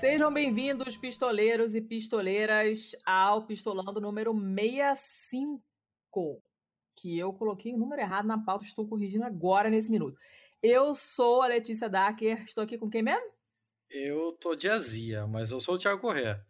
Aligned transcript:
Sejam 0.00 0.32
bem-vindos, 0.32 0.96
pistoleiros 0.96 1.74
e 1.74 1.80
pistoleiras, 1.80 2.96
ao 3.06 3.46
Pistolando 3.46 4.00
número 4.00 4.34
65. 4.34 5.62
Que 6.96 7.16
eu 7.16 7.32
coloquei 7.32 7.72
o 7.72 7.78
número 7.78 8.02
errado 8.02 8.26
na 8.26 8.36
pauta, 8.36 8.64
estou 8.64 8.88
corrigindo 8.88 9.24
agora 9.24 9.70
nesse 9.70 9.90
minuto. 9.90 10.18
Eu 10.60 10.94
sou 10.94 11.42
a 11.42 11.46
Letícia 11.46 11.88
Dacker, 11.88 12.42
estou 12.44 12.64
aqui 12.64 12.76
com 12.76 12.90
quem 12.90 13.02
mesmo? 13.02 13.24
Eu 13.88 14.32
tô 14.32 14.56
de 14.56 14.68
azia, 14.68 15.26
mas 15.26 15.50
eu 15.50 15.60
sou 15.60 15.76
o 15.76 15.78
Thiago 15.78 16.00
Corrêa. 16.00 16.44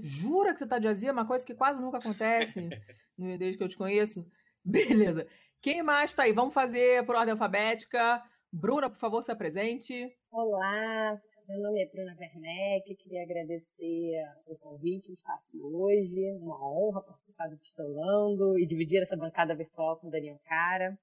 Jura 0.00 0.52
que 0.52 0.60
você 0.60 0.66
tá 0.66 0.78
de 0.78 0.86
azia? 0.86 1.12
Uma 1.12 1.26
coisa 1.26 1.44
que 1.44 1.54
quase 1.54 1.80
nunca 1.80 1.98
acontece 1.98 2.68
desde 3.18 3.58
que 3.58 3.64
eu 3.64 3.68
te 3.68 3.76
conheço. 3.76 4.24
Beleza. 4.64 5.26
Quem 5.60 5.82
mais 5.82 6.14
tá 6.14 6.22
aí? 6.22 6.32
Vamos 6.32 6.54
fazer 6.54 7.04
por 7.04 7.16
ordem 7.16 7.32
alfabética. 7.32 8.22
Bruna, 8.52 8.88
por 8.88 8.98
favor, 8.98 9.20
se 9.22 9.32
apresente. 9.32 10.16
Olá, 10.30 11.20
meu 11.46 11.60
nome 11.60 11.82
é 11.82 11.86
Bruna 11.86 12.16
Werneck, 12.18 12.94
queria 12.96 13.22
agradecer 13.22 14.12
o 14.46 14.56
convite 14.56 15.08
de 15.08 15.12
estar 15.12 15.34
aqui 15.34 15.60
hoje. 15.60 16.38
Uma 16.40 16.56
honra 16.56 17.02
participar 17.02 17.48
do 17.48 17.58
Pistolando 17.58 18.58
e 18.58 18.64
dividir 18.64 19.02
essa 19.02 19.16
bancada 19.16 19.54
virtual 19.54 19.98
com 19.98 20.08
o 20.08 20.10
Daniel 20.10 20.38
Cara. 20.44 20.96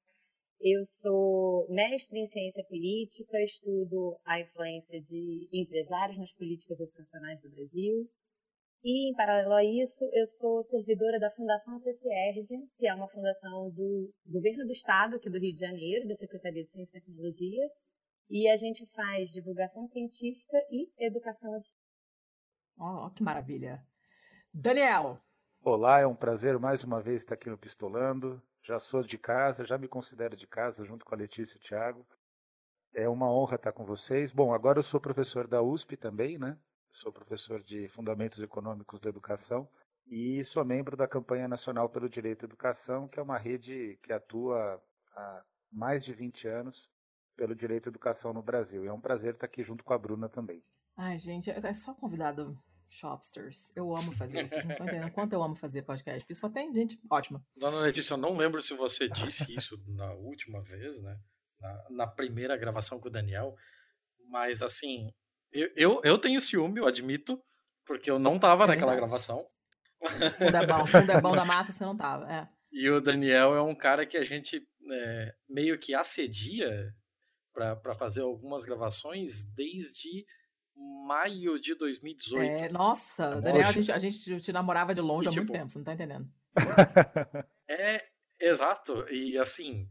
Eu 0.59 0.83
sou 0.83 1.67
mestre 1.70 2.20
em 2.20 2.25
ciência 2.25 2.64
política, 2.66 3.39
estudo 3.44 4.17
a 4.25 4.39
influência 4.39 5.00
de 5.02 5.48
empresários 5.53 6.17
nas 6.17 6.33
políticas 6.33 6.80
educacionais 6.80 7.39
do 7.42 7.50
Brasil. 7.52 8.09
E, 8.83 9.11
em 9.11 9.14
paralelo 9.14 9.53
a 9.53 9.64
isso, 9.64 10.03
eu 10.11 10.26
sou 10.26 10.64
servidora 10.64 11.20
da 11.20 11.30
Fundação 11.31 11.78
CCERG, 11.78 12.67
que 12.78 12.88
é 12.88 12.94
uma 12.95 13.08
fundação 13.09 13.70
do 13.70 14.11
governo 14.26 14.66
do 14.66 14.72
estado, 14.72 15.17
aqui 15.17 15.30
do 15.30 15.38
Rio 15.38 15.53
de 15.53 15.59
Janeiro, 15.59 16.08
da 16.08 16.16
Secretaria 16.16 16.64
de 16.64 16.72
Ciência 16.72 16.98
e 16.98 17.02
Tecnologia, 17.02 17.70
e 18.31 18.47
a 18.47 18.55
gente 18.55 18.85
faz 18.95 19.29
divulgação 19.29 19.85
científica 19.85 20.57
e 20.71 20.89
educação. 20.97 21.59
Oh, 22.77 23.09
que 23.09 23.21
maravilha. 23.21 23.85
Daniel. 24.53 25.19
Olá, 25.61 25.99
é 25.99 26.07
um 26.07 26.15
prazer 26.15 26.57
mais 26.57 26.81
uma 26.85 27.02
vez 27.02 27.21
estar 27.21 27.35
aqui 27.35 27.49
no 27.49 27.57
Pistolando. 27.57 28.41
Já 28.63 28.79
sou 28.79 29.03
de 29.03 29.17
casa, 29.17 29.65
já 29.65 29.77
me 29.77 29.87
considero 29.87 30.37
de 30.37 30.47
casa 30.47 30.85
junto 30.85 31.03
com 31.03 31.13
a 31.13 31.17
Letícia 31.17 31.57
e 31.57 31.59
o 31.59 31.61
Thiago. 31.61 32.07
É 32.93 33.09
uma 33.09 33.29
honra 33.29 33.55
estar 33.55 33.73
com 33.73 33.83
vocês. 33.83 34.31
Bom, 34.31 34.53
agora 34.53 34.79
eu 34.79 34.83
sou 34.83 35.02
professor 35.02 35.45
da 35.45 35.61
USP 35.61 35.97
também, 35.97 36.37
né? 36.37 36.57
Sou 36.89 37.11
professor 37.11 37.61
de 37.61 37.89
Fundamentos 37.89 38.39
Econômicos 38.41 39.02
da 39.02 39.09
Educação 39.09 39.67
e 40.07 40.41
sou 40.45 40.63
membro 40.63 40.95
da 40.95 41.07
Campanha 41.07 41.49
Nacional 41.49 41.89
pelo 41.89 42.09
Direito 42.09 42.45
à 42.45 42.47
Educação, 42.47 43.09
que 43.09 43.19
é 43.19 43.23
uma 43.23 43.37
rede 43.37 43.99
que 44.02 44.13
atua 44.13 44.81
há 45.13 45.43
mais 45.69 46.05
de 46.05 46.13
20 46.13 46.47
anos 46.47 46.89
pelo 47.42 47.56
direito 47.56 47.88
à 47.88 47.89
educação 47.89 48.31
no 48.31 48.44
Brasil. 48.44 48.86
E 48.86 48.88
é 48.88 48.94
um 48.94 49.02
prazer 49.02 49.34
estar 49.34 49.47
aqui 49.47 49.64
junto 49.64 49.84
com 49.84 49.95
a 49.95 49.97
Bruna 49.97 50.30
também. 50.30 50.64
Ai, 50.95 51.17
gente, 51.17 51.50
é 51.50 51.73
só 51.73 51.92
convidado 51.92 52.56
shopsters. 52.88 53.75
Eu 53.75 53.98
amo 53.98 54.11
fazer 54.11 54.44
isso. 54.44 54.53
Vocês 54.53 54.64
não 54.64 54.73
estão 54.73 54.86
entendendo 54.86 55.11
quanto 55.11 55.33
eu 55.33 55.42
amo 55.42 55.56
fazer 55.56 55.82
podcast. 55.82 56.20
Porque 56.20 56.36
só 56.36 56.48
tem 56.48 56.71
gente 56.71 56.99
ótima. 57.10 57.43
Dona 57.58 57.80
Letícia, 57.80 58.14
eu 58.14 58.17
não 58.20 58.38
lembro 58.38 58.61
se 58.61 58.76
você 58.76 59.10
disse 59.10 59.55
isso 59.55 59.76
na 59.88 60.14
última 60.14 60.61
vez, 60.61 61.02
né? 61.02 61.17
Na, 61.60 61.88
na 61.89 62.08
primeira 62.08 62.55
gravação 62.55 62.99
com 62.99 63.08
o 63.08 63.11
Daniel. 63.11 63.55
Mas, 64.30 64.61
assim, 64.61 65.11
eu, 65.52 65.71
eu, 65.76 66.02
eu 66.04 66.20
tenho 66.20 66.39
ciúme, 66.39 66.80
eu 66.80 66.86
admito, 66.86 67.42
porque 67.88 68.11
eu 68.11 68.20
não 68.20 68.38
tava 68.38 68.65
é 68.65 68.67
naquela 68.67 68.95
gravação. 68.95 69.48
Fundebão, 70.38 70.86
fundebão 70.86 71.36
da 71.36 71.45
massa 71.45 71.71
você 71.71 71.83
não 71.83 71.98
tava, 71.98 72.32
é. 72.32 72.48
E 72.71 72.88
o 72.88 73.02
Daniel 73.02 73.55
é 73.55 73.61
um 73.64 73.73
cara 73.73 74.05
que 74.05 74.15
a 74.15 74.23
gente 74.23 74.64
é, 74.92 75.36
meio 75.49 75.80
que 75.80 75.95
assedia 75.95 76.94
para 77.54 77.95
fazer 77.95 78.22
algumas 78.22 78.66
gravações 78.66 79.44
desde 79.56 80.26
maio 81.06 81.60
de 81.60 81.76
2018. 81.76 82.44
É, 82.44 82.70
nossa, 82.70 83.26
é 83.26 83.42
Daniel, 83.42 83.67
a 83.67 83.72
gente, 83.72 83.92
a 83.92 84.00
gente 84.00 84.39
te 84.39 84.52
namorava 84.52 84.94
de 84.95 85.02
longe 85.02 85.28
e, 85.28 85.30
há 85.30 85.32
tipo, 85.32 85.45
muito 85.45 85.54
tempo, 85.54 85.72
você 85.72 85.78
não 85.78 85.86
tá 85.86 85.94
entendendo. 85.94 86.28
é, 87.70 88.04
exato. 88.39 89.06
E 89.10 89.38
assim, 89.38 89.88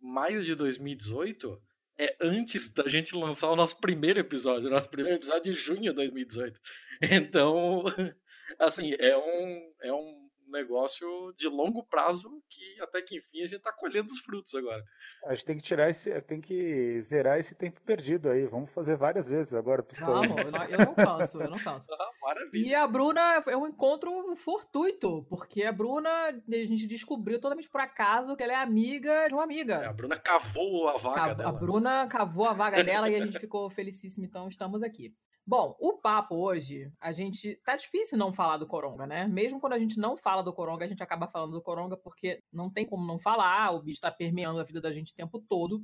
maio 0.00 0.42
de 0.42 0.54
2018 0.54 1.60
é 1.98 2.16
antes 2.20 2.72
da 2.72 2.88
gente 2.88 3.14
lançar 3.14 3.50
o 3.50 3.56
nosso 3.56 3.80
primeiro 3.80 4.18
episódio, 4.18 4.70
nosso 4.70 4.88
primeiro 4.88 5.18
episódio 5.18 5.44
de 5.44 5.52
junho 5.52 5.82
de 5.82 5.92
2018. 5.92 6.60
Então, 7.10 7.82
assim, 8.60 8.92
é 9.00 9.16
um, 9.16 9.72
é 9.82 9.92
um 9.92 10.23
negócio 10.48 11.32
de 11.36 11.48
longo 11.48 11.84
prazo 11.84 12.42
que 12.48 12.80
até 12.80 13.02
que 13.02 13.16
enfim 13.16 13.42
a 13.42 13.46
gente 13.46 13.58
está 13.58 13.72
colhendo 13.72 14.12
os 14.12 14.20
frutos 14.20 14.54
agora. 14.54 14.82
A 15.26 15.34
gente 15.34 15.44
tem 15.44 15.56
que 15.56 15.62
tirar 15.62 15.88
esse, 15.88 16.20
tem 16.22 16.40
que 16.40 17.00
zerar 17.02 17.38
esse 17.38 17.54
tempo 17.54 17.80
perdido 17.82 18.30
aí. 18.30 18.46
Vamos 18.46 18.72
fazer 18.72 18.96
várias 18.96 19.28
vezes 19.28 19.54
agora, 19.54 19.82
pistolão. 19.82 20.22
Não, 20.24 20.38
eu 20.38 20.50
não, 20.50 20.64
eu 20.64 20.78
não 20.78 20.94
canso, 20.94 21.40
eu 21.40 21.50
não 21.50 21.58
canso. 21.58 21.86
Ah, 22.24 22.34
e 22.54 22.74
a 22.74 22.86
Bruna 22.86 23.42
é 23.46 23.56
um 23.56 23.66
encontro 23.66 24.34
fortuito, 24.36 25.24
porque 25.28 25.62
a 25.62 25.72
Bruna, 25.72 26.08
a 26.08 26.52
gente 26.52 26.86
descobriu 26.86 27.40
totalmente 27.40 27.68
por 27.68 27.80
acaso 27.80 28.34
que 28.34 28.42
ela 28.42 28.52
é 28.54 28.56
amiga 28.56 29.28
de 29.28 29.34
uma 29.34 29.44
amiga. 29.44 29.74
É, 29.74 29.86
a 29.86 29.92
Bruna 29.92 30.18
cavou 30.18 30.88
a 30.88 30.96
vaga 30.96 31.34
dela. 31.34 31.50
A 31.50 31.52
Bruna 31.52 32.06
cavou 32.06 32.46
a 32.46 32.52
vaga 32.52 32.82
dela 32.82 33.10
e 33.10 33.14
a 33.14 33.24
gente 33.24 33.38
ficou 33.38 33.68
felicíssimo, 33.70 34.24
então 34.24 34.48
estamos 34.48 34.82
aqui. 34.82 35.14
Bom, 35.46 35.76
o 35.78 35.98
papo 35.98 36.36
hoje, 36.36 36.90
a 36.98 37.12
gente. 37.12 37.56
Tá 37.64 37.76
difícil 37.76 38.16
não 38.16 38.32
falar 38.32 38.56
do 38.56 38.66
Coronga, 38.66 39.06
né? 39.06 39.28
Mesmo 39.28 39.60
quando 39.60 39.74
a 39.74 39.78
gente 39.78 39.98
não 39.98 40.16
fala 40.16 40.42
do 40.42 40.54
Coronga, 40.54 40.86
a 40.86 40.88
gente 40.88 41.02
acaba 41.02 41.28
falando 41.28 41.52
do 41.52 41.60
Coronga 41.62 41.98
porque 41.98 42.42
não 42.50 42.70
tem 42.70 42.86
como 42.86 43.06
não 43.06 43.18
falar, 43.18 43.72
o 43.72 43.82
bicho 43.82 44.00
tá 44.00 44.10
permeando 44.10 44.58
a 44.58 44.64
vida 44.64 44.80
da 44.80 44.90
gente 44.90 45.12
o 45.12 45.14
tempo 45.14 45.38
todo. 45.46 45.82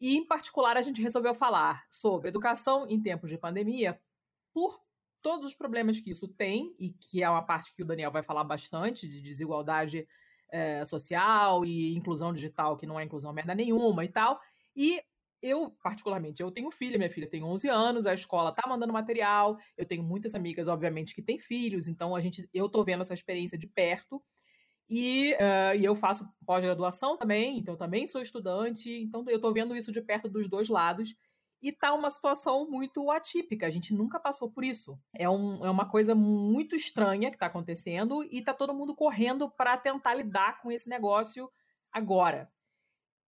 E, 0.00 0.16
em 0.16 0.26
particular, 0.26 0.76
a 0.76 0.82
gente 0.82 1.00
resolveu 1.00 1.34
falar 1.34 1.84
sobre 1.88 2.28
educação 2.30 2.86
em 2.88 3.00
tempos 3.00 3.30
de 3.30 3.38
pandemia 3.38 4.00
por 4.52 4.80
todos 5.22 5.46
os 5.50 5.54
problemas 5.54 6.00
que 6.00 6.10
isso 6.10 6.26
tem, 6.26 6.74
e 6.78 6.90
que 6.90 7.22
é 7.22 7.30
uma 7.30 7.42
parte 7.42 7.72
que 7.72 7.82
o 7.82 7.86
Daniel 7.86 8.10
vai 8.10 8.22
falar 8.22 8.42
bastante, 8.42 9.06
de 9.06 9.20
desigualdade 9.20 10.08
é, 10.50 10.84
social 10.84 11.64
e 11.64 11.94
inclusão 11.94 12.32
digital, 12.32 12.76
que 12.76 12.86
não 12.86 12.98
é 12.98 13.04
inclusão 13.04 13.32
merda 13.32 13.54
nenhuma 13.54 14.04
e 14.04 14.08
tal. 14.08 14.40
E 14.74 15.00
eu, 15.42 15.70
particularmente, 15.82 16.42
eu 16.42 16.50
tenho 16.50 16.70
filha, 16.70 16.98
minha 16.98 17.10
filha 17.10 17.28
tem 17.28 17.42
11 17.42 17.68
anos, 17.68 18.06
a 18.06 18.14
escola 18.14 18.52
tá 18.52 18.68
mandando 18.68 18.92
material, 18.92 19.56
eu 19.76 19.86
tenho 19.86 20.02
muitas 20.02 20.34
amigas, 20.34 20.68
obviamente, 20.68 21.14
que 21.14 21.22
têm 21.22 21.38
filhos, 21.38 21.88
então 21.88 22.14
a 22.14 22.20
gente, 22.20 22.48
eu 22.52 22.68
tô 22.68 22.84
vendo 22.84 23.00
essa 23.00 23.14
experiência 23.14 23.56
de 23.56 23.66
perto, 23.66 24.22
e, 24.88 25.34
uh, 25.34 25.76
e 25.78 25.84
eu 25.84 25.94
faço 25.94 26.28
pós-graduação 26.44 27.16
também, 27.16 27.58
então 27.58 27.76
também 27.76 28.06
sou 28.06 28.20
estudante, 28.20 28.90
então 28.90 29.24
eu 29.28 29.40
tô 29.40 29.52
vendo 29.52 29.74
isso 29.76 29.92
de 29.92 30.02
perto 30.02 30.28
dos 30.28 30.48
dois 30.48 30.68
lados, 30.68 31.14
e 31.62 31.70
tá 31.72 31.92
uma 31.92 32.10
situação 32.10 32.68
muito 32.68 33.10
atípica, 33.10 33.66
a 33.66 33.70
gente 33.70 33.94
nunca 33.94 34.18
passou 34.18 34.50
por 34.50 34.64
isso. 34.64 34.98
É, 35.14 35.28
um, 35.28 35.64
é 35.64 35.70
uma 35.70 35.86
coisa 35.86 36.14
muito 36.14 36.74
estranha 36.74 37.30
que 37.30 37.38
tá 37.38 37.46
acontecendo, 37.46 38.24
e 38.30 38.42
tá 38.42 38.52
todo 38.52 38.74
mundo 38.74 38.94
correndo 38.94 39.50
para 39.50 39.76
tentar 39.76 40.14
lidar 40.14 40.60
com 40.60 40.72
esse 40.72 40.88
negócio 40.88 41.50
agora. 41.92 42.50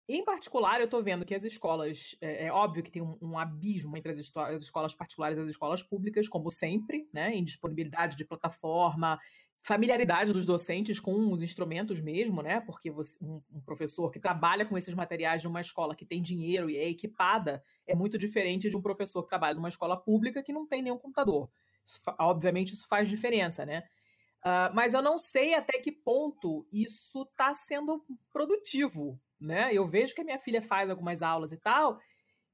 Em 0.08 0.24
particular, 0.24 0.80
eu 0.80 0.86
estou 0.86 1.02
vendo 1.02 1.24
que 1.24 1.34
as 1.34 1.44
escolas, 1.44 2.16
é, 2.20 2.46
é, 2.46 2.52
óbvio 2.52 2.82
que 2.82 2.90
tem 2.90 3.00
um, 3.00 3.16
um 3.22 3.38
abismo 3.38 3.97
entre 3.97 4.10
as, 4.10 4.18
as, 4.36 4.62
escolas 4.62 4.94
particulares 4.94 5.38
e 5.38 5.41
as 5.41 5.48
escolas 5.48 5.82
públicas, 5.82 6.28
como 6.28 6.50
sempre, 6.50 7.09
né? 7.12 7.32
Em 7.34 7.44
disponibilidade 7.44 8.16
de 8.16 8.24
plataforma, 8.24 9.18
familiaridade 9.62 10.32
dos 10.32 10.44
docentes 10.44 10.98
com 10.98 11.32
os 11.32 11.41
instrumentos 11.41 12.00
mesmo, 12.00 12.42
né? 12.42 12.60
Porque 12.60 12.91
você, 12.91 13.16
um, 13.22 13.41
um, 13.53 13.60
professor 13.60 14.10
que 14.10 14.18
trabalha 14.18 14.66
com 14.66 14.77
esses 14.77 14.92
materiais 14.92 15.41
de 15.41 15.47
uma 15.47 15.60
escola 15.60 15.94
que 15.94 16.04
tem 16.04 16.21
dinheiro 16.21 16.68
e 16.68 16.77
é 16.77 16.88
equipada 16.88 17.62
é 17.86 17.94
muito 17.94 18.18
diferente 18.18 18.68
de 18.68 18.77
um 18.77 18.82
professor 18.82 19.22
que 19.22 19.28
trabalha 19.28 19.54
numa 19.54 19.68
escola 19.68 19.97
pública 19.97 20.42
que 20.42 20.53
não 20.53 20.66
tem 20.66 20.82
nenhum 20.82 20.98
computador. 20.98 21.48
Isso, 21.84 21.98
obviamente, 22.18 22.74
isso 22.74 22.88
faz 22.88 23.09
diferença, 23.09 23.65
né? 23.65 23.84
Uh, 24.44 24.74
mas 24.74 24.92
eu 24.92 25.00
não 25.00 25.16
sei 25.16 25.54
até 25.54 25.78
que 25.78 25.92
ponto 25.92 26.66
isso 26.72 27.22
está 27.22 27.54
sendo 27.54 28.04
produtivo 28.32 29.21
né? 29.42 29.72
Eu 29.72 29.86
vejo 29.86 30.15
que 30.15 30.21
a 30.21 30.24
minha 30.24 30.39
filha 30.39 30.62
faz 30.62 30.89
algumas 30.91 31.22
aulas 31.22 31.53
e 31.53 31.59
tal, 31.59 31.98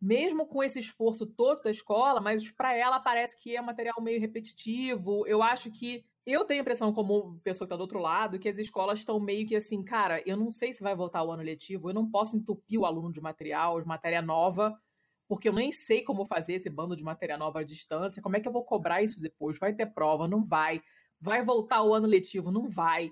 mesmo 0.00 0.46
com 0.46 0.62
esse 0.62 0.79
esforço 0.79 1.26
todo 1.26 1.62
da 1.62 1.70
escola, 1.70 2.20
mas 2.20 2.50
para 2.50 2.75
ela 2.75 3.00
parece 3.00 3.40
que 3.40 3.56
é 3.56 3.61
material 3.61 4.00
meio 4.00 4.20
repetitivo. 4.20 5.26
Eu 5.26 5.43
acho 5.43 5.70
que 5.70 6.05
eu 6.25 6.44
tenho 6.44 6.61
a 6.61 6.62
impressão, 6.62 6.93
como 6.93 7.40
pessoa 7.40 7.67
que 7.67 7.73
está 7.73 7.76
do 7.76 7.81
outro 7.81 7.99
lado, 7.99 8.38
que 8.38 8.49
as 8.49 8.58
escolas 8.58 8.99
estão 8.99 9.19
meio 9.19 9.46
que 9.46 9.56
assim, 9.56 9.82
cara, 9.82 10.23
eu 10.26 10.37
não 10.37 10.50
sei 10.50 10.73
se 10.73 10.82
vai 10.82 10.94
voltar 10.94 11.23
o 11.25 11.32
ano 11.32 11.43
letivo, 11.43 11.88
eu 11.88 11.94
não 11.94 12.08
posso 12.08 12.37
entupir 12.37 12.79
o 12.79 12.85
aluno 12.85 13.11
de 13.12 13.20
material, 13.20 13.81
de 13.81 13.87
matéria 13.87 14.20
nova, 14.20 14.79
porque 15.26 15.49
eu 15.49 15.52
nem 15.52 15.73
sei 15.73 16.02
como 16.02 16.25
fazer 16.26 16.55
esse 16.55 16.70
bando 16.70 16.94
de 16.94 17.02
matéria 17.02 17.37
nova 17.37 17.61
à 17.61 17.64
distância. 17.64 18.23
Como 18.23 18.37
é 18.37 18.40
que 18.40 18.49
eu 18.49 18.52
vou 18.52 18.64
cobrar 18.64 19.02
isso 19.02 19.20
depois? 19.20 19.58
Vai 19.58 19.75
ter 19.75 19.87
prova? 19.87 20.29
Não 20.29 20.44
vai. 20.44 20.81
Vai 21.20 21.43
voltar 21.43 21.82
o 21.82 21.93
ano 21.93 22.06
letivo? 22.06 22.50
Não 22.50 22.69
vai 22.69 23.11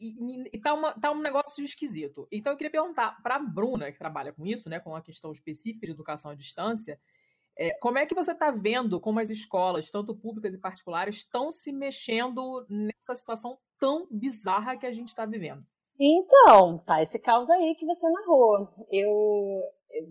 e, 0.00 0.50
e 0.52 0.58
tá, 0.58 0.72
uma, 0.74 0.92
tá 0.92 1.10
um 1.10 1.20
negócio 1.20 1.62
esquisito. 1.62 2.26
Então 2.32 2.52
eu 2.52 2.56
queria 2.56 2.70
perguntar 2.70 3.20
para 3.22 3.36
a 3.36 3.38
Bruna, 3.38 3.92
que 3.92 3.98
trabalha 3.98 4.32
com 4.32 4.46
isso, 4.46 4.68
né, 4.68 4.80
com 4.80 4.94
a 4.94 5.02
questão 5.02 5.30
específica 5.30 5.86
de 5.86 5.92
educação 5.92 6.30
à 6.30 6.34
distância, 6.34 6.98
é, 7.56 7.74
como 7.74 7.98
é 7.98 8.06
que 8.06 8.14
você 8.14 8.32
está 8.32 8.50
vendo 8.50 8.98
como 8.98 9.20
as 9.20 9.28
escolas, 9.28 9.90
tanto 9.90 10.14
públicas 10.14 10.54
e 10.54 10.58
particulares, 10.58 11.16
estão 11.16 11.50
se 11.50 11.70
mexendo 11.70 12.66
nessa 12.68 13.14
situação 13.14 13.58
tão 13.78 14.08
bizarra 14.10 14.78
que 14.78 14.86
a 14.86 14.92
gente 14.92 15.08
está 15.08 15.26
vivendo? 15.26 15.62
Então, 15.98 16.78
tá 16.78 17.02
esse 17.02 17.18
caos 17.18 17.50
aí 17.50 17.74
que 17.74 17.84
você 17.84 18.08
narrou. 18.08 18.66
Eu, 18.90 19.62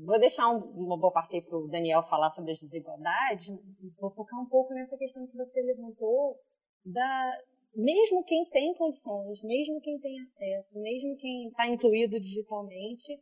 vou 0.06 0.20
deixar 0.20 0.48
uma 0.50 0.98
boa 0.98 1.12
parte 1.12 1.36
aí 1.36 1.42
para 1.42 1.58
o 1.58 1.68
Daniel 1.68 2.04
falar 2.04 2.30
sobre 2.32 2.52
as 2.52 2.60
desigualdades, 2.60 3.58
vou 4.00 4.12
focar 4.12 4.40
um 4.40 4.46
pouco 4.46 4.74
nessa 4.74 4.96
questão 4.98 5.26
que 5.26 5.36
você 5.36 5.60
levantou 5.62 6.40
da 6.86 7.38
mesmo 7.76 8.24
quem 8.24 8.46
tem 8.50 8.74
condições, 8.76 9.42
mesmo 9.44 9.80
quem 9.82 10.00
tem 10.00 10.20
acesso, 10.22 10.80
mesmo 10.80 11.16
quem 11.18 11.48
está 11.48 11.68
incluído 11.68 12.20
digitalmente, 12.20 13.14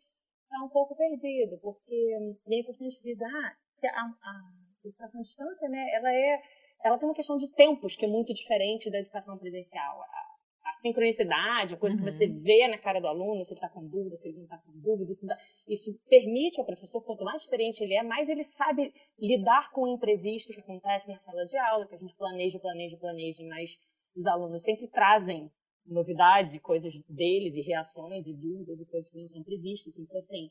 está 0.44 0.64
um 0.64 0.70
pouco 0.70 0.96
perdido, 0.96 1.58
porque 1.60 2.16
é 2.48 2.60
importante 2.60 3.00
frisar 3.00 3.58
que 3.78 3.88
a, 3.88 4.02
a 4.02 4.88
educação 4.88 5.20
à 5.20 5.24
distância, 5.24 5.70
né, 5.70 5.86
ela 5.94 6.14
é, 6.14 6.42
ela 6.84 6.98
tem 6.98 7.08
uma 7.08 7.16
questão 7.16 7.38
de 7.38 7.48
tempos 7.50 7.96
que 7.96 8.06
é 8.06 8.08
muito 8.08 8.34
diferente 8.34 8.90
da 8.90 9.00
educação 9.00 9.38
presencial. 9.38 10.02
A, 10.02 10.28
a 10.70 10.74
sincronicidade, 10.82 11.76
a 11.76 11.78
coisa 11.78 11.96
uhum. 11.96 12.04
que 12.04 12.12
você 12.12 12.26
uhum. 12.26 12.40
vê 12.42 12.68
na 12.68 12.78
cara 12.78 13.00
do 13.00 13.08
aluno, 13.08 13.44
se 13.44 13.54
ele 13.54 13.58
está 13.58 13.70
com 13.70 13.88
dúvida, 13.88 14.16
se 14.16 14.28
ele 14.28 14.38
não 14.38 14.44
está 14.44 14.58
com 14.58 14.72
dúvida, 14.80 15.12
isso, 15.12 15.26
dá, 15.26 15.38
isso 15.68 15.98
permite 16.10 16.60
ao 16.60 16.66
professor, 16.66 17.02
quanto 17.04 17.24
mais 17.24 17.44
experiente 17.44 17.84
ele 17.84 17.94
é, 17.94 18.04
mais 18.04 18.28
ele 18.28 18.44
sabe 18.44 18.94
lidar 19.20 19.72
com 19.72 19.84
o 19.84 19.88
imprevisto 19.88 20.54
que 20.54 20.60
acontece 20.60 21.10
na 21.10 21.18
sala 21.18 21.46
de 21.46 21.58
aula, 21.58 21.88
que 21.88 21.96
a 21.96 21.98
gente 21.98 22.16
planeja, 22.16 22.60
planeja, 22.60 22.98
planeja, 22.98 23.44
mas 23.48 23.78
os 24.18 24.26
alunos 24.26 24.64
sempre 24.64 24.88
trazem 24.88 25.52
novidades, 25.86 26.60
coisas 26.62 26.94
deles 27.08 27.56
e 27.56 27.62
reações 27.62 28.28
e 28.28 28.34
dúvidas 28.34 28.80
e 28.80 28.86
coisas 28.86 29.12
que 29.12 29.22
não 29.22 29.30
são 29.30 29.44
previstas. 29.44 29.98
Então, 29.98 30.18
assim, 30.18 30.50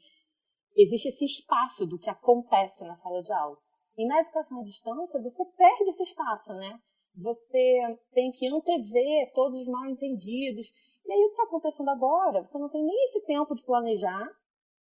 existe 0.76 1.08
esse 1.08 1.24
espaço 1.24 1.86
do 1.86 1.98
que 1.98 2.08
acontece 2.08 2.84
na 2.84 2.94
sala 2.94 3.22
de 3.22 3.32
aula. 3.32 3.58
E 3.98 4.06
na 4.06 4.20
educação 4.20 4.60
à 4.60 4.62
distância, 4.62 5.20
você 5.20 5.44
perde 5.56 5.90
esse 5.90 6.02
espaço, 6.02 6.54
né? 6.54 6.78
Você 7.16 7.98
tem 8.12 8.30
que 8.32 8.46
antever 8.46 9.32
todos 9.34 9.60
os 9.60 9.68
mal 9.68 9.86
entendidos. 9.86 10.66
E 11.04 11.12
aí, 11.12 11.20
o 11.24 11.28
que 11.28 11.32
está 11.32 11.42
acontecendo 11.44 11.88
agora? 11.90 12.44
Você 12.44 12.58
não 12.58 12.68
tem 12.68 12.84
nem 12.84 13.04
esse 13.04 13.24
tempo 13.24 13.54
de 13.54 13.64
planejar 13.64 14.28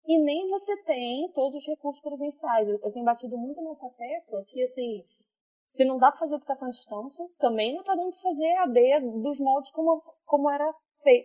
e 0.05 0.19
nem 0.19 0.49
você 0.49 0.75
tem 0.83 1.31
todos 1.33 1.63
os 1.63 1.67
recursos 1.67 2.03
presenciais. 2.03 2.67
Eu, 2.67 2.79
eu 2.83 2.91
tenho 2.91 3.05
batido 3.05 3.37
muito 3.37 3.61
nessa 3.61 3.89
tecla 3.89 4.43
que, 4.45 4.61
assim, 4.63 5.05
se 5.67 5.85
não 5.85 5.97
dá 5.97 6.11
para 6.11 6.21
fazer 6.21 6.35
educação 6.35 6.67
à 6.67 6.71
distância, 6.71 7.25
também 7.37 7.73
não 7.73 7.81
está 7.81 7.95
dando 7.95 8.11
para 8.11 8.21
fazer 8.21 8.53
AD 8.57 8.99
dos 9.21 9.39
moldes 9.39 9.71
como, 9.71 10.01
como 10.25 10.49
era 10.49 10.73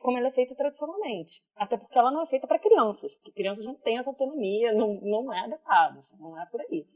como 0.02 0.19
ela 0.19 0.28
é 0.28 0.32
feita 0.32 0.54
tradicionalmente. 0.54 1.42
Até 1.56 1.76
porque 1.76 1.98
ela 1.98 2.10
não 2.10 2.22
é 2.22 2.26
feita 2.26 2.46
para 2.46 2.58
crianças, 2.58 3.14
porque 3.14 3.32
crianças 3.32 3.64
não 3.64 3.75
têm 3.76 3.98
essa 3.98 4.10
autonomia, 4.10 4.75
não, 4.75 5.00
não 5.00 5.32
é 5.32 5.40
adequado, 5.40 6.00
não 6.19 6.38
é 6.38 6.44
por 6.46 6.60
aí. 6.60 6.87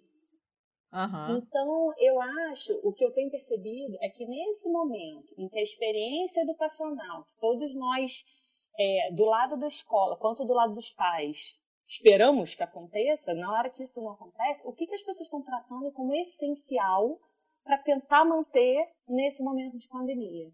Uhum. 0.92 1.38
Então, 1.38 1.92
eu 1.98 2.20
acho, 2.20 2.72
o 2.84 2.92
que 2.92 3.04
eu 3.04 3.12
tenho 3.12 3.30
percebido 3.30 3.96
é 4.00 4.08
que 4.08 4.24
nesse 4.24 4.70
momento 4.70 5.34
em 5.36 5.48
que 5.48 5.58
a 5.58 5.62
experiência 5.62 6.42
educacional, 6.42 7.24
que 7.24 7.40
todos 7.40 7.74
nós, 7.74 8.24
é, 8.78 9.10
do 9.12 9.24
lado 9.24 9.56
da 9.56 9.66
escola, 9.66 10.16
quanto 10.16 10.44
do 10.44 10.52
lado 10.52 10.74
dos 10.74 10.90
pais, 10.90 11.58
esperamos 11.88 12.54
que 12.54 12.62
aconteça, 12.62 13.34
na 13.34 13.50
hora 13.52 13.70
que 13.70 13.82
isso 13.82 14.00
não 14.00 14.12
acontece, 14.12 14.62
o 14.64 14.72
que, 14.72 14.86
que 14.86 14.94
as 14.94 15.02
pessoas 15.02 15.26
estão 15.26 15.42
tratando 15.42 15.90
como 15.92 16.14
essencial 16.14 17.18
para 17.64 17.78
tentar 17.78 18.24
manter 18.24 18.88
nesse 19.08 19.42
momento 19.42 19.78
de 19.78 19.88
pandemia. 19.88 20.52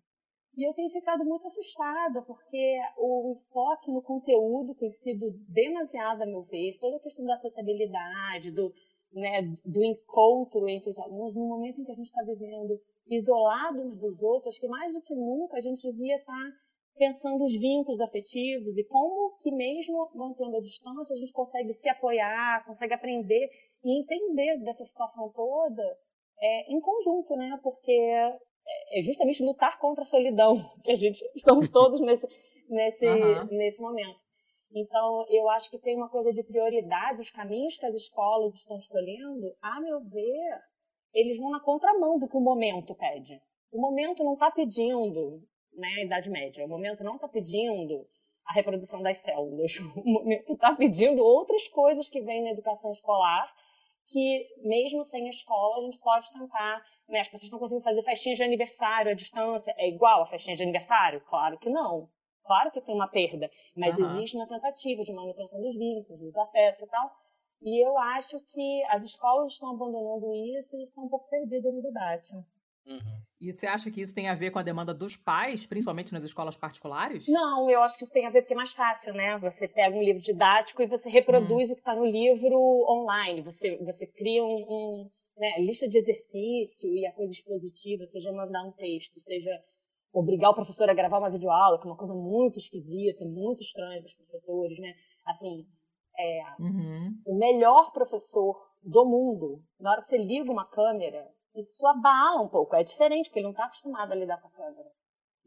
E 0.57 0.67
eu 0.67 0.75
tenho 0.75 0.91
ficado 0.91 1.25
muito 1.25 1.47
assustada, 1.47 2.23
porque 2.23 2.81
o 2.97 3.37
enfoque 3.37 3.91
no 3.91 4.03
conteúdo 4.03 4.75
tem 4.75 4.91
sido 4.91 5.31
demasiado, 5.49 6.23
a 6.23 6.27
meu 6.27 6.43
ver, 6.43 6.79
toda 6.81 6.97
a 6.97 7.01
questão 7.01 7.25
da 7.25 7.35
acessibilidade, 7.35 8.51
do, 8.51 8.73
né, 9.13 9.43
do 9.65 9.85
encontro 9.85 10.69
entre 10.69 10.91
os 10.91 10.99
alunos, 10.99 11.35
no 11.35 11.49
momento 11.49 11.81
em 11.81 11.85
que 11.85 11.93
a 11.93 11.95
gente 11.95 12.07
está 12.07 12.23
vivendo 12.25 12.81
isolados 13.09 13.97
dos 13.99 14.23
outros, 14.23 14.59
que 14.59 14.69
mais 14.69 14.93
do 14.93 15.03
que 15.03 15.15
nunca 15.15 15.57
a 15.57 15.61
gente 15.61 15.91
devia 15.91 16.17
estar 16.17 16.33
tá 16.33 16.57
pensando 16.97 17.45
os 17.45 17.53
vínculos 17.59 18.01
afetivos 18.01 18.77
e 18.77 18.85
como 18.85 19.37
que 19.39 19.51
mesmo 19.51 20.11
mantendo 20.15 20.57
a 20.57 20.61
distância 20.61 21.15
a 21.15 21.19
gente 21.19 21.33
consegue 21.33 21.73
se 21.73 21.89
apoiar, 21.89 22.65
consegue 22.67 22.93
aprender 22.93 23.49
e 23.83 24.01
entender 24.01 24.59
dessa 24.59 24.85
situação 24.85 25.31
toda 25.31 25.83
é, 26.41 26.73
em 26.73 26.81
conjunto, 26.81 27.37
né? 27.37 27.59
Porque 27.63 27.93
é, 27.93 28.99
é 28.99 29.03
justamente 29.03 29.43
lutar 29.43 29.79
contra 29.79 30.03
a 30.03 30.07
solidão 30.07 30.57
que 30.83 30.91
a 30.91 30.97
gente 30.97 31.23
estamos 31.35 31.69
todos 31.71 32.01
nesse 32.01 32.27
nesse 32.69 33.07
uhum. 33.07 33.45
nesse 33.47 33.83
momento. 33.83 34.19
Então, 34.73 35.27
eu 35.29 35.49
acho 35.51 35.69
que 35.69 35.79
tem 35.79 35.97
uma 35.97 36.09
coisa 36.09 36.33
de 36.33 36.45
prioridade, 36.45 37.21
os 37.21 37.31
caminhos 37.31 37.77
que 37.77 37.87
as 37.87 37.95
escolas 37.95 38.55
estão 38.55 38.79
escolhendo, 38.79 39.53
a 39.61 39.81
meu 39.81 40.01
ver, 40.01 40.61
eles 41.13 41.39
vão 41.39 41.51
na 41.51 41.61
contramão 41.61 42.21
do 42.21 42.29
que 42.29 42.37
o 42.37 42.41
momento 42.41 42.95
pede. 42.95 43.41
O 43.73 43.81
momento 43.81 44.23
não 44.23 44.35
está 44.35 44.49
pedindo, 44.49 45.43
né, 45.73 45.89
a 45.99 46.05
Idade 46.05 46.31
Média, 46.31 46.65
o 46.65 46.69
momento 46.69 47.03
não 47.03 47.17
está 47.17 47.27
pedindo 47.27 48.07
a 48.47 48.53
reprodução 48.53 49.03
das 49.03 49.19
células, 49.19 49.73
o 49.97 50.09
momento 50.09 50.53
está 50.53 50.73
pedindo 50.75 51.21
outras 51.21 51.67
coisas 51.69 52.09
que 52.09 52.21
vêm 52.21 52.45
na 52.45 52.51
educação 52.51 52.93
escolar 52.93 53.53
que 54.11 54.49
mesmo 54.63 55.05
sem 55.05 55.29
escola 55.29 55.79
a 55.79 55.83
gente 55.83 55.99
pode 56.01 56.31
tentar, 56.33 56.85
né? 57.09 57.21
As 57.21 57.29
pessoas 57.29 57.45
estão 57.45 57.59
conseguindo 57.59 57.85
fazer 57.85 58.03
festinha 58.03 58.35
de 58.35 58.43
aniversário 58.43 59.11
à 59.11 59.15
distância, 59.15 59.75
é 59.79 59.89
igual 59.89 60.23
a 60.23 60.27
festinha 60.27 60.57
de 60.57 60.63
aniversário? 60.63 61.21
Claro 61.23 61.59
que 61.59 61.71
não. 61.71 62.09
Claro 62.45 62.71
que 62.73 62.81
tem 62.81 62.95
uma 62.95 63.07
perda, 63.07 63.49
mas 63.77 63.97
uhum. 63.97 64.05
existe 64.05 64.37
uma 64.37 64.49
tentativa 64.49 65.03
de 65.03 65.13
manutenção 65.13 65.61
dos 65.61 65.77
vínculos, 65.77 66.21
dos 66.21 66.37
afetos 66.37 66.83
e 66.83 66.87
tal. 66.89 67.11
E 67.63 67.85
eu 67.85 67.97
acho 67.99 68.41
que 68.41 68.85
as 68.87 69.05
escolas 69.05 69.53
estão 69.53 69.71
abandonando 69.71 70.35
isso 70.59 70.77
e 70.77 70.83
estão 70.83 71.05
um 71.05 71.09
pouco 71.09 71.29
perdidas 71.29 71.73
no 71.73 71.83
debate. 71.83 72.33
Uhum. 72.87 73.21
E 73.41 73.53
você 73.53 73.67
acha 73.67 73.91
que 73.91 74.03
isso 74.03 74.15
tem 74.15 74.29
a 74.29 74.35
ver 74.35 74.51
com 74.51 74.59
a 74.59 74.63
demanda 74.63 74.93
dos 74.93 75.17
pais, 75.17 75.67
principalmente 75.67 76.13
nas 76.13 76.25
escolas 76.25 76.57
particulares? 76.57 77.27
Não, 77.29 77.71
eu 77.71 77.83
acho 77.83 77.97
que 77.97 78.05
isso 78.05 78.13
tem 78.13 78.27
a 78.27 78.31
ver 78.31 78.43
porque 78.43 78.53
é 78.53 78.57
mais 78.57 78.73
fácil, 78.73 79.15
né? 79.15 79.39
Você 79.39 79.67
pega 79.67 79.97
um 79.97 80.03
livro 80.03 80.21
didático 80.21 80.83
e 80.83 80.87
você 80.87 81.09
reproduz 81.09 81.69
uhum. 81.69 81.73
o 81.73 81.75
que 81.75 81.81
está 81.81 81.95
no 81.95 82.05
livro 82.05 82.59
online. 82.89 83.43
Você, 83.43 83.77
você 83.79 84.07
cria 84.07 84.45
um, 84.45 84.67
um 84.69 85.11
né, 85.39 85.59
lista 85.61 85.89
de 85.89 85.97
exercício 85.97 86.95
e 86.95 87.07
a 87.07 87.13
coisa 87.13 87.33
expositiva, 87.33 88.05
seja 88.05 88.33
mandar 88.33 88.63
um 88.63 88.73
texto, 88.73 89.19
seja 89.21 89.51
obrigar 90.13 90.51
o 90.51 90.55
professor 90.55 90.91
a 90.91 90.95
gravar 90.95 91.19
uma 91.19 91.31
videoaula, 91.31 91.81
que 91.81 91.87
é 91.87 91.91
uma 91.91 91.97
coisa 91.97 92.15
muito 92.15 92.59
esquisita, 92.59 93.25
muito 93.25 93.63
estranha 93.63 94.01
para 94.01 94.07
os 94.07 94.15
professores, 94.15 94.79
né? 94.79 94.93
Assim, 95.27 95.67
é, 96.19 96.43
uhum. 96.59 97.15
o 97.25 97.39
melhor 97.39 97.93
professor 97.93 98.55
do 98.83 99.07
mundo, 99.07 99.63
na 99.79 99.93
hora 99.93 100.03
que 100.03 100.09
você 100.09 100.19
liga 100.19 100.51
uma 100.51 100.67
câmera, 100.67 101.27
isso 101.55 101.87
abala 101.87 102.43
um 102.43 102.49
pouco. 102.49 102.77
É 102.77 102.83
diferente, 102.83 103.29
porque 103.29 103.41
ele 103.41 103.45
não 103.45 103.53
está 103.53 103.65
acostumado 103.65 104.13
a 104.13 104.17
lidar 104.17 104.41
com 104.41 104.49
a 104.49 104.53
câmera. 104.53 104.89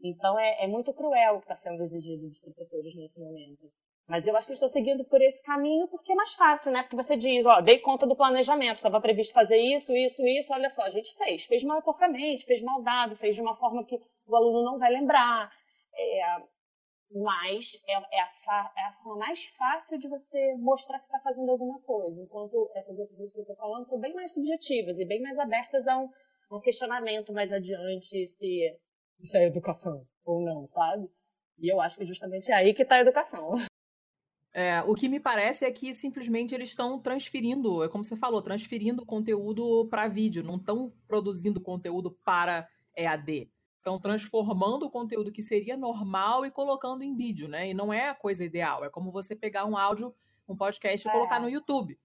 Então 0.02 0.38
é, 0.38 0.64
é 0.64 0.66
muito 0.66 0.92
cruel 0.92 1.36
o 1.36 1.38
que 1.38 1.44
está 1.44 1.56
sendo 1.56 1.82
exigido 1.82 2.28
dos 2.28 2.40
professores 2.40 2.94
nesse 2.94 3.20
momento. 3.20 3.70
Mas 4.06 4.26
eu 4.26 4.36
acho 4.36 4.46
que 4.46 4.52
estão 4.52 4.68
seguindo 4.68 5.02
por 5.06 5.20
esse 5.22 5.42
caminho 5.42 5.88
porque 5.88 6.12
é 6.12 6.14
mais 6.14 6.34
fácil, 6.34 6.70
né? 6.70 6.82
Porque 6.82 6.96
você 6.96 7.16
diz, 7.16 7.46
ó, 7.46 7.62
dei 7.62 7.78
conta 7.78 8.06
do 8.06 8.14
planejamento, 8.14 8.76
estava 8.76 9.00
previsto 9.00 9.32
fazer 9.32 9.56
isso, 9.56 9.92
isso, 9.92 10.20
isso, 10.26 10.52
olha 10.52 10.68
só, 10.68 10.82
a 10.82 10.90
gente 10.90 11.16
fez. 11.16 11.46
Fez 11.46 11.64
mal 11.64 11.80
porcamente, 11.82 12.44
fez 12.44 12.60
mal 12.60 12.82
dado, 12.82 13.16
fez 13.16 13.34
de 13.34 13.40
uma 13.40 13.56
forma 13.56 13.84
que 13.84 13.98
o 14.26 14.36
aluno 14.36 14.62
não 14.62 14.78
vai 14.78 14.92
lembrar. 14.92 15.50
É, 15.94 16.42
mas 17.14 17.80
é, 17.86 17.92
é, 17.92 18.20
a, 18.20 18.72
é, 18.76 18.84
a, 18.86 18.92
forma 18.94 19.18
mais 19.18 19.44
fácil 19.46 19.98
de 19.98 20.08
você 20.08 20.56
mostrar 20.56 20.98
que 20.98 21.06
está 21.06 21.20
fazendo 21.20 21.48
alguma 21.48 21.80
coisa, 21.82 22.20
enquanto 22.20 22.70
essas 22.74 22.98
outras 22.98 23.16
coisas 23.16 23.32
que 23.32 23.38
eu 23.38 23.42
estou 23.42 23.56
falando 23.56 23.88
são 23.88 24.00
bem 24.00 24.12
mais 24.14 24.34
subjetivas 24.34 24.98
e 24.98 25.04
bem 25.04 25.22
mais 25.22 25.38
abertas 25.38 25.86
a 25.86 25.96
um, 25.96 26.10
um 26.50 26.60
questionamento 26.60 27.32
mais 27.32 27.52
adiante 27.52 28.26
se 28.26 28.78
isso 29.20 29.36
é 29.36 29.46
educação 29.46 30.04
ou 30.24 30.44
não, 30.44 30.66
sabe? 30.66 31.08
E 31.58 31.72
eu 31.72 31.80
acho 31.80 31.96
que 31.96 32.04
justamente 32.04 32.50
é 32.50 32.54
aí 32.54 32.74
que 32.74 32.82
está 32.82 32.96
a 32.96 33.00
educação. 33.00 33.50
É, 34.56 34.80
o 34.82 34.94
que 34.94 35.08
me 35.08 35.18
parece 35.18 35.64
é 35.64 35.72
que 35.72 35.92
simplesmente 35.92 36.54
eles 36.54 36.68
estão 36.68 37.02
transferindo, 37.02 37.82
é 37.82 37.88
como 37.88 38.04
você 38.04 38.14
falou, 38.14 38.40
transferindo 38.40 39.04
conteúdo 39.04 39.88
para 39.88 40.06
vídeo, 40.06 40.44
não 40.44 40.54
estão 40.54 40.92
produzindo 41.08 41.60
conteúdo 41.60 42.12
para 42.24 42.68
EAD 42.96 43.50
estão 43.84 44.00
transformando 44.00 44.86
o 44.86 44.90
conteúdo 44.90 45.30
que 45.30 45.42
seria 45.42 45.76
normal 45.76 46.46
e 46.46 46.50
colocando 46.50 47.04
em 47.04 47.14
vídeo, 47.14 47.46
né? 47.46 47.68
E 47.68 47.74
não 47.74 47.92
é 47.92 48.08
a 48.08 48.14
coisa 48.14 48.42
ideal. 48.42 48.82
É 48.82 48.88
como 48.88 49.12
você 49.12 49.36
pegar 49.36 49.66
um 49.66 49.76
áudio, 49.76 50.14
um 50.48 50.56
podcast 50.56 51.06
e 51.06 51.10
é. 51.10 51.12
colocar 51.12 51.38
no 51.38 51.50
YouTube. 51.50 51.98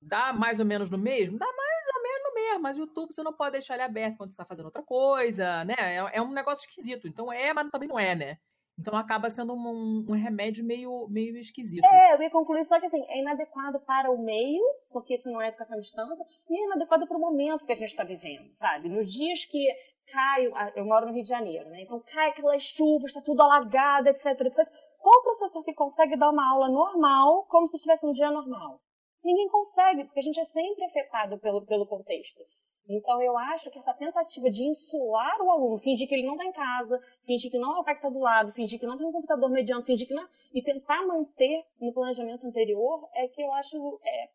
Dá 0.00 0.32
mais 0.32 0.60
ou 0.60 0.66
menos 0.66 0.88
no 0.90 0.98
mesmo? 0.98 1.36
Dá 1.36 1.46
mais 1.46 1.86
ou 1.96 2.02
menos 2.02 2.22
no 2.22 2.34
mesmo, 2.34 2.62
mas 2.62 2.78
o 2.78 2.80
YouTube 2.82 3.12
você 3.12 3.22
não 3.24 3.32
pode 3.32 3.52
deixar 3.52 3.74
ele 3.74 3.82
aberto 3.82 4.16
quando 4.16 4.30
você 4.30 4.34
está 4.34 4.44
fazendo 4.44 4.66
outra 4.66 4.82
coisa, 4.82 5.64
né? 5.64 5.74
É, 5.76 6.18
é, 6.18 6.22
um 6.22 6.30
negócio 6.30 6.68
esquisito. 6.68 7.08
Então 7.08 7.32
é, 7.32 7.52
mas 7.52 7.68
também 7.68 7.88
não 7.88 7.98
é, 7.98 8.14
né? 8.14 8.38
Então 8.78 8.96
acaba 8.96 9.30
sendo 9.30 9.54
um, 9.54 10.04
um, 10.08 10.12
remédio 10.12 10.64
meio, 10.64 11.06
meio 11.08 11.36
esquisito. 11.36 11.84
É, 11.84 12.14
eu 12.14 12.22
ia 12.22 12.30
concluir 12.30 12.64
só 12.64 12.78
que 12.78 12.86
assim, 12.86 13.04
é 13.08 13.20
inadequado 13.20 13.80
para 13.80 14.10
o 14.10 14.18
meio, 14.18 14.62
porque 14.90 15.14
isso 15.14 15.30
não 15.30 15.40
é 15.40 15.48
educação 15.48 15.76
à 15.76 15.80
distância, 15.80 16.24
e 16.50 16.60
é 16.60 16.64
inadequado 16.64 17.06
para 17.06 17.16
o 17.16 17.20
momento 17.20 17.64
que 17.64 17.72
a 17.72 17.76
gente 17.76 17.88
está 17.88 18.02
vivendo, 18.02 18.50
sabe? 18.52 18.88
Nos 18.88 19.12
dias 19.12 19.44
que 19.44 19.68
cai, 20.10 20.72
eu 20.76 20.84
moro 20.84 21.06
no 21.06 21.12
Rio 21.12 21.22
de 21.22 21.28
Janeiro, 21.28 21.68
né? 21.70 21.82
Então 21.82 22.00
cai 22.00 22.30
aquelas 22.30 22.62
chuvas, 22.62 23.10
está 23.10 23.20
tudo 23.20 23.42
alagado, 23.42 24.08
etc, 24.08 24.26
etc. 24.40 24.68
Qual 24.98 25.22
professor 25.22 25.62
que 25.62 25.74
consegue 25.74 26.16
dar 26.16 26.30
uma 26.30 26.50
aula 26.52 26.68
normal 26.68 27.44
como 27.46 27.68
se 27.68 27.78
tivesse 27.78 28.06
um 28.06 28.12
dia 28.12 28.30
normal? 28.30 28.80
Ninguém 29.22 29.48
consegue, 29.48 30.04
porque 30.04 30.20
a 30.20 30.22
gente 30.22 30.40
é 30.40 30.44
sempre 30.44 30.84
afetado 30.84 31.38
pelo, 31.38 31.64
pelo 31.64 31.86
contexto. 31.86 32.42
Então, 32.86 33.22
eu 33.22 33.36
acho 33.38 33.70
que 33.70 33.78
essa 33.78 33.94
tentativa 33.94 34.50
de 34.50 34.64
insular 34.64 35.40
o 35.40 35.50
aluno, 35.50 35.78
fingir 35.78 36.06
que 36.06 36.14
ele 36.14 36.26
não 36.26 36.34
está 36.34 36.44
em 36.44 36.52
casa, 36.52 37.00
fingir 37.24 37.50
que 37.50 37.58
não 37.58 37.76
é 37.76 37.80
o 37.80 37.84
pai 37.84 37.94
que 37.94 38.00
está 38.00 38.10
do 38.10 38.18
lado, 38.18 38.52
fingir 38.52 38.78
que 38.78 38.86
não 38.86 38.98
tem 38.98 39.06
um 39.06 39.12
computador 39.12 39.50
mediano, 39.50 39.82
fingir 39.84 40.06
que 40.06 40.12
não. 40.12 40.28
e 40.52 40.62
tentar 40.62 41.06
manter 41.06 41.64
no 41.80 41.94
planejamento 41.94 42.46
anterior, 42.46 43.08
é 43.14 43.26
que 43.28 43.42
eu 43.42 43.50
acho 43.54 44.00
é, 44.04 44.30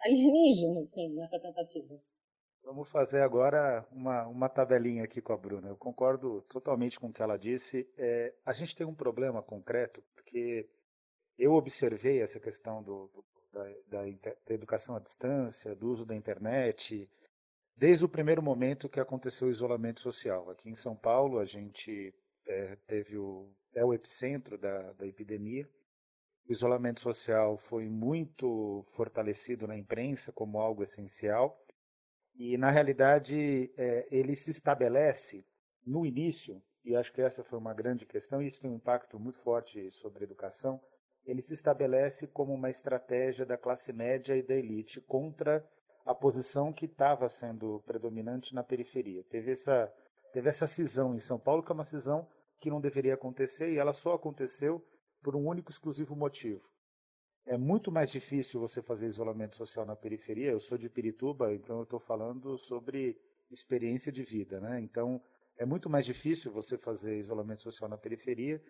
alienígena, 0.00 0.80
assim, 0.80 1.10
nessa 1.14 1.38
tentativa. 1.38 2.00
Vamos 2.62 2.90
fazer 2.90 3.22
agora 3.22 3.86
uma, 3.90 4.26
uma 4.26 4.48
tabelinha 4.48 5.04
aqui 5.04 5.20
com 5.20 5.32
a 5.32 5.36
Bruna. 5.36 5.68
Eu 5.68 5.76
concordo 5.76 6.42
totalmente 6.42 7.00
com 7.00 7.08
o 7.08 7.12
que 7.12 7.22
ela 7.22 7.36
disse. 7.36 7.88
É, 7.96 8.34
a 8.44 8.52
gente 8.52 8.76
tem 8.76 8.86
um 8.86 8.94
problema 8.94 9.42
concreto, 9.42 10.02
porque 10.14 10.68
eu 11.38 11.52
observei 11.54 12.20
essa 12.20 12.38
questão 12.38 12.82
do, 12.82 13.08
do 13.08 13.24
da, 13.52 13.64
da, 13.88 14.02
da, 14.46 14.54
educação 14.54 14.94
à 14.96 15.00
distância, 15.00 15.74
do 15.74 15.88
uso 15.88 16.06
da 16.06 16.14
internet, 16.14 17.10
desde 17.76 18.04
o 18.04 18.08
primeiro 18.08 18.42
momento 18.42 18.88
que 18.88 19.00
aconteceu 19.00 19.48
o 19.48 19.50
isolamento 19.50 20.00
social. 20.00 20.50
Aqui 20.50 20.68
em 20.68 20.74
São 20.74 20.94
Paulo, 20.96 21.38
a 21.38 21.44
gente 21.44 22.14
é, 22.46 22.76
teve 22.86 23.16
o, 23.16 23.50
é 23.74 23.84
o 23.84 23.92
epicentro 23.92 24.56
da, 24.56 24.92
da 24.92 25.06
epidemia. 25.06 25.68
O 26.48 26.52
isolamento 26.52 27.00
social 27.00 27.56
foi 27.56 27.88
muito 27.88 28.84
fortalecido 28.92 29.66
na 29.66 29.76
imprensa 29.76 30.32
como 30.32 30.58
algo 30.58 30.82
essencial. 30.82 31.60
E, 32.42 32.56
na 32.56 32.70
realidade, 32.70 33.70
é, 33.76 34.08
ele 34.10 34.34
se 34.34 34.50
estabelece 34.50 35.44
no 35.86 36.06
início, 36.06 36.62
e 36.82 36.96
acho 36.96 37.12
que 37.12 37.20
essa 37.20 37.44
foi 37.44 37.58
uma 37.58 37.74
grande 37.74 38.06
questão, 38.06 38.40
e 38.40 38.46
isso 38.46 38.58
tem 38.58 38.70
um 38.70 38.76
impacto 38.76 39.20
muito 39.20 39.36
forte 39.40 39.90
sobre 39.90 40.24
a 40.24 40.24
educação. 40.24 40.80
Ele 41.22 41.42
se 41.42 41.52
estabelece 41.52 42.26
como 42.28 42.54
uma 42.54 42.70
estratégia 42.70 43.44
da 43.44 43.58
classe 43.58 43.92
média 43.92 44.34
e 44.34 44.42
da 44.42 44.54
elite 44.54 45.02
contra 45.02 45.62
a 46.06 46.14
posição 46.14 46.72
que 46.72 46.86
estava 46.86 47.28
sendo 47.28 47.82
predominante 47.84 48.54
na 48.54 48.64
periferia. 48.64 49.22
Teve 49.24 49.52
essa, 49.52 49.92
teve 50.32 50.48
essa 50.48 50.66
cisão 50.66 51.14
em 51.14 51.18
São 51.18 51.38
Paulo, 51.38 51.62
que 51.62 51.70
é 51.70 51.74
uma 51.74 51.84
cisão 51.84 52.26
que 52.58 52.70
não 52.70 52.80
deveria 52.80 53.12
acontecer, 53.12 53.70
e 53.70 53.76
ela 53.76 53.92
só 53.92 54.14
aconteceu 54.14 54.82
por 55.22 55.36
um 55.36 55.46
único 55.46 55.70
exclusivo 55.70 56.16
motivo. 56.16 56.64
É 57.50 57.58
muito 57.58 57.90
mais 57.90 58.12
difícil 58.12 58.60
você 58.60 58.80
fazer 58.80 59.08
isolamento 59.08 59.56
social 59.56 59.84
na 59.84 59.96
periferia. 59.96 60.52
Eu 60.52 60.60
sou 60.60 60.78
de 60.78 60.88
Pirituba, 60.88 61.52
então 61.52 61.78
eu 61.78 61.82
estou 61.82 61.98
falando 61.98 62.56
sobre 62.56 63.20
experiência 63.50 64.12
de 64.12 64.22
vida, 64.22 64.60
né? 64.60 64.80
Então 64.80 65.20
é 65.58 65.66
muito 65.66 65.90
mais 65.90 66.06
difícil 66.06 66.52
você 66.52 66.78
fazer 66.78 67.18
isolamento 67.18 67.60
social 67.60 67.90
na 67.90 67.98
periferia. 67.98 68.62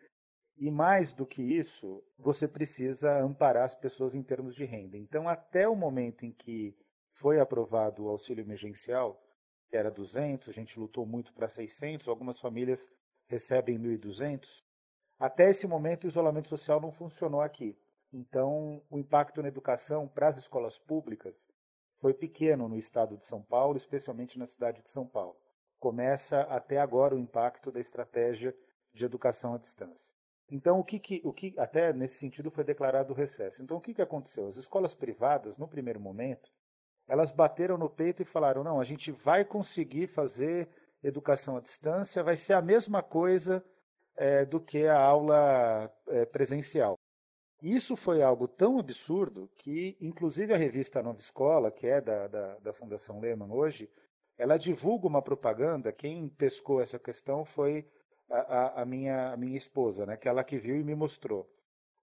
E 0.56 0.70
mais 0.70 1.12
do 1.12 1.26
que 1.26 1.42
isso, 1.42 2.02
você 2.18 2.48
precisa 2.48 3.22
amparar 3.22 3.64
as 3.64 3.74
pessoas 3.74 4.14
em 4.14 4.22
termos 4.22 4.54
de 4.54 4.64
renda. 4.64 4.96
Então, 4.96 5.28
até 5.28 5.68
o 5.68 5.76
momento 5.76 6.24
em 6.24 6.32
que 6.32 6.74
foi 7.12 7.38
aprovado 7.38 8.04
o 8.04 8.08
auxílio 8.08 8.42
emergencial, 8.42 9.22
que 9.68 9.76
era 9.76 9.90
200, 9.90 10.48
a 10.48 10.52
gente 10.52 10.80
lutou 10.80 11.04
muito 11.04 11.34
para 11.34 11.48
600, 11.48 12.08
algumas 12.08 12.40
famílias 12.40 12.88
recebem 13.26 13.78
1.200. 13.78 14.64
Até 15.18 15.50
esse 15.50 15.66
momento, 15.66 16.04
o 16.04 16.08
isolamento 16.08 16.48
social 16.48 16.80
não 16.80 16.90
funcionou 16.90 17.42
aqui. 17.42 17.76
Então, 18.12 18.82
o 18.90 18.98
impacto 18.98 19.40
na 19.40 19.48
educação 19.48 20.08
para 20.08 20.28
as 20.28 20.36
escolas 20.36 20.78
públicas 20.78 21.48
foi 21.94 22.12
pequeno 22.12 22.68
no 22.68 22.76
estado 22.76 23.16
de 23.16 23.24
São 23.24 23.42
Paulo, 23.42 23.76
especialmente 23.76 24.38
na 24.38 24.46
cidade 24.46 24.82
de 24.82 24.90
São 24.90 25.06
Paulo. 25.06 25.36
Começa 25.78 26.40
até 26.42 26.78
agora 26.78 27.14
o 27.14 27.18
impacto 27.18 27.70
da 27.70 27.78
estratégia 27.78 28.54
de 28.92 29.04
educação 29.04 29.54
à 29.54 29.58
distância. 29.58 30.14
Então, 30.50 30.80
o 30.80 30.84
que, 30.84 30.98
que, 30.98 31.20
o 31.24 31.32
que 31.32 31.54
até 31.56 31.92
nesse 31.92 32.16
sentido 32.16 32.50
foi 32.50 32.64
declarado 32.64 33.12
o 33.12 33.16
recesso. 33.16 33.62
Então, 33.62 33.76
o 33.76 33.80
que, 33.80 33.94
que 33.94 34.02
aconteceu? 34.02 34.48
As 34.48 34.56
escolas 34.56 34.94
privadas, 34.94 35.56
no 35.56 35.68
primeiro 35.68 36.00
momento, 36.00 36.50
elas 37.06 37.30
bateram 37.30 37.78
no 37.78 37.88
peito 37.88 38.22
e 38.22 38.24
falaram: 38.24 38.64
não, 38.64 38.80
a 38.80 38.84
gente 38.84 39.12
vai 39.12 39.44
conseguir 39.44 40.08
fazer 40.08 40.68
educação 41.02 41.56
à 41.56 41.60
distância, 41.60 42.22
vai 42.22 42.36
ser 42.36 42.54
a 42.54 42.62
mesma 42.62 43.02
coisa 43.02 43.64
é, 44.16 44.44
do 44.44 44.60
que 44.60 44.86
a 44.86 45.00
aula 45.00 45.90
é, 46.08 46.26
presencial. 46.26 46.98
Isso 47.62 47.94
foi 47.94 48.22
algo 48.22 48.48
tão 48.48 48.78
absurdo 48.78 49.50
que, 49.56 49.96
inclusive, 50.00 50.54
a 50.54 50.56
revista 50.56 51.02
Nova 51.02 51.18
Escola, 51.18 51.70
que 51.70 51.86
é 51.86 52.00
da, 52.00 52.26
da, 52.26 52.58
da 52.58 52.72
Fundação 52.72 53.20
Lehman 53.20 53.52
hoje, 53.52 53.90
ela 54.38 54.58
divulga 54.58 55.06
uma 55.06 55.20
propaganda. 55.20 55.92
Quem 55.92 56.28
pescou 56.28 56.80
essa 56.80 56.98
questão 56.98 57.44
foi 57.44 57.86
a, 58.30 58.38
a, 58.38 58.82
a, 58.82 58.84
minha, 58.86 59.32
a 59.32 59.36
minha 59.36 59.56
esposa, 59.56 60.06
né, 60.06 60.16
que 60.16 60.28
ela 60.28 60.42
que 60.42 60.56
viu 60.56 60.76
e 60.76 60.84
me 60.84 60.94
mostrou. 60.94 61.46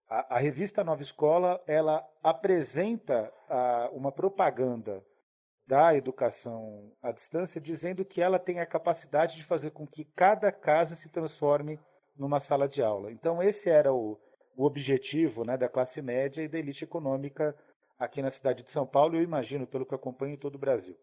A, 0.08 0.36
a 0.36 0.38
revista 0.38 0.84
Nova 0.84 1.02
Escola 1.02 1.62
ela 1.66 2.08
apresenta 2.22 3.34
uma 3.94 4.12
propaganda 4.12 5.04
da 5.66 5.96
educação 5.96 6.94
à 7.02 7.12
distância, 7.12 7.60
dizendo 7.60 8.06
que 8.06 8.22
ela 8.22 8.40
tem 8.40 8.60
a 8.60 8.66
capacidade 8.66 9.36
de 9.36 9.44
fazer 9.44 9.72
com 9.72 9.86
que 9.86 10.06
cada 10.06 10.52
casa 10.52 10.96
se 10.96 11.10
transforme 11.10 11.78
numa 12.16 12.40
sala 12.40 12.70
de 12.70 12.82
aula. 12.82 13.12
Então, 13.12 13.44
esse 13.44 13.70
era 13.70 13.94
o, 13.94 14.18
o 14.58 14.66
objetivo 14.66 15.46
né, 15.46 15.56
da 15.56 15.70
classe 15.70 16.02
média 16.02 16.42
e 16.42 16.48
da 16.48 16.58
elite 16.58 16.84
econômica 16.84 17.56
aqui 17.98 18.24
na 18.24 18.32
cidade 18.32 18.64
de 18.64 18.72
São 18.72 18.88
Paulo, 18.88 19.16
eu 19.16 19.22
imagino, 19.22 19.68
pelo 19.68 19.86
que 19.86 19.94
acompanho 19.94 20.34
em 20.34 20.38
todo 20.38 20.56
o 20.56 20.60
Brasil. 20.60 20.98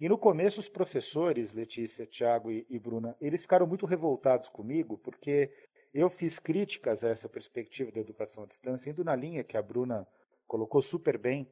E 0.00 0.08
no 0.08 0.18
começo, 0.18 0.58
os 0.58 0.68
professores, 0.68 1.52
Letícia, 1.52 2.04
Tiago 2.04 2.50
e, 2.50 2.66
e 2.68 2.78
Bruna, 2.80 3.16
eles 3.20 3.42
ficaram 3.42 3.66
muito 3.66 3.86
revoltados 3.86 4.48
comigo, 4.48 4.98
porque 4.98 5.52
eu 5.94 6.10
fiz 6.10 6.40
críticas 6.40 7.04
a 7.04 7.08
essa 7.08 7.28
perspectiva 7.28 7.92
da 7.92 8.00
educação 8.00 8.42
à 8.42 8.46
distância, 8.46 8.90
indo 8.90 9.04
na 9.04 9.14
linha 9.14 9.44
que 9.44 9.56
a 9.56 9.62
Bruna 9.62 10.06
colocou 10.46 10.82
super 10.82 11.16
bem, 11.16 11.48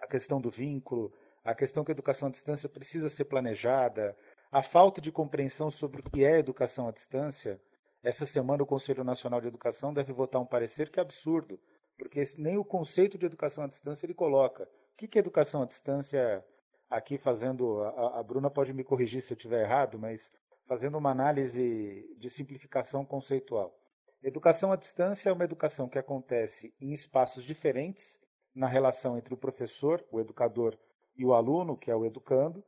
a 0.00 0.06
questão 0.06 0.40
do 0.40 0.50
vínculo, 0.50 1.12
a 1.44 1.54
questão 1.54 1.84
que 1.84 1.90
a 1.90 1.94
educação 1.94 2.28
à 2.28 2.30
distância 2.30 2.68
precisa 2.68 3.08
ser 3.08 3.24
planejada, 3.24 4.16
a 4.52 4.62
falta 4.62 5.00
de 5.00 5.10
compreensão 5.10 5.68
sobre 5.68 6.00
o 6.00 6.10
que 6.10 6.24
é 6.24 6.38
educação 6.38 6.86
à 6.86 6.92
distância. 6.92 7.60
Essa 8.06 8.24
semana 8.24 8.62
o 8.62 8.66
Conselho 8.66 9.02
Nacional 9.02 9.40
de 9.40 9.48
Educação 9.48 9.92
deve 9.92 10.12
votar 10.12 10.40
um 10.40 10.46
parecer 10.46 10.90
que 10.90 11.00
é 11.00 11.02
absurdo, 11.02 11.58
porque 11.98 12.22
nem 12.38 12.56
o 12.56 12.64
conceito 12.64 13.18
de 13.18 13.26
educação 13.26 13.64
à 13.64 13.66
distância 13.66 14.06
ele 14.06 14.14
coloca. 14.14 14.62
O 14.62 14.96
que 14.96 15.18
é 15.18 15.20
educação 15.20 15.60
à 15.60 15.66
distância? 15.66 16.46
Aqui 16.88 17.18
fazendo, 17.18 17.82
a, 17.82 18.20
a 18.20 18.22
Bruna 18.22 18.48
pode 18.48 18.72
me 18.72 18.84
corrigir 18.84 19.22
se 19.22 19.32
eu 19.32 19.36
estiver 19.36 19.62
errado, 19.62 19.98
mas 19.98 20.32
fazendo 20.68 20.96
uma 20.96 21.10
análise 21.10 22.08
de 22.16 22.30
simplificação 22.30 23.04
conceitual. 23.04 23.76
Educação 24.22 24.70
à 24.70 24.76
distância 24.76 25.28
é 25.28 25.32
uma 25.32 25.42
educação 25.42 25.88
que 25.88 25.98
acontece 25.98 26.72
em 26.80 26.92
espaços 26.92 27.42
diferentes, 27.42 28.20
na 28.54 28.68
relação 28.68 29.18
entre 29.18 29.34
o 29.34 29.36
professor, 29.36 30.06
o 30.12 30.20
educador 30.20 30.78
e 31.16 31.24
o 31.24 31.34
aluno, 31.34 31.76
que 31.76 31.90
é 31.90 31.96
o 31.96 32.06
educando, 32.06 32.62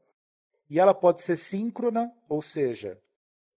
e 0.69 0.81
ela 0.81 0.93
pode 0.93 1.23
ser 1.23 1.37
síncrona, 1.37 2.13
ou 2.29 2.43
seja, 2.43 3.01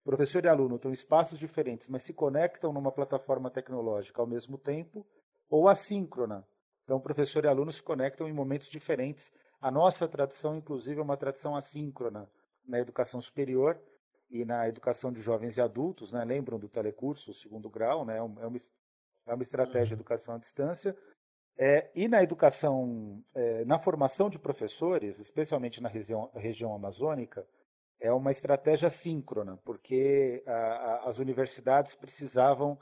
professor 0.04 0.44
e 0.44 0.48
aluno 0.48 0.76
estão 0.76 0.92
em 0.92 0.94
espaços 0.94 1.40
diferentes, 1.40 1.88
mas 1.88 2.04
se 2.04 2.14
conectam 2.14 2.74
numa 2.74 2.92
plataforma 2.92 3.50
tecnológica 3.50 4.22
ao 4.22 4.28
mesmo 4.28 4.58
tempo, 4.58 5.06
ou 5.50 5.68
assíncrona. 5.68 6.46
Então, 6.84 7.00
professor 7.00 7.46
e 7.46 7.48
aluno 7.48 7.72
se 7.72 7.84
conectam 7.84 8.28
em 8.28 8.34
momentos 8.34 8.70
diferentes. 8.70 9.32
A 9.60 9.70
nossa 9.70 10.08
tradição, 10.08 10.56
inclusive, 10.56 11.00
é 11.00 11.04
uma 11.04 11.18
tradição 11.18 11.56
assíncrona 11.56 12.30
na 12.66 12.80
educação 12.80 13.22
superior 13.22 13.80
e 14.30 14.44
na 14.46 14.68
educação 14.68 15.12
de 15.12 15.22
jovens 15.22 15.58
e 15.58 15.62
adultos. 15.62 16.12
Né? 16.12 16.24
Lembram 16.24 16.58
do 16.58 16.68
telecurso, 16.68 17.34
segundo 17.34 17.70
grau, 17.70 18.06
né? 18.06 18.18
é, 18.18 18.22
uma, 18.22 18.42
é 19.28 19.34
uma 19.34 19.44
estratégia 19.44 19.88
de 19.88 19.94
uhum. 19.94 20.00
educação 20.00 20.36
à 20.36 20.38
distância. 20.38 20.96
É, 21.58 21.92
e 21.94 22.08
na 22.08 22.24
educação, 22.24 23.24
é, 23.36 23.66
na 23.66 23.78
formação 23.78 24.30
de 24.30 24.40
professores, 24.40 25.20
especialmente 25.20 25.82
na 25.82 25.90
região, 25.90 26.32
região 26.34 26.74
amazônica, 26.74 27.46
é 28.02 28.12
uma 28.12 28.32
estratégia 28.32 28.90
síncrona, 28.90 29.58
porque 29.64 30.44
a, 30.46 30.52
a, 30.52 31.10
as 31.10 31.20
universidades 31.20 31.96
precisavam, 31.96 32.78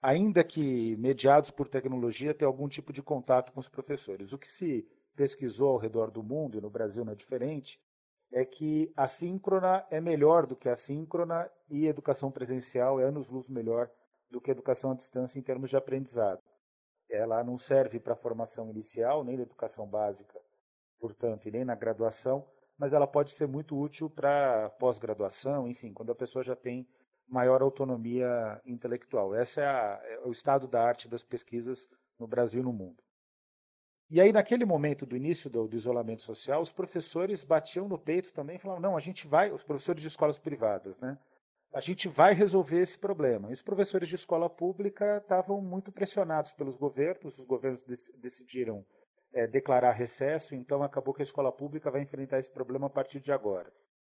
ainda 0.00 0.44
que 0.44 0.96
mediados 0.98 1.50
por 1.50 1.66
tecnologia, 1.66 2.34
ter 2.34 2.44
algum 2.44 2.68
tipo 2.68 2.92
de 2.92 3.02
contato 3.02 3.52
com 3.52 3.58
os 3.58 3.68
professores. 3.68 4.32
O 4.32 4.38
que 4.38 4.48
se 4.48 4.86
pesquisou 5.16 5.70
ao 5.70 5.78
redor 5.78 6.10
do 6.10 6.22
mundo, 6.22 6.58
e 6.58 6.60
no 6.60 6.70
Brasil 6.70 7.04
não 7.04 7.12
é 7.12 7.16
diferente, 7.16 7.80
é 8.30 8.44
que 8.44 8.92
a 8.94 9.08
síncrona 9.08 9.84
é 9.90 10.00
melhor 10.00 10.46
do 10.46 10.54
que 10.54 10.68
a 10.68 10.76
síncrona 10.76 11.50
e 11.68 11.86
educação 11.86 12.30
presencial 12.30 13.00
é 13.00 13.04
anos-luz 13.04 13.48
melhor 13.48 13.90
do 14.30 14.40
que 14.40 14.50
educação 14.50 14.92
à 14.92 14.94
distância 14.94 15.38
em 15.38 15.42
termos 15.42 15.70
de 15.70 15.76
aprendizado 15.76 16.42
ela 17.10 17.42
não 17.42 17.56
serve 17.56 17.98
para 17.98 18.12
a 18.12 18.16
formação 18.16 18.70
inicial, 18.70 19.24
nem 19.24 19.36
na 19.36 19.42
educação 19.42 19.86
básica, 19.86 20.38
portanto, 20.98 21.48
e 21.48 21.50
nem 21.50 21.64
na 21.64 21.74
graduação, 21.74 22.46
mas 22.78 22.92
ela 22.92 23.06
pode 23.06 23.32
ser 23.32 23.48
muito 23.48 23.78
útil 23.78 24.08
para 24.08 24.70
pós-graduação, 24.78 25.68
enfim, 25.68 25.92
quando 25.92 26.12
a 26.12 26.14
pessoa 26.14 26.42
já 26.42 26.54
tem 26.54 26.86
maior 27.26 27.60
autonomia 27.60 28.60
intelectual. 28.64 29.34
Esse 29.34 29.60
é, 29.60 29.64
é, 29.64 30.20
o 30.24 30.30
estado 30.30 30.68
da 30.68 30.82
arte 30.82 31.08
das 31.08 31.22
pesquisas 31.22 31.90
no 32.18 32.26
Brasil 32.26 32.60
e 32.60 32.64
no 32.64 32.72
mundo. 32.72 33.02
E 34.10 34.20
aí, 34.20 34.32
naquele 34.32 34.64
momento 34.64 35.04
do 35.04 35.16
início 35.16 35.50
do, 35.50 35.68
do, 35.68 35.76
isolamento 35.76 36.22
social, 36.22 36.62
os 36.62 36.72
professores 36.72 37.44
batiam 37.44 37.86
no 37.86 37.98
peito 37.98 38.32
também 38.32 38.56
e 38.56 38.58
falavam: 38.58 38.80
não, 38.80 38.96
a 38.96 39.00
gente 39.00 39.26
vai, 39.26 39.50
os 39.52 39.62
professores 39.62 40.00
de 40.00 40.08
escolas 40.08 40.38
privadas, 40.38 40.98
né? 40.98 41.18
a 41.72 41.80
gente 41.80 42.08
vai 42.08 42.32
resolver 42.32 42.80
esse 42.80 42.98
problema. 42.98 43.50
E 43.50 43.52
os 43.52 43.62
professores 43.62 44.08
de 44.08 44.14
escola 44.14 44.48
pública 44.48 45.18
estavam 45.18 45.60
muito 45.60 45.92
pressionados 45.92 46.52
pelos 46.52 46.76
governos, 46.76 47.38
os 47.38 47.44
governos 47.44 47.84
decidiram 48.16 48.84
é, 49.38 49.46
declarar 49.46 49.92
recesso, 49.92 50.54
então 50.54 50.82
acabou 50.82 51.14
que 51.14 51.22
a 51.22 51.24
escola 51.24 51.52
pública 51.52 51.90
vai 51.90 52.02
enfrentar 52.02 52.38
esse 52.38 52.50
problema 52.50 52.88
a 52.88 52.90
partir 52.90 53.20
de 53.20 53.32
agora, 53.32 53.72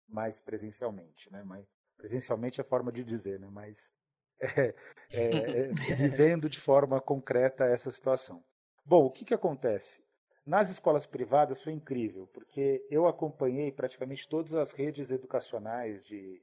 mais 0.07 0.41
presencialmente, 0.41 1.31
né? 1.31 1.43
Mas 1.43 1.65
presencialmente 1.97 2.59
é 2.59 2.63
forma 2.63 2.91
de 2.91 3.03
dizer, 3.03 3.39
né? 3.39 3.47
Mas 3.49 3.91
é, 4.41 4.73
é, 5.11 5.67
vivendo 5.95 6.49
de 6.49 6.59
forma 6.59 6.99
concreta 6.99 7.65
essa 7.65 7.89
situação. 7.89 8.43
Bom, 8.85 9.05
o 9.05 9.11
que, 9.11 9.23
que 9.23 9.33
acontece? 9.33 10.03
Nas 10.45 10.69
escolas 10.69 11.05
privadas 11.05 11.63
foi 11.63 11.71
incrível, 11.71 12.27
porque 12.27 12.85
eu 12.89 13.07
acompanhei 13.07 13.71
praticamente 13.71 14.27
todas 14.27 14.53
as 14.53 14.73
redes 14.73 15.09
educacionais 15.09 16.03
de 16.03 16.41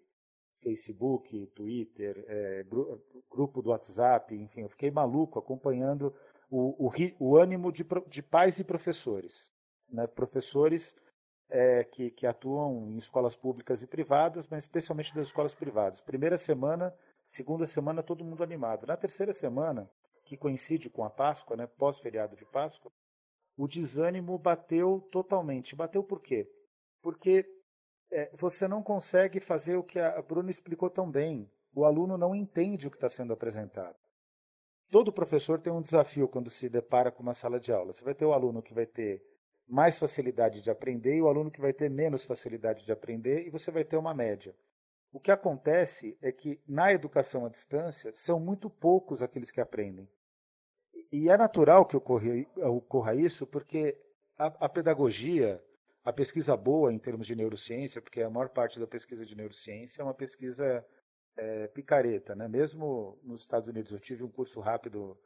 Facebook, 0.62 1.46
Twitter, 1.48 2.24
é, 2.26 2.64
grupo 3.30 3.60
do 3.60 3.70
WhatsApp, 3.70 4.34
enfim, 4.34 4.62
eu 4.62 4.68
fiquei 4.70 4.90
maluco 4.90 5.38
acompanhando 5.38 6.14
o, 6.50 6.88
o, 6.88 6.92
o 7.18 7.36
ânimo 7.36 7.72
de, 7.72 7.86
de, 8.08 8.22
pais 8.22 8.58
e 8.58 8.64
professores. 8.64 9.52
Né? 9.88 10.06
Professores 10.08 10.96
é, 11.48 11.84
que, 11.84 12.10
que, 12.10 12.26
atuam 12.26 12.90
em 12.90 12.96
escolas 12.96 13.36
públicas 13.36 13.82
e 13.82 13.86
privadas, 13.86 14.48
mas 14.48 14.64
especialmente 14.64 15.14
das 15.14 15.28
escolas 15.28 15.54
privadas. 15.54 16.00
Primeira 16.00 16.36
semana, 16.36 16.94
segunda 17.22 17.66
semana, 17.66 18.02
todo 18.02 18.24
mundo 18.24 18.42
animado. 18.42 18.86
Na 18.86 18.96
terceira 18.96 19.32
semana, 19.32 19.88
que 20.24 20.36
coincide 20.36 20.90
com 20.90 21.04
a 21.04 21.10
Páscoa, 21.10 21.56
né, 21.56 21.66
pós-feriado 21.66 22.36
de 22.36 22.44
Páscoa, 22.44 22.92
o 23.56 23.68
desânimo 23.68 24.38
bateu 24.38 25.06
totalmente. 25.12 25.76
Bateu 25.76 26.02
por 26.02 26.20
quê? 26.20 26.50
Porque 27.02 27.46
é, 28.10 28.30
você 28.34 28.66
não 28.66 28.82
consegue 28.82 29.38
fazer 29.38 29.76
o 29.76 29.84
que 29.84 29.98
a 29.98 30.20
Bruna 30.22 30.50
explicou 30.50 30.90
tão 30.90 31.10
bem. 31.10 31.50
O 31.74 31.84
aluno 31.84 32.18
não 32.18 32.34
entende 32.34 32.86
o 32.86 32.90
que 32.90 32.96
está 32.96 33.08
sendo 33.08 33.32
apresentado. 33.32 33.99
Todo 34.90 35.12
professor 35.12 35.60
tem 35.60 35.72
um 35.72 35.80
desafio 35.80 36.28
quando 36.28 36.50
se 36.50 36.68
depara 36.68 37.12
com 37.12 37.22
uma 37.22 37.32
sala 37.32 37.60
de 37.60 37.72
aula. 37.72 37.92
Você 37.92 38.04
vai 38.04 38.14
ter 38.14 38.24
o 38.24 38.32
aluno 38.32 38.60
que 38.60 38.74
vai 38.74 38.86
ter 38.86 39.22
mais 39.68 39.96
facilidade 39.96 40.60
de 40.60 40.68
aprender 40.68 41.14
e 41.14 41.22
o 41.22 41.28
aluno 41.28 41.50
que 41.50 41.60
vai 41.60 41.72
ter 41.72 41.88
menos 41.88 42.24
facilidade 42.24 42.84
de 42.84 42.90
aprender, 42.90 43.46
e 43.46 43.50
você 43.50 43.70
vai 43.70 43.84
ter 43.84 43.96
uma 43.96 44.12
média. 44.12 44.54
O 45.12 45.20
que 45.20 45.30
acontece 45.30 46.18
é 46.20 46.32
que 46.32 46.60
na 46.66 46.92
educação 46.92 47.46
à 47.46 47.48
distância 47.48 48.12
são 48.12 48.40
muito 48.40 48.68
poucos 48.68 49.22
aqueles 49.22 49.50
que 49.50 49.60
aprendem. 49.60 50.08
E 51.12 51.28
é 51.28 51.36
natural 51.36 51.86
que 51.86 51.96
ocorra, 51.96 53.14
isso, 53.14 53.46
porque 53.46 53.96
a, 54.36 54.46
a, 54.46 54.68
pedagogia, 54.68 55.62
a 56.04 56.12
pesquisa 56.12 56.56
boa 56.56 56.92
em 56.92 56.98
termos 56.98 57.26
de 57.26 57.36
neurociência, 57.36 58.02
porque 58.02 58.22
a 58.22 58.30
maior 58.30 58.48
parte 58.48 58.78
da 58.78 58.86
pesquisa 58.86 59.24
de 59.24 59.36
neurociência 59.36 60.02
é 60.02 60.04
uma 60.04 60.14
pesquisa 60.14 60.84
é, 61.36 61.66
picareta. 61.68 62.34
Né? 62.34 62.48
Mesmo 62.48 63.18
nos 63.22 63.40
Estados 63.40 63.68
Unidos, 63.68 63.92
eu 63.92 64.00
tive 64.00 64.22
um 64.22 64.30
curso 64.30 64.60
rápido 64.60 65.18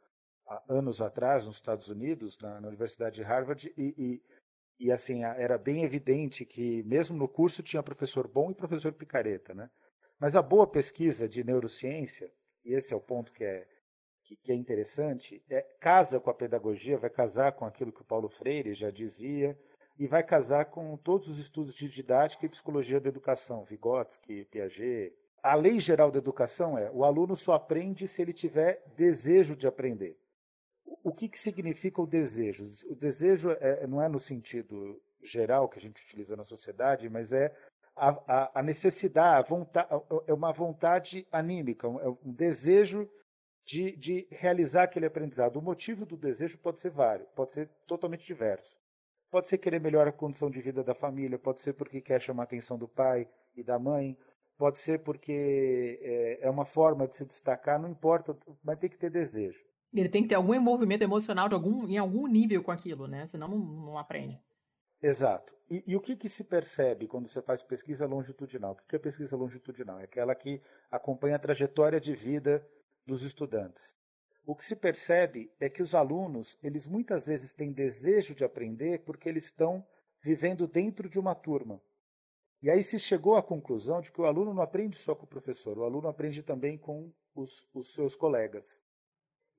há 0.47 0.63
anos 0.69 1.01
atrás, 1.01 1.45
nos 1.45 1.55
Estados 1.55 1.89
Unidos, 1.89 2.37
na, 2.39 2.61
na 2.61 2.67
Universidade 2.67 3.15
de 3.15 3.23
Harvard, 3.23 3.73
e, 3.77 3.93
e 3.97 4.21
e 4.79 4.91
assim, 4.91 5.23
era 5.23 5.57
bem 5.57 5.83
evidente 5.83 6.45
que 6.45 6.83
mesmo 6.83 7.15
no 7.15 7.27
curso 7.27 7.63
tinha 7.63 7.81
professor 7.81 8.27
bom 8.27 8.51
e 8.51 8.55
professor 8.55 8.91
picareta, 8.91 9.53
né? 9.53 9.69
Mas 10.19 10.35
a 10.35 10.41
boa 10.41 10.67
pesquisa 10.67 11.27
de 11.29 11.43
neurociência, 11.43 12.31
e 12.63 12.73
esse 12.73 12.93
é 12.93 12.95
o 12.95 13.01
ponto 13.01 13.31
que 13.31 13.43
é, 13.43 13.67
que, 14.23 14.35
que 14.35 14.51
é 14.51 14.55
interessante, 14.55 15.43
é, 15.49 15.61
casa 15.79 16.19
com 16.19 16.29
a 16.29 16.33
pedagogia, 16.33 16.97
vai 16.97 17.09
casar 17.09 17.53
com 17.53 17.65
aquilo 17.65 17.91
que 17.91 18.01
o 18.01 18.05
Paulo 18.05 18.27
Freire 18.27 18.73
já 18.73 18.89
dizia, 18.89 19.57
e 19.97 20.07
vai 20.07 20.23
casar 20.23 20.65
com 20.65 20.97
todos 20.97 21.29
os 21.29 21.39
estudos 21.39 21.73
de 21.73 21.89
didática 21.89 22.45
e 22.45 22.49
psicologia 22.49 22.99
da 22.99 23.07
educação, 23.07 23.63
Vygotsky, 23.63 24.45
Piaget. 24.45 25.15
A 25.45 25.55
lei 25.55 25.79
geral 25.79 26.09
da 26.09 26.17
educação 26.17 26.77
é: 26.77 26.89
o 26.91 27.03
aluno 27.03 27.35
só 27.35 27.53
aprende 27.53 28.07
se 28.07 28.21
ele 28.21 28.33
tiver 28.33 28.83
desejo 28.95 29.55
de 29.55 29.67
aprender 29.67 30.17
o 31.05 31.13
que, 31.13 31.29
que 31.29 31.37
significa 31.37 32.01
o 32.01 32.07
desejo? 32.07 32.63
O 32.89 32.95
desejo 32.95 33.51
é, 33.51 33.85
não 33.85 34.01
é 34.01 34.09
no 34.09 34.17
sentido 34.17 34.99
geral 35.21 35.69
que 35.69 35.77
a 35.77 35.81
gente 35.81 36.03
utiliza 36.03 36.35
na 36.35 36.43
sociedade, 36.43 37.07
mas 37.07 37.31
é 37.31 37.55
a, 37.95 38.09
a, 38.09 38.59
a 38.59 38.63
necessidade, 38.63 39.39
a 39.39 39.41
vontade, 39.47 39.87
é 40.25 40.33
uma 40.33 40.51
vontade 40.51 41.27
anímica, 41.31 41.87
é 41.87 42.09
um 42.09 42.33
desejo 42.33 43.07
de, 43.63 43.95
de 43.95 44.27
realizar 44.31 44.83
aquele 44.83 45.05
aprendizado. 45.05 45.57
O 45.57 45.61
motivo 45.61 46.07
do 46.07 46.17
desejo 46.17 46.57
pode 46.57 46.79
ser 46.79 46.89
vários, 46.89 47.29
pode 47.35 47.51
ser 47.51 47.69
totalmente 47.85 48.25
diverso. 48.25 48.75
Pode 49.29 49.47
ser 49.47 49.59
querer 49.59 49.79
melhorar 49.79 50.09
a 50.09 50.13
condição 50.13 50.49
de 50.49 50.59
vida 50.59 50.83
da 50.83 50.95
família, 50.95 51.37
pode 51.37 51.61
ser 51.61 51.73
porque 51.73 52.01
quer 52.01 52.19
chamar 52.19 52.43
a 52.43 52.45
atenção 52.45 52.79
do 52.79 52.87
pai 52.87 53.29
e 53.55 53.63
da 53.63 53.77
mãe, 53.77 54.17
pode 54.57 54.77
ser 54.77 55.03
porque 55.03 55.99
é, 56.01 56.47
é 56.47 56.49
uma 56.49 56.65
forma 56.65 57.07
de 57.07 57.15
se 57.15 57.25
destacar, 57.25 57.79
não 57.79 57.89
importa, 57.89 58.37
mas 58.63 58.79
tem 58.79 58.89
que 58.89 58.97
ter 58.97 59.09
desejo. 59.09 59.61
Ele 59.93 60.09
tem 60.09 60.23
que 60.23 60.29
ter 60.29 60.35
algum 60.35 60.53
envolvimento 60.53 61.03
emocional 61.03 61.47
de 61.47 61.55
algum, 61.55 61.87
em 61.87 61.97
algum 61.97 62.27
nível 62.27 62.61
com 62.63 62.71
aquilo, 62.71 63.07
né? 63.07 63.25
Senão 63.25 63.47
não, 63.47 63.57
não 63.57 63.97
aprende. 63.97 64.39
Exato. 65.01 65.55
E, 65.69 65.83
e, 65.87 65.95
o 65.95 66.01
que, 66.01 66.15
que 66.15 66.29
se 66.29 66.43
percebe 66.43 67.07
quando 67.07 67.27
você 67.27 67.41
faz 67.41 67.63
pesquisa 67.63 68.05
longitudinal? 68.05 68.73
O 68.73 68.75
que 68.75 68.95
é 68.95 68.99
pesquisa 68.99 69.35
longitudinal? 69.35 69.99
É 69.99 70.03
aquela 70.03 70.35
que 70.35 70.61
acompanha 70.91 71.35
a 71.35 71.39
trajetória 71.39 71.99
de 71.99 72.13
vida 72.13 72.65
dos 73.05 73.23
estudantes. 73.23 73.95
O 74.45 74.55
que 74.55 74.63
se 74.63 74.75
percebe 74.75 75.51
é 75.59 75.69
que 75.69 75.81
os 75.81 75.95
alunos, 75.95 76.57
eles 76.61 76.87
muitas 76.87 77.25
vezes 77.25 77.53
têm 77.53 77.71
desejo 77.71 78.35
de 78.35 78.43
aprender 78.43 79.03
porque 79.03 79.27
eles 79.27 79.45
estão 79.45 79.85
vivendo 80.21 80.67
dentro 80.67 81.09
de 81.09 81.19
uma 81.19 81.33
turma. 81.33 81.81
E 82.61 82.69
aí 82.69 82.81
se 82.83 82.99
chegou 82.99 83.35
à 83.35 83.43
conclusão 83.43 84.01
de 84.01 84.11
que 84.11 84.19
o 84.19 84.25
aluno 84.25 84.53
não 84.53 84.63
aprende 84.63 84.97
só 84.97 85.13
com 85.13 85.25
o 85.25 85.29
professor, 85.29 85.77
o 85.77 85.83
aluno 85.83 86.07
aprende 86.07 86.41
também 86.41 86.77
com 86.77 87.11
os, 87.35 87.67
os 87.73 87.93
seus 87.93 88.15
colegas. 88.15 88.83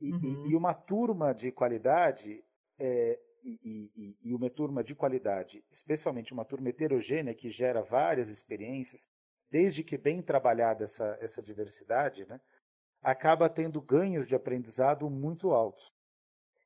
E, 0.00 0.12
uhum. 0.12 0.46
e, 0.46 0.50
e 0.50 0.56
uma 0.56 0.74
turma 0.74 1.32
de 1.32 1.52
qualidade, 1.52 2.44
é, 2.78 3.18
e, 3.42 3.90
e, 3.94 4.16
e, 4.30 4.34
uma 4.34 4.50
turma 4.50 4.82
de 4.82 4.94
qualidade, 4.94 5.64
especialmente 5.70 6.32
uma 6.32 6.44
turma 6.44 6.68
heterogênea 6.68 7.34
que 7.34 7.48
gera 7.48 7.82
várias 7.82 8.28
experiências, 8.28 9.08
desde 9.50 9.84
que 9.84 9.96
bem 9.96 10.20
trabalhada 10.20 10.84
essa, 10.84 11.16
essa 11.20 11.40
diversidade, 11.40 12.26
né, 12.26 12.40
acaba 13.00 13.48
tendo 13.48 13.80
ganhos 13.80 14.26
de 14.26 14.34
aprendizado 14.34 15.08
muito 15.08 15.52
altos. 15.52 15.92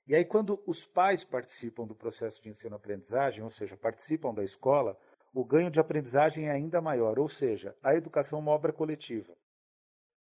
E 0.06 0.14
aí, 0.14 0.24
quando 0.24 0.60
os 0.66 0.86
pais 0.86 1.22
participam 1.22 1.86
do 1.86 1.94
processo 1.94 2.42
de 2.42 2.48
ensino-aprendizagem, 2.48 3.44
ou 3.44 3.50
seja, 3.50 3.76
participam 3.76 4.34
da 4.34 4.42
escola, 4.42 4.98
o 5.32 5.44
ganho 5.44 5.70
de 5.70 5.80
aprendizagem 5.80 6.48
é 6.48 6.50
ainda 6.50 6.80
maior, 6.80 7.18
ou 7.18 7.28
seja, 7.28 7.76
a 7.82 7.94
educação 7.94 8.38
é 8.38 8.42
uma 8.42 8.52
obra 8.52 8.72
coletiva. 8.72 9.34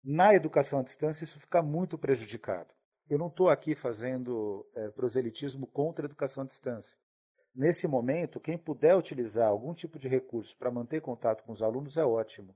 Na 0.05 0.35
educação 0.35 0.81
à 0.81 0.83
distância, 0.83 1.25
isso 1.25 1.41
fica 1.41 1.63
muito 1.63 1.99
prejudicado 1.99 2.73
eu 3.09 3.19
não 3.19 3.29
estou 3.29 3.49
aqui 3.49 3.75
fazendo 3.75 4.67
é, 4.75 4.91
proselitismo 4.91 5.67
contra 5.67 6.05
a 6.05 6.09
educação 6.09 6.43
à 6.43 6.47
distância. 6.47 6.99
Nesse 7.55 7.89
momento, 7.89 8.39
quem 8.39 8.59
puder 8.59 8.95
utilizar 8.95 9.49
algum 9.49 9.73
tipo 9.73 9.99
de 9.99 10.07
recurso 10.07 10.57
para 10.57 10.71
manter 10.71 11.01
contato 11.01 11.43
com 11.43 11.53
os 11.53 11.63
alunos 11.63 11.97
é 11.97 12.05
ótimo. 12.05 12.55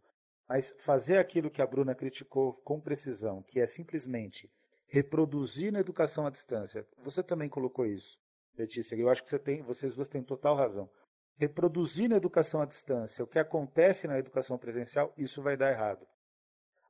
Mas 0.48 0.74
fazer 0.78 1.16
aquilo 1.16 1.50
que 1.50 1.62
a 1.62 1.66
Bruna 1.66 1.94
criticou 1.94 2.52
com 2.64 2.78
precisão, 2.78 3.42
que 3.42 3.58
é 3.58 3.66
simplesmente 3.66 4.52
reproduzir 4.86 5.72
na 5.72 5.80
educação 5.80 6.26
à 6.26 6.30
distância. 6.30 6.86
Você 6.98 7.22
também 7.22 7.48
colocou 7.48 7.86
isso, 7.86 8.20
Letícia. 8.56 8.94
Eu 8.94 9.08
acho 9.08 9.22
que 9.22 9.30
você 9.30 9.38
tem, 9.38 9.62
vocês 9.62 9.96
duas 9.96 10.08
têm 10.08 10.22
total 10.22 10.54
razão. 10.54 10.90
Reproduzir 11.36 12.08
na 12.08 12.16
educação 12.16 12.60
à 12.60 12.66
distância 12.66 13.24
o 13.24 13.26
que 13.26 13.38
acontece 13.38 14.06
na 14.06 14.18
educação 14.18 14.58
presencial, 14.58 15.12
isso 15.16 15.42
vai 15.42 15.56
dar 15.56 15.70
errado. 15.70 16.06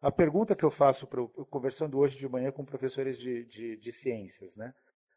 A 0.01 0.11
pergunta 0.11 0.57
que 0.57 0.65
eu 0.65 0.71
faço, 0.71 1.07
pro, 1.07 1.29
conversando 1.47 1.97
hoje 1.99 2.19
de 2.19 2.29
manhã 2.29 2.51
com 2.51 2.65
professores 2.65 3.17
de, 3.17 3.45
de, 3.45 3.77
de 3.77 3.93
ciências, 3.93 4.57
né? 4.57 4.75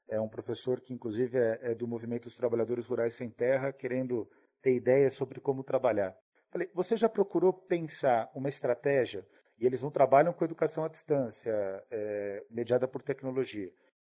É 0.08 0.22
um 0.22 0.30
professor 0.30 0.80
que, 0.80 0.94
inclusive, 0.94 1.38
é, 1.38 1.72
é, 1.72 1.76
do 1.76 1.88
Movimento 1.88 2.26
dos 2.26 2.38
Trabalhadores 2.38 2.86
Rurais 2.86 3.16
Sem 3.16 3.30
Terra, 3.30 3.74
querendo 3.74 4.30
ter 4.62 4.76
ideias 4.76 5.14
sobre 5.14 5.40
como 5.40 5.64
trabalhar. 5.64 6.16
Falei, 6.52 6.70
você 6.74 6.96
já 6.96 7.10
procurou 7.10 7.52
pensar 7.52 8.30
uma 8.36 8.48
estratégia? 8.48 9.26
E 9.58 9.66
eles 9.66 9.82
não 9.82 9.90
trabalham 9.90 10.34
com 10.34 10.46
educação 10.46 10.86
à 10.86 10.88
distância, 10.88 11.52
é, 11.90 12.46
mediada 12.52 12.88
por 12.88 13.02
tecnologia. 13.02 13.72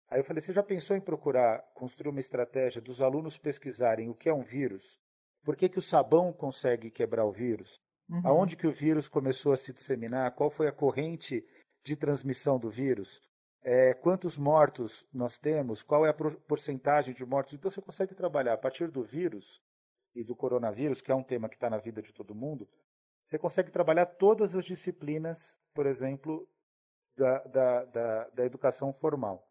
Aí 0.09 0.21
eu 0.21 0.25
falei, 0.25 0.40
você 0.40 0.53
já 0.53 0.62
pensou 0.62 0.97
em 0.97 1.01
procurar 1.01 1.59
construir 1.75 2.11
uma 2.11 2.21
estratégia 2.21 2.81
dos 2.81 3.01
alunos 3.01 3.37
pesquisarem 3.37 4.09
o 4.09 4.14
que 4.14 4.29
é 4.29 4.35
um 4.35 4.42
vírus? 4.42 4.99
Por 5.42 5.57
que, 5.57 5.69
que 5.69 5.79
o 5.79 5.83
sabão 5.83 6.33
consegue 6.33 6.90
quebrar 6.90 7.25
o 7.25 7.33
vírus? 7.33 7.81
Uhum. 8.09 8.23
Aonde 8.25 8.57
que 8.57 8.66
o 8.66 8.73
vírus 8.73 9.09
começou 9.09 9.53
a 9.53 9.57
se 9.57 9.73
disseminar? 9.73 10.33
Qual 10.35 10.51
foi 10.51 10.69
a 10.69 10.73
corrente 10.73 11.45
de 11.85 11.97
transmissão 11.97 12.59
do 12.59 12.71
vírus? 12.71 13.21
É, 13.62 13.95
quantos 13.95 14.38
mortos 14.38 15.05
nós 15.12 15.38
temos? 15.38 15.83
Qual 15.83 16.07
é 16.07 16.11
a 16.11 16.14
porcentagem 16.14 17.14
de 17.14 17.25
mortos? 17.25 17.55
Então 17.55 17.71
você 17.71 17.83
consegue 17.83 18.14
trabalhar 18.14 18.53
a 18.53 18.59
partir 18.59 18.88
do 18.88 19.03
vírus 19.03 19.61
e 20.14 20.23
do 20.23 20.37
coronavírus, 20.37 21.03
que 21.03 21.11
é 21.11 21.14
um 21.14 21.23
tema 21.23 21.49
que 21.49 21.57
está 21.57 21.69
na 21.69 21.79
vida 21.79 22.01
de 22.01 22.12
todo 22.12 22.35
mundo, 22.35 22.69
você 23.23 23.38
consegue 23.38 23.73
trabalhar 23.73 24.07
todas 24.07 24.55
as 24.55 24.64
disciplinas, 24.64 25.59
por 25.75 25.85
exemplo, 25.85 26.49
da, 27.16 27.38
da, 27.40 27.85
da, 27.85 28.29
da 28.31 28.45
educação 28.47 28.92
formal. 28.92 29.45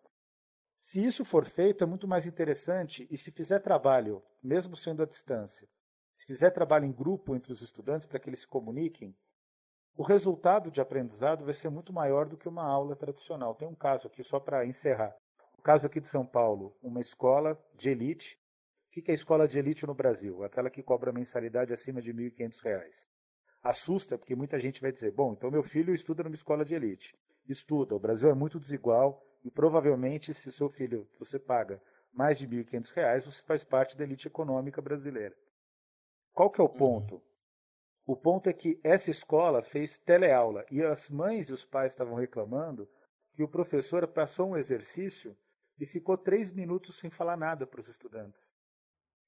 Se 0.75 1.03
isso 1.03 1.23
for 1.23 1.45
feito, 1.45 1.83
é 1.83 1.87
muito 1.87 2.07
mais 2.07 2.25
interessante, 2.25 3.07
e 3.09 3.17
se 3.17 3.31
fizer 3.31 3.59
trabalho, 3.59 4.21
mesmo 4.43 4.75
sendo 4.75 5.01
à 5.01 5.05
distância, 5.05 5.67
se 6.13 6.25
fizer 6.25 6.51
trabalho 6.51 6.85
em 6.85 6.91
grupo 6.91 7.33
entre 7.35 7.51
os 7.51 7.61
estudantes 7.61 8.05
para 8.05 8.19
que 8.19 8.29
eles 8.29 8.39
se 8.39 8.47
comuniquem, 8.47 9.15
o 9.97 10.03
resultado 10.03 10.69
de 10.69 10.81
aprendizado 10.81 11.45
vai 11.45 11.53
ser 11.53 11.69
muito 11.69 11.93
maior 11.93 12.27
do 12.27 12.35
que 12.35 12.49
uma 12.49 12.63
aula 12.63 12.95
tradicional. 12.97 13.55
Tem 13.55 13.67
um 13.67 13.75
caso 13.75 14.07
aqui, 14.07 14.21
só 14.21 14.39
para 14.39 14.65
encerrar. 14.65 15.15
O 15.57 15.61
caso 15.61 15.87
aqui 15.87 16.01
de 16.01 16.07
São 16.09 16.25
Paulo, 16.25 16.77
uma 16.83 16.99
escola 16.99 17.57
de 17.73 17.89
elite. 17.89 18.37
O 18.87 19.01
que 19.01 19.09
é 19.09 19.13
escola 19.13 19.47
de 19.47 19.57
elite 19.57 19.85
no 19.85 19.93
Brasil? 19.93 20.43
Aquela 20.43 20.69
que 20.69 20.83
cobra 20.83 21.13
mensalidade 21.13 21.71
acima 21.71 22.01
de 22.01 22.11
R$ 22.11 22.31
1.500. 22.31 23.07
Assusta, 23.63 24.17
porque 24.17 24.35
muita 24.35 24.59
gente 24.59 24.81
vai 24.81 24.91
dizer: 24.91 25.11
bom, 25.11 25.31
então 25.31 25.49
meu 25.49 25.63
filho 25.63 25.93
estuda 25.93 26.23
numa 26.23 26.35
escola 26.35 26.65
de 26.65 26.75
elite. 26.75 27.17
Estuda, 27.47 27.95
o 27.95 27.99
Brasil 27.99 28.29
é 28.29 28.33
muito 28.33 28.59
desigual 28.59 29.24
e 29.45 29.51
provavelmente, 29.51 30.33
se 30.33 30.49
o 30.49 30.51
seu 30.51 30.69
filho 30.71 31.07
você 31.19 31.37
paga 31.37 31.79
mais 32.11 32.39
de 32.39 32.47
R$ 32.47 32.63
1.500, 32.63 33.25
você 33.25 33.43
faz 33.43 33.63
parte 33.63 33.95
da 33.95 34.03
elite 34.03 34.27
econômica 34.27 34.81
brasileira. 34.81 35.35
Qual 36.33 36.49
que 36.49 36.59
é 36.59 36.63
o 36.63 36.67
uhum. 36.67 36.77
ponto? 36.77 37.15
Uhum. 37.15 37.21
O 38.07 38.15
ponto 38.15 38.49
é 38.49 38.53
que 38.53 38.79
essa 38.83 39.11
escola 39.11 39.61
fez 39.61 39.99
teleaula 39.99 40.65
e 40.71 40.81
as 40.83 41.11
mães 41.11 41.49
e 41.49 41.53
os 41.53 41.63
pais 41.63 41.91
estavam 41.91 42.15
reclamando 42.15 42.89
que 43.35 43.43
o 43.43 43.47
professor 43.47 44.07
passou 44.07 44.49
um 44.49 44.57
exercício 44.57 45.37
e 45.79 45.85
ficou 45.85 46.17
três 46.17 46.51
minutos 46.51 46.97
sem 46.97 47.11
falar 47.11 47.37
nada 47.37 47.67
para 47.67 47.79
os 47.79 47.87
estudantes. 47.87 48.51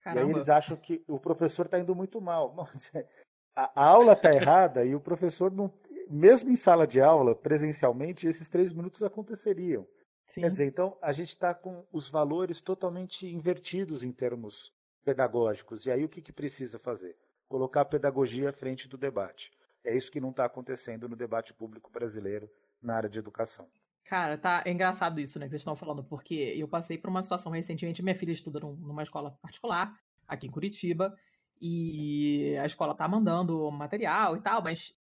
Caramba. 0.01 0.21
E 0.21 0.23
aí 0.23 0.31
eles 0.31 0.49
acham 0.49 0.75
que 0.75 1.03
o 1.07 1.19
professor 1.19 1.65
está 1.65 1.79
indo 1.79 1.93
muito 1.93 2.19
mal. 2.19 2.55
A, 3.55 3.85
aula 3.89 4.13
está 4.13 4.31
errada 4.31 4.83
e 4.83 4.95
o 4.95 4.99
professor 4.99 5.51
não. 5.51 5.71
Mesmo 6.09 6.49
em 6.49 6.55
sala 6.55 6.87
de 6.87 7.01
aula, 7.01 7.35
presencialmente, 7.35 8.27
esses 8.27 8.47
três 8.47 8.71
minutos 8.71 9.03
aconteceriam. 9.03 9.85
Sim. 10.27 10.41
Quer 10.41 10.49
dizer, 10.49 10.65
então 10.65 10.97
a 11.01 11.13
gente 11.13 11.29
está 11.29 11.53
com 11.53 11.85
os 11.89 12.09
valores 12.09 12.59
totalmente 12.59 13.25
invertidos 13.25 14.03
em 14.03 14.11
termos 14.11 14.73
pedagógicos. 15.05 15.85
E 15.85 15.91
aí 15.91 16.03
o 16.03 16.09
que, 16.09 16.21
que 16.21 16.33
precisa 16.33 16.77
fazer? 16.77 17.15
Colocar 17.47 17.81
a 17.81 17.85
pedagogia 17.85 18.49
à 18.49 18.53
frente 18.53 18.89
do 18.89 18.97
debate. 18.97 19.53
É 19.85 19.95
isso 19.95 20.11
que 20.11 20.19
não 20.19 20.31
está 20.31 20.43
acontecendo 20.43 21.07
no 21.07 21.15
debate 21.15 21.53
público 21.53 21.89
brasileiro 21.89 22.51
na 22.81 22.95
área 22.95 23.09
de 23.09 23.17
educação. 23.17 23.69
Cara, 24.03 24.37
tá 24.37 24.63
é 24.65 24.71
engraçado 24.71 25.21
isso, 25.21 25.39
né, 25.39 25.45
que 25.45 25.51
vocês 25.51 25.61
estão 25.61 25.77
falando, 25.77 26.03
porque 26.03 26.35
eu 26.35 26.67
passei 26.67 26.97
por 26.97 27.09
uma 27.09 27.23
situação 27.23 27.51
recentemente, 27.51 28.03
minha 28.03 28.15
filha 28.15 28.31
estuda 28.31 28.59
numa 28.59 29.03
escola 29.03 29.31
particular, 29.41 29.97
aqui 30.27 30.47
em 30.47 30.51
Curitiba, 30.51 31.17
e 31.61 32.57
a 32.61 32.65
escola 32.65 32.93
tá 32.93 33.07
mandando 33.07 33.69
material 33.71 34.35
e 34.35 34.41
tal, 34.41 34.61
mas 34.61 34.93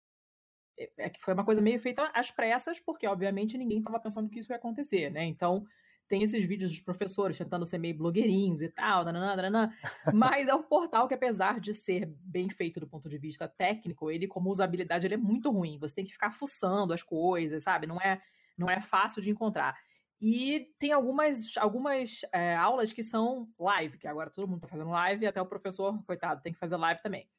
foi 1.19 1.33
uma 1.33 1.45
coisa 1.45 1.61
meio 1.61 1.79
feita 1.79 2.11
às 2.13 2.31
pressas, 2.31 2.79
porque 2.79 3.07
obviamente 3.07 3.57
ninguém 3.57 3.79
estava 3.79 3.99
pensando 3.99 4.29
que 4.29 4.39
isso 4.39 4.51
ia 4.51 4.57
acontecer, 4.57 5.09
né? 5.09 5.23
Então, 5.23 5.65
tem 6.07 6.21
esses 6.21 6.45
vídeos 6.45 6.71
dos 6.71 6.81
professores 6.81 7.37
tentando 7.37 7.65
ser 7.65 7.77
meio 7.77 7.97
blogueirinhos 7.97 8.61
e 8.61 8.69
tal, 8.69 9.03
nananã, 9.03 9.71
mas 10.13 10.47
é 10.47 10.53
um 10.53 10.61
portal 10.61 11.07
que, 11.07 11.13
apesar 11.13 11.59
de 11.59 11.73
ser 11.73 12.05
bem 12.21 12.49
feito 12.49 12.79
do 12.79 12.87
ponto 12.87 13.09
de 13.09 13.17
vista 13.17 13.47
técnico, 13.47 14.11
ele, 14.11 14.27
como 14.27 14.51
usabilidade, 14.51 15.07
ele 15.07 15.15
é 15.15 15.17
muito 15.17 15.49
ruim. 15.49 15.79
Você 15.79 15.95
tem 15.95 16.05
que 16.05 16.13
ficar 16.13 16.31
fuçando 16.31 16.93
as 16.93 17.01
coisas, 17.01 17.63
sabe? 17.63 17.87
Não 17.87 17.99
é 17.99 18.21
não 18.57 18.69
é 18.69 18.79
fácil 18.79 19.21
de 19.21 19.29
encontrar. 19.29 19.77
E 20.21 20.73
tem 20.79 20.91
algumas, 20.93 21.57
algumas 21.57 22.21
é, 22.31 22.55
aulas 22.55 22.93
que 22.93 23.03
são 23.03 23.49
live, 23.59 23.97
que 23.97 24.07
agora 24.07 24.29
todo 24.29 24.47
mundo 24.47 24.57
está 24.57 24.67
fazendo 24.67 24.89
live, 24.91 25.27
até 25.27 25.41
o 25.41 25.45
professor, 25.45 26.01
coitado, 26.05 26.41
tem 26.41 26.53
que 26.53 26.59
fazer 26.59 26.77
live 26.77 27.01
também. 27.01 27.29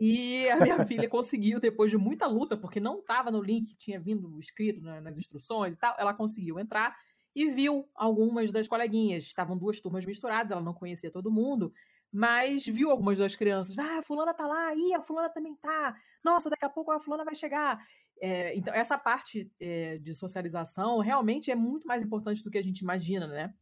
E 0.00 0.48
a 0.50 0.56
minha 0.56 0.84
filha 0.86 1.08
conseguiu, 1.08 1.60
depois 1.60 1.90
de 1.90 1.96
muita 1.96 2.26
luta, 2.26 2.56
porque 2.56 2.80
não 2.80 2.98
estava 2.98 3.30
no 3.30 3.40
link 3.40 3.68
que 3.68 3.76
tinha 3.76 4.00
vindo 4.00 4.38
escrito 4.38 4.80
nas 4.82 5.16
instruções 5.18 5.74
e 5.74 5.76
tal, 5.76 5.94
ela 5.98 6.12
conseguiu 6.12 6.58
entrar 6.58 6.96
e 7.34 7.50
viu 7.50 7.88
algumas 7.94 8.50
das 8.52 8.68
coleguinhas. 8.68 9.24
Estavam 9.24 9.56
duas 9.56 9.80
turmas 9.80 10.04
misturadas, 10.04 10.52
ela 10.52 10.60
não 10.60 10.74
conhecia 10.74 11.10
todo 11.10 11.30
mundo, 11.30 11.72
mas 12.12 12.64
viu 12.64 12.90
algumas 12.90 13.18
das 13.18 13.34
crianças. 13.34 13.76
Ah, 13.78 13.98
a 13.98 14.02
fulana 14.02 14.32
tá 14.34 14.46
lá, 14.46 14.74
ih, 14.74 14.94
a 14.94 15.02
fulana 15.02 15.28
também 15.28 15.54
tá. 15.56 15.96
Nossa, 16.24 16.48
daqui 16.50 16.64
a 16.64 16.70
pouco 16.70 16.90
a 16.92 17.00
fulana 17.00 17.24
vai 17.24 17.34
chegar. 17.34 17.84
É, 18.20 18.56
então, 18.56 18.72
essa 18.72 18.96
parte 18.96 19.50
é, 19.60 19.98
de 19.98 20.14
socialização 20.14 20.98
realmente 21.00 21.50
é 21.50 21.54
muito 21.54 21.86
mais 21.86 22.02
importante 22.02 22.42
do 22.42 22.50
que 22.50 22.58
a 22.58 22.62
gente 22.62 22.80
imagina, 22.80 23.26
né? 23.26 23.52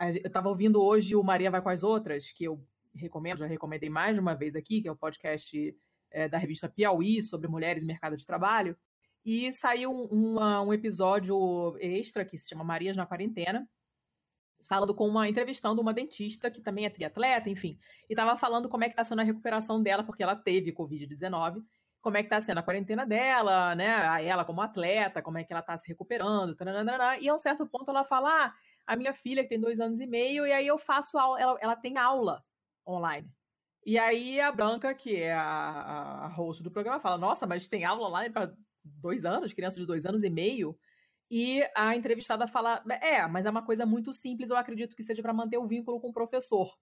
Eu 0.00 0.28
estava 0.28 0.48
ouvindo 0.48 0.82
hoje 0.82 1.14
o 1.14 1.22
Maria 1.22 1.50
Vai 1.50 1.60
com 1.60 1.68
as 1.68 1.82
Outras, 1.82 2.32
que 2.32 2.44
eu 2.44 2.64
recomendo, 2.94 3.38
já 3.38 3.46
recomendei 3.46 3.88
mais 3.88 4.14
de 4.14 4.20
uma 4.20 4.34
vez 4.34 4.56
aqui, 4.56 4.80
que 4.80 4.88
é 4.88 4.92
o 4.92 4.96
podcast 4.96 5.76
é, 6.10 6.28
da 6.28 6.38
revista 6.38 6.68
Piauí 6.68 7.22
sobre 7.22 7.48
mulheres 7.48 7.82
e 7.82 7.86
mercado 7.86 8.16
de 8.16 8.26
trabalho. 8.26 8.76
E 9.24 9.52
saiu 9.52 9.92
uma, 9.92 10.62
um 10.62 10.72
episódio 10.72 11.76
extra 11.78 12.24
que 12.24 12.38
se 12.38 12.48
chama 12.48 12.64
Marias 12.64 12.96
na 12.96 13.06
Quarentena, 13.06 13.68
falando 14.68 14.94
com 14.94 15.06
uma 15.06 15.28
entrevistando 15.28 15.80
uma 15.80 15.92
dentista 15.92 16.50
que 16.50 16.60
também 16.60 16.86
é 16.86 16.90
triatleta, 16.90 17.48
enfim, 17.48 17.78
e 18.08 18.12
estava 18.12 18.36
falando 18.36 18.68
como 18.68 18.84
é 18.84 18.88
que 18.88 18.92
está 18.92 19.04
sendo 19.04 19.20
a 19.20 19.24
recuperação 19.24 19.82
dela 19.82 20.04
porque 20.04 20.22
ela 20.22 20.36
teve 20.36 20.72
covid-19, 20.72 21.62
como 22.00 22.16
é 22.16 22.22
que 22.22 22.26
está 22.26 22.40
sendo 22.40 22.58
a 22.58 22.62
quarentena 22.62 23.06
dela, 23.06 23.74
né? 23.74 24.24
Ela 24.26 24.44
como 24.44 24.62
atleta, 24.62 25.22
como 25.22 25.38
é 25.38 25.44
que 25.44 25.52
ela 25.52 25.60
está 25.60 25.76
se 25.76 25.86
recuperando, 25.86 26.54
taranana, 26.54 27.18
e 27.18 27.28
a 27.28 27.34
um 27.34 27.38
certo 27.38 27.66
ponto 27.66 27.90
ela 27.90 28.04
fala: 28.04 28.46
ah, 28.46 28.54
a 28.86 28.96
minha 28.96 29.12
filha 29.12 29.42
que 29.42 29.50
tem 29.50 29.60
dois 29.60 29.80
anos 29.80 30.00
e 30.00 30.06
meio 30.06 30.46
e 30.46 30.52
aí 30.52 30.66
eu 30.66 30.78
faço 30.78 31.18
aula, 31.18 31.40
ela, 31.40 31.58
ela 31.60 31.76
tem 31.76 31.98
aula 31.98 32.42
online. 32.86 33.30
E 33.84 33.98
aí 33.98 34.40
a 34.40 34.52
Branca, 34.52 34.94
que 34.94 35.16
é 35.16 35.32
a, 35.32 36.24
a 36.24 36.28
host 36.28 36.62
do 36.62 36.70
programa, 36.70 37.00
fala: 37.00 37.18
Nossa, 37.18 37.46
mas 37.46 37.68
tem 37.68 37.84
aula 37.84 38.08
online 38.08 38.32
para 38.32 38.54
dois 38.84 39.24
anos, 39.24 39.52
criança 39.52 39.80
de 39.80 39.86
dois 39.86 40.04
anos 40.04 40.22
e 40.22 40.30
meio? 40.30 40.78
E 41.30 41.62
a 41.76 41.94
entrevistada 41.94 42.46
fala: 42.48 42.82
é, 43.00 43.26
mas 43.26 43.46
é 43.46 43.50
uma 43.50 43.64
coisa 43.64 43.86
muito 43.86 44.12
simples, 44.12 44.50
eu 44.50 44.56
acredito 44.56 44.96
que 44.96 45.02
seja 45.02 45.22
para 45.22 45.32
manter 45.32 45.58
o 45.58 45.66
vínculo 45.66 46.00
com 46.00 46.08
o 46.08 46.12
professor. 46.12 46.76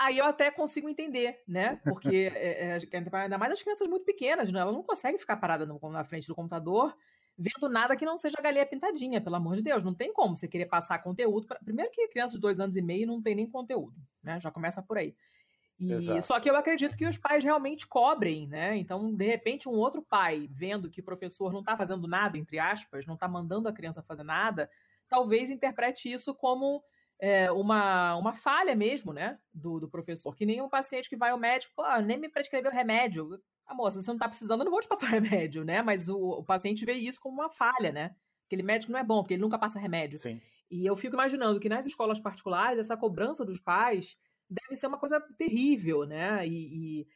Aí 0.00 0.16
eu 0.16 0.24
até 0.24 0.50
consigo 0.50 0.88
entender, 0.88 1.42
né? 1.46 1.76
Porque 1.84 2.30
é, 2.34 2.70
é, 2.70 2.78
ainda 3.12 3.36
mais 3.36 3.52
as 3.52 3.62
crianças 3.62 3.88
muito 3.88 4.04
pequenas, 4.04 4.50
né? 4.50 4.60
ela 4.60 4.72
não 4.72 4.82
consegue 4.82 5.18
ficar 5.18 5.36
parada 5.36 5.66
no, 5.66 5.78
na 5.90 6.04
frente 6.04 6.26
do 6.26 6.34
computador 6.34 6.96
vendo 7.38 7.68
nada 7.68 7.94
que 7.94 8.04
não 8.04 8.18
seja 8.18 8.36
galinha 8.42 8.66
pintadinha, 8.66 9.20
pelo 9.20 9.36
amor 9.36 9.54
de 9.54 9.62
Deus. 9.62 9.84
Não 9.84 9.94
tem 9.94 10.12
como 10.12 10.34
você 10.34 10.48
querer 10.48 10.66
passar 10.66 10.98
conteúdo. 10.98 11.46
Pra... 11.46 11.58
Primeiro 11.64 11.90
que 11.92 12.08
criança 12.08 12.34
de 12.34 12.40
dois 12.40 12.58
anos 12.58 12.76
e 12.76 12.82
meio 12.82 13.06
não 13.06 13.22
tem 13.22 13.36
nem 13.36 13.48
conteúdo, 13.48 13.94
né? 14.22 14.40
Já 14.40 14.50
começa 14.50 14.82
por 14.82 14.98
aí. 14.98 15.14
E, 15.80 16.20
só 16.22 16.40
que 16.40 16.50
eu 16.50 16.56
acredito 16.56 16.98
que 16.98 17.06
os 17.06 17.16
pais 17.16 17.44
realmente 17.44 17.86
cobrem, 17.86 18.48
né? 18.48 18.76
Então, 18.76 19.14
de 19.14 19.24
repente, 19.24 19.68
um 19.68 19.74
outro 19.74 20.02
pai, 20.02 20.48
vendo 20.50 20.90
que 20.90 21.00
o 21.00 21.04
professor 21.04 21.52
não 21.52 21.60
está 21.60 21.76
fazendo 21.76 22.08
nada, 22.08 22.36
entre 22.36 22.58
aspas, 22.58 23.06
não 23.06 23.14
está 23.14 23.28
mandando 23.28 23.68
a 23.68 23.72
criança 23.72 24.02
fazer 24.02 24.24
nada, 24.24 24.68
talvez 25.08 25.50
interprete 25.50 26.12
isso 26.12 26.34
como 26.34 26.82
é, 27.20 27.50
uma, 27.50 28.16
uma 28.16 28.32
falha 28.32 28.74
mesmo, 28.74 29.12
né? 29.12 29.38
Do, 29.52 29.80
do 29.80 29.88
professor. 29.88 30.34
Que 30.34 30.46
nem 30.46 30.62
um 30.62 30.68
paciente 30.68 31.08
que 31.08 31.16
vai 31.16 31.30
ao 31.30 31.38
médico, 31.38 31.72
pô, 31.74 31.82
nem 32.00 32.18
me 32.18 32.28
prescreveu 32.28 32.70
remédio. 32.70 33.40
Ah, 33.66 33.74
moça, 33.74 34.00
você 34.00 34.08
não 34.08 34.16
está 34.16 34.28
precisando, 34.28 34.60
eu 34.60 34.64
não 34.64 34.72
vou 34.72 34.80
te 34.80 34.88
passar 34.88 35.08
remédio, 35.10 35.64
né? 35.64 35.82
Mas 35.82 36.08
o, 36.08 36.18
o 36.18 36.44
paciente 36.44 36.84
vê 36.84 36.94
isso 36.94 37.20
como 37.20 37.40
uma 37.40 37.50
falha, 37.50 37.92
né? 37.92 38.14
Aquele 38.46 38.62
médico 38.62 38.92
não 38.92 38.98
é 38.98 39.04
bom, 39.04 39.22
porque 39.22 39.34
ele 39.34 39.42
nunca 39.42 39.58
passa 39.58 39.78
remédio. 39.78 40.18
Sim. 40.18 40.40
E 40.70 40.86
eu 40.86 40.96
fico 40.96 41.14
imaginando 41.14 41.60
que 41.60 41.68
nas 41.68 41.86
escolas 41.86 42.20
particulares, 42.20 42.80
essa 42.80 42.96
cobrança 42.96 43.44
dos 43.44 43.60
pais 43.60 44.16
deve 44.48 44.74
ser 44.74 44.86
uma 44.86 44.98
coisa 44.98 45.20
terrível, 45.36 46.04
né? 46.04 46.46
E, 46.46 47.00
e 47.00 47.08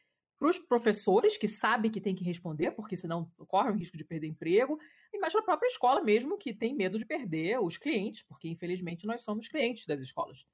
para 0.43 0.49
os 0.49 0.59
professores 0.59 1.37
que 1.37 1.47
sabem 1.47 1.89
que 1.89 2.01
tem 2.01 2.13
que 2.13 2.21
responder, 2.25 2.71
porque 2.71 2.97
senão 2.97 3.31
corre 3.47 3.71
o 3.71 3.75
risco 3.75 3.95
de 3.95 4.03
perder 4.03 4.27
emprego, 4.27 4.77
e 5.13 5.17
mais 5.17 5.31
para 5.31 5.41
a 5.41 5.45
própria 5.45 5.69
escola 5.69 6.03
mesmo, 6.03 6.37
que 6.37 6.53
tem 6.53 6.75
medo 6.75 6.97
de 6.97 7.05
perder 7.05 7.61
os 7.61 7.77
clientes, 7.77 8.23
porque 8.23 8.49
infelizmente 8.49 9.07
nós 9.07 9.21
somos 9.21 9.47
clientes 9.47 9.85
das 9.85 10.01
escolas. 10.01 10.45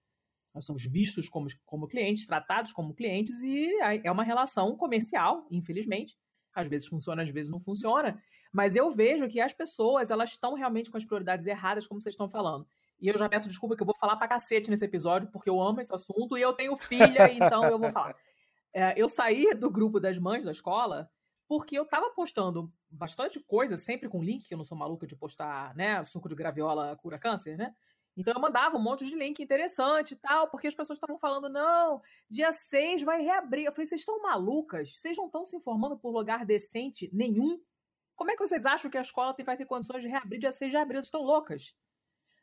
Nós 0.54 0.63
somos 0.63 0.86
vistos 0.86 1.28
como, 1.28 1.47
como 1.65 1.88
clientes, 1.88 2.28
tratados 2.28 2.71
como 2.71 2.93
clientes, 2.93 3.41
e 3.41 3.67
é 4.04 4.12
uma 4.12 4.21
relação 4.21 4.78
comercial, 4.78 5.47
infelizmente. 5.49 6.15
Às 6.54 6.67
vezes 6.67 6.88
funciona, 6.88 7.23
às 7.23 7.30
vezes 7.30 7.52
não 7.52 7.60
funciona. 7.60 8.21
Mas 8.54 8.75
eu 8.75 8.91
vejo 8.91 9.28
que 9.28 9.41
as 9.41 9.56
pessoas 9.56 10.12
elas 10.12 10.30
estão 10.30 10.54
realmente 10.54 10.91
com 10.91 10.97
as 10.97 11.06
prioridades 11.06 11.47
erradas, 11.47 11.88
como 11.88 11.99
vocês 11.99 12.13
estão 12.13 12.30
falando. 12.30 12.67
E 13.02 13.08
eu 13.08 13.17
já 13.17 13.28
peço 13.28 13.47
desculpa 13.47 13.75
que 13.75 13.82
eu 13.82 13.88
vou 13.88 13.95
falar 13.95 14.17
pra 14.17 14.28
cacete 14.28 14.69
nesse 14.69 14.86
episódio, 14.86 15.32
porque 15.32 15.49
eu 15.49 15.60
amo 15.60 15.82
esse 15.82 15.93
assunto 15.93 16.38
e 16.38 16.41
eu 16.41 16.54
tenho 16.54 16.75
filha, 16.75 17.32
então 17.34 17.63
eu 17.65 17.80
vou 17.80 17.89
falar. 17.89 18.15
É, 18.73 18.93
eu 18.99 19.10
saí 19.10 19.53
do 19.55 19.69
grupo 19.69 19.99
das 19.99 20.17
mães 20.17 20.45
da 20.45 20.51
escola 20.51 21.10
porque 21.47 21.77
eu 21.77 21.86
tava 21.86 22.12
postando 22.12 22.71
bastante 22.89 23.39
coisa, 23.39 23.75
sempre 23.75 24.08
com 24.08 24.23
link, 24.23 24.47
que 24.47 24.53
eu 24.53 24.58
não 24.58 24.63
sou 24.63 24.77
maluca 24.77 25.08
de 25.08 25.15
postar, 25.15 25.75
né, 25.75 26.03
suco 26.03 26.29
de 26.29 26.36
graviola 26.36 26.95
cura 26.97 27.17
câncer, 27.17 27.58
né? 27.58 27.73
Então 28.15 28.34
eu 28.34 28.39
mandava 28.39 28.77
um 28.77 28.82
monte 28.82 29.05
de 29.05 29.15
link 29.15 29.41
interessante 29.41 30.12
e 30.12 30.15
tal, 30.17 30.49
porque 30.49 30.67
as 30.67 30.75
pessoas 30.75 30.97
estavam 30.97 31.17
falando, 31.17 31.49
não, 31.49 32.01
dia 32.29 32.51
6 32.51 33.01
vai 33.03 33.21
reabrir. 33.21 33.65
Eu 33.65 33.71
falei, 33.71 33.86
vocês 33.86 34.01
estão 34.01 34.21
malucas? 34.21 34.95
Vocês 34.95 35.17
não 35.17 35.27
estão 35.27 35.45
se 35.45 35.55
informando 35.55 35.97
por 35.97 36.12
lugar 36.12 36.45
decente 36.45 37.10
nenhum? 37.13 37.60
Como 38.15 38.29
é 38.29 38.36
que 38.36 38.45
vocês 38.45 38.65
acham 38.65 38.91
que 38.91 38.97
a 38.97 39.01
escola 39.01 39.34
vai 39.45 39.55
ter 39.55 39.65
condições 39.65 40.03
de 40.03 40.10
reabrir 40.10 40.38
dia 40.38 40.51
6 40.51 40.69
de 40.69 40.77
abril? 40.77 40.97
Vocês 40.97 41.05
estão 41.05 41.21
loucas? 41.23 41.73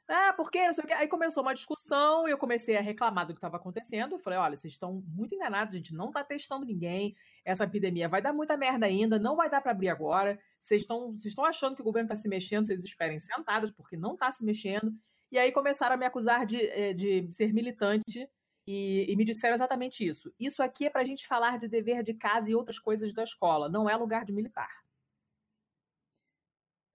Ah, 0.09 0.33
porque 0.33 0.65
não 0.65 0.73
sei 0.73 0.85
o 0.85 0.87
quê. 0.87 0.93
Aí 0.93 1.09
começou 1.09 1.43
uma 1.43 1.55
discussão 1.55 2.29
e 2.29 2.31
eu 2.31 2.39
comecei 2.39 2.77
a 2.77 2.81
reclamar 2.81 3.27
do 3.27 3.33
que 3.33 3.39
estava 3.39 3.57
acontecendo. 3.57 4.15
Eu 4.15 4.19
falei: 4.21 4.39
olha, 4.39 4.57
vocês 4.57 4.73
estão 4.73 5.03
muito 5.09 5.35
enganados, 5.35 5.75
a 5.75 5.79
gente 5.79 5.95
não 5.95 6.09
está 6.09 6.23
testando 6.23 6.65
ninguém. 6.65 7.17
Essa 7.45 7.65
epidemia 7.65 8.09
vai 8.09 8.23
dar 8.23 8.33
muita 8.33 8.57
merda 8.57 8.87
ainda, 8.87 9.19
não 9.19 9.35
vai 9.35 9.51
dar 9.51 9.61
para 9.61 9.73
abrir 9.73 9.89
agora. 9.89 10.39
Vocês 10.61 10.83
estão, 10.83 11.11
vocês 11.11 11.27
estão 11.27 11.45
achando 11.45 11.75
que 11.75 11.83
o 11.83 11.85
governo 11.85 12.07
está 12.07 12.17
se 12.17 12.29
mexendo, 12.29 12.67
vocês 12.67 12.85
esperem 12.85 13.19
sentados, 13.19 13.73
porque 13.73 13.97
não 13.97 14.15
está 14.15 14.31
se 14.31 14.45
mexendo. 14.45 14.95
E 15.31 15.39
aí 15.39 15.51
começaram 15.51 15.95
a 15.95 15.99
me 15.99 16.07
acusar 16.07 16.47
de, 16.47 16.65
eh, 16.69 16.95
de 16.95 17.29
ser 17.33 17.53
militante 17.53 18.31
e, 18.65 19.07
e, 19.09 19.17
me 19.17 19.25
disseram 19.25 19.55
exatamente 19.55 20.07
isso. 20.07 20.33
Isso 20.39 20.63
aqui 20.63 20.87
é 20.87 20.91
para 20.91 21.03
a 21.03 21.05
gente 21.05 21.27
falar 21.27 21.59
de 21.59 21.67
dever 21.69 22.05
de 22.05 22.15
casa 22.15 22.49
e 22.49 22.55
outras 22.55 22.79
coisas 22.79 23.13
da 23.13 23.25
escola, 23.25 23.69
não 23.69 23.91
é 23.91 23.97
lugar 23.97 24.25
de 24.25 24.33
militar. 24.33 24.85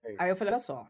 É 0.04 0.15
aí 0.17 0.30
eu 0.30 0.36
falei: 0.36 0.54
olha 0.54 0.62
só, 0.62 0.89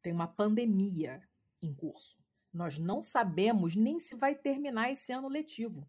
tem 0.00 0.12
uma 0.12 0.28
pandemia 0.28 1.20
em 1.62 1.74
curso. 1.74 2.16
Nós 2.52 2.78
não 2.78 3.02
sabemos 3.02 3.74
nem 3.76 3.98
se 3.98 4.14
vai 4.16 4.34
terminar 4.34 4.90
esse 4.92 5.12
ano 5.12 5.28
letivo. 5.28 5.88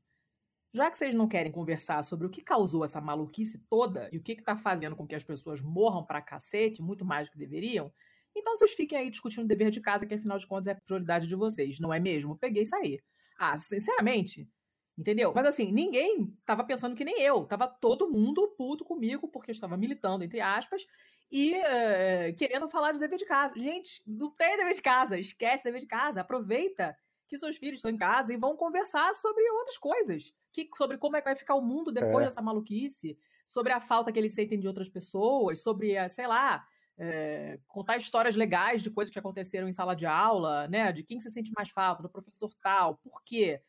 Já 0.74 0.90
que 0.90 0.98
vocês 0.98 1.14
não 1.14 1.28
querem 1.28 1.52
conversar 1.52 2.04
sobre 2.04 2.26
o 2.28 2.30
que 2.32 2.42
causou 2.42 2.84
essa 2.84 3.00
maluquice 3.02 3.60
toda 3.70 4.10
e 4.12 4.18
o 4.18 4.24
que 4.24 4.34
está 4.34 4.58
fazendo 4.58 4.96
com 4.96 5.06
que 5.08 5.16
as 5.16 5.24
pessoas 5.24 5.62
morram 5.62 6.04
para 6.06 6.22
cacete, 6.22 6.82
muito 6.82 7.06
mais 7.06 7.28
do 7.30 7.34
que 7.34 7.38
deveriam, 7.40 7.92
Então 8.36 8.58
vocês 8.58 8.72
fiquem 8.74 8.98
aí 8.98 9.10
discutindo 9.12 9.46
o 9.46 9.48
dever 9.48 9.72
de 9.72 9.82
casa, 9.82 10.06
que 10.08 10.14
afinal 10.16 10.38
de 10.40 10.48
contas 10.48 10.68
é 10.68 10.74
prioridade 10.76 11.28
de 11.28 11.36
vocês, 11.36 11.80
não 11.80 11.94
é 11.94 12.00
mesmo? 12.00 12.38
Peguei 12.38 12.64
e 12.64 12.68
saí. 12.68 13.00
Ah, 13.38 13.58
sinceramente, 13.58 14.50
entendeu? 14.98 15.34
Mas 15.36 15.46
assim, 15.48 15.72
ninguém 15.72 16.36
tava 16.46 16.64
pensando 16.66 16.96
que 16.96 17.06
nem 17.06 17.22
eu. 17.22 17.46
Tava 17.46 17.68
todo 17.68 18.10
mundo 18.12 18.56
puto 18.58 18.84
comigo, 18.86 19.28
porque 19.30 19.52
eu 19.52 19.54
estava 19.54 19.78
militando, 19.78 20.24
entre 20.24 20.42
aspas, 20.42 20.86
e 21.36 21.56
uh, 21.56 22.36
querendo 22.38 22.70
falar 22.70 22.92
de 22.92 23.00
dever 23.00 23.18
de 23.18 23.26
casa. 23.26 23.58
Gente, 23.58 24.04
não 24.06 24.30
tem 24.30 24.56
dever 24.56 24.76
de 24.76 24.82
casa, 24.84 25.18
esquece 25.18 25.64
dever 25.64 25.82
de 25.82 25.88
casa. 25.88 26.22
Aproveita 26.22 26.96
que 27.28 27.40
seus 27.40 27.58
filhos 27.58 27.78
estão 27.78 27.90
em 27.90 27.98
casa 27.98 28.32
e 28.32 28.38
vão 28.38 28.56
conversar 28.56 29.12
sobre 29.16 29.42
outras 29.50 29.80
coisas. 29.80 30.32
Que, 30.52 30.70
sobre 30.76 30.96
como 31.00 31.18
é 31.18 31.22
que 31.22 31.26
vai 31.26 31.36
ficar 31.36 31.56
o 31.56 31.62
mundo 31.62 31.92
depois 31.92 32.24
é. 32.24 32.30
dessa 32.30 32.40
maluquice, 32.40 33.18
sobre 33.48 33.74
a 33.74 33.82
falta 33.82 34.12
que 34.12 34.20
eles 34.20 34.36
sentem 34.36 34.60
de 34.60 34.68
outras 34.68 34.88
pessoas, 34.88 35.64
sobre, 35.64 35.96
sei 36.10 36.28
lá, 36.28 36.64
é, 37.00 37.60
contar 37.68 37.98
histórias 37.98 38.36
legais 38.36 38.84
de 38.84 38.92
coisas 38.92 39.12
que 39.12 39.18
aconteceram 39.18 39.68
em 39.68 39.74
sala 39.74 39.96
de 39.96 40.06
aula, 40.06 40.68
né? 40.68 40.92
De 40.92 41.02
quem 41.02 41.20
se 41.20 41.32
sente 41.32 41.52
mais 41.58 41.72
falta, 41.72 42.04
do 42.04 42.10
professor 42.10 42.54
tal, 42.62 42.98
por 42.98 43.24
quê? 43.24 43.60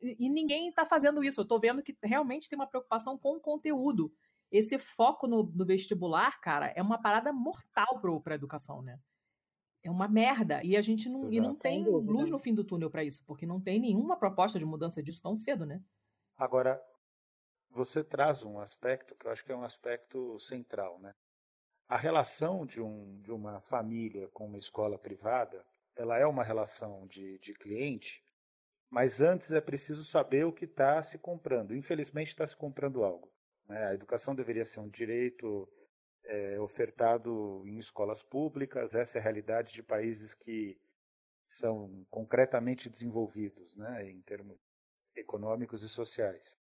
E, 0.00 0.16
e 0.20 0.30
ninguém 0.30 0.70
está 0.70 0.86
fazendo 0.86 1.22
isso. 1.22 1.40
Eu 1.40 1.42
estou 1.42 1.60
vendo 1.60 1.82
que 1.82 1.94
realmente 2.02 2.48
tem 2.48 2.58
uma 2.58 2.66
preocupação 2.66 3.18
com 3.18 3.36
o 3.36 3.40
conteúdo. 3.40 4.10
Esse 4.50 4.78
foco 4.78 5.26
no, 5.26 5.44
no 5.44 5.64
vestibular, 5.64 6.40
cara, 6.40 6.72
é 6.76 6.82
uma 6.82 7.00
parada 7.00 7.32
mortal 7.32 8.00
para 8.22 8.34
a 8.34 8.36
educação, 8.36 8.82
né? 8.82 8.98
É 9.82 9.90
uma 9.90 10.08
merda. 10.08 10.62
E 10.62 10.76
a 10.76 10.80
gente 10.80 11.08
não, 11.08 11.28
e 11.28 11.40
não 11.40 11.54
tem 11.54 11.84
luz 11.84 12.28
no 12.28 12.38
fim 12.38 12.52
do 12.52 12.64
túnel 12.64 12.90
para 12.90 13.04
isso, 13.04 13.22
porque 13.24 13.46
não 13.46 13.60
tem 13.60 13.80
nenhuma 13.80 14.18
proposta 14.18 14.58
de 14.58 14.64
mudança 14.64 15.02
disso 15.02 15.22
tão 15.22 15.36
cedo, 15.36 15.64
né? 15.64 15.82
Agora, 16.36 16.82
você 17.70 18.02
traz 18.02 18.44
um 18.44 18.58
aspecto 18.58 19.14
que 19.14 19.26
eu 19.26 19.30
acho 19.30 19.44
que 19.44 19.52
é 19.52 19.56
um 19.56 19.64
aspecto 19.64 20.38
central, 20.38 20.98
né? 20.98 21.14
a 21.90 21.96
relação 21.96 22.64
de, 22.64 22.80
um, 22.80 23.20
de 23.20 23.32
uma 23.32 23.60
família 23.62 24.28
com 24.28 24.46
uma 24.46 24.56
escola 24.56 24.96
privada, 24.96 25.66
ela 25.96 26.16
é 26.16 26.24
uma 26.24 26.44
relação 26.44 27.04
de, 27.08 27.36
de 27.40 27.52
cliente, 27.52 28.24
mas 28.88 29.20
antes 29.20 29.50
é 29.50 29.60
preciso 29.60 30.04
saber 30.04 30.46
o 30.46 30.52
que 30.52 30.66
está 30.66 31.02
se 31.02 31.18
comprando. 31.18 31.74
Infelizmente 31.74 32.28
está 32.28 32.46
se 32.46 32.56
comprando 32.56 33.02
algo. 33.02 33.29
Né? 33.70 33.86
A 33.86 33.94
educação 33.94 34.34
deveria 34.34 34.64
ser 34.64 34.80
um 34.80 34.88
direito 34.88 35.68
é, 36.24 36.58
ofertado 36.58 37.62
em 37.66 37.78
escolas 37.78 38.20
públicas. 38.20 38.94
Essa 38.94 39.18
é 39.18 39.20
a 39.20 39.22
realidade 39.22 39.72
de 39.72 39.82
países 39.82 40.34
que 40.34 40.76
são 41.44 42.04
concretamente 42.10 42.90
desenvolvidos, 42.90 43.76
né, 43.76 44.08
em 44.10 44.20
termos 44.22 44.58
econômicos 45.16 45.82
e 45.82 45.88
sociais. 45.88 46.56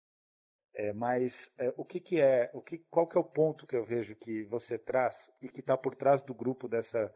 É, 0.74 0.94
mas 0.94 1.54
é, 1.58 1.74
o 1.76 1.84
que, 1.84 2.00
que 2.00 2.22
é, 2.22 2.50
o 2.54 2.62
que, 2.62 2.78
qual 2.90 3.08
que 3.08 3.18
é 3.18 3.20
o 3.20 3.24
ponto 3.24 3.66
que 3.66 3.76
eu 3.76 3.84
vejo 3.84 4.16
que 4.16 4.44
você 4.44 4.78
traz 4.78 5.32
e 5.42 5.50
que 5.50 5.62
está 5.62 5.76
por 5.76 5.96
trás 5.96 6.22
do 6.22 6.34
grupo 6.34 6.68
dessa, 6.68 7.14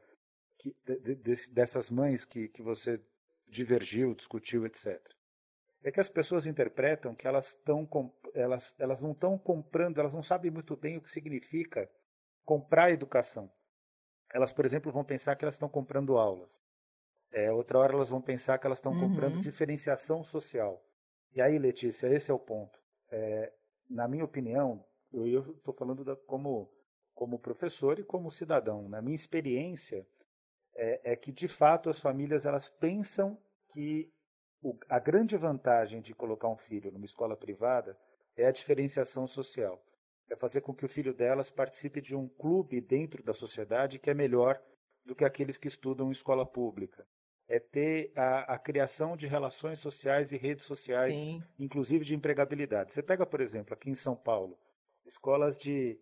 que, 0.58 0.76
de, 0.84 1.16
de, 1.16 1.54
dessas 1.54 1.92
mães 1.92 2.26
que, 2.26 2.48
que 2.50 2.64
você 2.64 3.00
divergiu, 3.48 4.16
discutiu, 4.16 4.66
etc. 4.66 5.00
É 5.84 5.92
que 5.92 6.00
as 6.00 6.10
pessoas 6.10 6.48
interpretam 6.48 7.16
que 7.16 7.28
elas 7.28 7.50
estão 7.50 7.86
elas, 8.34 8.76
elas 8.80 9.02
não 9.02 9.12
estão 9.12 9.38
comprando, 9.38 10.00
elas 10.00 10.14
não 10.14 10.24
sabem 10.24 10.52
muito 10.52 10.76
bem 10.76 10.98
o 10.98 11.02
que 11.02 11.10
significa 11.10 11.90
comprar 12.44 12.92
educação. 12.92 13.52
Elas, 14.34 14.52
por 14.52 14.66
exemplo, 14.66 14.92
vão 14.92 15.04
pensar 15.04 15.36
que 15.36 15.46
elas 15.46 15.56
estão 15.56 15.70
comprando 15.70 16.18
aulas. 16.18 16.62
É, 17.32 17.52
outra 17.52 17.80
hora 17.80 17.94
elas 17.94 18.10
vão 18.10 18.22
pensar 18.22 18.58
que 18.58 18.66
elas 18.66 18.80
estão 18.80 18.94
uhum. 18.94 19.10
comprando 19.10 19.42
diferenciação 19.42 20.24
social. 20.24 20.84
E 21.32 21.42
aí, 21.42 21.58
Letícia, 21.58 22.08
esse 22.08 22.30
é 22.30 22.34
o 22.34 22.40
ponto 22.40 22.84
é, 23.14 23.54
na 23.88 24.08
minha 24.08 24.26
opinião, 24.26 24.84
eu 25.12 25.40
estou 25.40 25.74
falando 25.74 26.04
da, 26.04 26.16
como, 26.16 26.68
como 27.14 27.38
professor 27.38 28.00
e 28.00 28.04
como 28.04 28.32
cidadão, 28.32 28.90
na 28.90 29.02
minha 29.02 29.16
experiência, 29.16 30.06
é, 30.76 31.14
é 31.14 31.16
que 31.16 31.32
de 31.32 31.48
fato 31.48 31.90
as 31.90 32.00
famílias 32.00 32.48
elas 32.48 32.70
pensam 32.70 33.38
que 33.70 34.12
o, 34.64 34.76
a 34.90 34.98
grande 34.98 35.38
vantagem 35.38 36.02
de 36.02 36.16
colocar 36.16 36.48
um 36.48 36.58
filho 36.58 36.92
numa 36.92 37.06
escola 37.06 37.38
privada 37.38 37.96
é 38.36 38.46
a 38.46 38.52
diferenciação 38.52 39.28
social. 39.28 39.84
É 40.30 40.36
fazer 40.36 40.62
com 40.62 40.74
que 40.74 40.86
o 40.86 40.90
filho 40.90 41.14
delas 41.14 41.50
participe 41.50 42.02
de 42.02 42.16
um 42.16 42.28
clube 42.28 42.82
dentro 42.82 43.24
da 43.24 43.34
sociedade 43.34 44.00
que 44.00 44.10
é 44.10 44.14
melhor 44.14 44.62
do 45.06 45.16
que 45.16 45.26
aqueles 45.26 45.58
que 45.58 45.68
estudam 45.68 46.08
em 46.08 46.12
escola 46.12 46.46
pública 46.46 47.06
é 47.48 47.60
ter 47.60 48.12
a, 48.16 48.54
a, 48.54 48.58
criação 48.58 49.16
de 49.16 49.28
relações 49.28 49.80
sociais 49.80 50.32
e 50.32 50.38
redes 50.38 50.66
sociais, 50.66 51.14
Sim. 51.14 51.44
inclusive 51.60 52.06
de 52.06 52.16
empregabilidade. 52.16 52.94
Você 52.94 53.04
pega, 53.04 53.26
por 53.26 53.42
exemplo, 53.42 53.74
aqui 53.74 53.90
em 53.90 53.96
São 53.96 54.16
Paulo, 54.16 54.58
escolas 55.06 55.58
de 55.58 56.00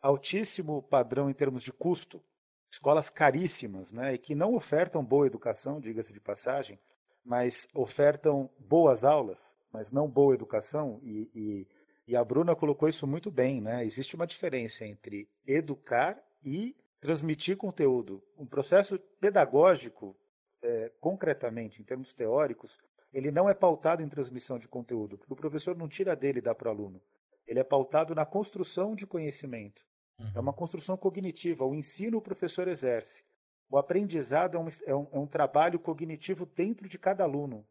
altíssimo 0.00 0.82
padrão 0.82 1.28
em 1.28 1.34
termos 1.34 1.62
de 1.62 1.72
custo, 1.72 2.22
escolas 2.70 3.10
caríssimas, 3.10 3.92
né, 3.92 4.14
e 4.14 4.18
que 4.18 4.34
não 4.34 4.54
ofertam 4.54 5.04
boa 5.04 5.26
educação, 5.26 5.80
diga-se 5.80 6.12
de 6.12 6.20
passagem, 6.20 6.78
mas 7.24 7.68
ofertam 7.74 8.48
boas 8.58 9.04
aulas, 9.04 9.56
mas 9.76 9.92
não 9.92 10.08
boa 10.08 10.32
educação, 10.32 10.98
e, 11.02 11.30
e, 11.34 11.68
e 12.08 12.16
a 12.16 12.24
Bruna 12.24 12.56
colocou 12.56 12.88
isso 12.88 13.06
muito 13.06 13.30
bem, 13.30 13.60
né? 13.60 13.84
Existe 13.84 14.16
uma 14.16 14.26
diferença 14.26 14.86
entre 14.86 15.28
educar 15.46 16.18
e 16.42 16.74
transmitir 16.98 17.58
conteúdo. 17.58 18.22
Um 18.38 18.46
processo 18.46 18.98
pedagógico 19.20 20.16
é, 20.62 20.90
concretamente, 20.98 21.82
em 21.82 21.84
termos 21.84 22.14
teóricos, 22.14 22.78
ele 23.12 23.30
não 23.30 23.50
é 23.50 23.54
pautado 23.54 24.02
em 24.02 24.08
transmissão 24.08 24.58
de 24.58 24.66
conteúdo, 24.66 25.18
porque 25.18 25.34
o 25.34 25.36
professor 25.36 25.76
não 25.76 25.88
tira 25.88 26.16
dele 26.16 26.38
e 26.38 26.42
dá 26.42 26.54
para 26.54 26.68
o 26.68 26.70
aluno. 26.72 27.02
Ele 27.46 27.60
é 27.60 27.64
pautado 27.64 28.14
na 28.14 28.24
construção 28.24 28.94
de 28.94 29.06
conhecimento. 29.06 29.86
Uhum. 30.18 30.32
É 30.36 30.40
uma 30.40 30.54
construção 30.54 30.96
cognitiva. 30.96 31.66
O 31.66 31.74
ensino 31.74 32.16
o 32.16 32.22
professor 32.22 32.66
exerce. 32.66 33.22
O 33.68 33.76
aprendizado 33.76 34.56
é 34.56 34.60
um, 34.60 34.68
é, 34.86 34.94
um, 34.94 35.08
é 35.12 35.18
um 35.18 35.26
trabalho 35.26 35.78
cognitivo 35.78 36.46
dentro 36.46 36.88
de 36.88 36.98
cada 36.98 37.24
aluno. 37.24 37.66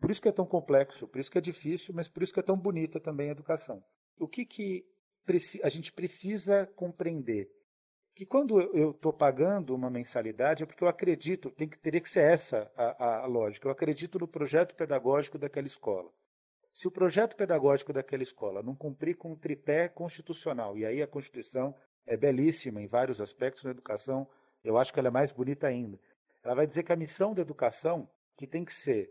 Por 0.00 0.10
isso 0.10 0.22
que 0.22 0.28
é 0.28 0.32
tão 0.32 0.46
complexo, 0.46 1.06
por 1.06 1.18
isso 1.18 1.30
que 1.30 1.38
é 1.38 1.40
difícil, 1.42 1.94
mas 1.94 2.08
por 2.08 2.22
isso 2.22 2.32
que 2.32 2.40
é 2.40 2.42
tão 2.42 2.56
bonita 2.56 2.98
também 2.98 3.28
a 3.28 3.32
educação. 3.32 3.84
O 4.18 4.26
que, 4.26 4.44
que 4.44 4.86
a 5.62 5.68
gente 5.68 5.92
precisa 5.92 6.66
compreender? 6.74 7.50
que 8.14 8.26
quando 8.26 8.60
eu 8.60 8.90
estou 8.90 9.12
pagando 9.12 9.74
uma 9.74 9.88
mensalidade 9.88 10.62
é 10.62 10.66
porque 10.66 10.84
eu 10.84 10.88
acredito, 10.88 11.50
tem 11.50 11.68
que, 11.68 11.78
teria 11.78 12.00
que 12.00 12.10
ser 12.10 12.20
essa 12.20 12.70
a, 12.76 13.22
a, 13.22 13.26
lógica, 13.26 13.66
eu 13.66 13.72
acredito 13.72 14.18
no 14.18 14.28
projeto 14.28 14.74
pedagógico 14.74 15.38
daquela 15.38 15.66
escola. 15.66 16.10
Se 16.72 16.86
o 16.86 16.90
projeto 16.90 17.34
pedagógico 17.34 17.92
daquela 17.92 18.22
escola 18.22 18.62
não 18.62 18.74
cumprir 18.74 19.16
com 19.16 19.32
o 19.32 19.36
tripé 19.36 19.88
constitucional, 19.88 20.76
e 20.76 20.84
aí 20.84 21.02
a 21.02 21.06
Constituição 21.06 21.74
é 22.06 22.16
belíssima 22.16 22.82
em 22.82 22.86
vários 22.86 23.20
aspectos 23.20 23.64
na 23.64 23.70
educação, 23.70 24.28
eu 24.62 24.76
acho 24.76 24.92
que 24.92 24.98
ela 24.98 25.08
é 25.08 25.10
mais 25.10 25.32
bonita 25.32 25.66
ainda. 25.66 25.98
Ela 26.44 26.54
vai 26.54 26.66
dizer 26.66 26.82
que 26.82 26.92
a 26.92 26.96
missão 26.96 27.32
da 27.34 27.42
educação, 27.42 28.08
que 28.36 28.46
tem 28.46 28.64
que 28.64 28.72
ser 28.72 29.10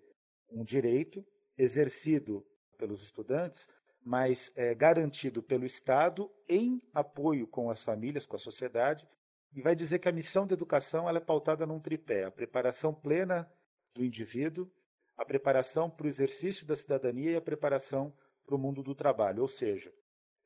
um 0.52 0.64
direito 0.64 1.26
exercido 1.58 2.46
pelos 2.78 3.02
estudantes, 3.04 3.68
mas 4.04 4.52
é, 4.56 4.74
garantido 4.74 5.44
pelo 5.44 5.66
Estado 5.66 6.32
em 6.48 6.82
apoio 6.94 7.46
com 7.48 7.70
as 7.70 7.84
famílias, 7.84 8.26
com 8.26 8.36
a 8.36 8.40
sociedade, 8.40 9.08
e 9.54 9.62
vai 9.62 9.76
dizer 9.76 10.00
que 10.00 10.08
a 10.08 10.12
missão 10.12 10.46
da 10.46 10.54
educação 10.54 11.10
ela 11.10 11.18
é 11.18 11.22
pautada 11.22 11.66
num 11.66 11.80
tripé: 11.80 12.24
a 12.24 12.32
preparação 12.32 12.94
plena 12.94 13.52
do 13.94 14.06
indivíduo, 14.06 14.72
a 15.18 15.26
preparação 15.26 15.90
para 15.90 16.06
o 16.06 16.08
exercício 16.08 16.66
da 16.66 16.76
cidadania 16.76 17.32
e 17.32 17.36
a 17.36 17.42
preparação 17.42 18.14
para 18.46 18.56
o 18.56 18.60
mundo 18.60 18.82
do 18.82 18.96
trabalho. 18.96 19.42
Ou 19.42 19.48
seja, 19.48 19.92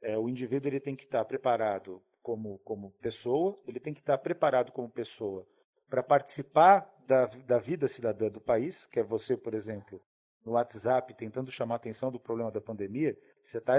é, 0.01 0.17
o 0.17 0.27
indivíduo 0.27 0.69
ele 0.69 0.79
tem 0.79 0.95
que 0.95 1.03
estar 1.03 1.23
preparado 1.25 2.01
como, 2.21 2.59
como 2.59 2.91
pessoa, 3.01 3.61
ele 3.67 3.79
tem 3.79 3.93
que 3.93 3.99
estar 3.99 4.17
preparado 4.17 4.71
como 4.71 4.89
pessoa 4.89 5.45
para 5.89 6.01
participar 6.01 6.92
da, 7.07 7.25
da 7.25 7.57
vida 7.57 7.87
cidadã 7.87 8.29
do 8.29 8.41
país, 8.41 8.85
que 8.87 8.99
é 8.99 9.03
você, 9.03 9.35
por 9.37 9.53
exemplo, 9.53 10.01
no 10.45 10.53
WhatsApp 10.53 11.13
tentando 11.13 11.51
chamar 11.51 11.75
a 11.75 11.77
atenção 11.77 12.11
do 12.11 12.19
problema 12.19 12.51
da 12.51 12.61
pandemia, 12.61 13.17
você 13.41 13.57
está 13.57 13.73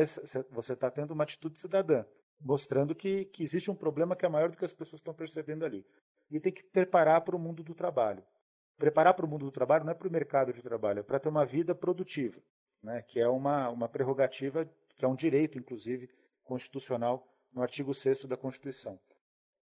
você 0.50 0.76
tá 0.76 0.90
tendo 0.90 1.12
uma 1.12 1.24
atitude 1.24 1.58
cidadã, 1.58 2.04
mostrando 2.40 2.94
que, 2.94 3.26
que 3.26 3.42
existe 3.42 3.70
um 3.70 3.74
problema 3.74 4.16
que 4.16 4.24
é 4.24 4.28
maior 4.28 4.50
do 4.50 4.56
que 4.56 4.64
as 4.64 4.72
pessoas 4.72 5.00
estão 5.00 5.14
percebendo 5.14 5.64
ali. 5.64 5.86
E 6.30 6.40
tem 6.40 6.52
que 6.52 6.62
preparar 6.62 7.20
para 7.20 7.36
o 7.36 7.38
mundo 7.38 7.62
do 7.62 7.74
trabalho. 7.74 8.24
Preparar 8.78 9.14
para 9.14 9.24
o 9.24 9.28
mundo 9.28 9.44
do 9.44 9.52
trabalho 9.52 9.84
não 9.84 9.92
é 9.92 9.94
para 9.94 10.08
o 10.08 10.10
mercado 10.10 10.52
de 10.52 10.62
trabalho, 10.62 11.00
é 11.00 11.02
para 11.02 11.20
ter 11.20 11.28
uma 11.28 11.44
vida 11.44 11.74
produtiva, 11.74 12.40
né? 12.82 13.02
que 13.02 13.20
é 13.20 13.28
uma, 13.28 13.68
uma 13.68 13.88
prerrogativa, 13.88 14.68
que 14.96 15.04
é 15.04 15.08
um 15.08 15.14
direito, 15.14 15.58
inclusive, 15.58 16.08
constitucional 16.42 17.26
no 17.52 17.62
artigo 17.62 17.94
6 17.94 18.24
da 18.24 18.36
Constituição. 18.36 18.98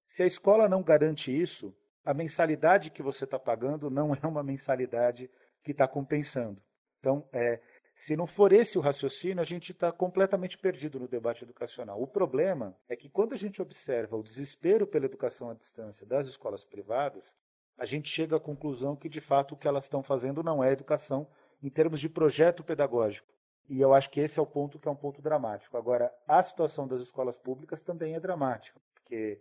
Se 0.07 0.23
a 0.23 0.27
escola 0.27 0.69
não 0.69 0.83
garante 0.83 1.31
isso, 1.31 1.77
a 2.05 2.13
mensalidade 2.13 2.91
que 2.91 3.03
você 3.03 3.25
está 3.25 3.39
pagando 3.39 3.91
não 3.91 4.15
é 4.15 4.27
uma 4.27 4.43
mensalidade 4.43 5.31
que 5.63 5.73
está 5.73 5.87
compensando. 5.87 6.63
Então, 6.99 7.29
é, 7.33 7.61
se 7.95 8.17
não 8.17 8.27
for 8.27 8.53
esse 8.53 8.79
o 8.79 8.81
raciocínio, 8.81 9.41
a 9.41 9.45
gente 9.45 9.73
está 9.73 9.93
completamente 9.93 10.57
perdido 10.57 10.99
no 10.99 11.07
debate 11.07 11.45
educacional. 11.45 12.01
O 12.01 12.07
problema 12.07 12.77
é 12.89 12.97
que 12.97 13.09
quando 13.09 13.35
a 13.35 13.37
gente 13.37 13.61
observa 13.61 14.17
o 14.17 14.23
desespero 14.23 14.87
pela 14.87 15.05
educação 15.05 15.51
à 15.51 15.55
distância 15.55 16.07
das 16.07 16.27
escolas 16.27 16.65
privadas, 16.65 17.37
a 17.77 17.85
gente 17.85 18.09
chega 18.09 18.37
à 18.37 18.41
conclusão 18.41 18.97
que, 18.97 19.09
de 19.09 19.21
fato, 19.21 19.53
o 19.53 19.57
que 19.57 19.69
elas 19.69 19.85
estão 19.85 20.03
fazendo 20.03 20.43
não 20.43 20.63
é 20.63 20.73
educação 20.73 21.29
em 21.63 21.69
termos 21.69 22.01
de 22.01 22.09
projeto 22.09 22.65
pedagógico. 22.65 23.29
E 23.69 23.81
eu 23.81 23.95
acho 23.95 24.11
que 24.11 24.21
esse 24.21 24.39
é 24.39 24.43
o 24.43 24.47
ponto 24.47 24.79
que 24.79 24.89
é 24.89 24.91
um 24.91 24.97
ponto 24.97 25.23
dramático. 25.23 25.77
Agora, 25.77 26.13
a 26.27 26.43
situação 26.43 26.87
das 26.87 27.01
escolas 27.01 27.39
públicas 27.39 27.81
também 27.81 28.15
é 28.15 28.21
dramática, 28.21 28.81
porque 28.95 29.41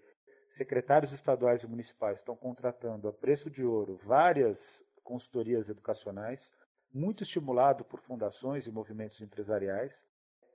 secretários 0.52 1.14
estaduais 1.14 1.64
e 1.64 1.68
municipais 1.68 2.20
estão 2.20 2.36
contratando 2.36 3.08
a 3.08 3.14
preço 3.14 3.50
de 3.50 3.64
ouro 3.64 3.96
várias 3.96 4.84
consultorias 5.02 5.70
educacionais, 5.70 6.52
muito 6.94 7.24
estimulado 7.24 7.86
por 7.86 8.02
fundações 8.02 8.68
e 8.68 8.72
movimentos 8.72 9.22
empresariais, 9.22 10.06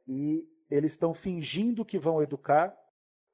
e 0.06 0.46
eles 0.70 0.92
estão 0.92 1.14
fingindo 1.14 1.82
que 1.82 1.98
vão 1.98 2.22
educar 2.22 2.76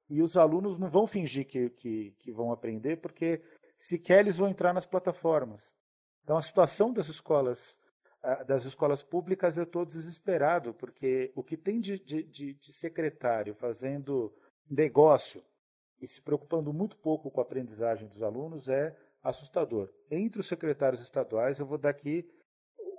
e 0.08 0.22
os 0.22 0.36
alunos 0.36 0.78
não 0.78 0.88
vão 0.88 1.04
fingir 1.04 1.48
que, 1.48 1.68
que, 1.70 2.14
que 2.20 2.30
vão 2.30 2.52
aprender, 2.52 2.98
porque 2.98 3.42
sequer 3.76 4.20
eles 4.20 4.36
vão 4.36 4.48
entrar 4.48 4.72
nas 4.72 4.86
plataformas. 4.86 5.74
Então, 6.22 6.36
a 6.36 6.42
situação 6.42 6.92
das 6.92 7.08
escolas 7.08 7.80
das 8.46 8.64
escolas 8.64 9.02
públicas 9.02 9.56
eu 9.56 9.64
estou 9.64 9.84
desesperado, 9.84 10.72
porque 10.72 11.32
o 11.34 11.42
que 11.42 11.56
tem 11.56 11.80
de, 11.80 11.98
de, 11.98 12.54
de 12.54 12.72
secretário 12.72 13.52
fazendo 13.52 14.32
negócio 14.70 15.42
e 16.02 16.06
se 16.06 16.20
preocupando 16.20 16.72
muito 16.72 16.96
pouco 16.96 17.30
com 17.30 17.40
a 17.40 17.44
aprendizagem 17.44 18.08
dos 18.08 18.24
alunos 18.24 18.68
é 18.68 18.94
assustador. 19.22 19.88
Entre 20.10 20.40
os 20.40 20.48
secretários 20.48 21.00
estaduais, 21.00 21.60
eu 21.60 21.66
vou 21.66 21.78
dar 21.78 21.90
aqui 21.90 22.28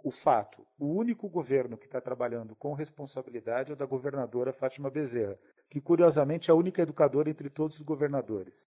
o 0.05 0.09
fato: 0.09 0.65
o 0.79 0.87
único 0.87 1.27
governo 1.27 1.77
que 1.77 1.85
está 1.85 1.99
trabalhando 1.99 2.55
com 2.55 2.73
responsabilidade 2.73 3.71
é 3.71 3.73
o 3.73 3.77
da 3.77 3.85
governadora 3.85 4.53
Fátima 4.53 4.89
Bezerra, 4.89 5.37
que 5.69 5.81
curiosamente 5.81 6.49
é 6.49 6.53
a 6.53 6.55
única 6.55 6.81
educadora 6.81 7.29
entre 7.29 7.49
todos 7.49 7.75
os 7.75 7.83
governadores. 7.83 8.65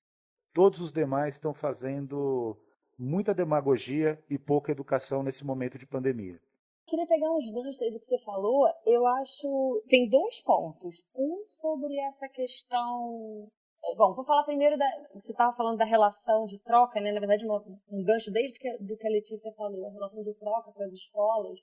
Todos 0.52 0.80
os 0.80 0.92
demais 0.92 1.34
estão 1.34 1.54
fazendo 1.54 2.58
muita 2.98 3.34
demagogia 3.34 4.22
e 4.28 4.38
pouca 4.38 4.72
educação 4.72 5.22
nesse 5.22 5.44
momento 5.44 5.78
de 5.78 5.86
pandemia. 5.86 6.40
Queria 6.86 7.06
pegar 7.06 7.30
uns 7.32 7.50
ganchos 7.50 7.82
aí 7.82 7.90
do 7.90 7.98
que 7.98 8.06
você 8.06 8.18
falou. 8.18 8.68
Eu 8.84 9.06
acho. 9.06 9.82
Tem 9.88 10.08
dois 10.08 10.40
pontos. 10.40 11.02
Um 11.14 11.44
sobre 11.48 11.98
essa 12.00 12.28
questão 12.28 13.50
Bom, 13.94 14.14
vou 14.14 14.24
falar 14.24 14.42
primeiro 14.44 14.76
da. 14.76 14.86
Você 15.14 15.32
estava 15.32 15.56
falando 15.56 15.78
da 15.78 15.84
relação 15.84 16.44
de 16.46 16.58
troca, 16.58 17.00
né? 17.00 17.12
Na 17.12 17.20
verdade, 17.20 17.46
um 17.46 18.04
gancho 18.04 18.32
desde 18.32 18.58
que, 18.58 18.78
do 18.78 18.96
que 18.96 19.06
a 19.06 19.10
Letícia 19.10 19.52
falou, 19.52 19.86
a 19.86 19.92
relação 19.92 20.22
de 20.22 20.34
troca 20.34 20.72
com 20.72 20.82
as 20.82 20.92
escolas. 20.92 21.58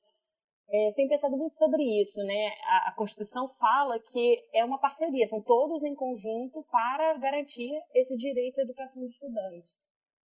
É, 0.69 0.93
tenho 0.95 1.09
pensado 1.09 1.35
muito 1.35 1.55
sobre 1.55 1.83
isso, 2.01 2.23
né? 2.23 2.47
A, 2.63 2.89
a, 2.89 2.95
Constituição 2.95 3.49
fala 3.59 3.99
que 3.99 4.41
é 4.53 4.63
uma 4.63 4.79
parceria, 4.79 5.27
são 5.27 5.41
todos 5.41 5.83
em 5.83 5.93
conjunto 5.93 6.63
para 6.71 7.17
garantir 7.17 7.71
esse 7.93 8.15
direito 8.15 8.59
à 8.59 8.63
educação 8.63 9.01
do 9.01 9.09
estudante. 9.09 9.71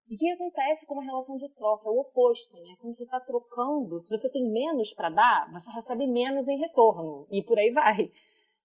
E 0.08 0.14
o 0.16 0.18
que 0.18 0.30
acontece 0.30 0.86
com 0.86 0.94
uma 0.94 1.04
relação 1.04 1.36
de 1.36 1.48
troca? 1.50 1.88
É 1.88 1.92
o 1.92 2.00
oposto, 2.00 2.56
né? 2.56 2.74
Quando 2.80 2.96
você 2.96 3.04
está 3.04 3.20
trocando, 3.20 4.00
se 4.00 4.10
você 4.10 4.28
tem 4.28 4.50
menos 4.50 4.92
para 4.94 5.10
dar, 5.10 5.52
você 5.52 5.70
recebe 5.70 6.06
menos 6.06 6.48
em 6.48 6.58
retorno, 6.58 7.28
e 7.30 7.42
por 7.44 7.58
aí 7.58 7.70
vai. 7.70 8.10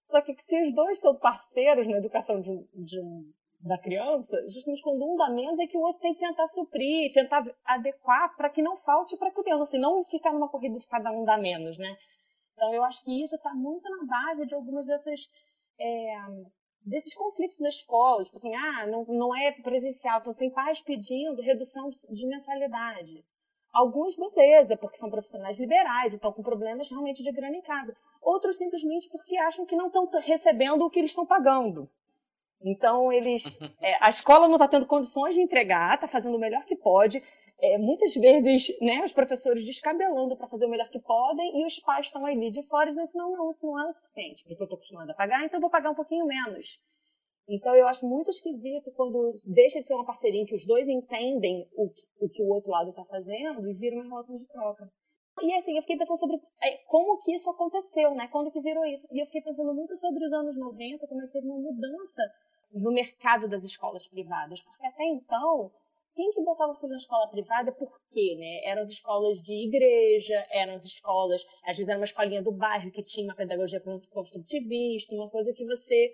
Só 0.08 0.20
que 0.20 0.34
se 0.40 0.60
os 0.62 0.72
dois 0.72 0.98
são 1.00 1.14
parceiros 1.16 1.86
na 1.86 1.98
educação 1.98 2.40
de, 2.40 2.56
de 2.74 3.00
da 3.60 3.78
criança, 3.78 4.48
justamente 4.48 4.82
quando 4.82 5.04
um 5.04 5.16
dá 5.16 5.28
menos 5.28 5.58
é 5.58 5.66
que 5.66 5.76
o 5.76 5.80
outro 5.80 6.00
tem 6.00 6.14
que 6.14 6.20
tentar 6.20 6.46
suprir, 6.46 7.12
tentar 7.12 7.44
adequar 7.64 8.36
para 8.36 8.50
que 8.50 8.62
não 8.62 8.76
falte 8.76 9.16
para 9.16 9.28
a 9.28 9.32
criança, 9.32 9.76
e 9.76 9.80
não 9.80 10.04
ficar 10.04 10.32
numa 10.32 10.48
corrida 10.48 10.78
de 10.78 10.86
cada 10.86 11.10
um 11.10 11.24
dar 11.24 11.38
menos, 11.38 11.76
né? 11.78 11.96
Então 12.52 12.72
eu 12.72 12.84
acho 12.84 13.02
que 13.04 13.22
isso 13.22 13.34
está 13.34 13.52
muito 13.54 13.88
na 13.88 14.04
base 14.04 14.46
de 14.46 14.54
algumas 14.54 14.86
dessas 14.86 15.20
é, 15.80 16.16
desses 16.82 17.14
conflitos 17.14 17.58
da 17.58 17.68
escola, 17.68 18.24
tipo 18.24 18.36
assim, 18.36 18.54
ah, 18.54 18.86
não, 18.86 19.04
não 19.06 19.36
é 19.36 19.50
presencial, 19.60 20.20
então 20.20 20.32
tem 20.32 20.50
pais 20.50 20.80
pedindo 20.80 21.42
redução 21.42 21.90
de 21.90 22.26
mensalidade. 22.26 23.24
Alguns, 23.76 24.16
beleza, 24.16 24.74
porque 24.74 24.96
são 24.96 25.10
profissionais 25.10 25.58
liberais 25.58 26.14
e 26.14 26.16
estão 26.16 26.32
com 26.32 26.42
problemas 26.42 26.88
realmente 26.88 27.22
de 27.22 27.30
grana 27.30 27.58
em 27.58 27.60
casa. 27.60 27.94
Outros, 28.22 28.56
simplesmente 28.56 29.06
porque 29.10 29.36
acham 29.36 29.66
que 29.66 29.76
não 29.76 29.88
estão 29.88 30.08
recebendo 30.24 30.80
o 30.80 30.88
que 30.88 30.98
eles 30.98 31.10
estão 31.10 31.26
pagando. 31.26 31.86
Então, 32.62 33.12
eles. 33.12 33.44
É, 33.82 33.98
a 34.00 34.08
escola 34.08 34.48
não 34.48 34.54
está 34.54 34.66
tendo 34.66 34.86
condições 34.86 35.34
de 35.34 35.42
entregar, 35.42 35.94
está 35.94 36.08
fazendo 36.08 36.36
o 36.36 36.40
melhor 36.40 36.64
que 36.64 36.74
pode. 36.74 37.22
É, 37.60 37.76
muitas 37.76 38.14
vezes, 38.14 38.74
né, 38.80 39.02
os 39.04 39.12
professores 39.12 39.62
descabelando 39.62 40.34
para 40.38 40.48
fazer 40.48 40.64
o 40.64 40.70
melhor 40.70 40.88
que 40.88 40.98
podem 40.98 41.60
e 41.60 41.66
os 41.66 41.78
pais 41.78 42.06
estão 42.06 42.24
ali 42.24 42.50
de 42.50 42.62
fora 42.62 42.88
dizendo 42.88 43.04
assim: 43.04 43.18
não, 43.18 43.32
não, 43.32 43.50
isso 43.50 43.66
não 43.66 43.78
é 43.78 43.86
o 43.86 43.92
suficiente, 43.92 44.42
porque 44.42 44.62
eu 44.62 44.64
estou 44.64 44.76
acostumada 44.76 45.12
a 45.12 45.14
pagar, 45.14 45.44
então 45.44 45.58
eu 45.58 45.60
vou 45.60 45.70
pagar 45.70 45.90
um 45.90 45.94
pouquinho 45.94 46.24
menos. 46.24 46.80
Então 47.48 47.74
eu 47.76 47.86
acho 47.86 48.06
muito 48.06 48.30
esquisito 48.30 48.90
quando 48.92 49.32
deixa 49.46 49.80
de 49.80 49.86
ser 49.86 49.94
uma 49.94 50.04
parceria 50.04 50.40
em 50.40 50.44
que 50.44 50.54
os 50.54 50.66
dois 50.66 50.88
entendem 50.88 51.68
o, 51.76 51.90
o 52.20 52.28
que 52.28 52.42
o 52.42 52.48
outro 52.48 52.70
lado 52.70 52.90
está 52.90 53.04
fazendo 53.04 53.68
e 53.68 53.74
vira 53.74 53.96
uma 53.96 54.08
relação 54.08 54.36
de 54.36 54.46
troca. 54.48 54.90
E 55.42 55.54
assim, 55.54 55.76
eu 55.76 55.82
fiquei 55.82 55.98
pensando 55.98 56.18
sobre 56.18 56.40
é, 56.62 56.78
como 56.86 57.20
que 57.20 57.34
isso 57.34 57.48
aconteceu, 57.50 58.14
né? 58.14 58.26
Quando 58.28 58.50
que 58.50 58.60
virou 58.60 58.84
isso. 58.86 59.06
E 59.12 59.20
eu 59.20 59.26
fiquei 59.26 59.42
pensando 59.42 59.74
muito 59.74 59.96
sobre 59.98 60.24
os 60.24 60.32
anos 60.32 60.56
90, 60.56 61.06
como 61.06 61.22
é 61.22 61.26
que 61.26 61.32
teve 61.32 61.46
uma 61.46 61.58
mudança 61.58 62.22
no 62.72 62.90
mercado 62.90 63.48
das 63.48 63.62
escolas 63.62 64.08
privadas. 64.08 64.62
Porque 64.62 64.86
até 64.86 65.04
então, 65.04 65.70
quem 66.14 66.30
que 66.32 66.42
botava 66.42 66.72
o 66.72 66.74
filho 66.76 66.88
na 66.88 66.96
escola 66.96 67.28
privada, 67.28 67.70
por 67.70 67.92
quê, 68.10 68.34
né? 68.38 68.64
Eram 68.64 68.82
as 68.82 68.88
escolas 68.88 69.40
de 69.42 69.54
igreja, 69.54 70.46
eram 70.50 70.74
as 70.74 70.84
escolas, 70.84 71.44
às 71.64 71.76
vezes 71.76 71.88
era 71.90 71.98
uma 71.98 72.06
escolinha 72.06 72.42
do 72.42 72.52
bairro 72.52 72.90
que 72.90 73.02
tinha 73.02 73.26
uma 73.26 73.36
pedagogia 73.36 73.82
construtivista, 74.10 75.14
uma 75.14 75.28
coisa 75.28 75.52
que 75.52 75.66
você 75.66 76.12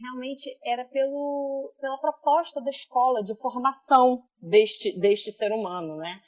realmente 0.00 0.58
era 0.64 0.84
pelo, 0.84 1.72
pela 1.80 1.98
proposta 1.98 2.60
da 2.60 2.70
escola 2.70 3.22
de 3.22 3.34
formação 3.36 4.22
deste, 4.40 4.98
deste 4.98 5.30
ser 5.30 5.52
humano, 5.52 5.96
né? 5.96 6.20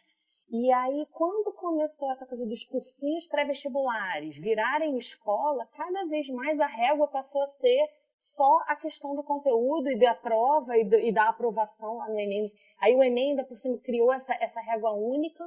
E 0.51 0.71
aí, 0.71 1.07
quando 1.13 1.55
começou 1.55 2.11
essa 2.11 2.27
coisa 2.27 2.45
dos 2.47 2.63
cursinhos 2.65 3.27
pré-vestibulares 3.27 4.37
virarem 4.37 4.99
escola, 4.99 5.67
cada 5.75 6.05
vez 6.09 6.29
mais 6.29 6.61
a 6.61 6.67
régua 6.67 7.09
passou 7.09 7.43
a 7.43 7.47
ser 7.47 7.89
só 8.21 8.59
a 8.69 8.77
questão 8.77 9.17
do 9.17 9.25
conteúdo 9.25 9.91
e 9.91 9.99
da 9.99 10.15
prova 10.15 10.77
e, 10.77 10.85
do, 10.85 10.97
e 10.97 11.11
da 11.11 11.31
aprovação 11.31 11.97
lá 11.97 12.09
no 12.09 12.19
Enem. 12.19 12.53
Aí 12.81 12.95
o 12.95 13.03
Enem 13.03 13.31
ainda 13.31 13.45
por 13.45 13.57
cima 13.57 13.79
criou 13.79 14.13
essa, 14.13 14.35
essa 14.41 14.61
régua 14.61 14.93
única. 14.93 15.43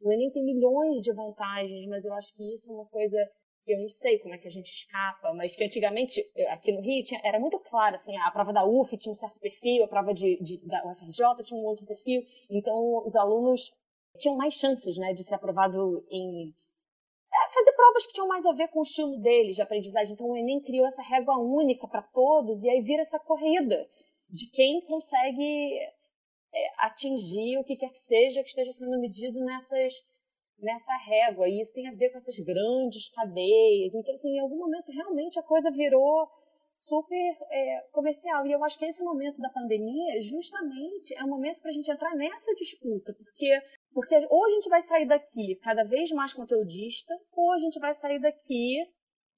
O 0.00 0.12
Enem 0.12 0.30
tem 0.30 0.44
milhões 0.44 1.02
de 1.02 1.12
vantagens, 1.12 1.88
mas 1.88 2.04
eu 2.04 2.12
acho 2.14 2.32
que 2.34 2.54
isso 2.54 2.70
é 2.70 2.74
uma 2.74 2.86
coisa 2.86 3.18
que 3.64 3.72
eu 3.72 3.80
não 3.80 3.88
sei 3.90 4.18
como 4.18 4.34
é 4.34 4.38
que 4.38 4.46
a 4.46 4.50
gente 4.50 4.70
escapa, 4.70 5.32
mas 5.32 5.56
que 5.56 5.64
antigamente, 5.64 6.24
eh, 6.36 6.50
aqui 6.50 6.70
no 6.70 6.80
Rio, 6.80 7.02
tinha, 7.02 7.20
era 7.24 7.40
muito 7.40 7.58
claro, 7.58 7.94
assim, 7.94 8.16
a 8.18 8.30
prova 8.30 8.52
da 8.52 8.64
UF 8.64 8.96
tinha 8.98 9.12
um 9.12 9.16
certo 9.16 9.40
perfil, 9.40 9.84
a 9.84 9.88
prova 9.88 10.12
de, 10.12 10.36
de, 10.42 10.58
da 10.66 10.84
UFRJ 10.86 11.42
tinha 11.42 11.58
um 11.58 11.64
outro 11.64 11.86
perfil, 11.86 12.22
então 12.50 13.02
os 13.04 13.16
alunos 13.16 13.72
tinham 14.18 14.36
mais 14.36 14.54
chances, 14.54 14.98
né, 14.98 15.12
de 15.12 15.24
ser 15.24 15.34
aprovado 15.34 16.04
em... 16.10 16.54
É, 17.32 17.52
fazer 17.52 17.72
provas 17.72 18.06
que 18.06 18.12
tinham 18.12 18.28
mais 18.28 18.46
a 18.46 18.52
ver 18.52 18.68
com 18.68 18.78
o 18.78 18.84
estilo 18.84 19.18
deles 19.18 19.56
de 19.56 19.62
aprendizagem. 19.62 20.14
Então 20.14 20.28
o 20.28 20.36
Enem 20.36 20.60
criou 20.60 20.86
essa 20.86 21.02
régua 21.02 21.36
única 21.36 21.88
para 21.88 22.00
todos, 22.00 22.62
e 22.62 22.70
aí 22.70 22.80
vira 22.80 23.02
essa 23.02 23.18
corrida 23.18 23.88
de 24.28 24.48
quem 24.50 24.80
consegue 24.82 25.78
é, 26.52 26.72
atingir 26.78 27.58
o 27.58 27.64
que 27.64 27.76
quer 27.76 27.90
que 27.90 27.98
seja 27.98 28.42
que 28.42 28.50
esteja 28.50 28.72
sendo 28.72 29.00
medido 29.00 29.44
nessas 29.44 29.94
nessa 30.58 30.94
régua. 30.96 31.48
E 31.48 31.60
isso 31.60 31.74
tem 31.74 31.88
a 31.88 31.94
ver 31.94 32.10
com 32.10 32.18
essas 32.18 32.38
grandes 32.38 33.08
cadeias. 33.10 33.94
Então, 33.94 34.14
assim, 34.14 34.36
em 34.36 34.40
algum 34.40 34.58
momento, 34.58 34.90
realmente 34.92 35.38
a 35.38 35.42
coisa 35.42 35.70
virou 35.70 36.28
super 36.72 37.36
é, 37.50 37.80
comercial. 37.92 38.46
E 38.46 38.52
eu 38.52 38.62
acho 38.64 38.78
que 38.78 38.84
esse 38.84 39.02
momento 39.02 39.40
da 39.40 39.48
pandemia, 39.50 40.20
justamente, 40.20 41.14
é 41.14 41.24
o 41.24 41.28
momento 41.28 41.60
para 41.60 41.70
a 41.70 41.74
gente 41.74 41.90
entrar 41.90 42.14
nessa 42.16 42.52
disputa, 42.54 43.14
porque 43.14 43.48
porque 43.92 44.16
ou 44.28 44.44
a 44.44 44.50
gente 44.50 44.68
vai 44.68 44.80
sair 44.80 45.06
daqui 45.06 45.54
cada 45.62 45.84
vez 45.84 46.10
mais 46.10 46.34
conteudista, 46.34 47.14
ou 47.32 47.52
a 47.52 47.58
gente 47.58 47.78
vai 47.78 47.94
sair 47.94 48.20
daqui. 48.20 48.76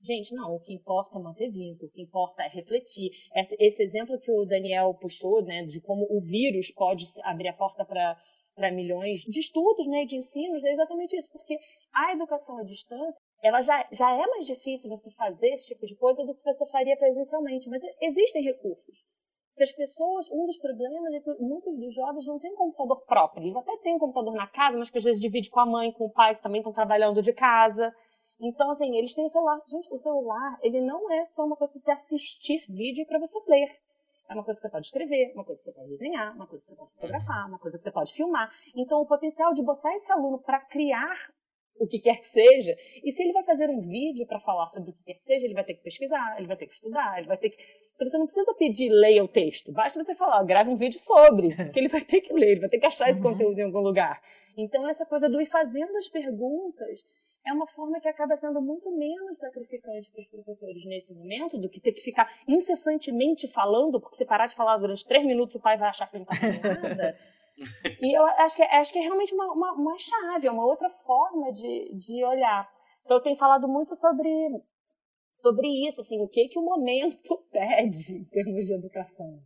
Gente, 0.00 0.34
não, 0.34 0.54
o 0.54 0.60
que 0.60 0.72
importa 0.72 1.18
é 1.18 1.22
manter 1.22 1.50
vínculo, 1.50 1.88
o 1.88 1.92
que 1.92 2.02
importa 2.02 2.42
é 2.42 2.48
refletir. 2.48 3.10
Esse, 3.34 3.56
esse 3.58 3.82
exemplo 3.82 4.18
que 4.18 4.30
o 4.30 4.46
Daniel 4.46 4.94
puxou, 4.94 5.42
né, 5.42 5.64
de 5.64 5.80
como 5.80 6.06
o 6.10 6.20
vírus 6.20 6.70
pode 6.70 7.04
abrir 7.22 7.48
a 7.48 7.52
porta 7.52 7.84
para 7.84 8.18
para 8.56 8.72
milhões 8.72 9.20
de 9.20 9.38
estudos, 9.38 9.86
né, 9.86 10.06
de 10.06 10.16
ensinos, 10.16 10.64
é 10.64 10.72
exatamente 10.72 11.14
isso, 11.14 11.30
porque 11.30 11.58
a 11.94 12.12
educação 12.12 12.56
à 12.58 12.64
distância, 12.64 13.20
ela 13.42 13.60
já, 13.60 13.86
já 13.92 14.10
é 14.10 14.26
mais 14.26 14.46
difícil 14.46 14.88
você 14.88 15.10
fazer 15.10 15.48
esse 15.50 15.68
tipo 15.68 15.84
de 15.84 15.94
coisa 15.94 16.24
do 16.24 16.34
que 16.34 16.42
você 16.42 16.66
faria 16.70 16.96
presencialmente, 16.96 17.68
mas 17.68 17.82
existem 18.00 18.42
recursos. 18.42 19.04
Se 19.52 19.62
as 19.62 19.72
pessoas, 19.72 20.30
um 20.32 20.46
dos 20.46 20.58
problemas 20.58 21.14
é 21.14 21.20
que 21.20 21.42
muitos 21.42 21.78
dos 21.78 21.94
jovens 21.94 22.26
não 22.26 22.38
têm 22.38 22.52
um 22.52 22.56
computador 22.56 23.04
próprio, 23.06 23.44
eles 23.44 23.56
até 23.56 23.76
têm 23.78 23.94
um 23.94 23.98
computador 23.98 24.34
na 24.34 24.46
casa, 24.46 24.76
mas 24.78 24.90
que 24.90 24.98
às 24.98 25.04
vezes 25.04 25.20
divide 25.20 25.50
com 25.50 25.60
a 25.60 25.66
mãe, 25.66 25.92
com 25.92 26.06
o 26.06 26.12
pai, 26.12 26.34
que 26.34 26.42
também 26.42 26.60
estão 26.60 26.72
trabalhando 26.72 27.22
de 27.22 27.32
casa. 27.32 27.94
Então, 28.38 28.70
assim, 28.70 28.94
eles 28.96 29.14
têm 29.14 29.24
o 29.24 29.28
celular. 29.30 29.58
Gente, 29.66 29.88
o 29.90 29.96
celular, 29.96 30.58
ele 30.62 30.80
não 30.82 31.10
é 31.10 31.24
só 31.24 31.44
uma 31.44 31.56
coisa 31.56 31.72
para 31.72 31.80
você 31.80 31.90
assistir 31.90 32.66
vídeo 32.68 33.02
e 33.02 33.06
para 33.06 33.18
você 33.18 33.38
ler. 33.48 33.68
É 34.28 34.34
uma 34.34 34.44
coisa 34.44 34.58
que 34.58 34.62
você 34.62 34.70
pode 34.70 34.86
escrever, 34.86 35.32
uma 35.34 35.44
coisa 35.44 35.60
que 35.60 35.64
você 35.64 35.72
pode 35.72 35.88
desenhar, 35.88 36.34
uma 36.34 36.46
coisa 36.46 36.64
que 36.64 36.70
você 36.70 36.76
pode 36.76 36.92
fotografar, 36.94 37.48
uma 37.48 37.58
coisa 37.58 37.76
que 37.76 37.82
você 37.82 37.90
pode 37.90 38.12
filmar. 38.12 38.52
Então, 38.74 39.00
o 39.00 39.06
potencial 39.06 39.52
de 39.52 39.62
botar 39.62 39.94
esse 39.94 40.10
aluno 40.10 40.38
para 40.38 40.60
criar 40.60 41.16
o 41.78 41.86
que 41.86 41.98
quer 41.98 42.20
que 42.20 42.28
seja, 42.28 42.76
e 43.04 43.12
se 43.12 43.22
ele 43.22 43.32
vai 43.32 43.44
fazer 43.44 43.68
um 43.68 43.80
vídeo 43.80 44.26
para 44.26 44.40
falar 44.40 44.68
sobre 44.68 44.90
o 44.90 44.92
que 44.94 45.04
quer 45.04 45.14
que 45.14 45.24
seja, 45.24 45.44
ele 45.44 45.54
vai 45.54 45.64
ter 45.64 45.74
que 45.74 45.82
pesquisar, 45.82 46.36
ele 46.38 46.46
vai 46.46 46.56
ter 46.56 46.66
que 46.66 46.74
estudar, 46.74 47.18
ele 47.18 47.28
vai 47.28 47.36
ter 47.36 47.50
que. 47.50 47.62
Então, 47.94 48.08
você 48.08 48.18
não 48.18 48.26
precisa 48.26 48.54
pedir 48.54 48.88
leia 48.90 49.22
o 49.22 49.28
texto, 49.28 49.72
basta 49.72 50.02
você 50.02 50.14
falar, 50.14 50.42
grave 50.44 50.70
um 50.70 50.76
vídeo 50.76 50.98
sobre, 50.98 51.54
porque 51.56 51.78
ele 51.78 51.88
vai 51.88 52.00
ter 52.00 52.20
que 52.20 52.32
ler, 52.32 52.52
ele 52.52 52.60
vai 52.60 52.68
ter 52.68 52.78
que 52.78 52.86
achar 52.86 53.10
esse 53.10 53.22
uhum. 53.22 53.32
conteúdo 53.32 53.58
em 53.58 53.64
algum 53.64 53.80
lugar. 53.80 54.20
Então, 54.56 54.88
essa 54.88 55.04
coisa 55.04 55.28
do 55.28 55.40
ir 55.40 55.46
fazendo 55.46 55.96
as 55.96 56.08
perguntas 56.08 57.04
é 57.46 57.52
uma 57.52 57.66
forma 57.68 58.00
que 58.00 58.08
acaba 58.08 58.36
sendo 58.36 58.60
muito 58.60 58.90
menos 58.90 59.38
sacrificante 59.38 60.10
para 60.10 60.20
os 60.20 60.28
professores 60.28 60.84
nesse 60.84 61.14
momento 61.14 61.56
do 61.56 61.68
que 61.68 61.80
ter 61.80 61.92
que 61.92 62.00
ficar 62.00 62.28
incessantemente 62.48 63.46
falando, 63.46 64.00
porque 64.00 64.16
se 64.16 64.24
parar 64.24 64.46
de 64.46 64.56
falar 64.56 64.76
durante 64.78 65.06
três 65.06 65.24
minutos 65.24 65.54
o 65.54 65.60
pai 65.60 65.78
vai 65.78 65.88
achar 65.88 66.10
que 66.10 66.16
ele 66.16 66.24
não 66.24 66.34
está 66.34 66.46
fazendo 66.46 66.88
nada. 66.88 67.18
e 68.02 68.18
eu 68.18 68.26
acho 68.26 68.56
que, 68.56 68.62
é, 68.62 68.76
acho 68.76 68.92
que 68.92 68.98
é 68.98 69.02
realmente 69.02 69.32
uma, 69.32 69.52
uma, 69.52 69.72
uma 69.74 69.96
chave, 69.96 70.48
é 70.48 70.50
uma 70.50 70.66
outra 70.66 70.90
forma 70.90 71.52
de, 71.52 71.94
de 71.94 72.24
olhar. 72.24 72.68
Então, 73.04 73.16
eu 73.18 73.22
tenho 73.22 73.36
falado 73.36 73.68
muito 73.68 73.94
sobre, 73.94 74.28
sobre 75.32 75.68
isso, 75.86 76.00
assim, 76.00 76.20
o 76.20 76.28
que, 76.28 76.48
que 76.48 76.58
o 76.58 76.64
momento 76.64 77.38
pede 77.52 78.12
em 78.12 78.24
termos 78.24 78.66
de 78.66 78.74
educação. 78.74 79.40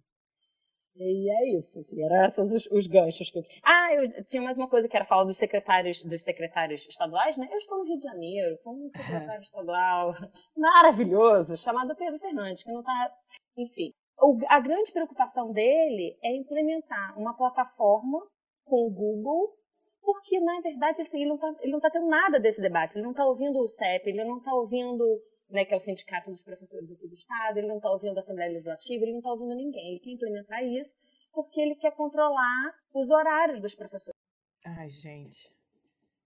E 1.03 1.31
é 1.31 1.57
isso, 1.57 1.81
assim, 1.81 2.05
eram 2.05 2.27
esses 2.27 2.53
os, 2.53 2.71
os, 2.71 2.87
ganchos 2.87 3.31
que 3.31 3.39
eu... 3.39 3.43
Ah, 3.65 3.95
eu 3.95 4.23
tinha 4.27 4.43
mais 4.43 4.59
uma 4.59 4.69
coisa 4.69 4.87
que 4.87 4.95
era 4.95 5.07
falar 5.07 5.25
dos 5.25 5.39
secretários, 5.39 6.03
dos 6.03 6.23
secretários 6.23 6.87
estaduais, 6.87 7.39
né? 7.39 7.49
Eu 7.51 7.57
estou 7.57 7.79
no 7.79 7.85
Rio 7.85 7.97
de 7.97 8.03
Janeiro 8.03 8.59
com 8.63 8.85
um 8.85 8.89
secretário 8.91 9.41
estadual 9.41 10.15
maravilhoso, 10.55 11.57
chamado 11.57 11.97
Pedro 11.97 12.19
Fernandes, 12.19 12.63
que 12.63 12.71
não 12.71 12.81
está... 12.81 13.15
Enfim, 13.57 13.95
o, 14.21 14.39
a 14.47 14.61
grande 14.61 14.93
preocupação 14.93 15.51
dele 15.53 16.19
é 16.23 16.37
implementar 16.37 17.19
uma 17.19 17.35
plataforma 17.35 18.21
com 18.67 18.87
o 18.87 18.91
Google, 18.91 19.55
porque, 20.03 20.39
na 20.39 20.61
verdade, 20.61 21.01
assim, 21.01 21.23
ele 21.23 21.31
não 21.31 21.37
está 21.37 21.89
tá 21.89 21.91
tendo 21.91 22.09
nada 22.09 22.39
desse 22.39 22.61
debate, 22.61 22.95
ele 22.95 23.05
não 23.05 23.13
está 23.13 23.25
ouvindo 23.25 23.59
o 23.59 23.69
CEP, 23.69 24.07
ele 24.07 24.25
não 24.25 24.37
está 24.37 24.53
ouvindo 24.53 25.03
né, 25.51 25.65
que 25.65 25.75
é 25.75 25.77
o 25.77 25.81
Sindicato 25.81 26.31
dos 26.31 26.43
Professores 26.43 26.91
aqui 26.91 27.07
do 27.07 27.15
Estado, 27.15 27.59
ele 27.59 27.67
não 27.67 27.77
está 27.77 27.91
ouvindo 27.91 28.17
a 28.17 28.21
Assembleia 28.21 28.53
Legislativa, 28.53 29.05
ele 29.05 29.13
não 29.13 29.19
está 29.19 29.31
ouvindo 29.31 29.55
ninguém. 29.55 29.91
Ele 29.91 30.01
quer 30.01 30.11
implementar 30.11 30.65
isso 30.65 30.95
porque 31.33 31.61
ele 31.61 31.75
quer 31.77 31.93
controlar 31.93 32.75
os 32.95 33.11
horários 33.11 33.61
dos 33.61 33.75
professores. 33.75 34.19
Ai, 34.65 34.89
gente. 34.89 35.51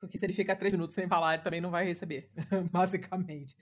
Porque 0.01 0.19
se 0.19 0.27
ele 0.27 0.33
ficar 0.33 0.57
três 0.57 0.73
minutos 0.73 0.95
sem 0.95 1.09
falar, 1.09 1.35
ele 1.35 1.43
também 1.43 1.61
não 1.61 1.71
vai 1.71 1.85
receber, 1.85 2.29
basicamente. 2.71 3.57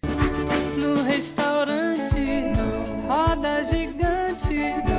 No 0.80 1.02
restaurante, 1.04 2.14
não. 2.56 3.06
roda 3.06 3.62
gigante, 3.64 4.91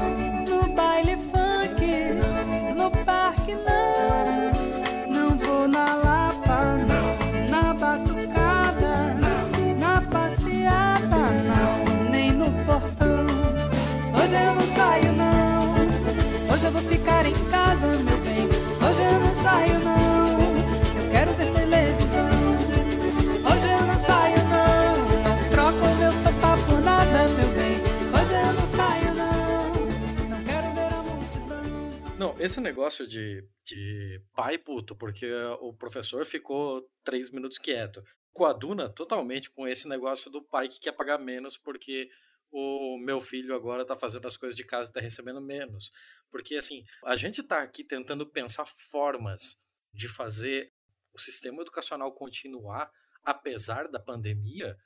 esse 32.44 32.60
negócio 32.60 33.08
de, 33.08 33.48
de 33.64 34.22
pai 34.36 34.58
puto, 34.58 34.96
porque 34.96 35.32
o 35.62 35.74
professor 35.74 36.26
ficou 36.26 36.86
três 37.04 37.30
minutos 37.30 37.58
quieto, 37.58 38.04
coaduna 38.34 38.89
totalmente 38.89 39.50
com 39.50 39.66
esse 39.66 39.88
negócio 39.88 40.30
do 40.30 40.41
pai 40.41 40.68
que 40.68 40.80
quer 40.80 40.91
pagar 40.91 41.18
menos 41.18 41.56
porque 41.56 42.10
o 42.52 42.98
meu 42.98 43.22
filho 43.22 43.56
agora 43.56 43.84
está 43.84 43.96
fazendo 43.96 44.28
as 44.28 44.36
coisas 44.36 44.58
de 44.58 44.64
casa 44.66 44.89
e 44.89 44.91
está 44.91 45.00
recebendo 45.00 45.41
menos. 45.41 45.91
Porque, 46.30 46.56
assim, 46.56 46.84
a 47.06 47.16
gente 47.16 47.41
está 47.41 47.64
aqui 47.64 47.84
tentando 47.84 48.28
pensar 48.28 48.66
formas 48.66 49.60
de 49.94 50.08
fazer 50.08 50.72
o 51.14 51.20
sistema 51.20 51.62
educacional 51.62 52.12
continuar 52.12 52.91
apesar 53.24 53.88
da 53.88 54.00
pandemia, 54.00 54.78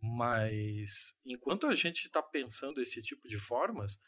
mas 0.00 1.18
enquanto 1.26 1.66
a 1.66 1.74
gente 1.74 2.04
está 2.04 2.22
pensando 2.22 2.80
esse 2.80 3.02
tipo 3.02 3.26
de 3.26 3.36
formas, 3.36 4.00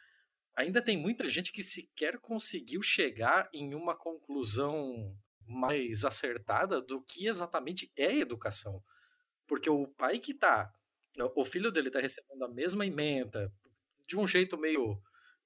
ainda 0.56 0.80
tem 0.80 0.96
muita 0.96 1.28
gente 1.28 1.52
que 1.52 1.62
sequer 1.62 2.18
conseguiu 2.18 2.82
chegar 2.82 3.48
em 3.52 3.74
uma 3.74 3.94
conclusão 3.94 5.14
mais 5.46 6.04
acertada 6.04 6.80
do 6.80 7.00
que 7.02 7.28
exatamente 7.28 7.92
é 7.94 8.16
educação. 8.16 8.82
Porque 9.46 9.68
o 9.70 9.86
pai 9.86 10.18
que 10.18 10.34
tá, 10.34 10.72
o 11.36 11.44
filho 11.44 11.70
dele 11.70 11.90
tá 11.90 12.00
recebendo 12.00 12.42
a 12.42 12.48
mesma 12.48 12.86
emenda, 12.86 13.52
de 14.06 14.18
um 14.18 14.26
jeito 14.26 14.56
meio 14.56 15.00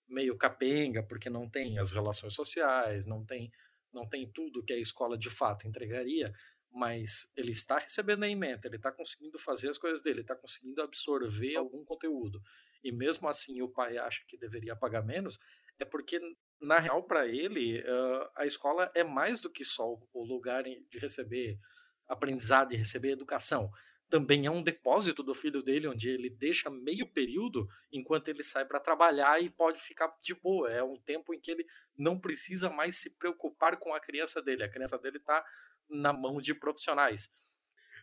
meio 0.08 0.36
capenga, 0.36 1.04
porque 1.04 1.30
não 1.30 1.48
tem 1.48 1.78
as 1.78 1.92
relações 1.92 2.34
sociais, 2.34 3.06
não 3.06 3.24
tem 3.24 3.50
não 3.92 4.08
tem 4.08 4.30
tudo 4.30 4.62
que 4.62 4.72
a 4.72 4.78
escola 4.78 5.18
de 5.18 5.28
fato 5.28 5.66
entregaria, 5.66 6.32
mas 6.70 7.30
ele 7.36 7.50
está 7.50 7.78
recebendo 7.78 8.22
a 8.22 8.28
emenda, 8.28 8.66
ele 8.66 8.76
está 8.76 8.92
conseguindo 8.92 9.38
fazer 9.38 9.68
as 9.68 9.78
coisas 9.78 10.00
dele, 10.00 10.20
está 10.20 10.36
conseguindo 10.36 10.80
absorver 10.80 11.56
algum 11.56 11.84
conteúdo 11.84 12.40
e 12.82 12.92
mesmo 12.92 13.28
assim 13.28 13.60
o 13.62 13.68
pai 13.68 13.98
acha 13.98 14.22
que 14.26 14.36
deveria 14.36 14.76
pagar 14.76 15.02
menos, 15.02 15.38
é 15.78 15.84
porque, 15.84 16.20
na 16.60 16.78
real, 16.78 17.02
para 17.02 17.26
ele, 17.26 17.80
uh, 17.80 18.30
a 18.36 18.44
escola 18.44 18.90
é 18.94 19.02
mais 19.02 19.40
do 19.40 19.50
que 19.50 19.64
só 19.64 19.98
o 20.12 20.24
lugar 20.24 20.62
de 20.64 20.98
receber 20.98 21.58
aprendizado 22.06 22.72
e 22.72 22.76
receber 22.76 23.12
educação. 23.12 23.70
Também 24.10 24.44
é 24.44 24.50
um 24.50 24.62
depósito 24.62 25.22
do 25.22 25.34
filho 25.34 25.62
dele, 25.62 25.86
onde 25.86 26.10
ele 26.10 26.28
deixa 26.28 26.68
meio 26.68 27.06
período 27.06 27.68
enquanto 27.92 28.28
ele 28.28 28.42
sai 28.42 28.64
para 28.64 28.80
trabalhar 28.80 29.40
e 29.40 29.48
pode 29.48 29.80
ficar 29.80 30.12
de 30.20 30.34
boa. 30.34 30.68
É 30.68 30.82
um 30.82 30.98
tempo 30.98 31.32
em 31.32 31.40
que 31.40 31.52
ele 31.52 31.64
não 31.96 32.18
precisa 32.18 32.68
mais 32.68 32.96
se 32.96 33.16
preocupar 33.16 33.78
com 33.78 33.94
a 33.94 34.00
criança 34.00 34.42
dele. 34.42 34.64
A 34.64 34.68
criança 34.68 34.98
dele 34.98 35.18
está 35.18 35.44
na 35.88 36.12
mão 36.12 36.38
de 36.38 36.52
profissionais. 36.52 37.30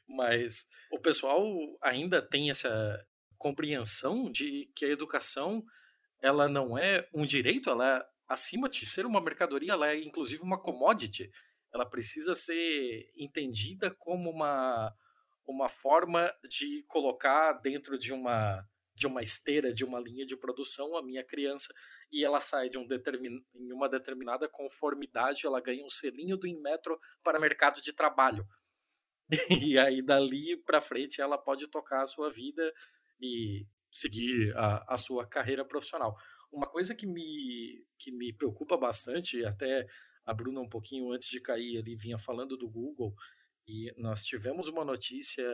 Mas 0.07 0.69
o 0.89 0.99
pessoal 0.99 1.45
ainda 1.81 2.21
tem 2.21 2.49
essa, 2.49 3.05
compreensão 3.37 4.31
de 4.31 4.71
que 4.75 4.85
a 4.85 4.89
educação 4.89 5.63
ela 6.21 6.47
não 6.47 6.77
é 6.77 7.07
um 7.13 7.25
direito, 7.25 7.69
ela 7.69 7.97
é, 7.97 8.05
acima 8.27 8.67
de 8.67 8.85
ser 8.85 9.05
uma 9.05 9.21
mercadoria, 9.21 9.73
ela 9.73 9.89
é 9.89 9.99
inclusive 9.99 10.41
uma 10.41 10.59
commodity. 10.59 11.31
Ela 11.73 11.85
precisa 11.85 12.33
ser 12.33 13.11
entendida 13.15 13.91
como 13.99 14.29
uma, 14.29 14.93
uma 15.45 15.69
forma 15.69 16.33
de 16.49 16.83
colocar 16.87 17.53
dentro 17.53 17.97
de 17.97 18.13
uma 18.13 18.65
de 18.97 19.05
uma 19.05 19.21
esteira, 19.21 19.71
de 19.71 19.85
uma 19.85 19.99
linha 19.99 20.25
de 20.25 20.35
produção 20.35 20.97
a 20.97 21.03
minha 21.03 21.23
criança 21.23 21.71
e 22.11 22.25
ela 22.25 22.39
sai 22.39 22.67
de 22.67 22.79
um 22.79 22.87
determin, 22.87 23.45
em 23.53 23.71
uma 23.71 23.87
determinada 23.87 24.49
conformidade, 24.49 25.45
ela 25.45 25.61
ganha 25.61 25.85
um 25.85 25.89
selinho 25.89 26.35
do 26.35 26.47
Inmetro 26.47 26.99
para 27.23 27.39
mercado 27.39 27.79
de 27.79 27.93
trabalho. 27.93 28.45
E 29.67 29.77
aí 29.77 30.01
dali 30.01 30.57
para 30.65 30.81
frente 30.81 31.21
ela 31.21 31.37
pode 31.37 31.69
tocar 31.69 32.01
a 32.01 32.07
sua 32.07 32.31
vida 32.31 32.73
e 33.19 33.65
seguir 33.91 34.55
a, 34.55 34.93
a 34.93 34.97
sua 34.97 35.25
carreira 35.25 35.65
profissional. 35.65 36.15
Uma 36.51 36.67
coisa 36.67 36.95
que 36.95 37.05
me, 37.05 37.85
que 37.97 38.11
me 38.11 38.33
preocupa 38.33 38.77
bastante, 38.77 39.43
até 39.45 39.87
a 40.25 40.33
Bruna 40.33 40.59
um 40.59 40.69
pouquinho 40.69 41.11
antes 41.11 41.29
de 41.29 41.41
cair 41.41 41.77
ali 41.77 41.95
vinha 41.95 42.17
falando 42.17 42.57
do 42.57 42.69
Google, 42.69 43.13
e 43.67 43.93
nós 43.97 44.23
tivemos 44.23 44.67
uma 44.67 44.85
notícia 44.85 45.45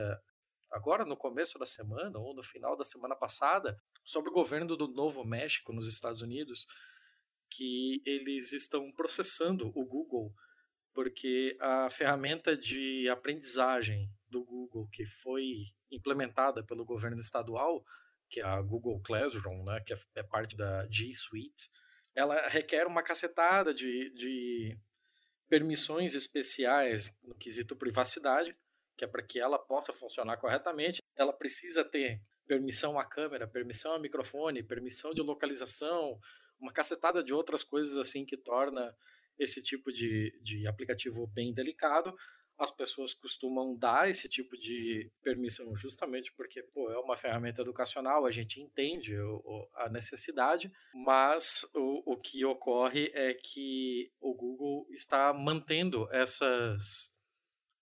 agora 0.72 1.06
no 1.06 1.16
começo 1.16 1.58
da 1.58 1.66
semana 1.66 2.18
ou 2.20 2.36
no 2.36 2.44
final 2.44 2.76
da 2.76 2.84
semana 2.84 3.16
passada 3.16 3.78
sobre 4.04 4.30
o 4.30 4.34
governo 4.34 4.76
do 4.76 4.88
Novo 4.88 5.24
México 5.24 5.72
nos 5.72 5.88
Estados 5.88 6.22
Unidos, 6.22 6.66
que 7.50 8.02
eles 8.06 8.52
estão 8.52 8.92
processando 8.92 9.72
o 9.76 9.86
Google 9.86 10.34
porque 10.94 11.58
a 11.60 11.90
ferramenta 11.90 12.56
de 12.56 13.10
aprendizagem 13.10 14.10
do 14.30 14.44
Google 14.44 14.88
que 14.92 15.06
foi 15.06 15.66
implementada 15.92 16.64
pelo 16.64 16.86
governo 16.86 17.20
estadual, 17.20 17.84
que 18.30 18.40
é 18.40 18.44
a 18.44 18.62
Google 18.62 19.02
Classroom, 19.02 19.64
né, 19.64 19.80
que 19.86 19.94
é, 19.94 20.00
é 20.16 20.24
parte 20.24 20.56
da 20.56 20.88
G 20.90 21.14
Suite, 21.14 21.70
ela 22.16 22.48
requer 22.48 22.86
uma 22.86 23.04
cacetada 23.04 23.74
de, 23.74 24.12
de 24.12 24.78
permissões 25.50 26.14
especiais 26.14 27.16
no 27.24 27.36
quesito 27.36 27.76
privacidade, 27.76 28.56
que 28.96 29.04
é 29.04 29.08
para 29.08 29.24
que 29.24 29.40
ela 29.40 29.58
possa 29.58 29.92
funcionar 29.92 30.38
corretamente. 30.38 31.02
Ela 31.16 31.34
precisa 31.34 31.84
ter 31.84 32.22
permissão 32.48 33.00
à 33.00 33.06
câmera, 33.06 33.48
permissão 33.48 33.94
ao 33.94 34.00
microfone, 34.00 34.64
permissão 34.64 35.14
de 35.14 35.22
localização, 35.22 36.20
uma 36.60 36.72
cacetada 36.72 37.24
de 37.24 37.34
outras 37.34 37.64
coisas 37.64 37.98
assim 37.98 38.26
que 38.26 38.38
torna 38.38 38.96
esse 39.38 39.62
tipo 39.64 39.92
de, 39.92 40.38
de 40.42 40.68
aplicativo 40.68 41.28
bem 41.28 41.54
delicado 41.54 42.14
as 42.58 42.72
pessoas 42.72 43.14
costumam 43.14 43.76
dar 43.76 44.10
esse 44.10 44.30
tipo 44.30 44.58
de 44.58 45.12
permissão 45.22 45.76
justamente 45.76 46.32
porque 46.34 46.62
pô, 46.62 46.90
é 46.92 46.98
uma 47.00 47.18
ferramenta 47.18 47.62
educacional, 47.62 48.26
a 48.26 48.32
gente 48.32 48.62
entende 48.62 49.16
a 49.76 49.90
necessidade, 49.90 50.72
mas 50.94 51.66
o, 51.74 52.14
o 52.14 52.18
que 52.18 52.46
ocorre 52.46 53.12
é 53.14 53.34
que 53.34 54.12
o 54.22 54.34
Google 54.34 54.88
está 54.92 55.34
mantendo 55.34 56.08
essas, 56.12 57.12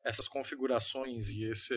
essas 0.04 0.28
configurações 0.28 1.30
e 1.30 1.44
esse, 1.44 1.76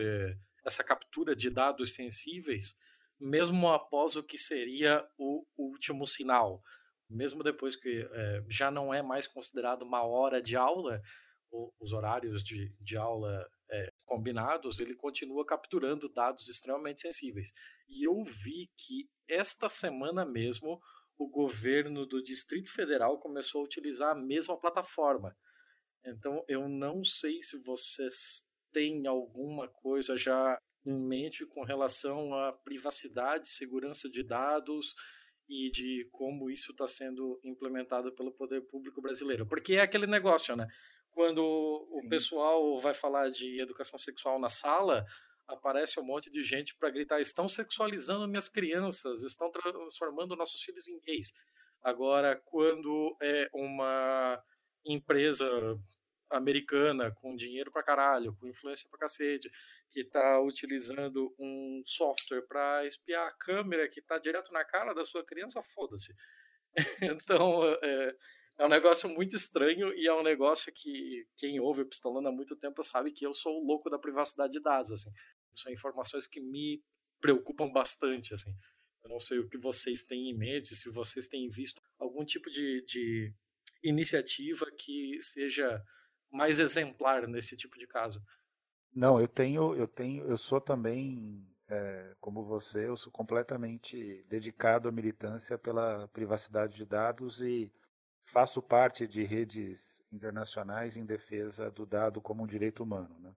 essa 0.64 0.84
captura 0.84 1.34
de 1.34 1.50
dados 1.50 1.94
sensíveis, 1.94 2.78
mesmo 3.18 3.68
após 3.68 4.16
o 4.16 4.22
que 4.22 4.38
seria 4.38 5.06
o 5.18 5.44
último 5.56 6.06
sinal. 6.06 6.62
Mesmo 7.08 7.42
depois 7.42 7.76
que 7.76 8.08
é, 8.10 8.44
já 8.48 8.70
não 8.70 8.92
é 8.92 9.02
mais 9.02 9.26
considerado 9.26 9.82
uma 9.82 10.02
hora 10.02 10.40
de 10.40 10.56
aula, 10.56 11.00
os 11.80 11.92
horários 11.92 12.42
de, 12.42 12.74
de 12.80 12.96
aula 12.96 13.46
é, 13.70 13.88
combinados, 14.04 14.80
ele 14.80 14.94
continua 14.94 15.46
capturando 15.46 16.12
dados 16.12 16.48
extremamente 16.48 17.00
sensíveis. 17.00 17.52
E 17.88 18.04
eu 18.06 18.22
vi 18.24 18.66
que 18.76 19.08
esta 19.28 19.68
semana 19.68 20.24
mesmo 20.24 20.80
o 21.16 21.28
governo 21.28 22.06
do 22.06 22.22
Distrito 22.22 22.72
Federal 22.72 23.18
começou 23.20 23.60
a 23.60 23.64
utilizar 23.64 24.10
a 24.12 24.20
mesma 24.20 24.58
plataforma. 24.58 25.36
Então 26.04 26.44
eu 26.48 26.68
não 26.68 27.04
sei 27.04 27.40
se 27.40 27.62
vocês 27.62 28.46
têm 28.72 29.06
alguma 29.06 29.68
coisa 29.68 30.16
já 30.16 30.58
em 30.84 30.98
mente 30.98 31.46
com 31.46 31.62
relação 31.62 32.34
à 32.34 32.52
privacidade, 32.52 33.48
segurança 33.48 34.08
de 34.10 34.22
dados 34.22 34.94
e 35.48 35.70
de 35.70 36.08
como 36.10 36.50
isso 36.50 36.72
está 36.72 36.86
sendo 36.86 37.38
implementado 37.44 38.12
pelo 38.12 38.32
poder 38.32 38.62
público 38.62 39.00
brasileiro. 39.00 39.46
Porque 39.46 39.74
é 39.74 39.82
aquele 39.82 40.06
negócio, 40.06 40.56
né? 40.56 40.66
Quando 41.10 41.80
Sim. 41.82 42.06
o 42.06 42.08
pessoal 42.08 42.78
vai 42.80 42.94
falar 42.94 43.28
de 43.30 43.60
educação 43.60 43.98
sexual 43.98 44.38
na 44.40 44.50
sala, 44.50 45.04
aparece 45.46 46.00
um 46.00 46.04
monte 46.04 46.30
de 46.30 46.42
gente 46.42 46.74
para 46.76 46.90
gritar: 46.90 47.20
estão 47.20 47.46
sexualizando 47.46 48.26
minhas 48.26 48.48
crianças, 48.48 49.22
estão 49.22 49.50
transformando 49.50 50.36
nossos 50.36 50.62
filhos 50.62 50.88
em 50.88 50.98
gays. 51.00 51.32
Agora, 51.82 52.40
quando 52.46 53.16
é 53.20 53.48
uma 53.52 54.42
empresa 54.86 55.46
americana 56.36 57.10
com 57.10 57.36
dinheiro 57.36 57.70
para 57.70 57.82
caralho, 57.82 58.34
com 58.36 58.46
influência 58.46 58.88
para 58.88 59.00
cacete, 59.00 59.50
que 59.90 60.00
está 60.00 60.40
utilizando 60.40 61.34
um 61.38 61.82
software 61.84 62.42
para 62.42 62.86
espiar 62.86 63.26
a 63.26 63.32
câmera 63.32 63.88
que 63.88 64.00
está 64.00 64.18
direto 64.18 64.52
na 64.52 64.64
cara 64.64 64.92
da 64.92 65.04
sua 65.04 65.24
criança, 65.24 65.62
foda-se. 65.62 66.14
então, 67.02 67.62
é, 67.82 68.16
é 68.58 68.64
um 68.64 68.68
negócio 68.68 69.08
muito 69.08 69.36
estranho 69.36 69.92
e 69.94 70.06
é 70.06 70.14
um 70.14 70.22
negócio 70.22 70.72
que 70.72 71.26
quem 71.36 71.58
ouve 71.60 71.82
o 71.82 71.86
Pistolando 71.86 72.28
há 72.28 72.32
muito 72.32 72.56
tempo 72.56 72.82
sabe 72.82 73.12
que 73.12 73.26
eu 73.26 73.32
sou 73.32 73.60
o 73.60 73.66
louco 73.66 73.90
da 73.90 73.98
privacidade 73.98 74.52
de 74.52 74.60
dados, 74.60 74.90
assim. 74.92 75.10
São 75.54 75.72
informações 75.72 76.26
que 76.26 76.40
me 76.40 76.82
preocupam 77.20 77.70
bastante, 77.70 78.34
assim. 78.34 78.52
Eu 79.02 79.10
não 79.10 79.20
sei 79.20 79.38
o 79.38 79.48
que 79.48 79.58
vocês 79.58 80.02
têm 80.02 80.30
em 80.30 80.36
mente, 80.36 80.74
se 80.74 80.90
vocês 80.90 81.28
têm 81.28 81.48
visto 81.48 81.82
algum 81.98 82.24
tipo 82.24 82.48
de, 82.48 82.82
de 82.86 83.34
iniciativa 83.82 84.66
que 84.78 85.20
seja 85.20 85.82
mais 86.34 86.58
exemplar 86.58 87.26
nesse 87.28 87.56
tipo 87.56 87.78
de 87.78 87.86
caso. 87.86 88.20
Não, 88.92 89.20
eu 89.20 89.28
tenho, 89.28 89.74
eu 89.74 89.88
tenho, 89.88 90.24
eu 90.24 90.36
sou 90.36 90.60
também, 90.60 91.46
é, 91.68 92.14
como 92.20 92.44
você, 92.44 92.88
eu 92.88 92.96
sou 92.96 93.12
completamente 93.12 94.24
dedicado 94.28 94.88
à 94.88 94.92
militância 94.92 95.56
pela 95.56 96.08
privacidade 96.08 96.76
de 96.76 96.84
dados 96.84 97.40
e 97.40 97.72
faço 98.24 98.62
parte 98.62 99.06
de 99.06 99.22
redes 99.22 100.02
internacionais 100.12 100.96
em 100.96 101.04
defesa 101.04 101.70
do 101.70 101.84
dado 101.84 102.20
como 102.20 102.42
um 102.42 102.46
direito 102.46 102.82
humano. 102.82 103.16
Né? 103.20 103.34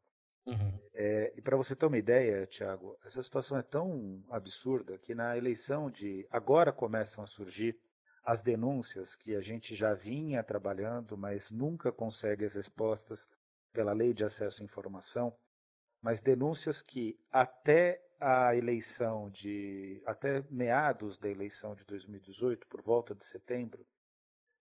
Uhum. 0.48 0.80
É, 0.94 1.34
e 1.36 1.42
para 1.42 1.58
você 1.58 1.76
ter 1.76 1.86
uma 1.86 1.98
ideia, 1.98 2.48
Tiago, 2.48 2.98
essa 3.04 3.22
situação 3.22 3.58
é 3.58 3.64
tão 3.64 4.24
absurda 4.30 4.98
que 4.98 5.14
na 5.14 5.38
eleição 5.38 5.92
de. 5.92 6.26
Agora 6.32 6.72
começam 6.72 7.24
a 7.24 7.28
surgir 7.28 7.78
as 8.28 8.42
denúncias 8.42 9.16
que 9.16 9.38
a 9.38 9.40
gente 9.40 9.74
já 9.74 9.94
vinha 9.94 10.44
trabalhando, 10.44 11.18
mas 11.18 11.50
nunca 11.50 11.94
consegue 11.94 12.44
as 12.44 12.56
respostas 12.56 13.26
pela 13.72 13.94
lei 13.94 14.14
de 14.14 14.26
acesso 14.26 14.62
à 14.62 14.66
informação, 14.66 15.34
mas 16.02 16.20
denúncias 16.20 16.82
que 16.82 17.18
até 17.32 18.04
a 18.20 18.54
eleição 18.54 19.30
de. 19.30 20.04
até 20.06 20.44
meados 20.50 21.18
da 21.18 21.30
eleição 21.30 21.74
de 21.74 21.86
2018, 21.86 22.68
por 22.68 22.82
volta 22.82 23.16
de 23.16 23.24
setembro, 23.24 23.88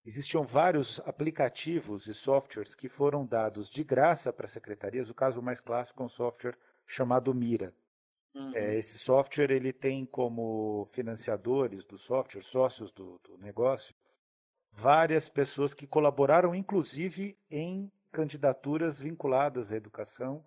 Existiam 0.04 0.44
vários 0.44 1.00
aplicativos 1.00 2.06
e 2.06 2.14
softwares 2.14 2.76
que 2.76 2.88
foram 2.88 3.26
dados 3.26 3.68
de 3.68 3.82
graça 3.82 4.32
para 4.32 4.46
secretarias. 4.46 5.10
O 5.10 5.14
caso 5.14 5.42
mais 5.42 5.60
clássico 5.60 6.00
é 6.00 6.06
um 6.06 6.08
software 6.08 6.56
chamado 6.86 7.34
Mira. 7.34 7.74
Uhum. 8.36 8.52
É, 8.54 8.76
esse 8.76 8.98
software 8.98 9.50
ele 9.50 9.72
tem 9.72 10.04
como 10.04 10.86
financiadores 10.90 11.86
do 11.86 11.96
software, 11.96 12.42
sócios 12.42 12.92
do, 12.92 13.18
do 13.24 13.38
negócio, 13.38 13.94
várias 14.70 15.26
pessoas 15.26 15.72
que 15.72 15.86
colaboraram, 15.86 16.54
inclusive, 16.54 17.34
em 17.50 17.90
candidaturas 18.12 19.00
vinculadas 19.00 19.72
à 19.72 19.76
educação. 19.76 20.44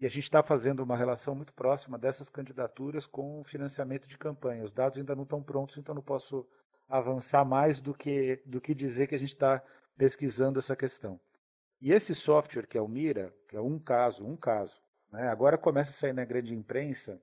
E 0.00 0.06
a 0.06 0.08
gente 0.08 0.24
está 0.24 0.42
fazendo 0.42 0.80
uma 0.80 0.96
relação 0.96 1.34
muito 1.34 1.52
próxima 1.52 1.98
dessas 1.98 2.30
candidaturas 2.30 3.06
com 3.06 3.40
o 3.40 3.44
financiamento 3.44 4.08
de 4.08 4.16
campanha. 4.16 4.64
Os 4.64 4.72
dados 4.72 4.96
ainda 4.96 5.14
não 5.14 5.24
estão 5.24 5.42
prontos, 5.42 5.76
então 5.76 5.94
não 5.94 6.02
posso 6.02 6.46
avançar 6.88 7.44
mais 7.44 7.82
do 7.82 7.92
que, 7.92 8.42
do 8.46 8.62
que 8.62 8.74
dizer 8.74 9.08
que 9.08 9.14
a 9.14 9.18
gente 9.18 9.34
está 9.34 9.62
pesquisando 9.96 10.58
essa 10.58 10.74
questão. 10.74 11.20
E 11.82 11.92
esse 11.92 12.14
software, 12.14 12.66
que 12.66 12.78
é 12.78 12.80
o 12.80 12.88
Mira, 12.88 13.34
que 13.46 13.56
é 13.56 13.60
um 13.60 13.78
caso, 13.78 14.24
um 14.24 14.36
caso, 14.36 14.80
né? 15.10 15.28
agora 15.28 15.58
começa 15.58 15.90
a 15.90 15.94
sair 15.94 16.12
na 16.12 16.24
grande 16.24 16.54
imprensa, 16.54 17.20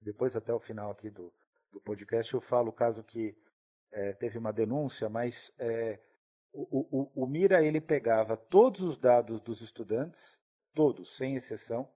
depois 0.00 0.36
até 0.36 0.52
o 0.52 0.60
final 0.60 0.90
aqui 0.90 1.10
do, 1.10 1.32
do 1.70 1.80
podcast 1.80 2.32
eu 2.34 2.40
falo 2.40 2.70
o 2.70 2.72
caso 2.72 3.04
que 3.04 3.36
é, 3.90 4.12
teve 4.12 4.38
uma 4.38 4.52
denúncia, 4.52 5.08
mas 5.08 5.52
é, 5.58 6.00
o, 6.52 7.10
o, 7.14 7.24
o 7.24 7.26
Mira 7.26 7.62
ele 7.62 7.80
pegava 7.80 8.36
todos 8.36 8.80
os 8.80 8.98
dados 8.98 9.40
dos 9.40 9.60
estudantes, 9.60 10.42
todos, 10.74 11.16
sem 11.16 11.36
exceção, 11.36 11.88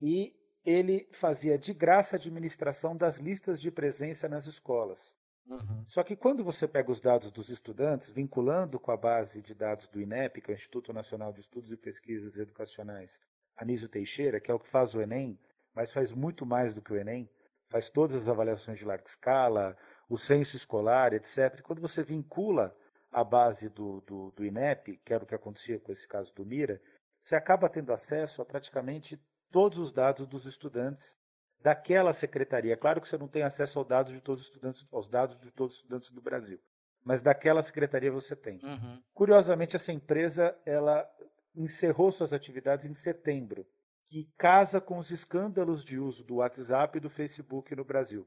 e 0.00 0.34
ele 0.64 1.08
fazia 1.12 1.58
de 1.58 1.74
graça 1.74 2.16
a 2.16 2.18
administração 2.18 2.96
das 2.96 3.18
listas 3.18 3.60
de 3.60 3.70
presença 3.70 4.28
nas 4.28 4.46
escolas. 4.46 5.14
Uhum. 5.46 5.84
Só 5.86 6.02
que 6.02 6.16
quando 6.16 6.42
você 6.42 6.66
pega 6.66 6.90
os 6.90 7.00
dados 7.00 7.30
dos 7.30 7.50
estudantes, 7.50 8.08
vinculando 8.08 8.80
com 8.80 8.90
a 8.90 8.96
base 8.96 9.42
de 9.42 9.54
dados 9.54 9.88
do 9.88 10.00
INEP, 10.00 10.40
que 10.40 10.50
é 10.50 10.54
o 10.54 10.56
Instituto 10.56 10.92
Nacional 10.92 11.32
de 11.32 11.40
Estudos 11.40 11.70
e 11.70 11.76
Pesquisas 11.76 12.38
Educacionais, 12.38 13.20
Anísio 13.56 13.88
Teixeira, 13.88 14.40
que 14.40 14.50
é 14.50 14.54
o 14.54 14.58
que 14.58 14.68
faz 14.68 14.94
o 14.94 15.00
Enem, 15.00 15.38
mas 15.74 15.92
faz 15.92 16.12
muito 16.12 16.44
mais 16.46 16.74
do 16.74 16.82
que 16.82 16.92
o 16.92 16.96
Enem, 16.96 17.28
faz 17.68 17.90
todas 17.90 18.14
as 18.16 18.28
avaliações 18.28 18.78
de 18.78 18.84
larga 18.84 19.04
escala, 19.06 19.76
o 20.08 20.16
censo 20.16 20.56
escolar, 20.56 21.12
etc. 21.12 21.56
E 21.58 21.62
quando 21.62 21.80
você 21.80 22.02
vincula 22.02 22.76
a 23.10 23.22
base 23.22 23.68
do, 23.68 24.00
do, 24.02 24.30
do 24.32 24.44
INEP, 24.44 25.00
que 25.04 25.14
era 25.14 25.22
o 25.22 25.26
que 25.26 25.34
acontecia 25.34 25.78
com 25.78 25.92
esse 25.92 26.06
caso 26.06 26.34
do 26.34 26.44
Mira, 26.44 26.80
você 27.20 27.36
acaba 27.36 27.68
tendo 27.68 27.92
acesso 27.92 28.42
a 28.42 28.44
praticamente 28.44 29.20
todos 29.50 29.78
os 29.78 29.92
dados 29.92 30.26
dos 30.26 30.46
estudantes 30.46 31.16
daquela 31.60 32.12
secretaria. 32.12 32.76
Claro 32.76 33.00
que 33.00 33.08
você 33.08 33.16
não 33.16 33.28
tem 33.28 33.42
acesso 33.42 33.78
aos 33.78 33.88
dados 33.88 34.12
de 34.12 34.20
todos 34.20 34.42
os 34.42 34.48
estudantes, 34.48 34.86
aos 34.92 35.08
dados 35.08 35.38
de 35.38 35.50
todos 35.52 35.76
os 35.76 35.80
estudantes 35.80 36.10
do 36.10 36.20
Brasil, 36.20 36.60
mas 37.02 37.22
daquela 37.22 37.62
secretaria 37.62 38.10
você 38.10 38.34
tem. 38.34 38.58
Uhum. 38.62 39.02
Curiosamente, 39.14 39.76
essa 39.76 39.92
empresa 39.92 40.56
ela 40.66 41.08
encerrou 41.54 42.10
suas 42.10 42.32
atividades 42.32 42.84
em 42.86 42.94
setembro, 42.94 43.66
que 44.06 44.28
casa 44.36 44.80
com 44.80 44.98
os 44.98 45.10
escândalos 45.10 45.84
de 45.84 45.98
uso 45.98 46.24
do 46.24 46.36
WhatsApp 46.36 46.98
e 46.98 47.00
do 47.00 47.10
Facebook 47.10 47.74
no 47.74 47.84
Brasil. 47.84 48.26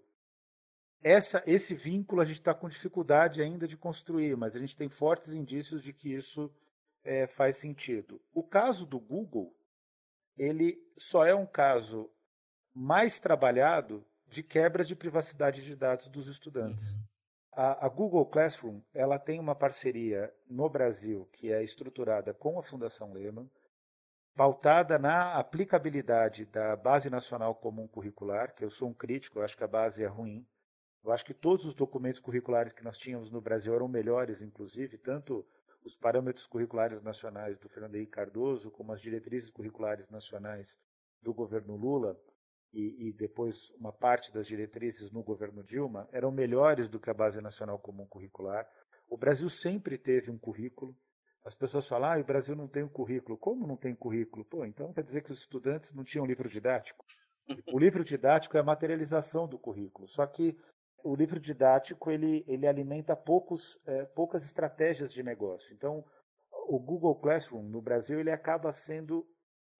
Essa, 1.03 1.43
esse 1.45 1.75
vínculo 1.75 2.21
a 2.21 2.25
gente 2.25 2.39
está 2.39 2.53
com 2.53 2.67
dificuldade 2.67 3.41
ainda 3.41 3.67
de 3.67 3.77
construir, 3.77 4.35
mas 4.35 4.55
a 4.55 4.59
gente 4.59 4.75
tem 4.75 4.89
fortes 4.89 5.33
indícios 5.33 5.83
de 5.83 5.93
que 5.93 6.13
isso 6.13 6.51
é, 7.03 7.27
faz 7.27 7.57
sentido. 7.57 8.19
O 8.33 8.43
caso 8.43 8.85
do 8.85 8.99
Google, 8.99 9.55
ele 10.37 10.81
só 10.97 11.25
é 11.25 11.35
um 11.35 11.45
caso 11.45 12.09
mais 12.73 13.19
trabalhado 13.19 14.05
de 14.27 14.43
quebra 14.43 14.83
de 14.83 14.95
privacidade 14.95 15.63
de 15.63 15.75
dados 15.75 16.07
dos 16.07 16.27
estudantes. 16.27 16.95
Uhum. 16.95 17.03
A, 17.59 17.87
a, 17.87 17.89
Google 17.89 18.23
Classroom 18.23 18.83
ela 18.93 19.17
tem 19.17 19.39
uma 19.39 19.55
parceria 19.55 20.31
no 20.47 20.69
Brasil 20.69 21.27
que 21.33 21.51
é 21.51 21.63
estruturada 21.63 22.31
com 22.31 22.59
a 22.59 22.61
Fundação 22.61 23.11
Lehman, 23.11 23.49
pautada 24.35 24.99
na 24.99 25.33
aplicabilidade 25.33 26.45
da 26.45 26.75
Base 26.75 27.09
Nacional 27.09 27.55
Comum 27.55 27.87
Curricular, 27.87 28.53
que 28.53 28.63
eu 28.63 28.69
sou 28.69 28.89
um 28.89 28.93
crítico, 28.93 29.39
eu 29.39 29.43
acho 29.43 29.57
que 29.57 29.63
a 29.63 29.67
base 29.67 30.03
é 30.03 30.05
ruim. 30.05 30.45
Eu 31.03 31.11
acho 31.11 31.25
que 31.25 31.33
todos 31.33 31.65
os 31.65 31.73
documentos 31.73 32.19
curriculares 32.19 32.71
que 32.71 32.83
nós 32.83 32.95
tínhamos 32.95 33.31
no 33.31 33.41
Brasil 33.41 33.73
eram 33.73 33.87
melhores, 33.87 34.43
inclusive, 34.43 34.95
tanto 34.99 35.43
os 35.83 35.95
parâmetros 35.95 36.45
curriculares 36.45 37.01
nacionais 37.01 37.57
do 37.57 37.67
Fernando 37.67 37.95
Henrique 37.95 38.11
Cardoso, 38.11 38.69
como 38.69 38.93
as 38.93 39.01
diretrizes 39.01 39.49
curriculares 39.49 40.09
nacionais 40.09 40.77
do 41.23 41.33
governo 41.33 41.75
Lula, 41.75 42.15
e, 42.73 43.07
e, 43.07 43.13
depois 43.13 43.71
uma 43.79 43.91
parte 43.91 44.31
das 44.31 44.45
diretrizes 44.45 45.11
no 45.11 45.23
governo 45.23 45.63
Dilma 45.63 46.07
eram 46.11 46.31
melhores 46.31 46.89
do 46.89 46.99
que 46.99 47.09
a 47.09 47.13
Base 47.13 47.41
Nacional 47.41 47.79
Comum 47.79 48.05
Curricular. 48.05 48.67
O 49.09 49.17
Brasil 49.17 49.49
sempre 49.49 49.97
teve 49.97 50.29
um 50.29 50.37
currículo. 50.37 50.95
As 51.43 51.55
pessoas 51.55 51.87
falam, 51.87 52.11
ah, 52.11 52.19
o 52.19 52.23
Brasil 52.23 52.55
não 52.55 52.67
tem 52.67 52.83
um 52.83 52.89
currículo. 52.89 53.37
Como 53.37 53.65
não 53.65 53.77
tem 53.77 53.95
currículo? 53.95 54.43
Pô, 54.43 54.65
então 54.65 54.93
quer 54.93 55.03
dizer 55.03 55.21
que 55.21 55.31
os 55.31 55.39
estudantes 55.39 55.93
não 55.93 56.03
tinham 56.03 56.25
livro 56.25 56.49
didático? 56.49 57.05
O 57.73 57.79
livro 57.79 58.03
didático 58.03 58.57
é 58.57 58.59
a 58.59 58.63
materialização 58.63 59.47
do 59.47 59.57
currículo. 59.57 60.05
Só 60.05 60.27
que 60.27 60.57
o 61.01 61.15
livro 61.15 61.39
didático 61.39 62.11
ele, 62.11 62.43
ele 62.45 62.67
alimenta 62.67 63.15
poucos, 63.15 63.79
é, 63.85 64.03
poucas 64.03 64.43
estratégias 64.43 65.13
de 65.13 65.23
negócio. 65.23 65.73
Então, 65.73 66.03
o 66.67 66.77
Google 66.77 67.15
Classroom 67.15 67.63
no 67.63 67.81
Brasil 67.81 68.19
ele 68.19 68.31
acaba 68.31 68.73
sendo 68.73 69.25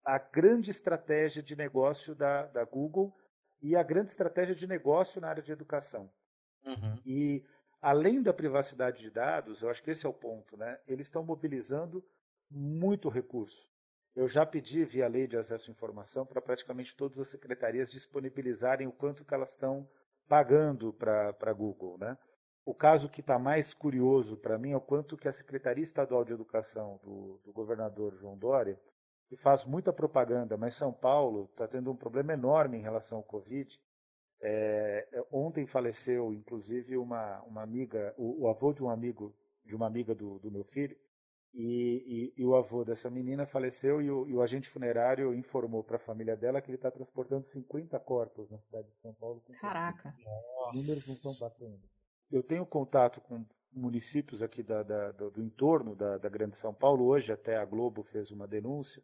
a 0.08 0.18
grande 0.18 0.72
estratégia 0.72 1.44
de 1.44 1.54
negócio 1.54 2.16
da, 2.16 2.46
da 2.48 2.64
Google 2.64 3.14
e 3.62 3.76
a 3.76 3.84
grande 3.84 4.10
estratégia 4.10 4.56
de 4.56 4.66
negócio 4.66 5.20
na 5.20 5.28
área 5.28 5.44
de 5.44 5.52
educação. 5.52 6.10
Uhum. 6.66 6.98
E 7.06 7.44
além 7.82 8.22
da 8.22 8.34
privacidade 8.34 9.02
de 9.02 9.12
dados, 9.12 9.62
eu 9.62 9.70
acho 9.70 9.84
que 9.84 9.92
esse 9.92 10.06
é 10.06 10.10
o 10.10 10.14
ponto, 10.14 10.56
né? 10.56 10.80
Eles 10.88 11.08
estão 11.08 11.26
mobilizando 11.26 12.02
muito 12.50 13.10
recurso. 13.10 13.70
Eu 14.16 14.30
já 14.30 14.46
pedi, 14.46 14.86
via 14.86 15.10
lei 15.10 15.28
de 15.28 15.36
acesso 15.36 15.70
à 15.70 15.74
informação, 15.74 16.26
para 16.26 16.42
praticamente 16.42 16.96
todas 16.96 17.20
as 17.20 17.28
secretarias 17.28 17.92
disponibilizarem 17.92 18.88
o 18.88 18.94
quanto 18.94 19.26
que 19.26 19.34
elas 19.34 19.50
estão 19.50 19.90
pagando 20.26 20.94
para 20.94 21.36
a 21.42 21.54
Google. 21.54 21.98
Né? 21.98 22.18
O 22.66 22.74
caso 22.74 23.10
que 23.10 23.20
está 23.20 23.38
mais 23.38 23.74
curioso 23.74 24.38
para 24.38 24.58
mim 24.58 24.72
é 24.72 24.78
o 24.78 24.82
quanto 24.82 25.18
que 25.18 25.28
a 25.28 25.34
Secretaria 25.34 25.84
Estadual 25.84 26.24
de 26.24 26.32
Educação 26.32 26.98
do, 27.04 27.42
do 27.44 27.52
governador 27.52 28.16
João 28.16 28.38
Dória, 28.38 28.80
que 29.28 29.36
faz 29.36 29.66
muita 29.66 29.92
propaganda, 29.92 30.58
mas 30.58 30.74
São 30.74 30.94
Paulo 30.94 31.50
está 31.52 31.68
tendo 31.68 31.92
um 31.92 31.96
problema 31.96 32.34
enorme 32.34 32.78
em 32.78 32.82
relação 32.82 33.18
ao 33.18 33.24
Covid. 33.24 33.80
É, 34.40 35.08
é, 35.12 35.26
ontem 35.32 35.66
faleceu, 35.66 36.34
inclusive, 36.34 36.98
uma, 36.98 37.42
uma 37.42 37.62
amiga, 37.62 38.14
o, 38.18 38.44
o, 38.44 38.48
avô 38.48 38.72
de 38.72 38.84
um 38.84 38.90
amigo, 38.90 39.36
de 39.66 39.76
uma 39.76 39.88
amiga 39.88 40.14
do, 40.14 40.40
do 40.40 40.52
meu 40.52 40.64
filho, 40.64 40.96
e, 41.54 42.34
e, 42.38 42.42
e, 42.42 42.46
o 42.46 42.56
avô 42.56 42.86
dessa 42.86 43.10
menina 43.10 43.48
faleceu 43.48 44.00
e 44.00 44.12
o, 44.12 44.28
e 44.28 44.36
o 44.36 44.42
agente 44.44 44.70
funerário 44.70 45.34
informou 45.34 45.84
para 45.84 45.96
a 45.96 46.00
família 46.00 46.36
dela 46.36 46.62
que 46.62 46.70
ele 46.70 46.76
está 46.76 46.92
transportando 46.92 47.48
50 47.48 48.00
corpos 48.02 48.50
na 48.52 48.60
cidade 48.60 48.88
de 48.90 48.98
São 49.02 49.14
Paulo. 49.16 49.42
Caraca! 49.60 50.14
Os 50.70 50.78
números 50.78 51.08
não 51.08 51.16
estão 51.16 51.48
batendo 51.48 51.82
eu 52.32 52.44
tenho 52.44 52.66
contato 52.66 53.22
com 53.22 53.46
municípios 53.72 54.42
aqui 54.42 54.64
da, 54.64 54.84
da, 54.84 55.12
do, 55.12 55.32
do, 55.32 55.42
entorno 55.42 55.96
da, 55.96 56.18
da 56.18 56.30
Grande 56.30 56.58
São 56.58 56.74
Paulo. 56.74 57.06
Hoje 57.06 57.32
até 57.32 57.58
a 57.58 57.66
Globo 57.66 58.04
fez 58.04 58.32
uma 58.32 58.48
denúncia 58.48 59.04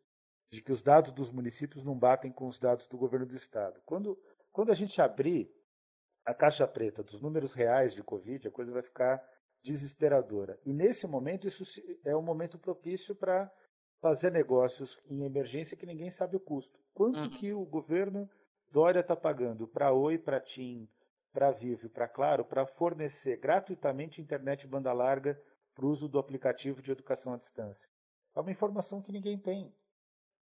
de 0.54 0.62
que 0.62 0.72
os 0.72 0.84
dados 0.84 1.12
dos 1.12 1.32
municípios 1.32 1.84
não 1.84 1.98
batem 1.98 2.32
com 2.32 2.48
os 2.48 2.60
dados 2.60 2.86
do 2.86 2.96
governo 2.96 3.26
do 3.26 3.36
estado. 3.36 3.82
Quando, 3.88 4.16
quando 4.52 4.72
a 4.72 4.76
gente 4.76 5.02
abrir 5.02 5.52
a 6.24 6.32
caixa 6.32 6.68
preta 6.68 7.02
dos 7.02 7.20
números 7.20 7.56
reais 7.56 7.92
de 7.92 8.04
Covid, 8.04 8.48
a 8.48 8.52
coisa 8.52 8.72
vai 8.72 8.84
ficar 8.84 9.28
desesperadora. 9.64 10.60
E 10.64 10.72
nesse 10.72 11.08
momento, 11.08 11.48
isso 11.48 11.64
é 12.06 12.16
um 12.16 12.22
momento 12.22 12.60
propício 12.60 13.16
para 13.16 13.52
fazer 14.00 14.32
negócios 14.32 15.00
em 15.10 15.24
emergência 15.24 15.76
que 15.76 15.88
ninguém 15.88 16.12
sabe 16.12 16.36
o 16.36 16.40
custo. 16.40 16.80
Quanto 16.94 17.20
uhum. 17.20 17.30
que 17.32 17.52
o 17.52 17.66
governo 17.66 18.30
Dória 18.72 19.00
está 19.00 19.16
pagando 19.16 19.68
para 19.68 19.92
Oi, 19.92 20.20
para 20.20 20.40
TIM, 20.40 20.88
para 21.32 21.50
Vivo 21.50 21.88
e 21.88 21.90
para 21.90 22.08
Claro 22.08 22.46
para 22.46 22.68
fornecer 22.68 23.38
gratuitamente 23.38 24.22
internet 24.22 24.68
banda 24.68 24.94
larga 24.94 25.42
para 25.74 25.86
o 25.86 25.90
uso 25.90 26.08
do 26.08 26.20
aplicativo 26.20 26.80
de 26.80 26.92
educação 26.92 27.34
à 27.34 27.38
distância. 27.38 27.90
É 28.36 28.40
uma 28.40 28.52
informação 28.52 29.02
que 29.02 29.12
ninguém 29.12 29.38
tem. 29.38 29.74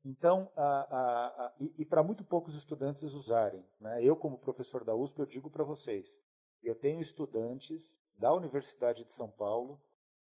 Então, 0.05 0.51
a, 0.55 0.63
a, 0.63 1.27
a, 1.27 1.53
e, 1.59 1.73
e 1.79 1.85
para 1.85 2.03
muito 2.03 2.23
poucos 2.23 2.55
estudantes 2.55 3.03
usarem. 3.13 3.65
Né? 3.79 4.03
Eu, 4.03 4.15
como 4.15 4.37
professor 4.37 4.83
da 4.83 4.95
USP, 4.95 5.19
eu 5.19 5.25
digo 5.25 5.49
para 5.49 5.63
vocês, 5.63 6.21
eu 6.63 6.75
tenho 6.75 7.01
estudantes 7.01 8.01
da 8.17 8.33
Universidade 8.33 9.03
de 9.03 9.11
São 9.11 9.29
Paulo 9.29 9.81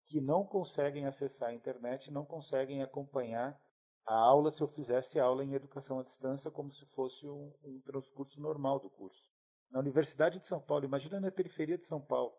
que 0.05 0.19
não 0.19 0.43
conseguem 0.43 1.05
acessar 1.05 1.49
a 1.49 1.53
internet, 1.53 2.11
não 2.11 2.25
conseguem 2.25 2.81
acompanhar 2.81 3.59
a 4.05 4.15
aula 4.15 4.51
se 4.51 4.61
eu 4.61 4.67
fizesse 4.67 5.19
aula 5.19 5.43
em 5.43 5.53
educação 5.53 5.99
à 5.99 6.03
distância 6.03 6.49
como 6.49 6.71
se 6.71 6.85
fosse 6.87 7.27
um, 7.27 7.53
um 7.63 7.79
transcurso 7.81 8.41
normal 8.41 8.79
do 8.79 8.89
curso 8.89 9.29
na 9.71 9.79
Universidade 9.79 10.39
de 10.39 10.47
São 10.47 10.59
Paulo, 10.59 10.85
imagina 10.85 11.19
na 11.19 11.31
periferia 11.31 11.77
de 11.77 11.85
São 11.85 12.01
Paulo. 12.01 12.33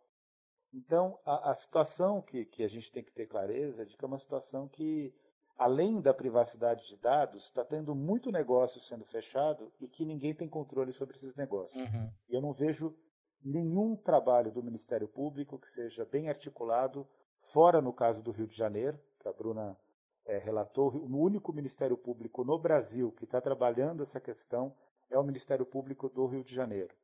Então, 0.73 1.19
a, 1.25 1.51
a 1.51 1.55
situação 1.55 2.21
que, 2.21 2.45
que 2.45 2.63
a 2.63 2.69
gente 2.69 2.91
tem 2.91 3.03
que 3.03 3.13
ter 3.13 3.27
clareza 3.27 3.83
é 3.83 3.85
de 3.85 3.97
que 3.97 4.05
é 4.05 4.09
uma 4.09 4.19
situação 4.19 4.69
que, 4.69 5.15
além 5.61 6.01
da 6.01 6.15
privacidade 6.15 6.87
de 6.87 6.97
dados, 6.97 7.45
está 7.45 7.63
tendo 7.63 7.95
muito 7.95 8.33
negócio 8.33 8.81
sendo 8.81 9.05
fechado 9.05 9.71
e 9.79 9.87
que 9.87 10.07
ninguém 10.07 10.35
tem 10.35 10.49
controle 10.49 10.91
sobre 10.91 11.17
esses 11.17 11.37
negócios. 11.37 11.77
Uhum. 11.77 12.11
E 12.31 12.35
eu 12.35 12.41
não 12.41 12.51
vejo 12.51 12.97
nenhum 13.45 13.95
trabalho 13.95 14.51
do 14.51 14.63
Ministério 14.63 15.07
Público 15.07 15.59
que 15.59 15.69
seja 15.69 16.07
bem 16.07 16.31
articulado, 16.31 17.07
fora 17.39 17.83
no 17.83 17.93
caso 17.93 18.23
do 18.23 18.31
Rio 18.31 18.47
de 18.47 18.57
Janeiro, 18.57 18.99
que 19.19 19.29
a 19.29 19.33
Bruna 19.35 19.77
é, 20.25 20.39
relatou, 20.39 20.95
o 20.95 21.19
único 21.19 21.53
Ministério 21.53 21.97
Público 21.97 22.43
no 22.43 22.59
Brasil 22.59 23.13
que 23.13 23.25
está 23.25 23.39
trabalhando 23.39 24.03
essa 24.03 24.19
questão 24.19 24.75
é 25.11 25.19
o 25.19 25.23
Ministério 25.23 25.67
Público 25.67 26.09
do 26.09 26.25
Rio 26.25 26.43
de 26.43 26.55
Janeiro 26.55 26.95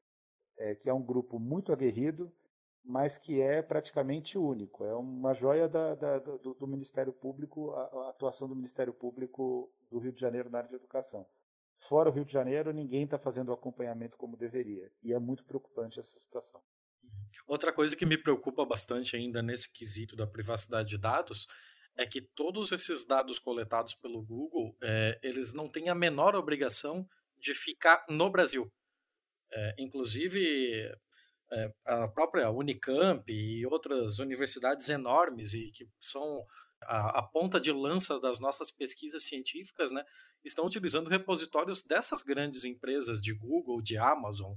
é, 0.57 0.75
que 0.75 0.89
é 0.89 0.95
um 0.95 1.03
grupo 1.03 1.39
muito 1.39 1.73
aguerrido, 1.73 2.33
mas 2.87 3.19
que 3.19 3.41
é 3.41 3.61
praticamente 3.61 4.39
único. 4.39 4.85
É 4.85 4.95
uma 4.95 5.35
joia 5.35 5.69
da, 5.69 5.95
da, 5.97 6.19
do, 6.19 6.55
do, 6.55 6.67
Ministério 6.69 7.13
Público, 7.13 7.73
a, 7.73 7.83
a, 7.83 8.11
atuação 8.11 8.49
do 8.49 8.55
Ministério 8.55 8.95
Público 8.95 9.69
do 9.91 9.99
Rio 9.99 10.13
de 10.13 10.21
Janeiro 10.21 10.49
na 10.49 10.59
área 10.59 10.71
de 10.71 10.77
educação. 10.77 11.27
Fora 11.77 12.09
o 12.09 12.13
Rio 12.13 12.25
de 12.25 12.33
Janeiro, 12.33 12.73
ninguém 12.73 13.03
está 13.03 13.19
fazendo 13.19 13.49
o 13.49 13.53
acompanhamento 13.53 14.17
como 14.17 14.37
deveria. 14.37 14.91
E 15.03 15.13
é 15.13 15.19
muito 15.19 15.45
preocupante 15.45 15.99
essa 15.99 16.19
situação. 16.19 16.63
Outra 17.47 17.73
coisa 17.73 17.97
que 17.97 18.07
me 18.07 18.17
preocupa 18.17 18.65
bastante 18.65 19.17
ainda 19.17 19.43
nesse 19.43 19.73
quesito 19.73 20.15
da 20.15 20.27
privacidade 20.27 20.89
de 20.89 20.99
dados 20.99 21.47
é 21.97 22.07
que 22.07 22.21
todos 22.21 22.71
esses 22.73 23.05
dados 23.05 23.39
coletados 23.39 23.95
pelo 23.95 24.23
Google, 24.23 24.77
é, 24.83 25.19
eles 25.23 25.53
não 25.53 25.69
têm 25.69 25.89
a 25.89 25.95
menor 25.95 26.37
obrigação 26.37 27.09
de 27.39 27.53
ficar 27.53 28.05
no 28.09 28.31
Brasil. 28.31 28.71
É, 29.53 29.75
inclusive, 29.79 30.93
é, 31.53 31.73
a 31.85 32.09
própria 32.09 32.51
Unicamp 32.51 33.25
e 33.33 33.65
outras 33.67 34.19
universidades 34.19 34.89
enormes 34.89 35.55
e 35.55 35.71
que 35.71 35.89
são 36.01 36.45
a, 36.83 37.21
a, 37.21 37.23
ponta 37.23 37.61
de 37.61 37.73
lança 37.73 38.19
das 38.19 38.41
nossas 38.41 38.71
pesquisas 38.71 39.23
científicas, 39.25 39.91
né, 39.91 40.05
estão 40.45 40.67
utilizando 40.67 41.09
repositórios 41.09 41.83
dessas 41.83 42.23
grandes 42.23 42.65
empresas 42.65 43.23
de 43.23 43.33
Google, 43.33 43.81
de 43.81 43.97
Amazon, 43.97 44.55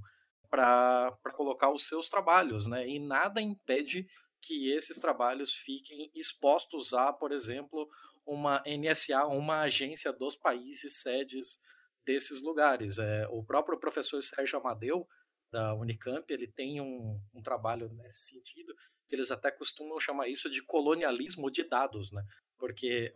para 0.50 1.16
colocar 1.34 1.70
os 1.70 1.86
seus 1.86 2.10
trabalhos, 2.10 2.66
né, 2.66 2.88
e 2.88 2.98
nada 2.98 3.40
impede 3.40 4.06
que 4.42 4.70
esses 4.70 4.98
trabalhos 4.98 5.54
fiquem 5.54 6.10
expostos 6.14 6.92
a, 6.92 7.12
por 7.12 7.30
exemplo, 7.30 7.88
uma 8.26 8.62
NSA, 8.66 9.26
uma 9.26 9.60
agência 9.62 10.12
dos 10.12 10.36
países 10.36 11.00
sedes 11.00 11.58
desses 12.04 12.42
lugares. 12.42 12.98
É, 12.98 13.26
o 13.28 13.44
próprio 13.44 13.78
professor 13.78 14.22
Sérgio 14.22 14.58
Amadeu, 14.58 15.06
da 15.50 15.74
Unicamp, 15.74 16.24
ele 16.32 16.46
tem 16.46 16.80
um, 16.80 17.20
um 17.34 17.42
trabalho 17.42 17.88
nesse 17.94 18.26
sentido, 18.26 18.74
que 19.08 19.14
eles 19.14 19.30
até 19.30 19.50
costumam 19.50 19.98
chamar 19.98 20.28
isso 20.28 20.50
de 20.50 20.62
colonialismo 20.62 21.50
de 21.50 21.64
dados, 21.64 22.12
né? 22.12 22.22
Porque 22.58 23.14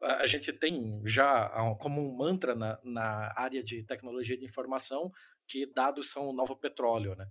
a 0.00 0.26
gente 0.26 0.52
tem 0.52 1.00
já 1.06 1.48
como 1.78 2.00
um 2.00 2.16
mantra 2.16 2.54
na, 2.54 2.78
na 2.82 3.32
área 3.36 3.62
de 3.62 3.84
tecnologia 3.84 4.36
de 4.36 4.44
informação 4.44 5.12
que 5.46 5.66
dados 5.66 6.10
são 6.10 6.28
o 6.28 6.32
novo 6.32 6.56
petróleo, 6.56 7.14
né? 7.14 7.26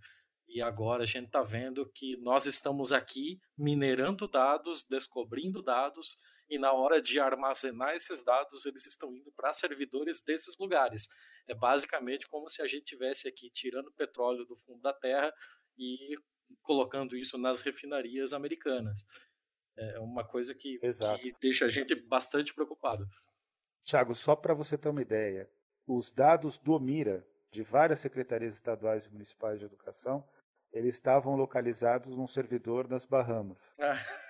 E 0.48 0.62
agora 0.62 1.04
a 1.04 1.06
gente 1.06 1.28
está 1.28 1.42
vendo 1.42 1.90
que 1.94 2.18
nós 2.18 2.46
estamos 2.46 2.92
aqui 2.92 3.40
minerando 3.58 4.28
dados, 4.28 4.84
descobrindo 4.84 5.62
dados 5.62 6.18
e 6.52 6.60
na 6.60 6.74
hora 6.74 7.02
de 7.02 7.18
armazenar 7.18 7.96
esses 7.96 8.22
dados, 8.22 8.66
eles 8.66 8.86
estão 8.86 9.16
indo 9.16 9.32
para 9.32 9.54
servidores 9.54 10.22
desses 10.22 10.58
lugares. 10.58 11.08
É 11.48 11.56
basicamente 11.56 12.28
como 12.28 12.50
se 12.50 12.62
a 12.62 12.68
gente 12.68 12.84
tivesse 12.84 13.26
aqui 13.26 13.50
tirando 13.50 13.90
petróleo 13.94 14.44
do 14.46 14.58
fundo 14.58 14.82
da 14.82 14.92
terra 14.92 15.34
e 15.78 16.14
colocando 16.62 17.16
isso 17.16 17.38
nas 17.38 17.62
refinarias 17.62 18.34
americanas. 18.34 19.06
É 19.78 19.98
uma 20.00 20.28
coisa 20.28 20.54
que, 20.54 20.78
que 21.22 21.34
deixa 21.42 21.66
a 21.66 21.70
gente 21.70 21.96
bastante 21.96 22.54
preocupado. 22.54 23.08
Tiago, 23.86 24.14
só 24.14 24.36
para 24.36 24.54
você 24.54 24.78
ter 24.78 24.90
uma 24.90 25.02
ideia, 25.02 25.50
os 25.88 26.12
dados 26.12 26.58
do 26.58 26.78
Mira, 26.82 27.26
de 27.50 27.64
várias 27.64 28.00
secretarias 28.00 28.56
estaduais 28.56 29.06
e 29.06 29.10
municipais 29.10 29.58
de 29.58 29.66
educação, 29.66 30.28
eles 30.74 30.96
estavam 30.96 31.36
localizados 31.36 32.16
num 32.16 32.28
servidor 32.28 32.88
nas 32.90 33.06
Bahamas. 33.06 33.76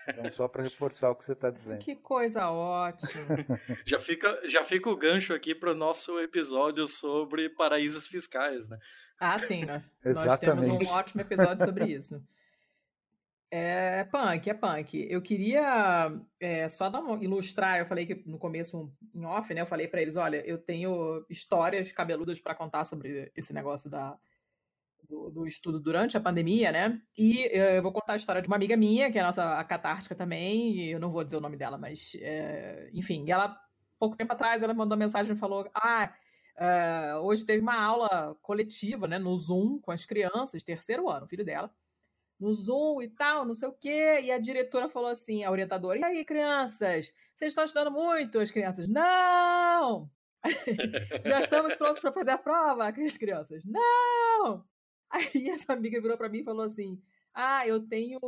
Ah. 0.03 0.13
Então, 0.17 0.29
só 0.31 0.47
para 0.47 0.63
reforçar 0.63 1.11
o 1.11 1.15
que 1.15 1.23
você 1.23 1.33
está 1.33 1.51
dizendo. 1.51 1.77
Que 1.77 1.95
coisa 1.95 2.49
ótima. 2.49 3.21
já, 3.85 3.99
fica, 3.99 4.41
já 4.49 4.63
fica 4.63 4.89
o 4.89 4.95
gancho 4.95 5.31
aqui 5.31 5.53
para 5.53 5.71
o 5.71 5.75
nosso 5.75 6.19
episódio 6.19 6.87
sobre 6.87 7.47
paraísos 7.51 8.07
fiscais, 8.07 8.67
né? 8.67 8.79
Ah, 9.19 9.37
sim. 9.37 9.63
Nós, 9.63 9.83
Exatamente. 10.03 10.57
nós 10.57 10.77
temos 10.77 10.87
um 10.87 10.91
ótimo 10.91 11.21
episódio 11.21 11.63
sobre 11.63 11.85
isso. 11.85 12.19
É 13.53 14.05
punk, 14.05 14.49
é 14.49 14.53
punk. 14.53 15.07
Eu 15.09 15.21
queria 15.21 16.09
é, 16.39 16.69
só 16.69 16.89
dar 16.89 17.01
uma, 17.01 17.21
ilustrar. 17.21 17.79
Eu 17.79 17.85
falei 17.85 18.05
que 18.05 18.23
no 18.25 18.39
começo, 18.39 18.89
em 19.13 19.25
off, 19.25 19.53
né? 19.53 19.59
Eu 19.59 19.65
falei 19.65 19.89
para 19.89 20.01
eles: 20.01 20.15
olha, 20.15 20.37
eu 20.47 20.57
tenho 20.57 21.25
histórias 21.29 21.91
cabeludas 21.91 22.39
para 22.39 22.55
contar 22.55 22.85
sobre 22.85 23.29
esse 23.35 23.51
negócio 23.51 23.89
da, 23.89 24.17
do, 25.11 25.29
do, 25.29 25.45
estudo 25.45 25.79
durante 25.79 26.15
a 26.15 26.21
pandemia, 26.21 26.71
né? 26.71 27.01
E 27.17 27.43
eh, 27.47 27.77
eu 27.77 27.83
vou 27.83 27.91
contar 27.91 28.13
a 28.13 28.15
história 28.15 28.41
de 28.41 28.47
uma 28.47 28.55
amiga 28.55 28.77
minha, 28.77 29.11
que 29.11 29.17
é 29.17 29.21
a 29.21 29.25
nossa 29.25 29.59
a 29.59 29.63
catártica 29.63 30.15
também, 30.15 30.71
e 30.71 30.91
eu 30.91 30.99
não 30.99 31.11
vou 31.11 31.23
dizer 31.23 31.35
o 31.35 31.41
nome 31.41 31.57
dela, 31.57 31.77
mas, 31.77 32.13
é, 32.21 32.89
enfim, 32.93 33.29
ela, 33.29 33.59
pouco 33.99 34.15
tempo 34.15 34.31
atrás, 34.31 34.63
ela 34.63 34.73
mandou 34.73 34.97
mensagem 34.97 35.33
e 35.33 35.37
falou: 35.37 35.69
Ah, 35.75 36.13
é, 36.57 37.15
hoje 37.17 37.45
teve 37.45 37.61
uma 37.61 37.75
aula 37.75 38.37
coletiva, 38.41 39.07
né, 39.07 39.19
no 39.19 39.35
Zoom, 39.35 39.79
com 39.79 39.91
as 39.91 40.05
crianças, 40.05 40.63
terceiro 40.63 41.09
ano, 41.09 41.27
filho 41.27 41.43
dela, 41.43 41.69
no 42.39 42.53
Zoom 42.53 43.01
e 43.01 43.09
tal, 43.09 43.45
não 43.45 43.53
sei 43.53 43.67
o 43.67 43.73
quê, 43.73 44.21
e 44.23 44.31
a 44.31 44.39
diretora 44.39 44.89
falou 44.89 45.09
assim, 45.09 45.43
a 45.43 45.51
orientadora: 45.51 45.99
E 45.99 46.03
aí, 46.03 46.25
crianças, 46.25 47.13
vocês 47.35 47.51
estão 47.51 47.65
estudando 47.65 47.91
muito? 47.91 48.39
As 48.39 48.51
crianças: 48.51 48.87
Não! 48.87 50.09
Já 51.25 51.39
estamos 51.41 51.75
prontos 51.75 52.01
para 52.01 52.13
fazer 52.13 52.31
a 52.31 52.37
prova, 52.37 52.87
as 52.87 53.17
crianças. 53.17 53.63
Não! 53.65 54.70
Aí 55.11 55.49
essa 55.49 55.73
amiga 55.73 56.01
virou 56.01 56.17
para 56.17 56.29
mim 56.29 56.39
e 56.39 56.43
falou 56.43 56.63
assim: 56.63 57.01
Ah, 57.33 57.67
eu 57.67 57.85
tenho 57.85 58.19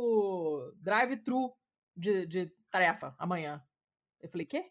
drive-thru 0.76 1.52
de, 1.96 2.26
de 2.26 2.52
tarefa 2.70 3.14
amanhã. 3.18 3.62
Eu 4.20 4.28
falei: 4.28 4.46
Quê? 4.46 4.70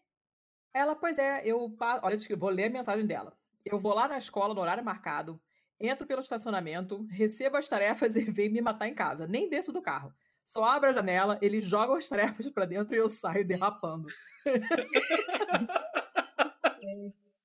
Ela, 0.72 0.94
pois 0.94 1.18
é, 1.18 1.42
eu. 1.44 1.74
Olha, 2.02 2.16
vou 2.36 2.50
ler 2.50 2.66
a 2.66 2.70
mensagem 2.70 3.06
dela. 3.06 3.36
Eu 3.64 3.78
vou 3.78 3.94
lá 3.94 4.08
na 4.08 4.18
escola 4.18 4.54
no 4.54 4.60
horário 4.60 4.84
marcado, 4.84 5.40
entro 5.80 6.06
pelo 6.06 6.20
estacionamento, 6.20 7.06
recebo 7.10 7.56
as 7.56 7.68
tarefas 7.68 8.14
e 8.16 8.24
venho 8.24 8.52
me 8.52 8.60
matar 8.60 8.88
em 8.88 8.94
casa. 8.94 9.26
Nem 9.26 9.48
desço 9.48 9.72
do 9.72 9.82
carro. 9.82 10.12
Só 10.44 10.62
abro 10.64 10.90
a 10.90 10.92
janela, 10.92 11.38
eles 11.40 11.64
jogam 11.64 11.96
as 11.96 12.08
tarefas 12.08 12.50
para 12.50 12.66
dentro 12.66 12.94
e 12.94 12.98
eu 12.98 13.08
saio 13.08 13.46
derrapando. 13.46 14.08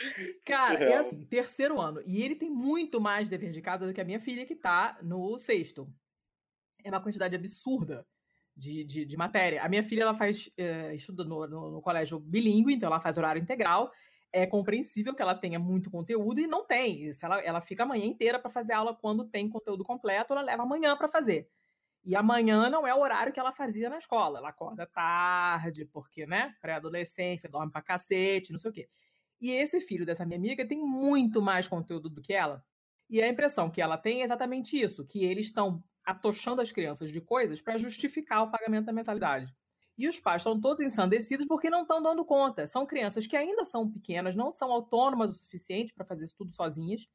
Cara, 0.44 0.84
é 0.84 0.96
assim, 0.96 1.24
terceiro 1.24 1.80
ano. 1.80 2.02
E 2.06 2.22
ele 2.22 2.34
tem 2.34 2.50
muito 2.50 3.00
mais 3.00 3.28
dever 3.28 3.50
de 3.50 3.60
casa 3.60 3.86
do 3.86 3.92
que 3.92 4.00
a 4.00 4.04
minha 4.04 4.20
filha, 4.20 4.46
que 4.46 4.56
tá 4.56 4.98
no 5.02 5.38
sexto. 5.38 5.92
É 6.82 6.88
uma 6.88 7.02
quantidade 7.02 7.36
absurda 7.36 8.06
de, 8.56 8.84
de, 8.84 9.04
de 9.04 9.16
matéria. 9.16 9.62
A 9.62 9.68
minha 9.68 9.82
filha, 9.84 10.02
ela 10.02 10.14
faz, 10.14 10.50
é, 10.56 10.94
estuda 10.94 11.24
no, 11.24 11.46
no, 11.46 11.70
no 11.70 11.82
colégio 11.82 12.18
bilíngue, 12.18 12.74
então 12.74 12.86
ela 12.86 13.00
faz 13.00 13.18
horário 13.18 13.40
integral. 13.40 13.92
É 14.32 14.46
compreensível 14.46 15.14
que 15.14 15.22
ela 15.22 15.34
tenha 15.34 15.58
muito 15.58 15.90
conteúdo 15.90 16.40
e 16.40 16.46
não 16.46 16.64
tem. 16.66 17.12
Se 17.12 17.24
ela, 17.24 17.40
ela 17.40 17.60
fica 17.60 17.82
a 17.82 17.86
manhã 17.86 18.04
inteira 18.06 18.38
para 18.38 18.50
fazer 18.50 18.72
aula 18.72 18.94
quando 18.94 19.24
tem 19.24 19.48
conteúdo 19.48 19.84
completo, 19.84 20.32
ela 20.32 20.42
leva 20.42 20.62
amanhã 20.62 20.96
para 20.96 21.08
fazer. 21.08 21.48
E 22.04 22.16
amanhã 22.16 22.70
não 22.70 22.86
é 22.86 22.94
o 22.94 23.00
horário 23.00 23.32
que 23.32 23.38
ela 23.40 23.52
fazia 23.52 23.90
na 23.90 23.98
escola. 23.98 24.38
Ela 24.38 24.50
acorda 24.50 24.86
tarde, 24.86 25.84
porque, 25.84 26.26
né, 26.26 26.54
pré-adolescência, 26.60 27.50
dorme 27.50 27.70
pra 27.70 27.82
cacete, 27.82 28.52
não 28.52 28.58
sei 28.58 28.70
o 28.70 28.74
quê. 28.74 28.88
E 29.40 29.50
esse 29.50 29.80
filho 29.80 30.04
dessa 30.04 30.26
minha 30.26 30.38
amiga 30.38 30.66
tem 30.66 30.78
muito 30.78 31.40
mais 31.40 31.66
conteúdo 31.66 32.10
do 32.10 32.20
que 32.20 32.32
ela. 32.32 32.62
E 33.08 33.22
a 33.22 33.28
impressão 33.28 33.70
que 33.70 33.80
ela 33.80 33.96
tem 33.96 34.20
é 34.20 34.24
exatamente 34.24 34.80
isso, 34.80 35.04
que 35.06 35.24
eles 35.24 35.46
estão 35.46 35.82
atochando 36.04 36.60
as 36.60 36.70
crianças 36.70 37.10
de 37.10 37.20
coisas 37.20 37.60
para 37.60 37.78
justificar 37.78 38.42
o 38.42 38.50
pagamento 38.50 38.86
da 38.86 38.92
mensalidade. 38.92 39.54
E 39.96 40.08
os 40.08 40.18
pais 40.18 40.42
estão 40.42 40.58
todos 40.58 40.80
ensandecidos 40.80 41.46
porque 41.46 41.68
não 41.68 41.82
estão 41.82 42.00
dando 42.00 42.24
conta. 42.24 42.66
São 42.66 42.86
crianças 42.86 43.26
que 43.26 43.36
ainda 43.36 43.64
são 43.64 43.90
pequenas, 43.90 44.34
não 44.34 44.50
são 44.50 44.72
autônomas 44.72 45.30
o 45.30 45.34
suficiente 45.34 45.92
para 45.92 46.06
fazer 46.06 46.24
isso 46.24 46.36
tudo 46.36 46.52
sozinhas. 46.52 47.06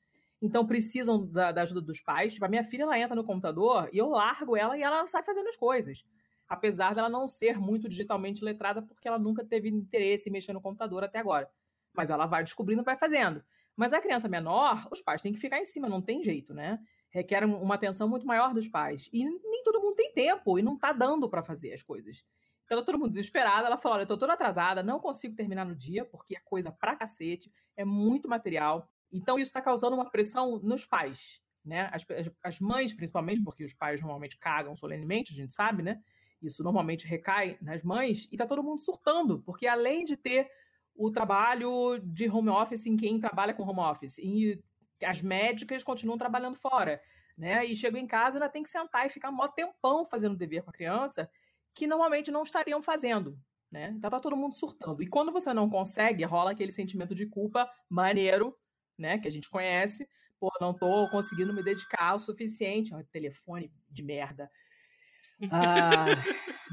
Então 0.42 0.68
precisam 0.68 1.26
da, 1.26 1.52
da, 1.52 1.62
ajuda 1.64 1.82
dos 1.82 2.00
pais. 2.02 2.34
Tipo, 2.34 2.46
a 2.46 2.50
minha 2.50 2.64
filha 2.64 2.84
ela 2.84 3.00
entra 3.00 3.16
no 3.16 3.24
computador 3.24 3.90
e 3.92 3.98
eu 3.98 4.10
largo 4.10 4.56
ela 4.56 4.78
e 4.78 4.84
ela 4.84 5.08
sai 5.08 5.24
fazendo 5.24 5.48
as 5.48 5.56
coisas. 5.56 6.04
Apesar 6.48 6.94
dela 6.94 7.10
não 7.10 7.28
ser 7.28 7.58
muito 7.58 7.90
digitalmente 7.90 8.44
letrada, 8.44 8.82
porque 8.82 9.08
ela 9.08 9.18
nunca 9.18 9.44
teve 9.44 9.70
interesse 9.70 10.30
em 10.30 10.32
mexer 10.32 10.54
no 10.54 10.62
computador 10.62 11.04
até 11.04 11.18
agora. 11.18 11.50
Mas 11.96 12.10
ela 12.10 12.26
vai 12.26 12.44
descobrindo 12.44 12.84
vai 12.84 12.98
fazendo. 12.98 13.44
Mas 13.76 13.92
a 13.94 14.02
criança 14.02 14.30
menor, 14.30 14.88
os 14.92 15.02
pais 15.02 15.22
têm 15.22 15.34
que 15.34 15.40
ficar 15.40 15.60
em 15.60 15.66
cima, 15.66 15.90
não 15.90 16.02
tem 16.02 16.24
jeito, 16.24 16.54
né? 16.54 16.80
Requer 17.10 17.44
uma 17.44 17.76
atenção 17.76 18.08
muito 18.08 18.26
maior 18.26 18.54
dos 18.54 18.68
pais. 18.68 19.10
E 19.12 19.24
nem 19.26 19.64
todo 19.64 19.82
mundo 19.82 19.96
tem 19.96 20.14
tempo 20.14 20.58
e 20.58 20.62
não 20.62 20.78
tá 20.78 20.94
dando 20.94 21.30
para 21.30 21.44
fazer 21.44 21.74
as 21.74 21.84
coisas. 21.84 22.24
Então 22.66 22.80
tá 22.80 22.86
todo 22.86 22.98
mundo 22.98 23.10
desesperado. 23.10 23.66
Ela 23.66 23.78
falou: 23.78 23.96
olha, 23.96 24.04
eu 24.04 24.08
tô 24.08 24.18
toda 24.18 24.34
atrasada, 24.34 24.82
não 24.82 25.00
consigo 25.00 25.36
terminar 25.36 25.66
no 25.66 25.76
dia, 25.76 26.06
porque 26.06 26.36
é 26.36 26.40
coisa 26.40 26.72
pra 26.72 26.96
cacete, 26.96 27.52
é 27.76 27.86
muito 27.86 28.28
material. 28.28 28.90
Então 29.12 29.38
isso 29.38 29.50
está 29.50 29.62
causando 29.62 29.96
uma 29.96 30.10
pressão 30.10 30.60
nos 30.60 30.86
pais, 30.86 31.42
né? 31.64 31.90
As, 31.92 32.06
as, 32.10 32.32
as, 32.44 32.60
mães, 32.60 32.94
principalmente, 32.94 33.42
porque 33.44 33.64
os 33.64 33.74
pais 33.74 34.02
normalmente 34.02 34.38
cagam 34.38 34.76
solenemente, 34.76 35.32
a 35.32 35.36
gente 35.36 35.54
sabe, 35.54 35.84
né? 35.84 36.02
Isso 36.42 36.64
normalmente 36.64 37.08
recai 37.08 37.58
nas 37.62 37.82
mães 37.82 38.28
e 38.32 38.38
tá 38.38 38.46
todo 38.46 38.64
mundo 38.64 38.80
surtando, 38.80 39.40
porque 39.40 39.68
além 39.68 40.04
de 40.04 40.18
ter 40.18 40.50
o 40.96 41.12
trabalho 41.12 42.00
de 42.00 42.30
home 42.30 42.50
office 42.50 42.86
em 42.86 42.96
quem 42.96 43.20
trabalha 43.20 43.54
com 43.54 43.64
home 43.64 43.82
office, 43.82 44.18
e 44.18 44.64
as 45.04 45.22
médicas 45.22 45.84
continuam 45.84 46.18
trabalhando 46.18 46.56
fora, 46.56 47.02
né? 47.38 47.66
E 47.66 47.76
chegam 47.76 48.00
em 48.00 48.08
casa 48.08 48.38
e 48.38 48.42
ainda 48.42 48.52
tem 48.52 48.64
que 48.64 48.70
sentar 48.70 49.06
e 49.06 49.10
ficar 49.10 49.30
um 49.30 49.48
tempão 49.50 50.06
fazendo 50.06 50.38
dever 50.38 50.64
com 50.64 50.70
a 50.70 50.74
criança, 50.74 51.30
que 51.74 51.86
normalmente 51.86 52.32
não 52.32 52.44
estariam 52.44 52.82
fazendo, 52.82 53.38
né? 53.70 53.94
Então 53.98 54.10
tá 54.10 54.20
todo 54.20 54.38
mundo 54.38 54.56
surtando. 54.56 55.04
E 55.04 55.08
quando 55.08 55.32
você 55.32 55.54
não 55.54 55.70
consegue, 55.70 56.24
rola 56.24 56.52
aquele 56.52 56.72
sentimento 56.72 57.14
de 57.14 57.26
culpa 57.26 57.70
maneiro, 57.90 58.58
né? 58.98 59.18
Que 59.18 59.28
a 59.28 59.32
gente 59.32 59.50
conhece. 59.50 60.08
Pô, 60.40 60.50
não 60.62 60.74
tô 60.74 61.10
conseguindo 61.10 61.54
me 61.54 61.62
dedicar 61.62 62.16
o 62.16 62.20
suficiente. 62.20 62.94
Ó, 62.94 63.04
telefone 63.12 63.72
de 63.90 64.04
merda. 64.04 64.50
Ah, 65.52 66.06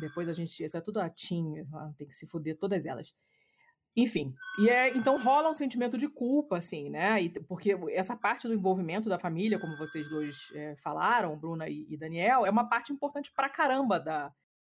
depois 0.00 0.28
a 0.28 0.32
gente. 0.32 0.62
Isso 0.62 0.76
é 0.76 0.80
tudo 0.80 1.00
atinho. 1.00 1.66
Tem 1.98 2.06
que 2.06 2.14
se 2.14 2.28
fuder 2.28 2.56
todas 2.56 2.86
elas. 2.86 3.12
Enfim, 3.94 4.34
e 4.58 4.70
é, 4.70 4.88
então 4.96 5.22
rola 5.22 5.50
um 5.50 5.54
sentimento 5.54 5.98
de 5.98 6.08
culpa, 6.08 6.56
assim, 6.56 6.88
né? 6.88 7.22
E, 7.22 7.28
porque 7.28 7.76
essa 7.90 8.16
parte 8.16 8.48
do 8.48 8.54
envolvimento 8.54 9.06
da 9.06 9.18
família, 9.18 9.58
como 9.58 9.76
vocês 9.76 10.08
dois 10.08 10.50
é, 10.54 10.74
falaram, 10.76 11.36
Bruna 11.36 11.68
e, 11.68 11.86
e, 11.90 11.96
Daniel, 11.96 12.46
é 12.46 12.50
uma 12.50 12.66
parte 12.66 12.90
importante 12.90 13.30
pra 13.36 13.50
caramba 13.50 14.00
da, 14.00 14.32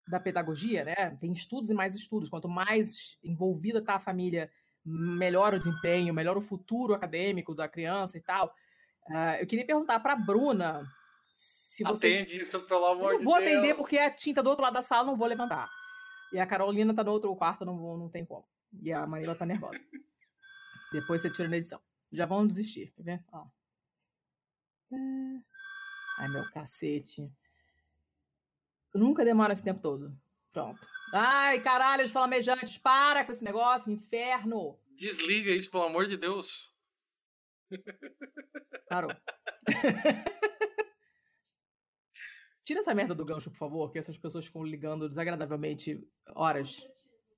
da 0.07 0.19
pedagogia, 0.19 0.85
né? 0.85 1.17
Tem 1.19 1.31
estudos 1.31 1.71
e 1.71 1.73
mais 1.73 1.95
estudos. 1.95 2.29
Quanto 2.29 2.47
mais 2.47 3.17
envolvida 3.23 3.81
tá 3.81 3.95
a 3.95 3.99
família, 3.99 4.51
melhor 4.85 5.55
o 5.55 5.59
desempenho, 5.59 6.13
melhor 6.13 6.37
o 6.37 6.41
futuro 6.41 6.93
acadêmico 6.93 7.55
da 7.55 7.67
criança 7.67 8.19
e 8.19 8.21
tal. 8.21 8.53
Uh, 9.09 9.39
eu 9.39 9.47
queria 9.47 9.65
perguntar 9.65 9.99
para 9.99 10.15
Bruna 10.15 10.85
se 11.33 11.83
você. 11.83 12.07
Atende 12.07 12.39
isso, 12.39 12.59
pelo 12.67 12.85
amor 12.85 12.97
de 12.97 13.07
Deus. 13.09 13.21
Eu 13.21 13.25
vou 13.25 13.35
atender 13.35 13.73
porque 13.73 13.97
a 13.97 14.11
tinta 14.11 14.43
do 14.43 14.49
outro 14.49 14.63
lado 14.63 14.75
da 14.75 14.83
sala 14.83 15.07
não 15.07 15.17
vou 15.17 15.27
levantar. 15.27 15.67
E 16.31 16.39
a 16.39 16.45
Carolina 16.45 16.93
tá 16.93 17.03
no 17.03 17.11
outro 17.11 17.35
quarto, 17.35 17.65
não, 17.65 17.77
vou, 17.77 17.97
não 17.97 18.09
tem 18.09 18.23
como. 18.23 18.45
E 18.73 18.91
a 18.91 19.05
Marila 19.07 19.35
tá 19.35 19.45
nervosa. 19.45 19.83
Depois 20.91 21.21
você 21.21 21.29
tira 21.31 21.47
na 21.49 21.57
edição. 21.57 21.81
Já 22.11 22.25
vão 22.25 22.47
desistir, 22.47 22.93
tá 22.95 23.03
vendo? 23.03 23.23
Ó. 23.31 23.47
É. 24.91 24.97
Ai, 26.19 26.27
meu 26.29 26.49
cacete. 26.51 27.31
Nunca 28.93 29.25
demora 29.25 29.53
esse 29.53 29.63
tempo 29.63 29.81
todo. 29.81 30.17
Pronto. 30.51 30.79
Ai, 31.13 31.61
caralho, 31.61 32.03
os 32.03 32.11
flamejantes, 32.11 32.77
para 32.77 33.23
com 33.23 33.31
esse 33.31 33.43
negócio, 33.43 33.91
inferno. 33.91 34.79
Desliga 34.89 35.51
isso, 35.51 35.69
pelo 35.69 35.83
amor 35.83 36.07
de 36.07 36.17
Deus. 36.17 36.75
Parou. 38.89 39.11
Tira 42.63 42.79
essa 42.79 42.93
merda 42.95 43.13
do 43.15 43.23
gancho, 43.23 43.51
por 43.51 43.57
favor, 43.57 43.91
que 43.91 43.99
essas 43.99 44.17
pessoas 44.17 44.45
ficam 44.45 44.63
ligando 44.63 45.07
desagradavelmente 45.07 46.05
horas. 46.35 46.85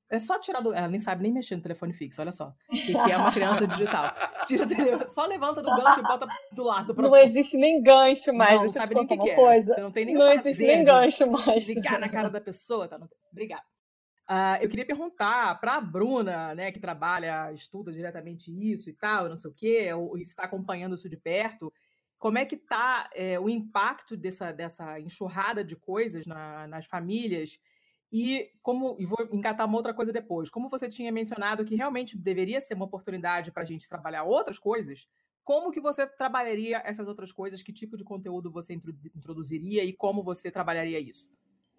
É 0.09 0.17
só 0.17 0.39
tirar 0.39 0.59
do. 0.59 0.73
Ela 0.73 0.87
nem 0.87 0.99
sabe 0.99 1.21
nem 1.21 1.31
mexer 1.31 1.55
no 1.55 1.61
telefone 1.61 1.93
fixo, 1.93 2.19
olha 2.19 2.31
só. 2.31 2.51
Que, 2.69 2.93
que 2.93 3.11
é 3.11 3.17
uma 3.17 3.31
criança 3.31 3.67
digital. 3.67 4.11
Tira 4.47 4.65
o 4.65 5.09
só 5.09 5.25
levanta 5.25 5.61
do 5.61 5.69
gancho 5.69 5.99
e 5.99 6.03
bota 6.03 6.27
do 6.51 6.63
lado. 6.63 6.95
Pra... 6.95 7.03
Não 7.03 7.15
existe 7.15 7.55
nem 7.57 7.81
gancho 7.83 8.33
mais. 8.33 8.59
Não, 8.59 8.69
sabe 8.69 8.95
nem 8.95 9.03
o 9.03 9.07
que, 9.07 9.17
que 9.17 9.29
é. 9.29 9.35
Coisa. 9.35 9.73
Você 9.75 9.81
não 9.81 9.91
tem 9.91 10.05
nem 10.05 10.15
Não 10.15 10.31
existe 10.31 10.65
nem 10.65 10.83
gancho 10.83 11.29
mais. 11.29 11.63
Ligar 11.63 11.99
na 11.99 12.09
cara 12.09 12.29
da 12.29 12.41
pessoa. 12.41 12.87
Tá? 12.87 12.99
Obrigada. 13.31 13.63
Uh, 14.29 14.61
eu 14.61 14.69
queria 14.69 14.85
perguntar 14.85 15.59
para 15.59 15.77
a 15.77 15.81
Bruna, 15.81 16.53
né, 16.53 16.71
que 16.71 16.79
trabalha, 16.79 17.51
estuda 17.51 17.91
diretamente 17.91 18.51
isso 18.51 18.87
e 18.87 18.93
tal, 18.93 19.27
não 19.27 19.35
sei 19.35 19.49
o 19.49 19.53
quê, 19.55 19.91
ou 19.91 20.15
está 20.19 20.43
acompanhando 20.43 20.93
isso 20.93 21.09
de 21.09 21.17
perto, 21.17 21.73
como 22.19 22.37
é 22.37 22.45
que 22.45 22.53
está 22.53 23.09
é, 23.15 23.39
o 23.39 23.49
impacto 23.49 24.15
dessa, 24.15 24.51
dessa 24.51 24.99
enxurrada 24.99 25.63
de 25.63 25.75
coisas 25.75 26.27
na, 26.27 26.67
nas 26.67 26.85
famílias 26.85 27.57
e 28.11 28.51
como 28.61 28.95
e 28.99 29.05
vou 29.05 29.17
engatar 29.31 29.67
uma 29.67 29.77
outra 29.77 29.93
coisa 29.93 30.11
depois. 30.11 30.49
Como 30.49 30.69
você 30.69 30.89
tinha 30.89 31.11
mencionado 31.11 31.65
que 31.65 31.75
realmente 31.75 32.17
deveria 32.17 32.59
ser 32.59 32.73
uma 32.73 32.85
oportunidade 32.85 33.51
para 33.51 33.63
a 33.63 33.65
gente 33.65 33.87
trabalhar 33.87 34.23
outras 34.23 34.57
coisas, 34.57 35.07
como 35.43 35.71
que 35.71 35.81
você 35.81 36.05
trabalharia 36.05 36.81
essas 36.85 37.07
outras 37.07 37.31
coisas? 37.31 37.63
Que 37.63 37.73
tipo 37.73 37.97
de 37.97 38.03
conteúdo 38.03 38.51
você 38.51 38.73
introduziria 39.15 39.83
e 39.83 39.93
como 39.93 40.23
você 40.23 40.51
trabalharia 40.51 40.99
isso? 40.99 41.27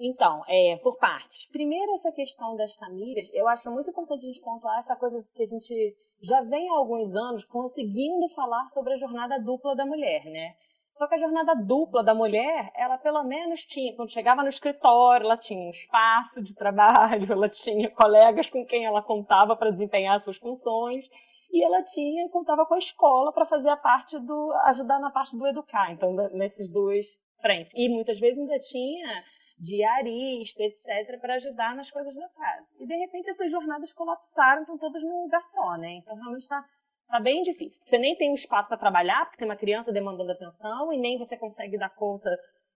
Então, 0.03 0.43
é, 0.49 0.77
por 0.83 0.97
partes. 0.99 1.47
Primeiro, 1.47 1.93
essa 1.93 2.11
questão 2.11 2.57
das 2.57 2.75
famílias, 2.75 3.29
eu 3.35 3.47
acho 3.47 3.63
que 3.63 3.69
é 3.69 3.71
muito 3.71 3.91
importante 3.91 4.25
a 4.25 4.27
gente 4.27 4.41
pontuar 4.41 4.79
essa 4.79 4.97
coisa 4.97 5.21
que 5.35 5.43
a 5.43 5.47
gente 5.47 5.97
já 6.23 6.41
vem 6.43 6.71
há 6.71 6.77
alguns 6.77 7.15
anos 7.15 7.45
conseguindo 7.45 8.29
falar 8.31 8.67
sobre 8.69 8.95
a 8.95 8.97
jornada 8.97 9.39
dupla 9.39 9.77
da 9.77 9.85
mulher, 9.85 10.25
né? 10.25 10.55
Só 11.01 11.07
que 11.09 11.15
a 11.15 11.19
jornada 11.19 11.55
dupla 11.55 12.05
da 12.05 12.15
mulher, 12.15 12.71
ela 12.77 12.99
pelo 12.99 13.25
menos 13.25 13.65
tinha, 13.65 13.97
quando 13.97 14.13
chegava 14.13 14.43
no 14.43 14.51
escritório, 14.51 15.25
ela 15.25 15.39
tinha 15.39 15.59
um 15.59 15.71
espaço 15.71 16.43
de 16.43 16.55
trabalho, 16.55 17.25
ela 17.33 17.49
tinha 17.49 17.91
colegas 17.91 18.51
com 18.51 18.67
quem 18.67 18.85
ela 18.85 19.01
contava 19.01 19.57
para 19.57 19.71
desempenhar 19.71 20.21
suas 20.21 20.37
funções, 20.37 21.09
e 21.51 21.65
ela 21.65 21.83
tinha, 21.83 22.29
contava 22.29 22.67
com 22.67 22.75
a 22.75 22.79
escola 22.79 23.33
para 23.33 23.47
fazer 23.47 23.71
a 23.71 23.79
parte 23.79 24.19
do, 24.19 24.53
ajudar 24.67 25.01
na 25.01 25.11
parte 25.11 25.35
do 25.39 25.47
educar, 25.47 25.91
então, 25.91 26.13
nesses 26.35 26.71
duas 26.71 27.07
frentes. 27.41 27.73
E 27.75 27.89
muitas 27.89 28.21
vezes 28.21 28.39
ainda 28.39 28.59
tinha 28.59 29.25
diarista, 29.59 30.63
etc., 30.63 31.19
para 31.19 31.37
ajudar 31.37 31.75
nas 31.75 31.91
coisas 31.91 32.15
da 32.15 32.29
casa. 32.29 32.67
E 32.79 32.87
de 32.87 32.95
repente 32.97 33.31
essas 33.31 33.51
jornadas 33.51 33.91
colapsaram, 33.91 34.61
estão 34.61 34.77
todas 34.77 35.03
num 35.03 35.23
lugar 35.23 35.45
só, 35.45 35.79
né? 35.79 35.93
Então 35.95 36.15
realmente 36.15 36.43
está 36.43 36.63
tá 37.11 37.21
bem 37.21 37.43
difícil. 37.43 37.81
Você 37.85 37.99
nem 37.99 38.17
tem 38.17 38.31
um 38.31 38.35
espaço 38.35 38.69
para 38.69 38.79
trabalhar, 38.79 39.25
porque 39.25 39.39
tem 39.39 39.49
uma 39.49 39.57
criança 39.57 39.93
demandando 39.93 40.33
atenção, 40.33 40.93
e 40.93 40.99
nem 40.99 41.19
você 41.19 41.37
consegue 41.37 41.79
dar 41.79 41.91
conta 41.91 42.31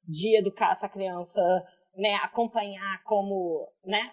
de 0.06 0.36
educar 0.36 0.72
essa 0.72 0.88
criança, 0.88 1.40
né? 1.96 2.14
Acompanhar 2.16 3.02
como, 3.04 3.68
né? 3.84 4.12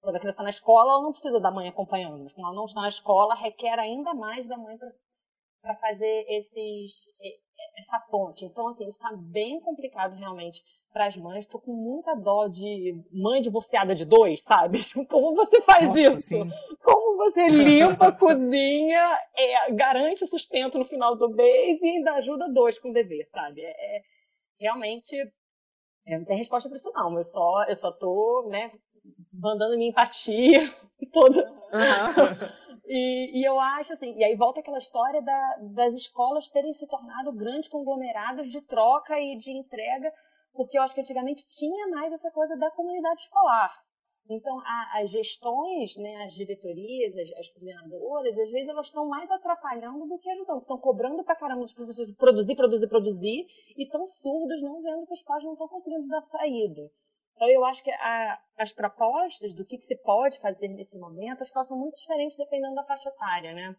Quando 0.00 0.16
a 0.16 0.20
criança 0.20 0.34
está 0.34 0.42
na 0.42 0.50
escola, 0.50 0.92
ela 0.92 1.02
não 1.02 1.12
precisa 1.12 1.40
da 1.40 1.50
mãe 1.50 1.68
acompanhando. 1.68 2.22
Mas 2.22 2.32
quando 2.32 2.46
ela 2.46 2.56
não 2.56 2.64
está 2.64 2.80
na 2.80 2.88
escola, 2.88 3.34
requer 3.34 3.78
ainda 3.78 4.14
mais 4.14 4.46
da 4.46 4.56
mãe 4.56 4.78
para 4.78 4.88
fazer 5.74 6.24
esses, 6.28 6.92
essa 7.76 7.98
ponte. 8.10 8.44
Então, 8.44 8.68
assim, 8.68 8.88
isso 8.88 8.98
está 8.98 9.14
bem 9.16 9.60
complicado 9.60 10.14
realmente 10.14 10.62
para 10.92 11.06
as 11.06 11.16
mães. 11.16 11.44
Estou 11.44 11.60
com 11.60 11.72
muita 11.72 12.14
dó 12.14 12.48
de 12.48 12.98
mãe 13.12 13.40
divorciada 13.42 13.94
de 13.94 14.04
dois, 14.04 14.42
sabe? 14.42 14.78
Como 15.10 15.34
você 15.34 15.60
faz 15.62 15.88
Nossa, 15.88 16.00
isso? 16.00 16.20
Sim. 16.20 16.50
Como 16.82 17.16
você 17.18 17.46
limpa, 17.48 18.12
cozinha, 18.12 19.18
é, 19.36 19.72
garante 19.72 20.24
o 20.24 20.26
sustento 20.26 20.78
no 20.78 20.84
final 20.84 21.16
do 21.16 21.28
mês 21.28 21.82
e 21.82 21.88
ainda 21.88 22.12
ajuda 22.14 22.48
dois 22.48 22.78
com 22.78 22.90
o 22.90 22.92
dever, 22.92 23.28
sabe? 23.30 23.62
É, 23.62 23.96
é 23.96 24.02
realmente 24.58 25.14
é, 26.06 26.18
não 26.18 26.24
tem 26.24 26.38
resposta 26.38 26.68
para 26.68 26.76
isso 26.76 26.92
não. 26.94 27.16
Eu 27.16 27.24
só 27.24 27.64
eu 27.68 27.74
só 27.74 27.92
tô, 27.92 28.48
né, 28.50 28.72
mandando 29.32 29.76
minha 29.76 29.90
empatia 29.90 30.62
toda. 31.12 31.50
Uhum. 31.50 32.65
E, 32.88 33.40
e, 33.40 33.44
eu 33.44 33.58
acho 33.58 33.94
assim, 33.94 34.16
e 34.16 34.22
aí 34.22 34.36
volta 34.36 34.60
aquela 34.60 34.78
história 34.78 35.20
da, 35.20 35.56
das 35.74 35.92
escolas 35.94 36.48
terem 36.48 36.72
se 36.72 36.86
tornado 36.86 37.32
grandes 37.32 37.68
conglomerados 37.68 38.48
de 38.48 38.60
troca 38.60 39.18
e 39.18 39.36
de 39.36 39.50
entrega, 39.50 40.12
porque 40.52 40.78
eu 40.78 40.82
acho 40.82 40.94
que 40.94 41.00
antigamente 41.00 41.46
tinha 41.48 41.88
mais 41.88 42.12
essa 42.12 42.30
coisa 42.30 42.56
da 42.56 42.70
comunidade 42.70 43.22
escolar. 43.22 43.72
Então, 44.28 44.60
a, 44.60 45.00
as 45.02 45.10
gestões, 45.10 45.96
né, 45.96 46.24
as 46.24 46.34
diretorias, 46.34 47.16
as, 47.16 47.38
as, 47.38 47.50
coordenadoras, 47.52 48.38
às 48.38 48.50
vezes 48.50 48.68
elas 48.68 48.86
estão 48.86 49.08
mais 49.08 49.30
atrapalhando 49.30 50.06
do 50.06 50.18
que 50.18 50.30
ajudando. 50.30 50.62
Estão 50.62 50.78
cobrando 50.78 51.24
pra 51.24 51.36
caramba 51.36 51.64
os 51.64 51.72
professores 51.72 52.10
de 52.10 52.16
produzir, 52.16 52.56
produzir, 52.56 52.88
produzir, 52.88 53.46
e 53.76 53.84
estão 53.84 54.04
surdos, 54.06 54.62
não 54.62 54.82
vendo 54.82 55.06
que 55.06 55.12
os 55.12 55.22
pais 55.22 55.44
não 55.44 55.52
estão 55.52 55.68
conseguindo 55.68 56.08
dar 56.08 56.22
saída. 56.22 56.90
Então, 57.36 57.48
eu 57.48 57.64
acho 57.66 57.84
que 57.84 57.90
a, 57.90 58.38
as 58.58 58.72
propostas 58.72 59.54
do 59.54 59.64
que, 59.64 59.76
que, 59.76 59.84
se 59.84 59.94
pode 59.96 60.40
fazer 60.40 60.68
nesse 60.68 60.98
momento, 60.98 61.42
acho 61.42 61.52
que 61.52 61.58
elas 61.58 61.68
são 61.68 61.78
muito 61.78 61.96
diferentes 61.96 62.36
dependendo 62.36 62.74
da 62.74 62.84
faixa 62.84 63.10
etária, 63.10 63.52
né? 63.52 63.76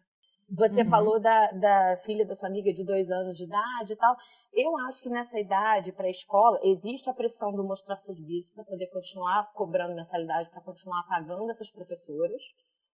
Você 0.50 0.80
uhum. 0.82 0.88
falou 0.88 1.20
da, 1.20 1.50
da, 1.52 1.96
filha 1.98 2.24
da 2.24 2.34
sua 2.34 2.48
amiga 2.48 2.72
de 2.72 2.82
dois 2.82 3.10
anos 3.10 3.36
de 3.36 3.44
idade 3.44 3.92
e 3.92 3.96
tal. 3.96 4.16
Eu 4.52 4.78
acho 4.86 5.02
que 5.02 5.10
nessa 5.10 5.38
idade, 5.38 5.92
para 5.92 6.06
a 6.06 6.10
escola, 6.10 6.58
existe 6.62 7.10
a 7.10 7.12
pressão 7.14 7.52
do 7.52 7.62
mostrar 7.64 7.96
serviço 7.96 8.54
para 8.54 8.64
poder 8.64 8.86
continuar 8.86 9.52
cobrando 9.52 9.94
mensalidade, 9.94 10.48
para 10.48 10.62
continuar 10.62 11.02
pagando 11.06 11.50
essas 11.50 11.70
professoras. 11.70 12.42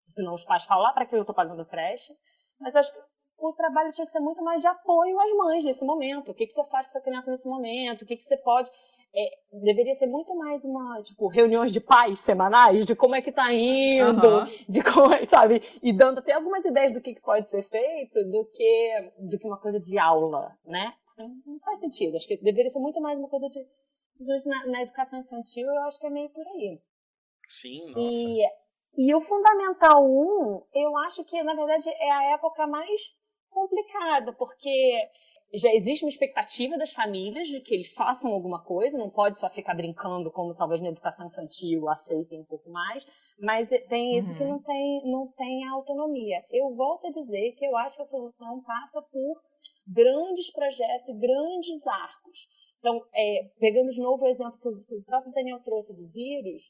Senão 0.09 0.35
os 0.35 0.45
pais 0.45 0.65
falam, 0.65 0.87
ah, 0.87 0.93
para 0.93 1.07
que 1.07 1.15
eu 1.15 1.21
estou 1.21 1.35
pagando 1.35 1.65
creche. 1.65 2.13
Mas 2.59 2.75
acho 2.75 2.93
que 2.93 3.01
o 3.39 3.53
trabalho 3.53 3.93
tinha 3.93 4.05
que 4.05 4.11
ser 4.11 4.21
muito 4.21 4.43
mais 4.43 4.61
de 4.61 4.67
apoio 4.67 5.21
às 5.21 5.33
mães 5.37 5.63
nesse 5.63 5.85
momento. 5.85 6.33
O 6.33 6.35
que, 6.35 6.47
que 6.47 6.53
você 6.53 6.65
faz 6.65 6.87
com 6.87 6.91
essa 6.91 7.01
criança 7.01 7.31
nesse 7.31 7.47
momento? 7.47 8.03
O 8.03 8.07
que, 8.07 8.17
que 8.17 8.25
você 8.25 8.37
pode 8.39 8.69
é, 9.15 9.39
deveria 9.65 9.95
ser 9.95 10.09
muito 10.09 10.35
mais 10.35 10.65
uma, 10.65 11.01
tipo, 11.03 11.29
reuniões 11.29 11.71
de 11.71 11.81
pais 11.81 12.19
semanais, 12.19 12.85
de 12.85 12.97
como 12.97 13.15
é 13.15 13.23
que 13.23 13.31
tá 13.31 13.53
indo, 13.53 14.27
uhum. 14.27 14.47
de 14.69 14.83
como, 14.83 15.15
é, 15.15 15.25
sabe, 15.27 15.63
e 15.81 15.93
dando 15.93 16.19
até 16.19 16.33
algumas 16.33 16.65
ideias 16.65 16.93
do 16.93 17.01
que, 17.01 17.15
que 17.15 17.21
pode 17.21 17.49
ser 17.49 17.63
feito, 17.63 18.25
do 18.25 18.45
que, 18.53 19.13
do 19.19 19.39
que 19.39 19.47
uma 19.47 19.61
coisa 19.61 19.79
de 19.79 19.97
aula, 19.99 20.57
né? 20.67 20.93
Não 21.17 21.61
faz 21.61 21.79
sentido, 21.79 22.17
acho 22.17 22.27
que 22.27 22.37
deveria 22.39 22.71
ser 22.71 22.81
muito 22.81 23.01
mais 23.01 23.17
uma 23.17 23.29
coisa 23.29 23.49
de, 23.49 23.65
na, 24.47 24.67
na 24.67 24.83
educação 24.83 25.21
infantil, 25.21 25.67
eu 25.67 25.83
acho 25.85 26.01
que 26.01 26.07
é 26.09 26.11
meio 26.11 26.29
por 26.31 26.45
aí. 26.49 26.81
Sim, 27.47 27.87
nossa. 27.91 28.01
E, 28.01 28.43
e 28.99 29.15
o 29.15 29.21
Fundamental 29.21 30.05
1, 30.05 30.63
eu 30.75 30.97
acho 30.99 31.25
que, 31.25 31.41
na 31.45 31.55
verdade, 31.55 31.89
é 31.89 32.11
a 32.11 32.33
época 32.33 32.67
mais 32.67 33.01
complicada, 33.49 34.33
porque 34.33 35.09
já 35.55 35.73
existe 35.73 36.05
uma 36.05 36.11
expectativa 36.11 36.77
das 36.77 36.93
famílias 36.93 37.49
de 37.49 37.61
que 37.61 37.75
eles 37.75 37.93
façam 37.93 38.33
alguma 38.33 38.63
coisa, 38.63 38.99
não 38.99 39.11
pode 39.11 39.39
só 39.39 39.49
ficar 39.49 39.75
brincando 39.75 40.31
como 40.31 40.55
talvez 40.55 40.81
na 40.81 40.89
educação 40.89 41.27
infantil 41.27 41.89
aceitem 41.89 42.41
um 42.41 42.45
pouco 42.45 42.71
mais, 42.71 43.07
mas 43.39 43.69
tem 43.89 44.17
isso 44.17 44.31
uhum. 44.31 44.39
que 44.39 44.45
não 44.45 44.63
tem, 44.63 45.11
não 45.11 45.27
tem 45.29 45.67
autonomia. 45.69 46.45
Eu 46.51 46.75
volto 46.75 47.07
a 47.07 47.11
dizer 47.11 47.53
que 47.53 47.65
eu 47.65 47.77
acho 47.77 47.97
que 47.97 48.03
a 48.03 48.07
solução 48.07 48.63
passa 48.63 49.03
por 49.03 49.41
grandes 49.87 50.53
projetos 50.53 51.09
e 51.09 51.15
grandes 51.15 51.87
arcos. 51.87 52.49
Então, 52.79 53.03
é, 53.15 53.51
pegando 53.59 53.91
de 53.91 54.01
novo 54.01 54.25
o 54.25 54.29
exemplo 54.29 54.59
que 54.61 54.95
o 54.95 55.03
próprio 55.05 55.33
Daniel 55.33 55.61
trouxe 55.61 55.95
do 55.95 56.07
vírus, 56.09 56.63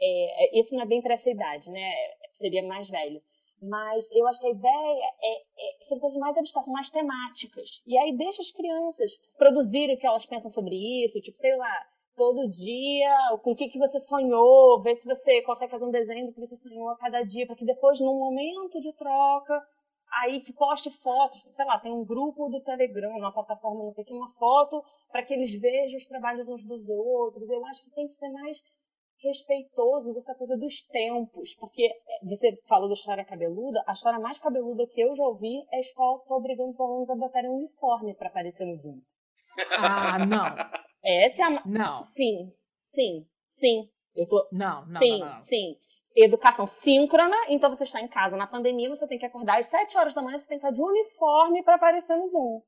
é, 0.00 0.44
é 0.44 0.58
isso 0.58 0.74
não 0.74 0.82
é 0.82 0.86
bem 0.86 1.02
para 1.02 1.14
essa 1.14 1.30
idade, 1.30 1.70
né? 1.70 1.92
Seria 2.34 2.62
mais 2.62 2.88
velho 2.88 3.20
mas 3.62 4.10
eu 4.12 4.26
acho 4.26 4.40
que 4.40 4.46
a 4.46 4.50
ideia 4.50 5.04
é, 5.22 5.36
é 5.36 5.84
são 5.84 5.98
coisas 5.98 6.18
mais 6.18 6.36
abstratas, 6.36 6.72
mais 6.72 6.90
temáticas. 6.90 7.82
E 7.86 7.96
aí 7.98 8.16
deixa 8.16 8.42
as 8.42 8.50
crianças 8.50 9.12
produzirem 9.36 9.96
o 9.96 9.98
que 9.98 10.06
elas 10.06 10.26
pensam 10.26 10.50
sobre 10.50 10.76
isso, 11.04 11.20
tipo, 11.20 11.36
sei 11.36 11.56
lá, 11.56 11.86
todo 12.16 12.50
dia, 12.50 13.14
com 13.42 13.52
o 13.52 13.56
que, 13.56 13.68
que 13.68 13.78
você 13.78 13.98
sonhou, 14.00 14.82
ver 14.82 14.96
se 14.96 15.06
você 15.06 15.40
consegue 15.42 15.70
fazer 15.70 15.86
um 15.86 15.90
desenho 15.90 16.26
do 16.26 16.32
que 16.32 16.40
você 16.40 16.56
sonhou 16.56 16.88
a 16.90 16.96
cada 16.96 17.22
dia, 17.22 17.46
para 17.46 17.56
que 17.56 17.64
depois, 17.64 18.00
num 18.00 18.18
momento 18.18 18.80
de 18.80 18.92
troca, 18.94 19.62
aí 20.20 20.40
que 20.40 20.52
poste 20.52 20.90
fotos, 20.90 21.44
sei 21.50 21.64
lá, 21.64 21.78
tem 21.78 21.92
um 21.92 22.04
grupo 22.04 22.48
do 22.48 22.60
Telegram, 22.60 23.16
uma 23.16 23.32
plataforma, 23.32 23.84
não 23.84 23.92
sei 23.92 24.02
o 24.04 24.06
que, 24.06 24.12
uma 24.12 24.32
foto, 24.32 24.82
para 25.10 25.22
que 25.22 25.32
eles 25.32 25.52
vejam 25.54 25.96
os 25.96 26.06
trabalhos 26.06 26.48
uns 26.48 26.64
dos 26.64 26.88
outros. 26.88 27.48
Eu 27.48 27.64
acho 27.66 27.84
que 27.84 27.94
tem 27.94 28.06
que 28.06 28.14
ser 28.14 28.30
mais 28.30 28.60
respeitoso 29.22 30.12
dessa 30.12 30.34
coisa 30.34 30.56
dos 30.56 30.82
tempos, 30.82 31.54
porque 31.54 31.84
é, 31.84 32.24
você 32.24 32.56
falou 32.68 32.88
da 32.88 32.94
história 32.94 33.24
cabeluda, 33.24 33.82
a 33.86 33.92
história 33.92 34.18
mais 34.18 34.38
cabeluda 34.38 34.86
que 34.86 35.00
eu 35.00 35.14
já 35.14 35.24
ouvi 35.24 35.64
é 35.72 35.78
a 35.78 35.80
escola 35.80 36.22
obrigando 36.28 36.70
os 36.70 36.80
alunos 36.80 37.10
a 37.10 37.16
botarem 37.16 37.50
um 37.50 37.56
uniforme 37.56 38.14
para 38.14 38.28
aparecer 38.28 38.64
no 38.66 38.76
Zoom. 38.76 39.00
Ah, 39.76 40.18
não. 40.24 40.46
Essa 41.02 41.42
é 41.42 41.44
a... 41.46 41.66
Não. 41.66 42.04
Sim, 42.04 42.52
sim, 42.86 43.26
sim. 43.50 43.88
Eu 44.14 44.28
tô... 44.28 44.48
Não, 44.52 44.86
não, 44.86 45.00
sim, 45.00 45.18
não, 45.18 45.34
não. 45.34 45.42
sim. 45.42 45.76
Educação 46.14 46.66
síncrona, 46.66 47.36
então 47.48 47.72
você 47.72 47.84
está 47.84 48.00
em 48.00 48.08
casa 48.08 48.36
na 48.36 48.46
pandemia, 48.46 48.88
você 48.88 49.06
tem 49.06 49.18
que 49.18 49.26
acordar 49.26 49.58
às 49.58 49.66
7 49.66 49.96
horas 49.96 50.14
da 50.14 50.22
manhã, 50.22 50.38
você 50.38 50.48
tem 50.48 50.58
que 50.58 50.66
estar 50.66 50.74
de 50.74 50.82
uniforme 50.82 51.62
para 51.62 51.76
aparecer 51.76 52.16
no 52.16 52.26
Zoom. 52.28 52.60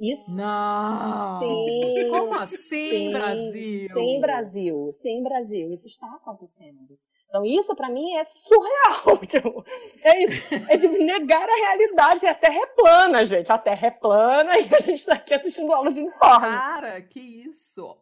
Isso? 0.00 0.34
Não! 0.34 1.40
Sim. 1.40 2.08
Como 2.10 2.34
assim, 2.34 2.56
sim, 2.56 3.12
Brasil? 3.12 3.90
Sim, 3.92 4.20
Brasil. 4.20 4.94
Sim, 5.02 5.22
Brasil. 5.22 5.72
Isso 5.72 5.86
está 5.88 6.06
acontecendo. 6.14 6.98
Então, 7.28 7.44
isso 7.44 7.74
para 7.74 7.90
mim 7.90 8.14
é 8.14 8.24
surreal. 8.24 9.18
Tipo, 9.26 9.64
é, 10.02 10.24
isso, 10.24 10.54
é 10.68 10.76
de 10.76 10.88
negar 10.88 11.46
a 11.48 11.54
realidade. 11.54 12.26
A 12.26 12.34
Terra 12.34 12.62
é 12.62 12.66
plana, 12.66 13.24
gente. 13.24 13.52
A 13.52 13.58
Terra 13.58 13.86
é 13.88 13.90
plana 13.90 14.58
e 14.58 14.74
a 14.74 14.78
gente 14.78 15.00
está 15.00 15.14
aqui 15.14 15.34
assistindo 15.34 15.72
aula 15.72 15.90
de 15.90 16.00
uniforme. 16.00 16.46
Cara, 16.46 17.02
que 17.02 17.20
isso! 17.20 17.96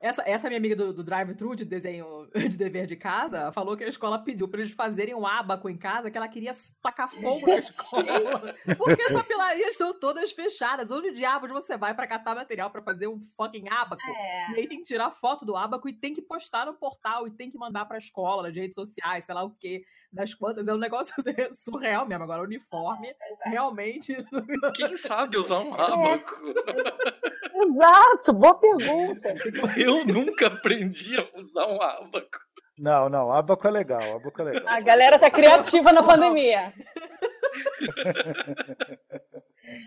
Essa, 0.00 0.22
essa 0.24 0.46
minha 0.48 0.58
amiga 0.58 0.76
do, 0.76 0.92
do 0.92 1.02
drive-thru 1.02 1.56
de 1.56 1.64
desenho 1.64 2.28
de 2.32 2.56
dever 2.56 2.86
de 2.86 2.94
casa 2.94 3.50
falou 3.50 3.76
que 3.76 3.82
a 3.82 3.88
escola 3.88 4.18
pediu 4.18 4.46
para 4.46 4.60
eles 4.60 4.72
fazerem 4.72 5.12
um 5.12 5.26
abaco 5.26 5.68
em 5.68 5.76
casa, 5.76 6.08
que 6.08 6.16
ela 6.16 6.28
queria 6.28 6.52
tacar 6.80 7.10
fogo 7.10 7.46
na 7.48 7.58
escola. 7.58 8.54
porque 8.76 9.02
as 9.02 9.12
papelarias 9.12 9.72
estão 9.72 9.92
todas 9.98 10.30
fechadas. 10.30 10.92
Onde 10.92 11.10
diabos 11.12 11.50
você 11.50 11.76
vai 11.76 11.94
para 11.94 12.06
catar 12.06 12.36
material 12.36 12.70
para 12.70 12.80
fazer 12.80 13.08
um 13.08 13.20
fucking 13.20 13.68
abaco? 13.68 14.00
É. 14.08 14.52
E 14.52 14.60
aí 14.60 14.68
tem 14.68 14.78
que 14.78 14.84
tirar 14.84 15.10
foto 15.10 15.44
do 15.44 15.56
abaco 15.56 15.88
e 15.88 15.92
tem 15.92 16.14
que 16.14 16.22
postar 16.22 16.66
no 16.66 16.74
portal 16.74 17.26
e 17.26 17.30
tem 17.32 17.50
que 17.50 17.58
mandar 17.58 17.84
para 17.86 17.96
a 17.96 17.98
escola, 17.98 18.44
nas 18.44 18.54
redes 18.54 18.76
sociais, 18.76 19.24
sei 19.24 19.34
lá 19.34 19.42
o 19.42 19.50
quê, 19.50 19.82
das 20.12 20.32
quantas. 20.32 20.68
É 20.68 20.74
um 20.74 20.78
negócio 20.78 21.12
surreal 21.50 22.06
mesmo. 22.06 22.22
Agora, 22.22 22.44
uniforme, 22.44 23.08
é, 23.08 23.50
realmente. 23.50 24.16
Quem 24.76 24.96
sabe 24.96 25.36
usar 25.36 25.58
um 25.58 25.74
abaco? 25.74 26.34
É. 26.46 27.38
Exato, 27.60 28.32
boa 28.32 28.54
pergunta. 28.54 29.34
Eu 29.88 30.04
nunca 30.04 30.46
aprendi 30.46 31.16
a 31.16 31.38
usar 31.38 31.66
um 31.66 31.80
abaco. 31.80 32.38
Não, 32.78 33.08
não, 33.08 33.32
abaco 33.32 33.66
é 33.66 33.70
legal, 33.70 34.16
abaco 34.16 34.40
é 34.40 34.44
legal. 34.44 34.68
A 34.68 34.80
galera 34.80 35.18
tá 35.18 35.30
criativa 35.30 35.92
na 35.92 36.02
pandemia. 36.02 36.72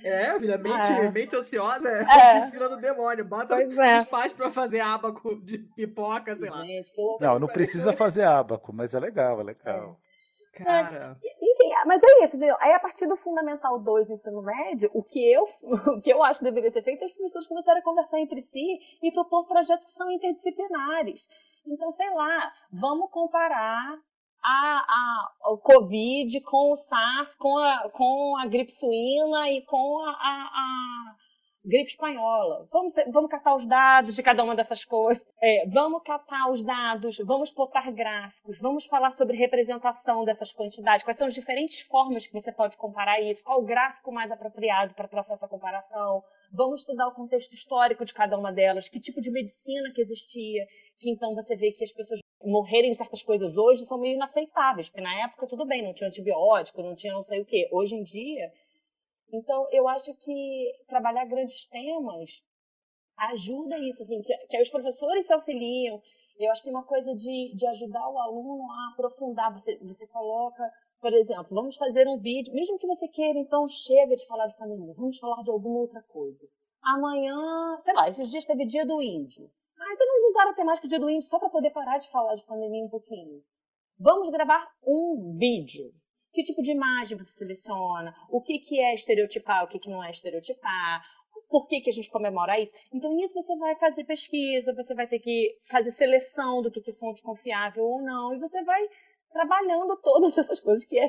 É, 0.04 0.40
filha, 0.40 0.58
mente, 0.58 0.92
é. 0.92 1.12
mente 1.12 1.36
ociosa 1.36 1.90
é, 1.90 2.04
é. 2.04 2.40
oficina 2.40 2.70
do 2.70 2.78
demônio. 2.78 3.26
Bota 3.26 3.60
é. 3.60 4.00
os 4.00 4.06
pais 4.06 4.32
pra 4.32 4.52
fazer 4.52 4.80
abaco 4.80 5.36
de 5.44 5.58
pipoca, 5.58 6.38
sei 6.38 6.50
lá. 6.50 6.64
Gente, 6.64 6.92
não, 7.20 7.40
não 7.40 7.48
precisa 7.48 7.92
fazer 7.92 8.24
abaco, 8.24 8.72
mas 8.72 8.94
é 8.94 9.00
legal, 9.00 9.42
é 9.42 9.44
legal. 9.44 10.00
Cara. 10.54 11.18
Enfim, 11.24 11.72
mas 11.86 12.04
é 12.04 12.24
isso, 12.24 12.36
entendeu? 12.36 12.58
Aí 12.60 12.74
a 12.74 12.80
partir 12.80 13.08
do 13.08 13.16
Fundamental 13.16 13.80
2 13.80 14.08
do 14.08 14.14
ensino 14.14 14.42
médio, 14.42 14.92
o 14.94 15.02
que 15.02 15.20
eu, 15.32 15.48
o 15.96 16.02
que 16.02 16.12
eu 16.12 16.22
acho 16.24 16.40
que 16.40 16.46
deveria 16.46 16.72
ser 16.72 16.84
feito 16.84 17.04
é 17.04 17.06
as 17.06 17.14
pessoas 17.14 17.48
começarem 17.48 17.82
a 17.82 17.86
conversar 17.86 18.20
entre 18.20 18.42
si 18.42 18.80
e 19.02 19.12
propor 19.12 19.48
projetos 19.48 19.86
que 19.86 19.92
são 19.92 20.12
interdisciplinares. 20.12 21.26
Então, 21.66 21.90
sei 21.92 22.10
lá, 22.14 22.52
vamos 22.72 23.10
comparar 23.12 23.98
a, 24.44 24.86
a, 24.88 25.52
o 25.52 25.58
Covid 25.58 26.42
com 26.42 26.72
o 26.72 26.76
SARS, 26.76 27.36
com 27.36 27.58
a, 27.58 27.90
com 27.90 28.38
a 28.38 28.48
gripe 28.48 28.72
suína 28.72 29.50
e 29.50 29.62
com 29.66 30.04
a, 30.06 30.12
a 30.12 31.16
gripe 31.64 31.92
espanhola. 31.92 32.68
Vamos, 32.72 32.94
vamos 33.12 33.30
catar 33.30 33.56
os 33.56 33.66
dados 33.66 34.16
de 34.16 34.24
cada 34.24 34.44
uma 34.44 34.56
dessas 34.56 34.84
coisas. 34.84 35.26
É, 35.42 35.68
vamos 35.68 36.02
catar 36.04 36.52
os 36.52 36.64
dados, 36.64 37.18
vamos 37.20 37.52
botar 37.52 37.92
gráficos, 37.92 38.60
vamos 38.60 38.86
falar 38.86 39.12
sobre 39.12 39.38
representação 39.38 40.26
dessas 40.26 40.52
quantidades, 40.52 41.04
quais 41.04 41.18
são 41.18 41.28
as 41.28 41.34
diferentes 41.34 41.82
formas 41.82 42.26
que 42.26 42.34
você 42.34 42.52
pode 42.52 42.78
comparar 42.78 43.22
isso, 43.22 43.44
qual 43.44 43.62
o 43.62 43.66
gráfico 43.66 44.12
mais 44.12 44.32
apropriado 44.32 44.94
para 44.94 45.08
traçar 45.08 45.34
essa 45.34 45.48
comparação. 45.48 46.24
Vamos 46.52 46.82
estudar 46.82 47.08
o 47.08 47.14
contexto 47.14 47.54
histórico 47.54 48.04
de 48.04 48.14
cada 48.14 48.38
uma 48.38 48.52
delas, 48.52 48.90
que 48.90 49.00
tipo 49.00 49.22
de 49.22 49.32
medicina 49.32 49.92
que 49.94 50.02
existia, 50.02 50.66
que 51.00 51.10
então 51.10 51.34
você 51.34 51.56
vê 51.56 51.72
que 51.72 51.84
as 51.84 51.92
pessoas 51.92 52.20
morrerem 52.44 52.92
de 52.92 52.98
certas 52.98 53.24
coisas 53.24 53.56
hoje 53.56 53.86
são 53.86 54.00
meio 54.00 54.16
inaceitáveis, 54.16 54.90
porque 54.90 55.02
na 55.02 55.26
época 55.26 55.48
tudo 55.48 55.66
bem, 55.66 55.84
não 55.84 55.94
tinha 55.94 56.08
antibiótico, 56.08 56.82
não 56.82 56.96
tinha 56.96 57.14
não 57.14 57.24
sei 57.24 57.42
o 57.42 57.46
quê. 57.46 57.70
Hoje 57.72 57.96
em 57.96 58.04
dia 58.04 58.52
então, 59.32 59.68
eu 59.72 59.88
acho 59.88 60.14
que 60.16 60.72
trabalhar 60.88 61.26
grandes 61.26 61.66
temas 61.68 62.44
ajuda 63.18 63.78
isso, 63.80 64.04
assim, 64.04 64.22
que, 64.22 64.36
que 64.48 64.62
os 64.62 64.70
professores 64.70 65.26
se 65.26 65.34
auxiliam. 65.34 66.02
Eu 66.40 66.52
acho 66.52 66.62
que 66.62 66.70
tem 66.70 66.76
uma 66.76 66.86
coisa 66.86 67.16
de, 67.16 67.54
de 67.56 67.68
ajudar 67.68 68.10
o 68.10 68.20
aluno 68.20 68.64
a 68.72 68.92
aprofundar. 68.94 69.54
Você, 69.54 69.78
você 69.78 70.08
coloca, 70.08 70.64
por 71.00 71.14
exemplo, 71.14 71.48
vamos 71.52 71.76
fazer 71.76 72.08
um 72.08 72.18
vídeo, 72.18 72.54
mesmo 72.54 72.78
que 72.78 72.88
você 72.88 73.08
queira, 73.08 73.38
então 73.40 73.68
chega 73.68 74.16
de 74.16 74.26
falar 74.26 74.48
de 74.48 74.58
pandemia, 74.58 74.94
vamos 74.96 75.18
falar 75.20 75.44
de 75.44 75.52
alguma 75.52 75.80
outra 75.80 76.02
coisa. 76.04 76.48
Amanhã, 76.84 77.78
sei 77.80 77.94
lá, 77.94 78.10
esses 78.10 78.30
dias 78.30 78.46
teve 78.46 78.66
dia 78.66 78.86
do 78.86 79.02
índio. 79.02 79.50
Ah, 79.78 79.94
então 79.94 80.08
vamos 80.08 80.32
usar 80.32 80.50
a 80.50 80.54
temática 80.54 80.88
do 80.88 80.90
dia 80.90 81.00
do 81.00 81.10
índio 81.10 81.28
só 81.28 81.38
para 81.38 81.50
poder 81.50 81.72
parar 81.72 82.00
de 82.00 82.10
falar 82.10 82.36
de 82.36 82.46
pandemia 82.46 82.86
um 82.86 82.90
pouquinho. 82.90 83.44
Vamos 84.00 84.30
gravar 84.30 84.68
um 84.84 85.38
vídeo. 85.38 85.94
Que 86.34 86.44
tipo 86.44 86.62
de 86.62 86.72
imagem 86.72 87.18
você 87.18 87.32
seleciona? 87.32 88.16
O 88.30 88.42
que, 88.42 88.60
que 88.60 88.80
é 88.80 88.94
estereotipar, 88.94 89.64
o 89.64 89.68
que, 89.68 89.80
que 89.80 89.90
não 89.90 90.04
é 90.04 90.12
estereotipar? 90.12 91.04
Por 91.50 91.68
que, 91.68 91.82
que 91.82 91.90
a 91.90 91.94
gente 91.94 92.10
comemora 92.10 92.60
isso? 92.60 92.72
Então, 92.94 93.14
nisso 93.14 93.34
você 93.34 93.56
vai 93.58 93.76
fazer 93.76 94.06
pesquisa, 94.06 94.74
você 94.74 94.96
vai 94.96 95.08
ter 95.08 95.20
que 95.20 95.58
fazer 95.66 95.92
seleção 95.92 96.62
do 96.62 96.72
que, 96.72 96.82
que 96.82 96.92
é 96.92 96.94
fonte 96.94 97.22
confiável 97.22 97.84
ou 97.84 98.02
não, 98.02 98.34
e 98.34 98.40
você 98.40 98.64
vai 98.64 98.82
trabalhando 99.32 99.98
todas 99.98 100.38
essas 100.38 100.60
coisas 100.60 100.86
que 100.86 100.98
é 101.00 101.08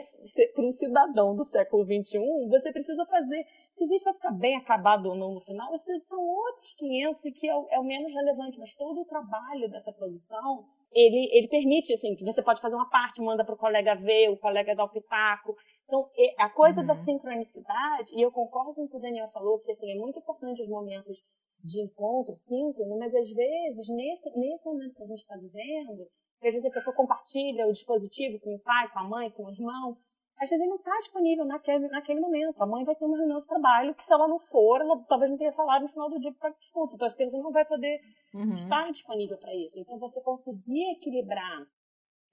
para 0.54 0.64
um 0.64 0.72
cidadão 0.72 1.36
do 1.36 1.44
século 1.44 1.84
XXI, 1.84 2.18
você 2.48 2.72
precisa 2.72 3.04
fazer. 3.06 3.46
Se 3.70 3.84
o 3.84 3.88
vídeo 3.88 4.04
vai 4.04 4.14
ficar 4.14 4.32
bem 4.32 4.56
acabado 4.56 5.06
ou 5.06 5.14
não 5.14 5.34
no 5.34 5.40
final, 5.40 5.72
esses 5.74 6.04
são 6.06 6.20
outros 6.20 6.72
500 6.74 7.24
e 7.24 7.32
que 7.32 7.48
é 7.48 7.56
o, 7.56 7.68
é 7.70 7.78
o 7.78 7.84
menos 7.84 8.12
relevante, 8.12 8.58
mas 8.58 8.74
todo 8.74 9.00
o 9.00 9.06
trabalho 9.06 9.70
dessa 9.70 9.92
produção, 9.92 10.66
ele, 10.94 11.28
ele 11.32 11.48
permite, 11.48 11.92
assim, 11.92 12.14
que 12.14 12.24
você 12.24 12.42
pode 12.42 12.60
fazer 12.60 12.76
uma 12.76 12.88
parte, 12.88 13.20
manda 13.20 13.44
para 13.44 13.54
o 13.54 13.58
colega 13.58 13.94
ver, 13.94 14.30
o 14.30 14.36
colega 14.36 14.74
dá 14.74 14.84
o 14.84 14.88
pitaco. 14.88 15.56
Então, 15.84 16.08
a 16.38 16.50
coisa 16.50 16.80
uhum. 16.80 16.86
da 16.86 16.96
sincronicidade, 16.96 18.14
e 18.14 18.22
eu 18.22 18.30
concordo 18.30 18.74
com 18.74 18.84
o 18.84 18.88
que 18.88 18.96
o 18.96 19.00
Daniel 19.00 19.28
falou, 19.30 19.58
que 19.60 19.72
assim, 19.72 19.90
é 19.90 19.96
muito 19.96 20.18
importante 20.18 20.62
os 20.62 20.68
momentos 20.68 21.22
de 21.62 21.80
encontro 21.80 22.34
síncrono, 22.34 22.98
mas 22.98 23.14
às 23.14 23.30
vezes, 23.30 23.88
nesse, 23.88 24.30
nesse 24.36 24.66
momento 24.66 24.94
que 24.94 25.02
a 25.02 25.06
gente 25.06 25.18
está 25.18 25.36
vivendo, 25.36 26.08
às 26.42 26.52
vezes 26.52 26.64
a 26.64 26.70
pessoa 26.70 26.94
compartilha 26.94 27.66
o 27.66 27.72
dispositivo 27.72 28.40
com 28.40 28.54
o 28.54 28.60
pai, 28.60 28.90
com 28.92 28.98
a 28.98 29.04
mãe, 29.04 29.30
com 29.30 29.44
o 29.44 29.50
irmão. 29.50 29.96
Às 30.42 30.50
vezes 30.50 30.60
ele 30.60 30.70
não 30.70 30.76
está 30.76 30.90
disponível 30.98 31.44
naquele, 31.44 31.86
naquele 31.86 32.18
momento. 32.18 32.60
A 32.60 32.66
mãe 32.66 32.84
vai 32.84 32.96
ter 32.96 33.04
uma 33.04 33.16
reunião 33.16 33.40
de 33.40 33.46
trabalho 33.46 33.94
que, 33.94 34.02
se 34.02 34.12
ela 34.12 34.26
não 34.26 34.40
for, 34.40 34.80
ela 34.80 34.98
talvez 35.08 35.30
não 35.30 35.38
tenha 35.38 35.52
salário 35.52 35.86
no 35.86 35.92
final 35.92 36.10
do 36.10 36.18
dia 36.18 36.32
para 36.32 36.50
disputa. 36.50 36.96
Então, 36.96 37.06
a 37.06 37.14
criança 37.14 37.38
não 37.38 37.52
vai 37.52 37.64
poder 37.64 38.00
uhum. 38.34 38.52
estar 38.54 38.90
disponível 38.90 39.38
para 39.38 39.54
isso. 39.54 39.78
Então, 39.78 40.00
você 40.00 40.20
conseguir 40.20 40.96
equilibrar 40.96 41.64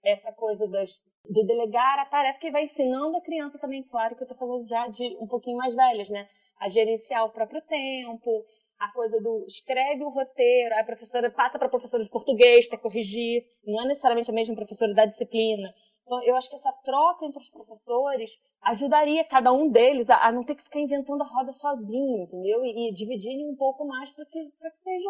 essa 0.04 0.32
coisa 0.32 0.66
das, 0.66 0.90
de 1.24 1.46
delegar 1.46 2.00
a 2.00 2.06
tarefa 2.06 2.40
que 2.40 2.50
vai 2.50 2.64
ensinando 2.64 3.16
a 3.16 3.22
criança 3.22 3.60
também, 3.60 3.84
claro 3.84 4.16
que 4.16 4.22
eu 4.22 4.26
estou 4.26 4.36
falando 4.36 4.66
já 4.66 4.88
de 4.88 5.16
um 5.20 5.28
pouquinho 5.28 5.58
mais 5.58 5.72
velhas, 5.72 6.10
né? 6.10 6.26
A 6.58 6.68
gerenciar 6.68 7.24
o 7.24 7.30
próprio 7.30 7.62
tempo, 7.62 8.44
a 8.80 8.90
coisa 8.92 9.20
do 9.20 9.44
escreve 9.46 10.02
o 10.02 10.08
roteiro, 10.08 10.74
a 10.74 10.84
professora 10.84 11.30
passa 11.30 11.58
para 11.58 11.68
a 11.68 11.70
professora 11.70 12.02
de 12.02 12.10
português 12.10 12.66
para 12.66 12.78
corrigir, 12.78 13.44
não 13.64 13.82
é 13.82 13.86
necessariamente 13.86 14.32
a 14.32 14.34
mesma 14.34 14.56
professora 14.56 14.92
da 14.94 15.06
disciplina. 15.06 15.72
Então, 16.10 16.20
eu 16.24 16.34
acho 16.34 16.48
que 16.48 16.56
essa 16.56 16.72
troca 16.72 17.24
entre 17.24 17.38
os 17.38 17.48
professores 17.48 18.36
ajudaria 18.62 19.22
cada 19.22 19.52
um 19.52 19.70
deles 19.70 20.10
a, 20.10 20.26
a 20.26 20.32
não 20.32 20.42
ter 20.42 20.56
que 20.56 20.64
ficar 20.64 20.80
inventando 20.80 21.22
a 21.22 21.24
roda 21.24 21.52
sozinho, 21.52 22.24
entendeu? 22.24 22.64
E, 22.64 22.88
e 22.88 22.92
dividirem 22.92 23.48
um 23.48 23.54
pouco 23.54 23.86
mais 23.86 24.10
para 24.10 24.26
que, 24.26 24.44
que 24.50 24.70
seja 24.82 25.08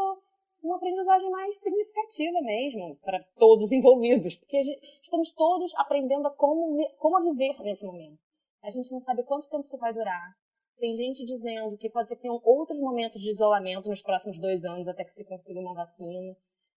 uma 0.63 0.77
aprendizagem 0.77 1.31
mais 1.31 1.59
significativa 1.59 2.43
mesmo 2.43 2.97
para 2.97 3.19
todos 3.39 3.65
os 3.65 3.73
envolvidos, 3.73 4.35
porque 4.35 4.63
gente, 4.63 5.01
estamos 5.03 5.33
todos 5.33 5.75
aprendendo 5.77 6.29
a 6.29 6.31
como, 6.33 6.77
como 6.99 7.33
viver 7.33 7.59
nesse 7.63 7.87
momento. 7.87 8.21
A 8.63 8.69
gente 8.69 8.93
não 8.93 9.01
sabe 9.01 9.23
quanto 9.23 9.49
tempo 9.49 9.65
isso 9.65 9.79
vai 9.79 9.95
durar, 9.95 10.37
tem 10.79 10.95
gente 10.99 11.25
dizendo 11.25 11.79
que 11.79 11.89
pode 11.89 12.09
ser 12.09 12.17
que 12.17 12.23
tenham 12.23 12.39
outros 12.45 12.79
momentos 12.79 13.23
de 13.23 13.31
isolamento 13.31 13.89
nos 13.89 14.03
próximos 14.03 14.39
dois 14.39 14.67
anos 14.67 14.87
até 14.87 15.03
que 15.03 15.15
se 15.15 15.25
consiga 15.25 15.61
uma 15.61 15.73
vacina. 15.73 16.37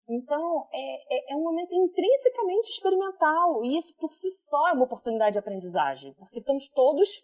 Então, 0.10 0.68
é, 0.74 1.16
é, 1.16 1.34
é, 1.34 1.36
um 1.36 1.43
momento 1.43 1.74
intrinsecamente 1.74 2.70
experimental. 2.70 3.64
E 3.64 3.78
isso 3.78 3.93
por 3.95 4.14
si 4.14 4.30
só 4.30 4.70
é 4.70 4.74
uma 4.74 4.86
oportunidade 4.86 5.34
de 5.34 5.39
aprendizagem. 5.39 6.14
Porque 6.14 6.39
estamos 6.39 6.68
todos 6.70 7.24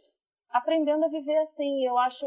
aprendendo 0.49 1.05
a 1.05 1.09
viver 1.09 1.37
assim. 1.39 1.85
Eu 1.85 1.97
acho 1.97 2.25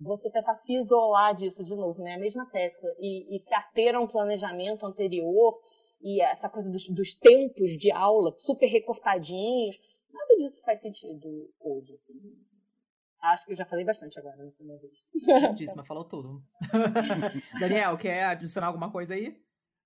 você 0.00 0.30
tentar 0.30 0.54
se 0.54 0.74
isolar 0.74 1.34
disso 1.34 1.62
de 1.62 1.76
novo, 1.76 2.02
né? 2.02 2.14
A 2.14 2.18
mesma 2.18 2.46
tecla. 2.46 2.90
E, 2.98 3.36
e 3.36 3.38
se 3.38 3.54
ater 3.54 3.94
a 3.94 4.00
um 4.00 4.08
planejamento 4.08 4.84
anterior 4.84 5.60
e 6.02 6.20
essa 6.22 6.48
coisa 6.48 6.68
dos, 6.68 6.88
dos 6.88 7.14
tempos 7.14 7.72
de 7.72 7.90
aula 7.92 8.34
super 8.38 8.66
recortadinhos. 8.66 9.78
Nada 10.12 10.36
disso 10.36 10.62
faz 10.64 10.80
sentido 10.80 11.50
hoje, 11.60 11.92
assim. 11.92 12.14
Acho 13.22 13.46
que 13.46 13.52
eu 13.52 13.56
já 13.56 13.64
falei 13.64 13.86
bastante 13.86 14.18
agora 14.18 14.36
nessa 14.36 14.62
minha 14.62 14.78
vez. 14.78 14.92
Lindíssima, 15.48 15.82
falou 15.84 16.04
tudo. 16.04 16.42
Daniel, 17.58 17.96
quer 17.96 18.24
adicionar 18.24 18.66
alguma 18.66 18.92
coisa 18.92 19.14
aí? 19.14 19.34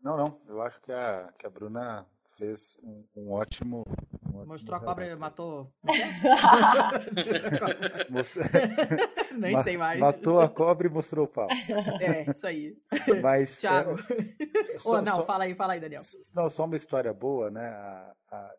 Não, 0.03 0.16
não. 0.16 0.40
Eu 0.49 0.62
acho 0.62 0.80
que 0.80 0.92
a, 0.92 1.32
que 1.38 1.46
a 1.46 1.51
Bruna 1.51 2.07
fez 2.24 2.78
um, 2.82 2.96
um 3.16 3.32
ótimo. 3.32 3.84
Um 4.32 4.46
Mostrou 4.46 4.76
a 4.76 4.80
cobra 4.80 5.07
e 5.07 5.16
matou. 5.16 5.72
Nem 9.36 9.61
sei 9.62 9.76
mais. 9.76 9.99
Matou 9.99 10.40
a 10.40 10.49
cobra 10.49 10.86
e 10.86 10.90
mostrou 10.90 11.24
o 11.24 11.28
pau. 11.28 11.49
É, 12.01 12.30
isso 12.30 12.46
aí. 12.46 12.76
Mas. 13.22 13.61
Thiago. 13.61 13.99
É, 13.99 14.78
só, 14.78 14.99
oh, 14.99 15.03
não, 15.03 15.16
só, 15.16 15.24
fala 15.24 15.44
aí, 15.44 15.55
fala 15.55 15.72
aí, 15.72 15.80
Daniel. 15.80 16.03
Não, 16.34 16.49
só 16.49 16.64
uma 16.64 16.76
história 16.76 17.12
boa, 17.12 17.51
né? 17.51 17.66
A, 17.66 18.14
a, 18.30 18.55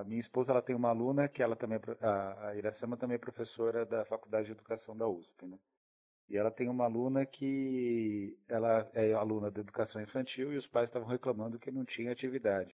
a 0.00 0.04
minha 0.04 0.20
esposa 0.20 0.52
ela 0.52 0.62
tem 0.62 0.76
uma 0.76 0.90
aluna 0.90 1.28
que 1.28 1.42
ela 1.42 1.56
também 1.56 1.78
é 1.78 2.06
a, 2.06 2.48
a 2.48 2.56
Iracema 2.56 2.96
também 2.96 3.16
é 3.16 3.18
professora 3.18 3.84
da 3.84 4.04
Faculdade 4.04 4.46
de 4.46 4.52
Educação 4.52 4.96
da 4.96 5.08
USP, 5.08 5.46
né? 5.46 5.58
E 6.28 6.36
ela 6.36 6.50
tem 6.50 6.68
uma 6.68 6.84
aluna 6.84 7.24
que 7.24 8.36
ela 8.46 8.88
é 8.92 9.12
aluna 9.14 9.50
de 9.50 9.60
educação 9.60 10.02
infantil 10.02 10.52
e 10.52 10.56
os 10.56 10.66
pais 10.66 10.88
estavam 10.88 11.08
reclamando 11.08 11.58
que 11.58 11.70
não 11.70 11.84
tinha 11.84 12.12
atividade. 12.12 12.74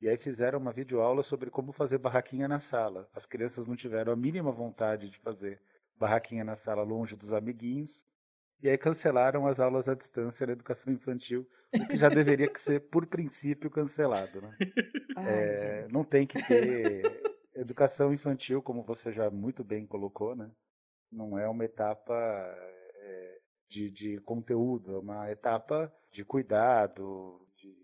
E 0.00 0.08
aí 0.08 0.18
fizeram 0.18 0.58
uma 0.58 0.72
videoaula 0.72 1.22
sobre 1.22 1.50
como 1.50 1.72
fazer 1.72 1.98
barraquinha 1.98 2.48
na 2.48 2.58
sala. 2.58 3.08
As 3.12 3.24
crianças 3.24 3.66
não 3.66 3.76
tiveram 3.76 4.12
a 4.12 4.16
mínima 4.16 4.50
vontade 4.50 5.10
de 5.10 5.18
fazer 5.18 5.60
barraquinha 5.96 6.44
na 6.44 6.56
sala 6.56 6.82
longe 6.82 7.16
dos 7.16 7.32
amiguinhos. 7.32 8.04
E 8.60 8.68
aí 8.68 8.76
cancelaram 8.76 9.46
as 9.46 9.60
aulas 9.60 9.88
à 9.88 9.94
distância 9.94 10.46
na 10.46 10.52
educação 10.52 10.92
infantil, 10.92 11.48
o 11.72 11.86
que 11.86 11.96
já 11.96 12.08
deveria 12.08 12.50
ser, 12.56 12.80
por 12.80 13.06
princípio, 13.06 13.70
cancelado. 13.70 14.40
Né? 14.42 14.56
Ai, 15.16 15.26
é, 15.28 15.88
não 15.88 16.02
tem 16.02 16.26
que 16.26 16.42
ter 16.44 17.22
educação 17.54 18.12
infantil, 18.12 18.60
como 18.60 18.82
você 18.82 19.12
já 19.12 19.30
muito 19.30 19.62
bem 19.62 19.86
colocou, 19.86 20.34
né? 20.34 20.50
não 21.10 21.38
é 21.38 21.48
uma 21.48 21.64
etapa 21.64 22.14
de, 23.68 23.90
de 23.90 24.20
conteúdo, 24.20 24.94
é 24.94 24.98
uma 24.98 25.30
etapa 25.30 25.92
de 26.10 26.24
cuidado, 26.24 27.46
de 27.56 27.74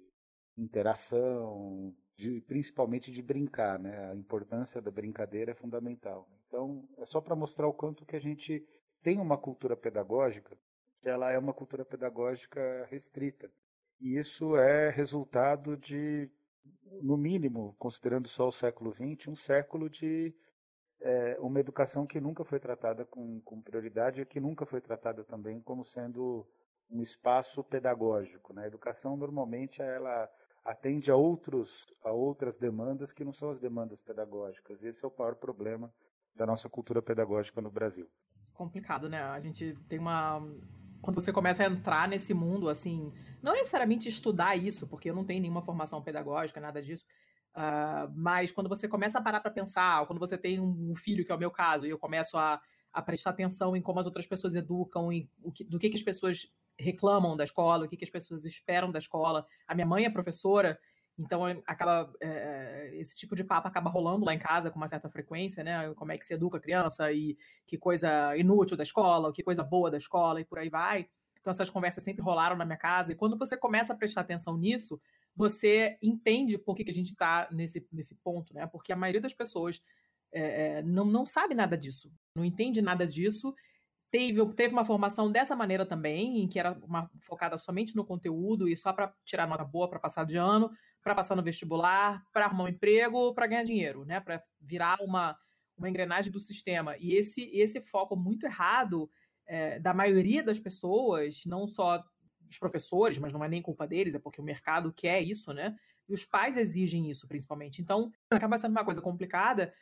interação, 0.57 1.95
de, 2.17 2.41
principalmente 2.43 3.11
de 3.11 3.23
brincar. 3.23 3.79
Né? 3.79 4.11
A 4.11 4.15
importância 4.15 4.81
da 4.81 4.91
brincadeira 4.91 5.51
é 5.53 5.55
fundamental. 5.55 6.29
Então, 6.47 6.89
é 6.99 7.05
só 7.05 7.21
para 7.21 7.37
mostrar 7.37 7.67
o 7.67 7.75
quanto 7.75 8.07
que 8.07 8.17
a 8.17 8.21
gente 8.21 8.67
tem 9.03 9.19
uma 9.19 9.37
cultura 9.37 9.77
pedagógica 9.77 10.57
que 11.05 11.09
ela 11.11 11.31
é 11.31 11.39
uma 11.39 11.53
cultura 11.53 11.85
pedagógica 11.85 12.89
restrita. 12.91 13.53
E 14.01 14.17
isso 14.17 14.57
é 14.57 14.89
resultado 14.89 15.77
de, 15.77 16.31
no 17.03 17.15
mínimo, 17.19 17.77
considerando 17.79 18.27
só 18.27 18.49
o 18.49 18.53
século 18.53 18.91
XX, 18.91 19.29
um 19.29 19.37
século 19.37 19.91
de 19.91 20.35
é, 21.05 21.37
uma 21.39 21.61
educação 21.61 22.07
que 22.07 22.21
nunca 22.21 22.43
foi 22.43 22.59
tratada 22.59 23.05
com, 23.05 23.41
com 23.43 23.61
prioridade 23.61 24.23
e 24.23 24.27
que 24.27 24.41
nunca 24.41 24.67
foi 24.67 24.81
tratada 24.81 25.23
também 25.23 25.61
como 25.61 25.85
sendo 25.85 26.45
um 26.91 27.01
espaço 27.01 27.63
pedagógico. 27.63 28.53
Né? 28.53 28.65
A 28.65 28.67
educação, 28.67 29.17
normalmente, 29.17 29.81
ela 29.81 30.29
atende 30.65 31.11
a, 31.11 31.17
outros, 31.17 31.87
a 32.03 32.11
outras 32.11 32.59
demandas 32.59 33.13
que 33.13 33.25
não 33.25 33.33
são 33.33 33.51
as 33.51 33.61
demandas 33.61 34.01
pedagógicas. 34.01 34.83
Esse 34.83 35.05
é 35.05 35.09
o 35.09 35.13
maior 35.17 35.37
problema 35.37 35.93
da 36.35 36.45
nossa 36.45 36.69
cultura 36.69 37.01
pedagógica 37.01 37.61
no 37.61 37.71
Brasil 37.71 38.11
complicado, 38.55 39.09
né? 39.09 39.21
A 39.23 39.41
gente 39.41 39.77
tem 39.89 39.99
uma. 39.99 40.41
Quando 41.03 41.21
você 41.21 41.33
começa 41.33 41.63
a 41.63 41.67
entrar 41.67 42.09
nesse 42.09 42.33
mundo, 42.33 42.69
assim, 42.69 43.13
não 43.43 43.53
necessariamente 43.53 44.09
estudar 44.09 44.57
isso, 44.57 44.87
porque 44.87 45.11
eu 45.11 45.15
não 45.15 45.25
tenho 45.25 45.43
nenhuma 45.43 45.61
formação 45.61 46.01
pedagógica, 46.01 46.61
nada 46.61 46.81
disso, 46.81 47.05
uh, 47.57 48.13
mas 48.15 48.53
quando 48.53 48.69
você 48.69 48.89
começa 48.89 49.19
a 49.19 49.23
parar 49.23 49.41
para 49.41 49.51
pensar, 49.51 50.01
ou 50.01 50.07
quando 50.07 50.19
você 50.19 50.37
tem 50.37 50.61
um 50.61 50.95
filho, 50.95 51.25
que 51.25 51.33
é 51.33 51.35
o 51.35 51.39
meu 51.39 51.51
caso, 51.51 51.87
e 51.87 51.91
eu 51.91 51.99
começo 51.99 52.37
a, 52.37 52.61
a 52.93 53.03
prestar 53.03 53.31
atenção 53.31 53.77
em 53.77 53.83
como 53.83 54.01
as 54.01 54.07
outras 54.07 54.27
pessoas 54.27 54.55
educam, 54.55 55.13
em, 55.13 55.29
que, 55.55 55.65
do 55.65 55.79
que, 55.79 55.89
que 55.91 55.97
as 55.97 56.03
pessoas 56.03 56.53
reclamam 56.79 57.37
da 57.37 57.45
escola, 57.45 57.87
o 57.87 57.89
que, 57.89 57.97
que 57.97 58.05
as 58.05 58.11
pessoas 58.11 58.45
esperam 58.45 58.91
da 58.91 58.99
escola. 58.99 59.47
A 59.67 59.75
minha 59.75 59.87
mãe 59.87 60.05
é 60.05 60.11
professora, 60.11 60.79
então 61.19 61.45
acaba 61.67 62.13
é, 62.21 62.91
esse 62.95 63.15
tipo 63.15 63.37
de 63.37 63.45
papo 63.45 63.69
acaba 63.69 63.89
rolando 63.89 64.25
lá 64.25 64.35
em 64.35 64.39
casa 64.39 64.71
com 64.71 64.77
uma 64.77 64.89
certa 64.89 65.09
frequência, 65.09 65.63
né? 65.63 65.93
Como 65.95 66.11
é 66.11 66.19
que 66.19 66.27
se 66.27 66.35
educa 66.35 66.59
a 66.59 66.61
criança 66.61 67.13
e 67.13 67.37
que 67.67 67.79
coisa 67.79 68.37
inútil 68.37 68.77
da 68.77 68.83
escola, 68.83 69.33
que 69.33 69.43
coisa 69.43 69.63
boa 69.63 69.91
da 69.91 69.97
escola 69.97 70.41
e 70.41 70.45
por 70.45 70.59
aí 70.59 70.69
vai. 70.69 71.09
Então 71.41 71.51
essas 71.51 71.71
conversas 71.71 72.03
sempre 72.03 72.23
rolaram 72.23 72.57
na 72.57 72.65
minha 72.65 72.79
casa 72.79 73.13
e 73.13 73.15
quando 73.15 73.39
você 73.39 73.57
começa 73.57 73.93
a 73.93 73.97
prestar 73.97 74.23
atenção 74.23 74.57
nisso, 74.57 75.01
você 75.35 75.99
entende 76.03 76.57
por 76.57 76.75
que, 76.75 76.85
que 76.85 76.91
a 76.91 76.95
gente 76.95 77.11
está 77.11 77.49
nesse, 77.51 77.87
nesse 77.93 78.15
ponto, 78.17 78.55
né? 78.55 78.67
Porque 78.67 78.93
a 78.93 78.97
maioria 78.97 79.21
das 79.21 79.35
pessoas 79.35 79.83
é, 80.33 80.83
não, 80.83 81.05
não 81.05 81.27
sabe 81.27 81.55
nada 81.55 81.77
disso, 81.77 82.13
não 82.37 82.45
entende 82.45 82.81
nada 82.81 83.07
disso 83.07 83.55
teve, 84.15 84.47
teve 84.55 84.73
uma 84.73 84.85
formação 84.85 85.29
dessa 85.29 85.57
maneira 85.57 85.85
também, 85.85 86.39
em 86.39 86.47
que 86.47 86.61
era 86.61 86.79
uma, 86.85 87.11
focada 87.19 87.59
somente 87.59 87.97
no 87.97 88.05
conteúdo 88.05 88.69
e 88.69 88.77
só 88.77 88.93
para 88.93 89.13
tirar 89.25 89.49
nota 89.49 89.65
boa 89.65 89.91
para 89.91 89.99
passar 89.99 90.25
de 90.25 90.37
ano, 90.37 90.71
para 91.03 91.17
passar 91.17 91.35
no 91.35 91.43
vestibular, 91.43 92.25
para 92.33 92.45
arrumar 92.45 92.65
um 92.65 92.69
emprego, 92.69 93.35
para 93.35 93.49
ganhar 93.49 93.65
dinheiro, 93.65 94.05
né? 94.05 94.21
Para 94.21 94.41
virar 94.61 94.99
uma, 95.01 95.37
uma 95.77 95.91
engrenagem 95.91 96.31
do 96.31 96.39
sistema. 96.39 96.97
E 96.99 97.15
esse, 97.15 97.51
esse 97.53 97.81
foco 97.81 98.15
muito 98.15 98.47
errado 98.47 99.11
é, 99.49 99.81
da 99.81 99.93
maioria 99.93 100.45
das 100.45 100.61
pessoas, 100.61 101.43
não 101.45 101.67
só 101.67 102.01
dos 102.47 102.59
professores, 102.59 103.19
mas 103.19 103.33
não 103.33 103.45
é 103.45 103.49
nem 103.49 103.63
culpa 103.63 103.87
deles, 103.87 104.15
é 104.15 104.19
porque 104.19 104.41
o 104.41 104.45
mercado 104.45 104.93
quer 104.93 105.21
isso, 105.21 105.53
né? 105.53 105.77
E 106.09 106.13
os 106.13 106.25
pais 106.25 106.57
exigem 106.57 107.11
isso, 107.11 107.27
principalmente. 107.27 107.81
Então, 107.81 108.13
acaba 108.31 108.59
sendo 108.59 108.73
uma 108.73 108.85
coisa 108.85 109.01
complicada 109.01 109.73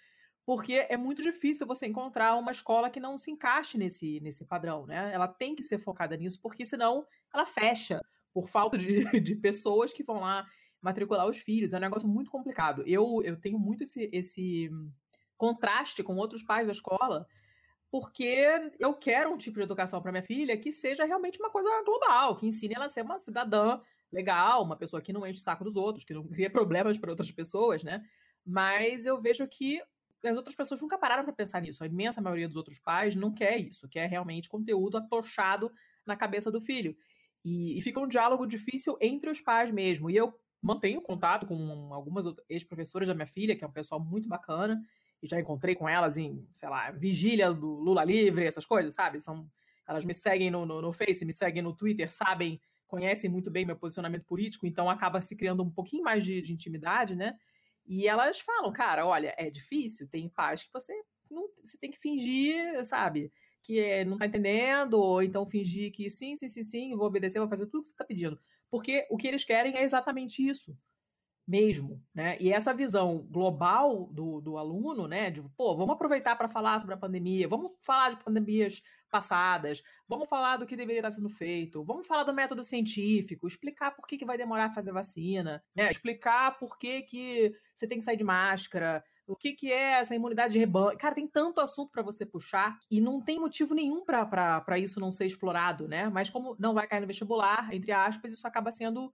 porque 0.45 0.87
é 0.89 0.97
muito 0.97 1.23
difícil 1.23 1.67
você 1.67 1.87
encontrar 1.87 2.37
uma 2.37 2.51
escola 2.51 2.91
que 2.91 2.99
não 2.99 3.17
se 3.17 3.31
encaixe 3.31 3.79
nesse, 3.79 4.21
nesse 4.21 4.45
padrão, 4.45 4.87
né? 4.87 5.13
Ela 5.13 5.29
tem 5.29 5.55
que 5.55 5.63
ser 5.63 5.79
focada 5.79 6.17
nisso, 6.17 6.41
porque 6.43 6.67
senão 6.67 7.07
ela 7.33 7.47
fecha 7.47 8.01
por 8.33 8.49
falta 8.49 8.77
de, 8.77 9.05
de 9.21 9.37
pessoas 9.37 9.93
que 9.93 10.03
vão 10.03 10.21
lá 10.21 10.47
matricular 10.81 11.29
os 11.29 11.39
filhos. 11.39 11.73
É 11.73 11.77
um 11.77 11.81
negócio 11.81 12.09
muito 12.09 12.31
complicado. 12.31 12.83
Eu, 12.87 13.23
eu 13.25 13.41
tenho 13.41 13.59
muito 13.59 13.85
esse, 13.85 14.11
esse 14.13 14.69
contraste 15.37 16.03
com 16.03 16.17
outros 16.17 16.43
pais 16.43 16.67
da 16.67 16.73
escola, 16.73 17.27
porque 17.93 18.73
eu 18.79 18.95
quero 18.95 19.31
um 19.31 19.37
tipo 19.37 19.59
de 19.59 19.65
educação 19.65 20.01
para 20.01 20.11
minha 20.11 20.23
filha 20.23 20.57
que 20.57 20.73
seja 20.73 21.05
realmente 21.05 21.39
uma 21.39 21.51
coisa 21.51 21.69
global, 21.85 22.35
que 22.39 22.47
ensine 22.47 22.73
ela 22.75 22.87
a 22.87 22.89
ser 22.89 23.03
uma 23.03 23.19
cidadã 23.19 23.79
legal, 24.11 24.63
uma 24.63 24.79
pessoa 24.79 25.03
que 25.03 25.13
não 25.13 25.27
enche 25.27 25.41
o 25.41 25.43
saco 25.43 25.63
dos 25.63 25.77
outros, 25.77 26.03
que 26.03 26.15
não 26.15 26.27
cria 26.27 26.49
problemas 26.51 26.97
para 26.97 27.11
outras 27.11 27.31
pessoas, 27.31 27.83
né? 27.83 28.03
Mas 28.47 29.05
eu 29.05 29.21
vejo 29.21 29.47
que 29.47 29.83
as 30.25 30.39
outras 30.39 30.57
pessoas 30.57 30.81
nunca 30.81 30.97
pararam 30.97 31.23
para 31.23 31.35
pensar 31.35 31.61
nisso. 31.61 31.85
A 31.85 31.87
imensa 31.87 32.23
maioria 32.23 32.49
dos 32.49 32.57
outros 32.57 32.79
pais 32.79 33.15
não 33.15 33.31
quer 33.31 33.59
isso, 33.59 33.87
quer 33.87 34.09
realmente 34.09 34.49
conteúdo 34.49 34.97
atochado 34.97 35.71
na 36.07 36.17
cabeça 36.17 36.51
do 36.51 36.63
filho. 36.63 36.97
E, 37.45 37.77
e 37.77 37.83
fica 37.83 38.01
um 38.01 38.09
diálogo 38.09 38.47
difícil 38.47 38.97
entre 39.03 39.29
os 39.29 39.43
pais 39.43 39.71
mesmo. 39.71 40.09
E 40.09 40.17
eu 40.17 40.33
mantenho 40.63 41.03
contato 41.03 41.45
com 41.47 41.93
algumas 41.93 42.25
ex-professoras 42.49 43.09
da 43.09 43.15
minha 43.15 43.27
filha, 43.27 43.55
que 43.55 43.63
é 43.63 43.67
um 43.67 43.73
pessoal 43.73 44.01
muito 44.01 44.31
bacana, 44.31 44.83
e 45.23 45.27
já 45.27 45.39
encontrei 45.39 45.75
com 45.75 45.89
elas 45.89 46.19
em, 46.19 46.47
sei 46.53 46.69
lá, 46.69 46.91
vigília 46.91 47.53
do 47.53 47.67
Lula 47.67 48.05
Livre, 48.05 48.45
essas 48.45 48.67
coisas, 48.67 48.93
sabe? 48.93 49.21
São, 49.21 49.49
elas 49.87 50.05
me 50.05 50.13
seguem 50.13 50.51
no, 50.51 50.67
no, 50.67 50.83
no 50.83 50.93
Face, 50.93 51.25
me 51.25 51.33
seguem 51.33 51.63
no 51.63 51.75
Twitter, 51.75 52.11
sabem, 52.11 52.61
conhecem 52.89 53.31
muito 53.31 53.51
bem 53.51 53.65
meu 53.65 53.77
posicionamento 53.77 54.25
político, 54.25 54.67
então 54.67 54.91
acaba 54.91 55.23
se 55.23 55.37
criando 55.37 55.63
um 55.63 55.71
pouquinho 55.71 56.03
mais 56.03 56.25
de, 56.25 56.43
de 56.43 56.53
intimidade, 56.53 57.15
né? 57.15 57.37
E 57.87 58.09
elas 58.09 58.41
falam, 58.41 58.73
cara, 58.73 59.07
olha, 59.07 59.35
é 59.39 59.49
difícil, 59.49 60.09
tem 60.09 60.29
pais 60.29 60.65
que 60.65 60.73
você 60.73 60.93
não, 61.31 61.49
você 61.63 61.79
tem 61.79 61.91
que 61.91 61.99
fingir, 61.99 62.85
sabe, 62.85 63.33
que 63.63 63.81
é, 63.81 64.05
não 64.05 64.19
tá 64.19 64.27
entendendo, 64.27 64.95
ou 64.95 65.23
então 65.23 65.47
fingir 65.47 65.93
que 65.93 66.11
sim, 66.11 66.37
sim, 66.37 66.49
sim, 66.49 66.63
sim, 66.63 66.97
vou 66.97 67.07
obedecer, 67.07 67.39
vou 67.39 67.49
fazer 67.49 67.67
tudo 67.67 67.83
que 67.83 67.89
você 67.89 67.97
tá 67.97 68.05
pedindo. 68.05 68.39
Porque 68.71 69.07
o 69.11 69.17
que 69.17 69.29
eles 69.29 69.45
querem 69.45 69.77
é 69.77 69.83
exatamente 69.83 70.47
isso 70.47 70.77
mesmo, 71.47 72.01
né? 72.15 72.37
E 72.41 72.53
essa 72.53 72.73
visão 72.73 73.27
global 73.31 74.09
do, 74.13 74.41
do 74.41 74.57
aluno, 74.57 75.09
né? 75.09 75.31
De, 75.31 75.43
pô, 75.57 75.77
vamos 75.77 75.95
aproveitar 75.95 76.37
para 76.37 76.49
falar 76.49 76.79
sobre 76.79 76.95
a 76.95 76.99
pandemia, 76.99 77.49
vamos 77.49 77.73
falar 77.83 78.11
de 78.11 78.25
pandemias 78.25 78.83
passadas, 79.11 79.83
vamos 80.09 80.29
falar 80.29 80.57
do 80.57 80.67
que 80.67 80.75
deveria 80.75 81.01
estar 81.01 81.11
sendo 81.11 81.29
feito, 81.29 81.85
vamos 81.85 82.07
falar 82.07 82.25
do 82.25 82.33
método 82.33 82.65
científico, 82.65 83.47
explicar 83.47 83.91
por 83.91 84.07
que, 84.07 84.17
que 84.17 84.25
vai 84.25 84.39
demorar 84.39 84.67
a 84.67 84.73
fazer 84.73 84.91
vacina, 84.91 85.63
né? 85.77 85.91
explicar 85.91 86.59
por 86.59 86.79
que, 86.79 87.03
que 87.03 87.53
você 87.75 87.87
tem 87.87 87.99
que 87.99 88.05
sair 88.05 88.17
de 88.17 88.25
máscara, 88.25 89.05
o 89.27 89.37
que, 89.37 89.53
que 89.53 89.71
é 89.71 90.01
essa 90.01 90.15
imunidade 90.15 90.55
de 90.55 90.59
rebanho. 90.59 90.97
Cara, 90.99 91.15
tem 91.15 91.29
tanto 91.29 91.61
assunto 91.61 91.91
para 91.91 92.03
você 92.03 92.25
puxar 92.25 92.79
e 92.91 93.01
não 93.01 93.21
tem 93.21 93.39
motivo 93.39 93.75
nenhum 93.75 94.05
para 94.05 94.79
isso 94.79 94.99
não 94.99 95.13
ser 95.13 95.27
explorado, 95.27 95.87
né? 95.87 96.09
Mas 96.09 96.31
como 96.31 96.57
não 96.59 96.75
vai 96.75 96.87
cair 96.87 97.01
no 97.01 97.07
vestibular, 97.07 97.73
entre 97.73 97.93
aspas, 97.93 98.33
isso 98.33 98.47
acaba 98.47 98.73
sendo 98.73 99.13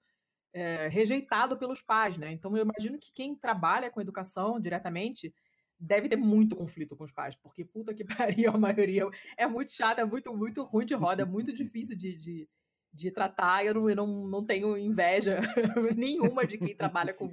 é, 0.53 0.89
rejeitado 0.89 1.57
pelos 1.57 1.83
pais, 1.83 2.17
né? 2.17 2.33
Então 2.33 2.57
eu 2.57 2.65
imagino 2.65 2.99
que 2.99 3.13
quem 3.13 3.35
trabalha 3.35 3.91
com 3.91 4.01
educação 4.01 4.59
diretamente 4.61 5.35
deve 5.79 6.09
ter 6.09 6.17
muito 6.17 6.57
conflito 6.57 6.97
com 6.97 7.05
os 7.05 7.13
pais, 7.13 7.37
porque 7.37 7.65
puta 7.65 7.95
que 7.95 8.05
pariu, 8.45 8.51
a 8.51 8.59
maioria 8.59 9.09
é 9.37 9.47
muito 9.47 9.73
chata, 9.73 10.01
é 10.01 10.05
muito, 10.05 10.35
muito 10.37 10.65
ruim 10.65 10.85
de 10.85 10.95
roda, 10.95 11.23
é 11.23 11.27
muito 11.27 11.53
difícil 11.53 11.97
de, 11.97 12.17
de, 12.17 12.49
de 12.93 13.11
tratar. 13.11 13.65
Eu 13.65 13.75
não, 13.75 13.91
eu 13.91 13.97
não, 13.97 14.27
não 14.27 14.45
tenho 14.45 14.77
inveja 14.77 15.41
nenhuma 15.97 16.47
de 16.47 16.59
quem 16.59 16.75
trabalha 16.75 17.15
com, 17.15 17.29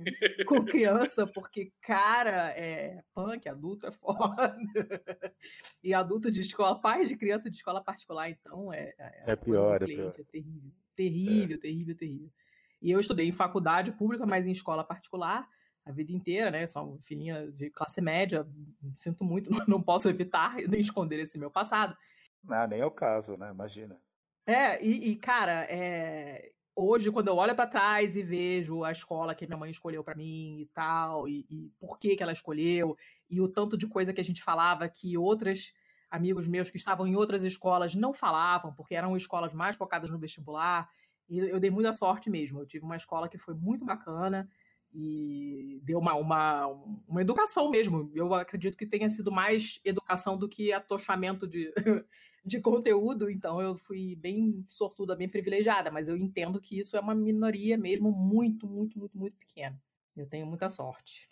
com 0.45 0.63
criança, 0.63 1.25
porque, 1.25 1.71
cara, 1.81 2.49
é 2.49 3.03
punk, 3.13 3.47
adulto 3.49 3.87
é 3.87 3.91
foda. 3.91 4.55
E 5.83 5.93
adulto 5.93 6.29
de 6.29 6.41
escola, 6.41 6.79
pai 6.79 7.05
de 7.05 7.17
criança 7.17 7.49
de 7.49 7.57
escola 7.57 7.83
particular, 7.83 8.29
então 8.29 8.71
é. 8.71 8.93
É, 8.99 9.31
é 9.31 9.35
pior, 9.35 9.81
é 9.81 9.85
pior. 9.85 10.13
É 10.19 10.23
terrível, 10.23 10.71
terrível, 10.95 11.55
é. 11.55 11.59
terrível, 11.59 11.95
terrível. 11.95 12.31
E 12.81 12.91
eu 12.91 12.99
estudei 12.99 13.27
em 13.27 13.31
faculdade 13.31 13.91
pública, 13.91 14.25
mas 14.25 14.45
em 14.45 14.51
escola 14.51 14.83
particular 14.83 15.47
a 15.85 15.91
vida 15.91 16.11
inteira, 16.11 16.49
né? 16.49 16.65
Sou 16.65 16.99
filhinha 17.03 17.51
de 17.51 17.69
classe 17.69 18.01
média, 18.01 18.45
sinto 18.95 19.23
muito, 19.23 19.49
não 19.69 19.81
posso 19.81 20.09
evitar 20.09 20.55
nem 20.67 20.79
esconder 20.79 21.19
esse 21.19 21.37
meu 21.37 21.51
passado. 21.51 21.95
Ah, 22.49 22.67
nem 22.67 22.79
é 22.79 22.85
o 22.85 22.91
caso, 22.91 23.37
né? 23.37 23.51
Imagina. 23.51 23.99
É, 24.47 24.83
e, 24.83 25.11
e 25.11 25.15
cara, 25.15 25.65
é, 25.69 26.51
hoje, 26.75 27.11
quando 27.11 27.27
eu 27.29 27.35
olho 27.35 27.55
para 27.55 27.67
trás 27.67 28.15
e 28.15 28.23
vejo 28.23 28.83
a 28.83 28.91
escola 28.91 29.33
que 29.33 29.47
minha 29.47 29.57
mãe 29.57 29.71
escolheu 29.71 30.03
para 30.03 30.15
mim 30.15 30.59
e 30.61 30.65
tal, 30.73 31.27
e, 31.27 31.45
e, 31.49 31.71
por 31.79 31.97
que, 31.97 32.15
que 32.15 32.21
ela 32.21 32.31
escolheu, 32.31 32.97
e 33.29 33.39
o 33.41 33.47
tanto 33.47 33.77
de 33.77 33.87
coisa 33.87 34.13
que 34.13 34.21
a 34.21 34.23
gente 34.23 34.43
falava 34.43 34.87
que 34.89 35.17
outros 35.17 35.73
amigos 36.09 36.47
meus 36.47 36.69
que 36.69 36.77
estavam 36.77 37.07
em 37.07 37.15
outras 37.15 37.43
escolas 37.43 37.95
não 37.95 38.13
falavam, 38.13 38.73
porque 38.73 38.95
eram 38.95 39.17
escolas 39.17 39.53
mais 39.53 39.75
focadas 39.75 40.11
no 40.11 40.19
vestibular, 40.19 40.89
e 41.29 41.39
eu 41.39 41.59
dei 41.59 41.69
muita 41.69 41.93
sorte 41.93 42.29
mesmo. 42.29 42.59
Eu 42.59 42.65
tive 42.65 42.85
uma 42.85 42.95
escola 42.95 43.29
que 43.29 43.37
foi 43.37 43.53
muito 43.53 43.85
bacana 43.85 44.49
e 44.93 45.81
deu 45.83 45.99
uma, 45.99 46.15
uma, 46.15 46.67
uma 47.07 47.21
educação 47.21 47.69
mesmo. 47.69 48.11
Eu 48.13 48.33
acredito 48.33 48.77
que 48.77 48.85
tenha 48.85 49.09
sido 49.09 49.31
mais 49.31 49.79
educação 49.83 50.37
do 50.37 50.47
que 50.47 50.71
atochamento 50.71 51.45
de, 51.45 51.73
de 52.45 52.61
conteúdo, 52.61 53.29
então 53.29 53.61
eu 53.61 53.75
fui 53.75 54.15
bem 54.15 54.65
sortuda, 54.69 55.15
bem 55.15 55.27
privilegiada, 55.27 55.91
mas 55.91 56.07
eu 56.07 56.15
entendo 56.15 56.61
que 56.61 56.79
isso 56.79 56.95
é 56.95 56.99
uma 56.99 57.15
minoria 57.15 57.77
mesmo 57.77 58.11
muito, 58.11 58.67
muito, 58.67 58.97
muito, 58.97 59.17
muito 59.17 59.37
pequena. 59.37 59.81
Eu 60.15 60.27
tenho 60.27 60.45
muita 60.45 60.69
sorte. 60.69 61.29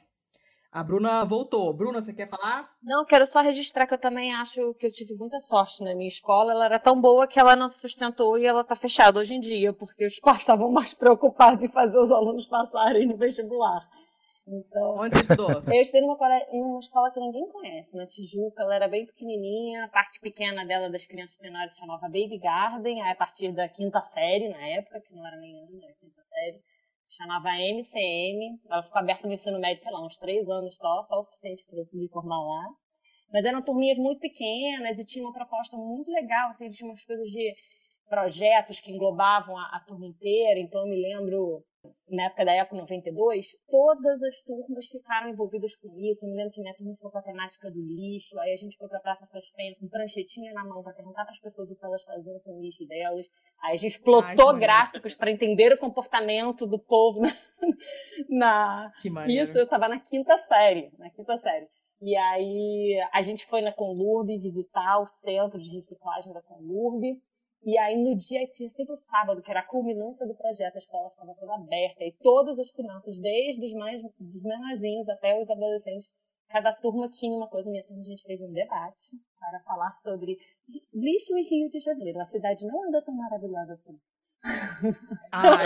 A 0.74 0.84
Bruna 0.84 1.24
voltou. 1.24 1.72
Bruna, 1.72 2.02
você 2.02 2.12
quer 2.12 2.28
falar? 2.28 2.68
Não, 2.82 3.06
quero 3.06 3.28
só 3.28 3.42
registrar 3.42 3.86
que 3.86 3.94
eu 3.94 3.98
também 4.00 4.34
acho 4.34 4.74
que 4.74 4.88
eu 4.88 4.92
tive 4.92 5.14
muita 5.14 5.40
sorte 5.40 5.84
na 5.84 5.94
minha 5.94 6.08
escola. 6.08 6.52
Ela 6.52 6.66
era 6.66 6.80
tão 6.80 7.00
boa 7.00 7.28
que 7.28 7.40
ela 7.40 7.56
não 7.56 7.70
se 7.70 7.80
sustentou 7.80 8.40
e 8.40 8.48
ela 8.48 8.62
está 8.62 8.76
fechada 8.76 9.20
hoje 9.20 9.36
em 9.36 9.40
dia, 9.40 9.72
porque 9.72 10.04
os 10.04 10.20
pais 10.20 10.40
estavam 10.40 10.72
mais 10.72 10.92
preocupados 10.98 11.64
em 11.64 11.70
fazer 11.70 12.00
os 12.00 12.10
alunos 12.10 12.48
passarem 12.48 13.06
no 13.06 13.16
vestibular. 13.16 13.88
Então, 14.48 14.98
Onde 14.98 15.16
você 15.16 15.22
estudou? 15.22 15.52
Eu 15.72 15.82
estudei 15.82 16.02
numa, 16.02 16.18
em 16.52 16.64
uma 16.64 16.80
escola 16.80 17.12
que 17.12 17.20
ninguém 17.20 17.48
conhece, 17.50 17.96
na 17.96 18.08
Tijuca. 18.08 18.64
Ela 18.64 18.74
era 18.74 18.88
bem 18.88 19.06
pequenininha. 19.06 19.86
A 19.86 19.90
parte 19.90 20.20
pequena 20.20 20.66
dela 20.66 20.90
das 20.90 21.06
crianças 21.06 21.40
menores 21.40 21.74
se 21.74 21.82
chamava 21.82 22.08
Baby 22.08 22.40
Garden. 22.40 23.00
Aí, 23.04 23.12
a 23.12 23.16
partir 23.16 23.52
da 23.52 23.70
quinta 23.70 24.02
série, 24.02 24.50
na 24.50 24.68
época, 24.70 25.00
que 25.02 25.14
não 25.14 25.24
era 25.28 25.36
ano, 25.36 25.84
era 25.84 25.94
quinta 25.94 26.24
série 26.24 26.73
chamava 27.16 27.50
MCM, 27.50 28.60
ela 28.70 28.84
ficou 28.84 29.00
aberta 29.00 29.28
no 29.28 29.34
ensino 29.34 29.60
médio, 29.60 29.84
sei 29.84 29.92
lá, 29.92 30.06
uns 30.06 30.18
três 30.18 30.48
anos 30.50 30.76
só, 30.78 31.02
só 31.04 31.20
o 31.20 31.24
suficiente 31.24 31.64
para 31.66 31.80
eu 31.80 31.88
me 31.94 32.10
formar 32.10 32.40
lá. 32.40 32.70
Mas 33.32 33.46
eram 33.46 33.62
turminhas 33.62 33.98
muito 33.98 34.20
pequenas 34.20 34.98
e 34.98 35.06
tinha 35.06 35.26
uma 35.26 35.34
proposta 35.34 35.76
muito 35.76 36.12
legal, 36.12 36.50
assim, 36.50 36.70
tinha 36.70 36.90
umas 36.90 37.04
coisas 37.04 37.28
de 37.28 37.56
projetos 38.10 38.80
que 38.80 38.92
englobavam 38.92 39.58
a, 39.58 39.78
a 39.78 39.80
turma 39.88 40.06
inteira, 40.06 40.60
então 40.60 40.82
eu 40.82 40.88
me 40.88 41.02
lembro 41.02 41.64
na 42.10 42.26
época 42.26 42.46
da 42.46 42.54
Eco 42.54 42.76
92, 42.76 43.48
todas 43.68 44.24
as 44.24 44.42
turmas 44.42 44.86
ficaram 44.88 45.30
envolvidas 45.30 45.76
com 45.76 46.00
isso. 46.00 46.24
Eu 46.24 46.30
me 46.30 46.38
lembro 46.38 46.54
que 46.54 46.62
minha 46.62 46.74
turma 46.76 46.96
foi 47.02 47.12
com 47.12 47.18
a 47.18 47.22
temática 47.22 47.70
do 47.72 47.82
lixo, 47.82 48.40
aí 48.40 48.54
a 48.54 48.58
gente 48.58 48.78
foi 48.78 48.88
para 48.88 49.00
a 49.00 49.02
Praça 49.02 49.26
São 49.26 49.42
Penha 49.56 49.76
com 49.80 49.88
pranchetinha 49.88 50.54
na 50.54 50.64
mão 50.64 50.84
para 50.84 50.94
perguntar 50.94 51.24
para 51.24 51.34
as 51.34 51.40
pessoas 51.40 51.70
o 51.70 51.76
que 51.76 51.84
elas 51.84 52.04
faziam 52.04 52.40
com 52.40 52.58
o 52.58 52.62
lixo 52.62 52.86
delas. 52.86 53.26
Aí 53.62 53.76
a 53.76 53.78
gente 53.78 54.00
plotou 54.02 54.52
Ai, 54.52 54.60
gráficos 54.60 55.16
para 55.16 55.32
entender 55.32 55.74
o 55.74 55.78
comportamento 55.78 56.66
do 56.66 56.80
povo 56.80 57.22
na. 57.22 57.34
na... 58.30 58.92
Isso, 59.28 59.58
eu 59.58 59.64
estava 59.64 59.88
na 59.88 60.00
quinta 60.00 60.38
série, 60.38 60.92
na 60.98 61.10
quinta 61.10 61.38
série. 61.38 61.68
E 62.02 62.16
aí 62.18 62.98
a 63.14 63.22
gente 63.22 63.46
foi 63.46 63.62
na 63.62 63.72
Conlurb 63.72 64.38
visitar 64.38 65.00
o 65.00 65.08
centro 65.08 65.60
de 65.60 65.70
reciclagem 65.72 66.34
da 66.34 66.42
Conlurb. 66.42 67.18
E 67.66 67.78
aí, 67.78 67.96
no 67.96 68.16
dia 68.16 68.46
tinha 68.48 68.70
sempre 68.70 68.94
o 68.94 68.98
sábado, 68.98 69.42
que 69.42 69.50
era 69.50 69.62
a 69.62 69.66
culminância 69.66 70.28
do 70.28 70.36
projeto, 70.36 70.76
a 70.76 70.80
escola 70.80 71.08
estava 71.08 71.34
toda 71.36 71.56
aberta. 71.56 72.04
E 72.04 72.12
todas 72.22 72.60
as 72.60 72.72
crianças, 72.72 73.18
desde 73.20 73.66
os 73.66 73.74
mais 73.74 74.02
dos 74.02 74.44
menorzinhos 74.44 75.08
até 75.08 75.40
os 75.42 75.50
adolescentes, 75.50 76.10
cada 76.50 76.74
turma 76.74 77.10
tinha 77.10 77.36
uma 77.36 77.48
coisa. 77.48 77.70
Minha 77.70 77.84
turma, 77.84 78.02
a 78.02 78.06
gente 78.06 78.24
fez 78.24 78.42
um 78.42 78.52
debate 78.52 79.12
para 79.40 79.60
falar 79.62 79.96
sobre 79.96 80.38
lixo 80.94 81.38
e 81.38 81.44
Rio 81.44 81.70
de 81.70 81.80
Janeiro. 81.80 82.20
A 82.20 82.26
cidade 82.26 82.66
não 82.66 82.88
anda 82.88 83.02
tão 83.02 83.14
maravilhosa 83.16 83.74
assim. 83.74 83.98
Ai, 85.32 85.66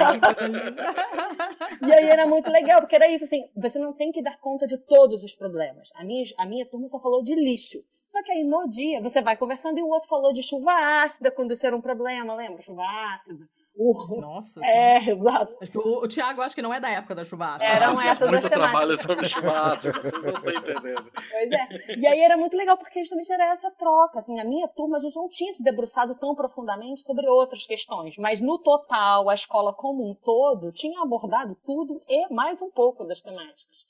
e 1.81 1.91
aí 1.91 2.09
era 2.09 2.27
muito 2.27 2.51
legal, 2.51 2.79
porque 2.79 2.95
era 2.95 3.11
isso, 3.11 3.25
assim, 3.25 3.49
você 3.55 3.79
não 3.79 3.93
tem 3.93 4.11
que 4.11 4.21
dar 4.21 4.39
conta 4.39 4.67
de 4.67 4.77
todos 4.77 5.23
os 5.23 5.33
problemas. 5.33 5.89
A 5.95 6.03
minha, 6.03 6.23
a 6.37 6.45
minha 6.45 6.65
turma 6.69 6.87
só 6.87 6.99
falou 6.99 7.23
de 7.23 7.33
lixo. 7.33 7.83
Só 8.17 8.23
que 8.23 8.31
aí 8.31 8.43
no 8.43 8.67
dia 8.67 8.99
você 8.99 9.21
vai 9.21 9.37
conversando 9.37 9.77
e 9.77 9.83
o 9.83 9.89
outro 9.89 10.09
falou 10.09 10.33
de 10.33 10.41
chuva 10.41 10.71
ácida 11.03 11.29
quando 11.29 11.53
isso 11.53 11.67
era 11.67 11.77
um 11.77 11.81
problema, 11.81 12.33
lembra? 12.33 12.63
Chuva 12.63 12.81
ácida. 12.83 13.47
Uh, 13.75 14.19
Nossa, 14.19 14.59
É, 14.65 14.99
sim. 15.01 15.11
exato. 15.11 15.55
Acho 15.61 15.71
que 15.71 15.77
o, 15.77 16.03
o 16.03 16.07
Thiago 16.07 16.41
acho 16.41 16.55
que 16.55 16.63
não 16.63 16.73
é 16.73 16.79
da 16.79 16.89
época 16.89 17.13
da 17.13 17.23
chuva 17.23 17.53
ácida. 17.53 17.69
Era 17.71 17.93
um 17.93 18.01
época 18.01 18.31
muito 18.31 18.49
trabalho 18.49 18.97
sobre 18.97 19.29
chuva 19.29 19.71
ácida, 19.71 20.01
vocês 20.01 20.23
não 20.23 20.33
estão 20.33 20.51
entendendo. 20.51 21.11
Pois 21.13 21.51
é. 21.51 21.95
E 21.95 22.07
aí 22.07 22.21
era 22.21 22.35
muito 22.35 22.57
legal 22.57 22.75
porque 22.75 23.01
justamente 23.01 23.31
era 23.31 23.51
essa 23.51 23.69
troca. 23.69 24.17
Assim, 24.17 24.35
na 24.35 24.43
minha 24.43 24.67
turma 24.67 24.97
a 24.97 24.99
gente 24.99 25.15
não 25.15 25.29
tinha 25.29 25.53
se 25.53 25.61
debruçado 25.61 26.15
tão 26.15 26.33
profundamente 26.33 27.01
sobre 27.01 27.27
outras 27.29 27.67
questões, 27.67 28.17
mas 28.17 28.41
no 28.41 28.57
total 28.57 29.29
a 29.29 29.35
escola 29.35 29.71
como 29.71 30.09
um 30.09 30.15
todo 30.15 30.71
tinha 30.71 31.03
abordado 31.03 31.55
tudo 31.63 32.01
e 32.09 32.33
mais 32.33 32.59
um 32.63 32.71
pouco 32.71 33.05
das 33.05 33.21
temáticas 33.21 33.86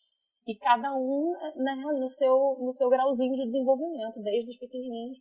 e 0.47 0.55
cada 0.55 0.95
um 0.95 1.33
né, 1.57 1.75
no, 1.75 2.09
seu, 2.09 2.57
no 2.61 2.71
seu 2.71 2.89
grauzinho 2.89 3.35
de 3.35 3.45
desenvolvimento, 3.45 4.21
desde 4.23 4.51
os 4.51 4.57
pequenininhos 4.57 5.19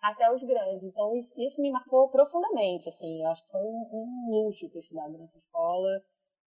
até 0.00 0.32
os 0.32 0.42
grandes. 0.42 0.84
Então, 0.84 1.14
isso, 1.16 1.34
isso 1.40 1.60
me 1.60 1.70
marcou 1.70 2.08
profundamente, 2.08 2.88
assim, 2.88 3.20
eu 3.20 3.28
acho 3.28 3.44
que 3.44 3.50
foi 3.50 3.60
um, 3.60 3.88
um 3.92 4.30
luxo 4.30 4.70
ter 4.70 4.78
estudado 4.78 5.18
nessa 5.18 5.36
escola, 5.36 6.00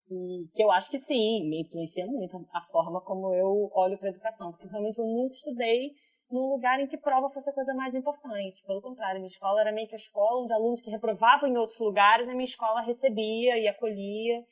que, 0.04 0.48
que 0.52 0.62
eu 0.62 0.70
acho 0.72 0.90
que 0.90 0.98
sim, 0.98 1.48
me 1.48 1.62
influencia 1.62 2.04
muito 2.06 2.44
a 2.52 2.60
forma 2.72 3.00
como 3.00 3.32
eu 3.32 3.70
olho 3.72 3.96
para 3.96 4.08
a 4.08 4.10
educação, 4.10 4.50
porque 4.50 4.66
realmente 4.66 4.98
eu 4.98 5.06
nunca 5.06 5.34
estudei 5.34 5.92
num 6.28 6.48
lugar 6.48 6.80
em 6.80 6.88
que 6.88 6.96
prova 6.96 7.30
fosse 7.30 7.50
a 7.50 7.52
coisa 7.52 7.74
mais 7.74 7.94
importante. 7.94 8.64
Pelo 8.64 8.80
contrário, 8.80 9.20
minha 9.20 9.28
escola 9.28 9.60
era 9.60 9.70
meio 9.70 9.86
que 9.86 9.94
a 9.94 9.96
escola 9.96 10.42
onde 10.42 10.52
alunos 10.52 10.80
que 10.80 10.90
reprovavam 10.90 11.48
em 11.48 11.56
outros 11.56 11.78
lugares, 11.78 12.28
a 12.28 12.32
minha 12.32 12.44
escola 12.44 12.80
recebia 12.80 13.58
e 13.58 13.68
acolhia. 13.68 14.44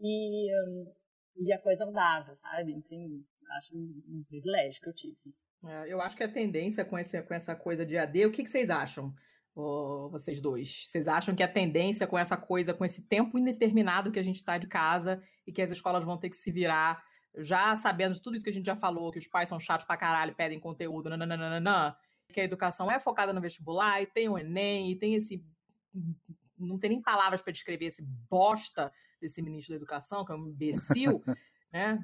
E, 0.00 0.50
hum, 0.52 0.92
e 1.36 1.52
a 1.52 1.58
coisa 1.58 1.84
andava, 1.84 2.34
sabe? 2.36 2.72
Então, 2.72 3.20
acho 3.58 3.76
um, 3.76 4.24
privilégio 4.28 4.80
que 4.80 4.88
eu 4.88 4.94
tive. 4.94 5.16
É, 5.64 5.92
eu 5.92 6.00
acho 6.00 6.16
que 6.16 6.22
a 6.22 6.28
tendência 6.28 6.84
com, 6.84 6.98
esse, 6.98 7.22
com 7.22 7.34
essa 7.34 7.54
coisa 7.56 7.84
de 7.84 7.96
AD, 7.96 8.26
o 8.26 8.32
que, 8.32 8.42
que 8.42 8.50
vocês 8.50 8.70
acham, 8.70 9.14
oh, 9.54 10.08
vocês 10.10 10.40
dois? 10.40 10.86
Vocês 10.88 11.08
acham 11.08 11.34
que 11.34 11.42
a 11.42 11.48
tendência 11.48 12.06
com 12.06 12.18
essa 12.18 12.36
coisa, 12.36 12.74
com 12.74 12.84
esse 12.84 13.02
tempo 13.02 13.38
indeterminado 13.38 14.12
que 14.12 14.18
a 14.18 14.22
gente 14.22 14.36
está 14.36 14.58
de 14.58 14.66
casa 14.66 15.22
e 15.46 15.52
que 15.52 15.62
as 15.62 15.70
escolas 15.70 16.04
vão 16.04 16.18
ter 16.18 16.30
que 16.30 16.36
se 16.36 16.50
virar, 16.50 17.02
já 17.36 17.74
sabendo 17.74 18.20
tudo 18.20 18.36
isso 18.36 18.44
que 18.44 18.50
a 18.50 18.54
gente 18.54 18.66
já 18.66 18.76
falou, 18.76 19.10
que 19.10 19.18
os 19.18 19.28
pais 19.28 19.48
são 19.48 19.58
chatos 19.58 19.86
pra 19.86 19.96
caralho, 19.96 20.34
pedem 20.34 20.60
conteúdo, 20.60 21.08
nananana, 21.10 21.96
que 22.32 22.40
a 22.40 22.44
educação 22.44 22.90
é 22.90 23.00
focada 23.00 23.32
no 23.32 23.40
vestibular, 23.40 24.02
e 24.02 24.06
tem 24.06 24.28
o 24.28 24.38
Enem, 24.38 24.90
e 24.90 24.96
tem 24.96 25.14
esse. 25.14 25.44
Não 26.64 26.78
tem 26.78 26.90
nem 26.90 27.02
palavras 27.02 27.42
para 27.42 27.52
descrever 27.52 27.86
esse 27.86 28.02
bosta 28.30 28.92
desse 29.20 29.40
ministro 29.42 29.72
da 29.72 29.76
Educação, 29.76 30.24
que 30.24 30.32
é 30.32 30.34
um 30.34 30.48
imbecil, 30.48 31.22
né? 31.72 31.98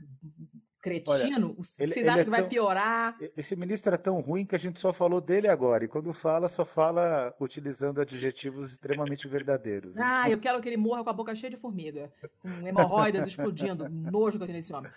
Cretino. 0.81 1.49
Olha, 1.49 1.57
Vocês 1.59 1.97
ele, 1.97 2.09
acham 2.09 2.12
ele 2.12 2.20
é 2.20 2.24
que 2.24 2.31
vai 2.31 2.49
piorar? 2.49 3.16
Esse 3.37 3.55
ministro 3.55 3.95
é 3.95 3.99
tão 3.99 4.19
ruim 4.20 4.47
que 4.47 4.55
a 4.55 4.59
gente 4.59 4.81
só 4.81 4.93
falou 4.93 5.20
dele 5.20 5.47
agora. 5.47 5.85
E 5.85 5.89
quando 5.89 6.12
fala, 6.12 6.49
só 6.49 6.65
fala 6.65 7.35
utilizando 7.39 8.01
adjetivos 8.01 8.73
extremamente 8.73 9.28
verdadeiros. 9.28 9.99
Ah, 9.99 10.31
eu 10.31 10.39
quero 10.39 10.61
que 10.61 10.69
ele 10.69 10.78
morra 10.78 11.05
com 11.05 11.11
a 11.11 11.12
boca 11.12 11.35
cheia 11.35 11.51
de 11.51 11.57
formiga, 11.57 12.11
com 12.41 12.66
hemorroidas 12.66 13.27
explodindo, 13.27 13.87
nojo 13.91 14.39
que 14.39 14.45
eu 14.45 14.47
tenho 14.47 14.57
nesse 14.57 14.73
homem. 14.73 14.91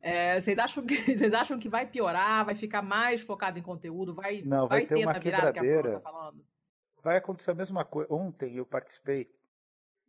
É, 0.00 0.40
vocês, 0.40 0.58
acham 0.58 0.84
que, 0.84 0.96
vocês 1.16 1.32
acham 1.32 1.58
que 1.58 1.68
vai 1.68 1.86
piorar, 1.86 2.44
vai 2.44 2.54
ficar 2.54 2.82
mais 2.82 3.20
focado 3.20 3.58
em 3.58 3.62
conteúdo, 3.62 4.14
vai, 4.14 4.42
Não, 4.42 4.66
vai, 4.68 4.80
vai 4.80 4.86
ter, 4.86 4.94
ter 4.96 5.04
uma 5.04 5.10
essa 5.12 5.20
virada 5.20 5.52
que 5.52 5.58
a 5.58 5.82
tá 5.82 6.00
falando? 6.00 6.44
Vai 7.08 7.16
acontecer 7.16 7.52
a 7.52 7.54
mesma 7.54 7.86
coisa. 7.86 8.12
Ontem 8.12 8.56
eu 8.56 8.66
participei 8.66 9.34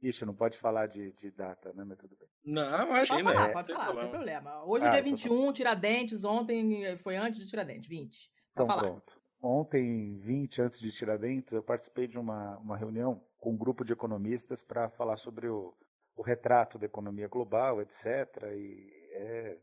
Ixi, 0.01 0.26
não 0.26 0.35
pode 0.35 0.57
falar 0.57 0.88
de, 0.88 1.13
de 1.13 1.31
data, 1.31 1.71
né? 1.71 1.85
Mas 1.85 1.97
tudo 1.97 2.13
bem. 2.17 2.27
Não, 2.43 2.88
imagina. 2.88 3.23
Pode 3.23 3.34
falar, 3.34 3.49
é, 3.49 3.53
pode 3.53 3.73
falar, 3.73 3.93
não 3.93 4.01
tem 4.01 4.09
problema. 4.09 4.65
Hoje 4.65 4.85
é 4.85 4.88
ah, 4.89 4.91
é 4.91 5.01
dia 5.01 5.11
21, 5.11 5.34
então... 5.34 5.53
Tiradentes, 5.53 6.26
ontem 6.26 6.85
eh, 6.85 6.97
foi 6.97 7.15
antes 7.15 7.39
de 7.39 7.47
Tiradentes, 7.47 7.88
20. 7.88 8.27
Pode 8.27 8.41
então 8.51 8.67
falar. 8.67 8.81
pronto. 8.81 9.21
Ontem, 9.41 10.17
20 10.17 10.61
antes 10.61 10.80
de 10.80 10.91
Tiradentes, 10.91 11.53
eu 11.53 11.63
participei 11.63 12.05
de 12.05 12.17
uma, 12.17 12.57
uma 12.57 12.76
reunião 12.76 13.23
com 13.38 13.51
um 13.51 13.57
grupo 13.57 13.85
de 13.85 13.93
economistas 13.93 14.61
para 14.61 14.89
falar 14.89 15.15
sobre 15.15 15.47
o, 15.47 15.73
o 16.17 16.21
retrato 16.21 16.77
da 16.77 16.85
economia 16.85 17.30
global, 17.30 17.81
etc. 17.81 18.05
E 18.53 18.89
é 19.13 19.57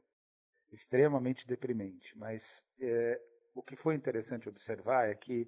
extremamente 0.72 1.46
deprimente. 1.46 2.16
Mas 2.16 2.64
é, 2.80 3.20
o 3.54 3.62
que 3.62 3.76
foi 3.76 3.94
interessante 3.94 4.48
observar 4.48 5.10
é 5.10 5.14
que 5.14 5.46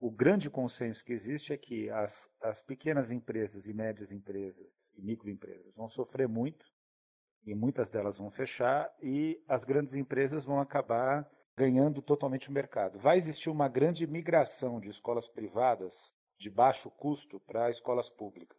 o 0.00 0.10
grande 0.10 0.48
consenso 0.48 1.04
que 1.04 1.12
existe 1.12 1.52
é 1.52 1.56
que 1.56 1.90
as, 1.90 2.30
as 2.40 2.62
pequenas 2.62 3.10
empresas 3.10 3.66
e 3.66 3.74
médias 3.74 4.12
empresas 4.12 4.92
e 4.96 5.02
microempresas 5.02 5.74
vão 5.74 5.88
sofrer 5.88 6.28
muito, 6.28 6.66
e 7.44 7.54
muitas 7.54 7.88
delas 7.88 8.18
vão 8.18 8.30
fechar, 8.30 8.92
e 9.00 9.42
as 9.48 9.64
grandes 9.64 9.94
empresas 9.94 10.44
vão 10.44 10.60
acabar 10.60 11.28
ganhando 11.56 12.00
totalmente 12.00 12.48
o 12.48 12.52
mercado. 12.52 12.98
Vai 12.98 13.16
existir 13.16 13.50
uma 13.50 13.68
grande 13.68 14.06
migração 14.06 14.78
de 14.78 14.88
escolas 14.88 15.28
privadas 15.28 16.14
de 16.38 16.48
baixo 16.48 16.90
custo 16.90 17.40
para 17.40 17.70
escolas 17.70 18.08
públicas. 18.08 18.58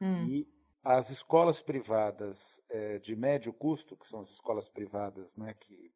Hum. 0.00 0.26
E 0.26 0.48
as 0.82 1.10
escolas 1.10 1.62
privadas 1.62 2.60
é, 2.68 2.98
de 2.98 3.14
médio 3.14 3.52
custo, 3.52 3.96
que 3.96 4.06
são 4.06 4.20
as 4.20 4.30
escolas 4.30 4.68
privadas 4.68 5.36
né, 5.36 5.54
que 5.54 5.92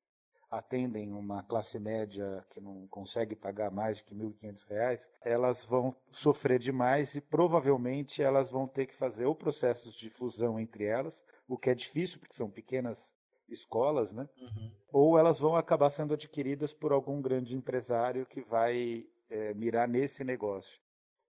atendem 0.50 1.12
uma 1.12 1.42
classe 1.44 1.78
média 1.78 2.44
que 2.50 2.60
não 2.60 2.86
consegue 2.88 3.36
pagar 3.36 3.70
mais 3.70 4.00
que 4.00 4.14
R$ 4.14 4.24
1.500, 4.42 5.08
elas 5.22 5.64
vão 5.64 5.94
sofrer 6.10 6.58
demais 6.58 7.14
e 7.14 7.20
provavelmente 7.20 8.22
elas 8.22 8.50
vão 8.50 8.66
ter 8.66 8.86
que 8.86 8.96
fazer 8.96 9.26
ou 9.26 9.34
processos 9.34 9.94
de 9.94 10.10
fusão 10.10 10.58
entre 10.58 10.84
elas, 10.84 11.24
o 11.46 11.56
que 11.56 11.70
é 11.70 11.74
difícil 11.74 12.18
porque 12.18 12.34
são 12.34 12.50
pequenas 12.50 13.14
escolas, 13.48 14.12
né? 14.12 14.28
Uhum. 14.40 14.72
Ou 14.92 15.18
elas 15.18 15.38
vão 15.38 15.54
acabar 15.54 15.90
sendo 15.90 16.14
adquiridas 16.14 16.72
por 16.72 16.92
algum 16.92 17.20
grande 17.20 17.56
empresário 17.56 18.26
que 18.26 18.40
vai 18.42 19.06
é, 19.28 19.54
mirar 19.54 19.88
nesse 19.88 20.24
negócio. 20.24 20.80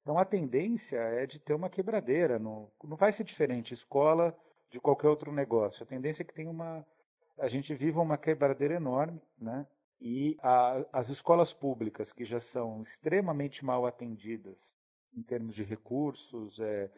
Então 0.02 0.18
a 0.18 0.26
tendência 0.26 0.98
é 0.98 1.27
de 1.27 1.39
ter 1.39 1.53
uma 1.53 1.69
quebradeira, 1.69 2.39
não, 2.39 2.72
não 2.84 2.98
vai 2.98 3.11
ser 3.11 3.23
diferente 3.23 3.73
escola 3.73 4.35
de 4.69 4.80
qualquer 4.80 5.10
outro 5.10 5.31
negócio. 5.31 5.84
A 5.84 5.88
tendência 5.88 6.23
é 6.23 6.26
que 6.26 6.34
tenha 6.34 6.49
uma 6.49 6.85
a 7.38 7.48
gente 7.48 7.74
vive 7.74 7.98
uma 7.98 8.18
quebradeira 8.18 8.76
enorme, 8.76 9.22
né? 9.38 9.66
E 9.99 10.36
a, 10.41 10.84
as 10.91 11.10
escolas 11.10 11.53
públicas, 11.53 12.12
que 12.12 12.26
já 12.26 12.40
são 12.40 12.82
extremamente 12.82 13.64
mal 13.64 13.86
atendidas 13.86 14.74
em 15.14 15.22
termos 15.22 15.56
de 15.56 15.64
recursos, 15.64 16.60
é, 16.60 16.90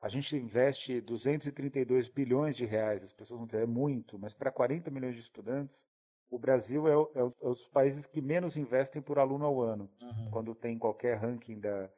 a 0.00 0.08
gente 0.08 0.36
investe 0.36 1.00
232 1.00 2.08
bilhões 2.08 2.56
de 2.56 2.64
reais, 2.64 3.04
as 3.04 3.12
pessoas 3.12 3.38
vão 3.38 3.46
dizer 3.46 3.62
é 3.62 3.66
muito, 3.66 4.18
mas 4.18 4.34
para 4.34 4.50
40 4.50 4.90
milhões 4.90 5.14
de 5.14 5.20
estudantes, 5.20 5.86
o 6.30 6.38
Brasil 6.38 6.88
é, 6.88 6.96
o, 6.96 7.10
é, 7.14 7.22
o, 7.22 7.34
é 7.42 7.48
os 7.48 7.66
países 7.68 8.06
que 8.06 8.20
menos 8.20 8.56
investem 8.56 9.00
por 9.00 9.18
aluno 9.18 9.44
ao 9.44 9.60
ano, 9.60 9.90
uhum. 10.00 10.30
quando 10.30 10.54
tem 10.54 10.78
qualquer 10.78 11.16
ranking 11.16 11.60
da, 11.60 11.90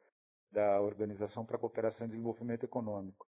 da 0.51 0.81
Organização 0.81 1.45
para 1.45 1.57
a 1.57 1.59
Cooperação 1.59 2.05
e 2.05 2.09
Desenvolvimento 2.09 2.65
Econômico. 2.65 3.27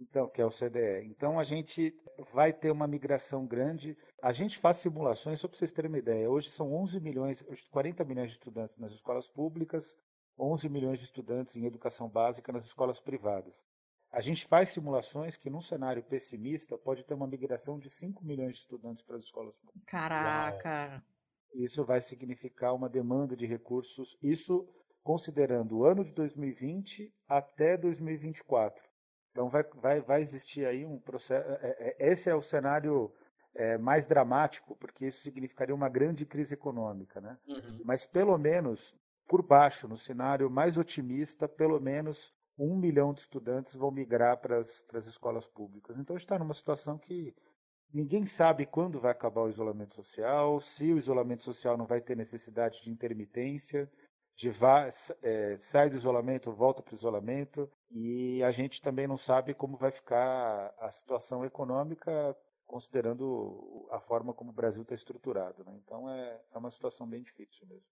Então, 0.00 0.28
que 0.28 0.40
é 0.40 0.46
o 0.46 0.50
CDE. 0.50 1.06
Então 1.06 1.38
a 1.38 1.44
gente 1.44 1.94
vai 2.32 2.52
ter 2.52 2.70
uma 2.70 2.86
migração 2.86 3.46
grande. 3.46 3.96
A 4.22 4.32
gente 4.32 4.58
faz 4.58 4.78
simulações, 4.78 5.40
só 5.40 5.48
para 5.48 5.56
vocês 5.58 5.72
terem 5.72 5.90
uma 5.90 5.98
ideia. 5.98 6.30
Hoje 6.30 6.50
são 6.50 6.72
11 6.72 7.00
milhões, 7.00 7.44
40 7.70 8.04
milhões 8.04 8.30
de 8.30 8.36
estudantes 8.36 8.76
nas 8.76 8.92
escolas 8.92 9.28
públicas, 9.28 9.96
11 10.38 10.68
milhões 10.68 10.98
de 10.98 11.04
estudantes 11.04 11.56
em 11.56 11.64
educação 11.64 12.08
básica 12.08 12.52
nas 12.52 12.64
escolas 12.64 13.00
privadas. 13.00 13.64
A 14.10 14.20
gente 14.20 14.46
faz 14.46 14.70
simulações 14.70 15.36
que, 15.36 15.50
num 15.50 15.60
cenário 15.60 16.02
pessimista, 16.02 16.78
pode 16.78 17.04
ter 17.04 17.14
uma 17.14 17.26
migração 17.26 17.78
de 17.78 17.90
5 17.90 18.24
milhões 18.24 18.54
de 18.54 18.60
estudantes 18.60 19.02
para 19.02 19.16
as 19.16 19.24
escolas 19.24 19.58
públicas. 19.58 19.82
Caraca! 19.86 21.04
Isso 21.54 21.84
vai 21.84 22.00
significar 22.00 22.74
uma 22.74 22.88
demanda 22.88 23.36
de 23.36 23.46
recursos, 23.46 24.16
isso 24.22 24.66
considerando 25.02 25.78
o 25.78 25.84
ano 25.84 26.04
de 26.04 26.12
2020 26.12 27.12
até 27.26 27.76
2024. 27.76 28.84
Então 29.30 29.48
vai, 29.48 29.62
vai, 29.74 30.00
vai 30.00 30.22
existir 30.22 30.66
aí 30.66 30.84
um 30.84 30.98
processo. 30.98 31.48
É, 31.50 31.58
é, 31.62 31.96
é, 32.06 32.12
esse 32.12 32.28
é 32.28 32.34
o 32.34 32.40
cenário 32.40 33.12
é, 33.54 33.78
mais 33.78 34.06
dramático, 34.06 34.76
porque 34.76 35.06
isso 35.06 35.20
significaria 35.20 35.74
uma 35.74 35.88
grande 35.88 36.26
crise 36.26 36.54
econômica. 36.54 37.20
Né? 37.20 37.38
Uhum. 37.46 37.80
Mas 37.84 38.06
pelo 38.06 38.36
menos, 38.38 38.96
por 39.26 39.42
baixo, 39.42 39.88
no 39.88 39.96
cenário 39.96 40.50
mais 40.50 40.78
otimista, 40.78 41.48
pelo 41.48 41.80
menos 41.80 42.32
um 42.58 42.76
milhão 42.76 43.14
de 43.14 43.20
estudantes 43.20 43.76
vão 43.76 43.90
migrar 43.90 44.38
para 44.38 44.58
as, 44.58 44.80
para 44.82 44.98
as 44.98 45.06
escolas 45.06 45.46
públicas. 45.46 45.96
Então 45.96 46.16
está 46.16 46.38
numa 46.38 46.54
situação 46.54 46.98
que 46.98 47.34
ninguém 47.92 48.26
sabe 48.26 48.66
quando 48.66 49.00
vai 49.00 49.12
acabar 49.12 49.42
o 49.42 49.48
isolamento 49.48 49.94
social, 49.94 50.60
se 50.60 50.92
o 50.92 50.96
isolamento 50.96 51.44
social 51.44 51.76
não 51.76 51.86
vai 51.86 52.00
ter 52.00 52.16
necessidade 52.16 52.82
de 52.82 52.90
intermitência, 52.90 53.90
de 54.38 54.52
é, 55.20 55.56
sai 55.56 55.90
do 55.90 55.96
isolamento, 55.96 56.52
volta 56.52 56.80
para 56.80 56.92
o 56.92 56.96
isolamento, 56.96 57.68
e 57.90 58.40
a 58.44 58.52
gente 58.52 58.80
também 58.80 59.08
não 59.08 59.16
sabe 59.16 59.52
como 59.52 59.76
vai 59.76 59.90
ficar 59.90 60.72
a 60.78 60.88
situação 60.92 61.44
econômica, 61.44 62.36
considerando 62.64 63.88
a 63.90 63.98
forma 63.98 64.32
como 64.32 64.50
o 64.50 64.54
Brasil 64.54 64.82
está 64.82 64.94
estruturado. 64.94 65.64
Né? 65.64 65.76
Então 65.82 66.08
é, 66.08 66.40
é 66.52 66.58
uma 66.58 66.70
situação 66.70 67.08
bem 67.08 67.20
difícil 67.20 67.66
mesmo. 67.66 67.84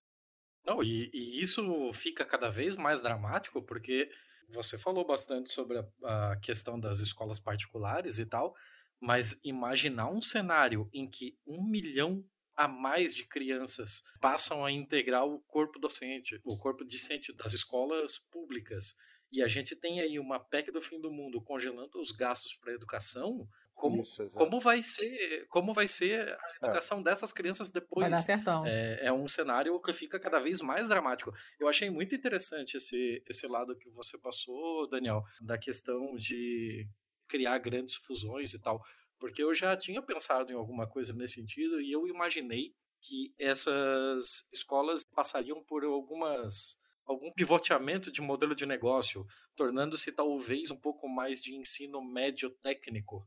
Não, 0.65 0.85
e, 0.85 1.11
e, 1.13 1.41
isso 1.41 1.93
fica 1.93 2.25
cada 2.25 2.49
vez 2.49 2.77
mais 2.77 3.03
dramático, 3.03 3.61
porque 3.61 4.09
você 4.49 4.79
falou 4.79 5.05
bastante 5.05 5.51
sobre 5.51 5.79
a, 5.79 6.31
a 6.31 6.37
questão 6.37 6.79
das 6.79 7.01
escolas 7.01 7.41
particulares 7.41 8.21
e 8.21 8.27
tal, 8.27 8.55
mas 9.01 9.37
imaginar 9.43 10.09
um 10.11 10.23
cenário 10.23 10.89
em 10.93 11.11
que 11.11 11.37
um 11.45 11.65
milhão 11.65 12.25
a 12.57 12.67
mais 12.67 13.15
de 13.15 13.25
crianças 13.27 14.03
passam 14.21 14.65
a 14.65 14.73
integrar 14.73 15.27
o 15.27 15.41
corpo 15.41 15.79
docente, 15.79 16.41
o 16.45 16.57
corpo 16.59 16.85
discente 16.85 17.33
das 17.33 17.53
escolas 17.53 18.19
públicas. 18.19 18.97
E 19.31 19.43
a 19.43 19.49
gente 19.49 19.77
tem 19.77 20.01
aí 20.01 20.19
uma 20.19 20.39
PEC 20.39 20.71
do 20.71 20.81
fim 20.81 21.01
do 21.01 21.11
mundo 21.11 21.43
congelando 21.43 22.01
os 22.01 22.13
gastos 22.13 22.55
para 22.55 22.73
a 22.73 22.75
educação. 22.75 23.47
Como, 23.75 24.01
Isso, 24.01 24.27
como 24.31 24.59
vai 24.59 24.83
ser 24.83 25.47
como 25.49 25.75
vai 25.75 25.87
ser 25.87 26.21
a 26.21 26.33
é. 26.33 26.67
educação 26.67 27.01
é. 27.01 27.03
dessas 27.03 27.31
crianças 27.31 27.71
depois? 27.71 28.05
Vai 28.05 28.11
dar 28.11 28.25
certão. 28.25 28.65
É, 28.67 29.07
é 29.07 29.13
um 29.13 29.29
cenário 29.29 29.79
que 29.83 29.93
fica 29.93 30.19
cada 30.19 30.39
vez 30.39 30.63
mais 30.63 30.89
dramático. 30.89 31.31
Eu 31.61 31.69
achei 31.69 31.91
muito 31.91 32.15
interessante 32.15 32.79
esse, 32.79 33.23
esse 33.29 33.47
lado 33.47 33.77
que 33.77 33.91
você 33.91 34.17
passou, 34.17 34.89
Daniel, 34.89 35.23
da 35.43 35.59
questão 35.59 36.15
de 36.17 36.89
criar 37.29 37.59
grandes 37.59 37.97
fusões 37.97 38.55
e 38.55 38.63
tal 38.63 38.83
porque 39.19 39.43
eu 39.43 39.55
já 39.55 39.77
tinha 39.77 40.03
pensado 40.03 40.53
em 40.53 40.57
alguma 40.57 40.87
coisa 40.87 41.13
nesse 41.13 41.35
sentido 41.35 41.81
e 41.81 41.93
eu 41.93 42.07
imaginei 42.07 42.75
que 43.01 43.35
essas 43.39 44.49
escolas 44.53 45.03
passariam 45.15 45.63
por 45.65 45.85
algumas 45.85 46.79
algum 47.07 47.31
pivoteamento 47.31 48.11
de 48.11 48.21
modelo 48.21 48.55
de 48.55 48.67
negócio, 48.67 49.25
tornando-se 49.55 50.11
talvez 50.11 50.73
um 50.73 50.77
pouco 50.77 51.09
mais 51.09 51.41
de 51.41 51.55
ensino 51.55 52.03
médio 52.03 52.51
técnico 52.63 53.25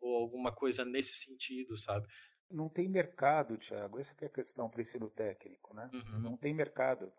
ou 0.00 0.16
alguma 0.16 0.52
coisa 0.52 0.84
nesse 0.84 1.14
sentido, 1.14 1.76
sabe? 1.76 2.06
Não 2.50 2.68
tem 2.68 2.88
mercado, 2.88 3.56
Thiago. 3.56 3.98
Essa 4.00 4.14
é 4.20 4.26
a 4.26 4.28
questão 4.28 4.68
para 4.68 4.80
ensino 4.80 5.08
técnico, 5.08 5.72
né? 5.72 5.88
Uhum. 5.92 6.18
Não 6.18 6.36
tem 6.36 6.52
mercado. 6.52 7.12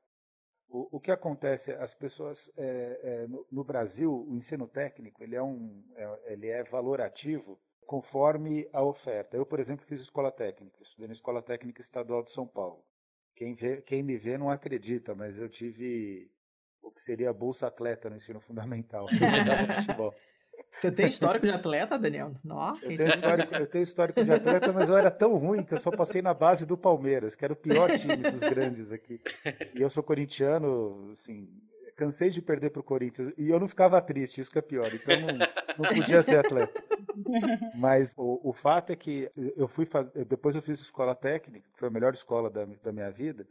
O, 0.67 0.97
o, 0.97 0.99
que 0.99 1.11
acontece, 1.11 1.71
as 1.73 1.93
pessoas 1.93 2.51
é, 2.57 2.99
é, 3.03 3.27
no, 3.27 3.47
no, 3.51 3.63
Brasil, 3.63 4.11
o 4.11 4.35
ensino 4.35 4.67
técnico 4.67 5.23
ele 5.23 5.35
é 5.35 5.41
um, 5.41 5.83
é, 5.95 6.33
ele 6.33 6.47
é 6.47 6.63
valorativo 6.63 7.61
conforme 7.85 8.67
a 8.73 8.81
oferta. 8.81 9.37
Eu, 9.37 9.45
por 9.45 9.59
exemplo, 9.59 9.85
fiz 9.85 10.01
escola 10.01 10.31
técnica, 10.31 10.81
estudei 10.81 11.07
na 11.07 11.13
Escola 11.13 11.41
Técnica 11.41 11.81
Estadual 11.81 12.23
de 12.23 12.31
São 12.31 12.47
Paulo. 12.47 12.83
Quem, 13.35 13.53
vê, 13.53 13.81
quem 13.81 14.03
me 14.03 14.17
vê 14.17 14.37
não 14.37 14.49
acredita, 14.49 15.15
mas 15.15 15.39
eu 15.39 15.49
tive 15.49 16.29
o 16.81 16.91
que 16.91 17.01
seria 17.01 17.33
bolsa 17.33 17.67
atleta 17.67 18.09
no 18.09 18.15
ensino 18.15 18.39
fundamental. 18.39 19.07
futebol. 19.81 20.13
Você 20.71 20.91
tem 20.91 21.07
histórico 21.07 21.45
de 21.45 21.51
atleta, 21.51 21.97
Daniel? 21.97 22.35
Não, 22.43 22.75
eu, 22.81 22.97
tenho 22.97 23.09
histórico, 23.09 23.55
eu 23.55 23.67
tenho 23.67 23.83
histórico 23.83 24.23
de 24.23 24.31
atleta, 24.31 24.71
mas 24.71 24.89
eu 24.89 24.97
era 24.97 25.11
tão 25.11 25.35
ruim 25.35 25.63
que 25.63 25.73
eu 25.73 25.79
só 25.79 25.91
passei 25.91 26.21
na 26.21 26.33
base 26.33 26.65
do 26.65 26.77
Palmeiras, 26.77 27.35
que 27.35 27.43
era 27.43 27.53
o 27.53 27.55
pior 27.55 27.89
time 27.97 28.17
dos 28.17 28.39
grandes 28.39 28.91
aqui. 28.91 29.21
E 29.75 29.81
eu 29.81 29.89
sou 29.89 30.03
corintiano, 30.03 31.09
assim, 31.11 31.47
cansei 31.95 32.29
de 32.29 32.41
perder 32.41 32.71
para 32.71 32.79
o 32.79 32.83
Corinthians. 32.83 33.31
E 33.37 33.49
eu 33.49 33.59
não 33.59 33.67
ficava 33.67 34.01
triste, 34.01 34.41
isso 34.41 34.51
que 34.51 34.59
é 34.59 34.61
pior. 34.61 34.91
Então 34.93 35.15
não, 35.21 35.37
não 35.77 35.95
podia 35.95 36.21
ser 36.23 36.37
atleta. 36.37 36.83
Mas 37.75 38.13
o, 38.17 38.39
o, 38.43 38.53
fato 38.53 38.91
é 38.91 38.95
que 38.95 39.29
eu 39.35 39.67
fui 39.67 39.85
depois 40.27 40.55
eu 40.55 40.61
fiz 40.61 40.79
escola 40.79 41.15
técnica, 41.15 41.69
que 41.71 41.79
foi 41.79 41.87
a 41.87 41.91
melhor 41.91 42.13
escola 42.13 42.49
da, 42.49 42.65
da 42.65 42.91
minha 42.91 43.11
vida. 43.11 43.47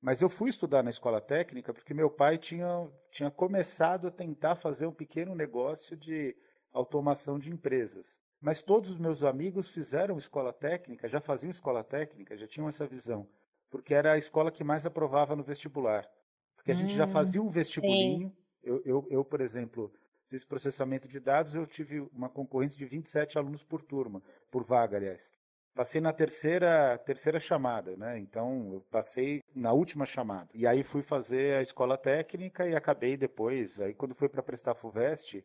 Mas 0.00 0.20
eu 0.20 0.28
fui 0.28 0.50
estudar 0.50 0.82
na 0.82 0.90
escola 0.90 1.20
técnica 1.20 1.72
porque 1.72 1.94
meu 1.94 2.10
pai 2.10 2.38
tinha, 2.38 2.88
tinha 3.10 3.30
começado 3.30 4.08
a 4.08 4.10
tentar 4.10 4.54
fazer 4.54 4.86
um 4.86 4.92
pequeno 4.92 5.34
negócio 5.34 5.96
de 5.96 6.36
automação 6.72 7.38
de 7.38 7.50
empresas. 7.50 8.20
Mas 8.40 8.62
todos 8.62 8.90
os 8.90 8.98
meus 8.98 9.22
amigos 9.22 9.72
fizeram 9.72 10.18
escola 10.18 10.52
técnica, 10.52 11.08
já 11.08 11.20
faziam 11.20 11.50
escola 11.50 11.82
técnica, 11.82 12.36
já 12.36 12.46
tinham 12.46 12.68
essa 12.68 12.86
visão, 12.86 13.26
porque 13.70 13.94
era 13.94 14.12
a 14.12 14.18
escola 14.18 14.50
que 14.50 14.62
mais 14.62 14.84
aprovava 14.84 15.34
no 15.34 15.42
vestibular. 15.42 16.06
Porque 16.54 16.70
a 16.70 16.74
hum, 16.74 16.78
gente 16.78 16.94
já 16.94 17.06
hum, 17.06 17.08
fazia 17.08 17.42
um 17.42 17.48
vestibulinho. 17.48 18.32
Eu, 18.62 18.82
eu, 18.84 19.06
eu, 19.10 19.24
por 19.24 19.40
exemplo, 19.40 19.92
fiz 20.28 20.44
processamento 20.44 21.08
de 21.08 21.20
dados, 21.20 21.54
eu 21.54 21.66
tive 21.66 22.00
uma 22.12 22.28
concorrência 22.28 22.76
de 22.76 22.84
27 22.84 23.38
alunos 23.38 23.62
por 23.62 23.82
turma, 23.82 24.22
por 24.50 24.62
vaga, 24.62 24.96
aliás. 24.96 25.30
Passei 25.74 26.00
na 26.00 26.12
terceira, 26.12 26.96
terceira 26.98 27.38
chamada, 27.38 27.96
né? 27.96 28.18
Então, 28.18 28.72
eu 28.72 28.80
passei 28.90 29.42
na 29.54 29.72
última 29.72 30.06
chamada. 30.06 30.48
E 30.54 30.66
aí 30.66 30.82
fui 30.82 31.02
fazer 31.02 31.58
a 31.58 31.62
escola 31.62 31.98
técnica 31.98 32.66
e 32.66 32.74
acabei 32.74 33.16
depois. 33.16 33.78
Aí, 33.80 33.92
quando 33.92 34.14
fui 34.14 34.28
para 34.28 34.42
prestar 34.42 34.74
FUVEST, 34.74 35.44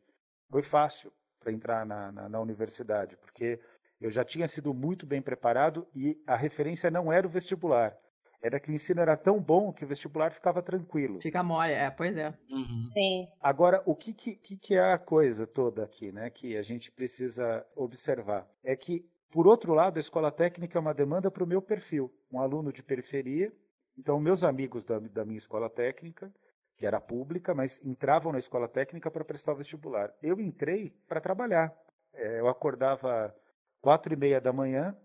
foi 0.49 0.61
fácil 0.61 1.11
para 1.37 1.51
entrar 1.51 1.85
na, 1.85 2.11
na, 2.11 2.29
na 2.29 2.39
universidade, 2.39 3.17
porque 3.17 3.59
eu 3.99 4.09
já 4.09 4.23
tinha 4.23 4.47
sido 4.47 4.73
muito 4.73 5.05
bem 5.05 5.21
preparado 5.21 5.87
e 5.93 6.21
a 6.25 6.35
referência 6.35 6.89
não 6.89 7.11
era 7.11 7.27
o 7.27 7.29
vestibular, 7.29 7.97
era 8.41 8.59
que 8.59 8.71
o 8.71 8.73
ensino 8.73 8.99
era 8.99 9.15
tão 9.15 9.39
bom 9.39 9.71
que 9.71 9.85
o 9.85 9.87
vestibular 9.87 10.33
ficava 10.33 10.61
tranquilo. 10.61 11.21
Fica 11.21 11.43
mole, 11.43 11.73
é, 11.73 11.89
pois 11.91 12.17
é. 12.17 12.33
Uhum. 12.49 12.81
Sim. 12.81 13.27
Agora, 13.39 13.83
o 13.85 13.95
que, 13.95 14.13
que, 14.13 14.35
que 14.35 14.75
é 14.75 14.93
a 14.93 14.97
coisa 14.97 15.45
toda 15.45 15.83
aqui, 15.83 16.11
né, 16.11 16.29
que 16.29 16.57
a 16.57 16.63
gente 16.63 16.91
precisa 16.91 17.65
observar? 17.75 18.47
É 18.63 18.75
que, 18.75 19.05
por 19.29 19.47
outro 19.47 19.73
lado, 19.73 19.97
a 19.97 19.99
escola 19.99 20.31
técnica 20.31 20.77
é 20.77 20.81
uma 20.81 20.93
demanda 20.93 21.29
para 21.29 21.43
o 21.43 21.47
meu 21.47 21.61
perfil, 21.61 22.11
um 22.31 22.39
aluno 22.39 22.73
de 22.73 22.81
periferia. 22.81 23.53
Então, 23.97 24.19
meus 24.19 24.43
amigos 24.43 24.83
da, 24.83 24.97
da 24.97 25.23
minha 25.23 25.37
escola 25.37 25.69
técnica, 25.69 26.33
que 26.75 26.85
era 26.87 26.99
pública, 26.99 27.53
mas 27.53 27.83
entravam 27.85 28.31
na 28.31 28.39
escola 28.39 28.67
técnica 28.67 29.11
para 29.11 29.23
prestar 29.23 29.53
o 29.53 29.57
vestibular. 29.57 30.11
Eu 30.21 30.39
entrei 30.39 30.91
para 31.07 31.21
trabalhar. 31.21 31.71
É, 32.13 32.39
eu 32.39 32.47
acordava 32.47 33.35
quatro 33.79 34.13
e 34.13 34.17
meia 34.17 34.41
da 34.41 34.51
manhã, 34.51 34.97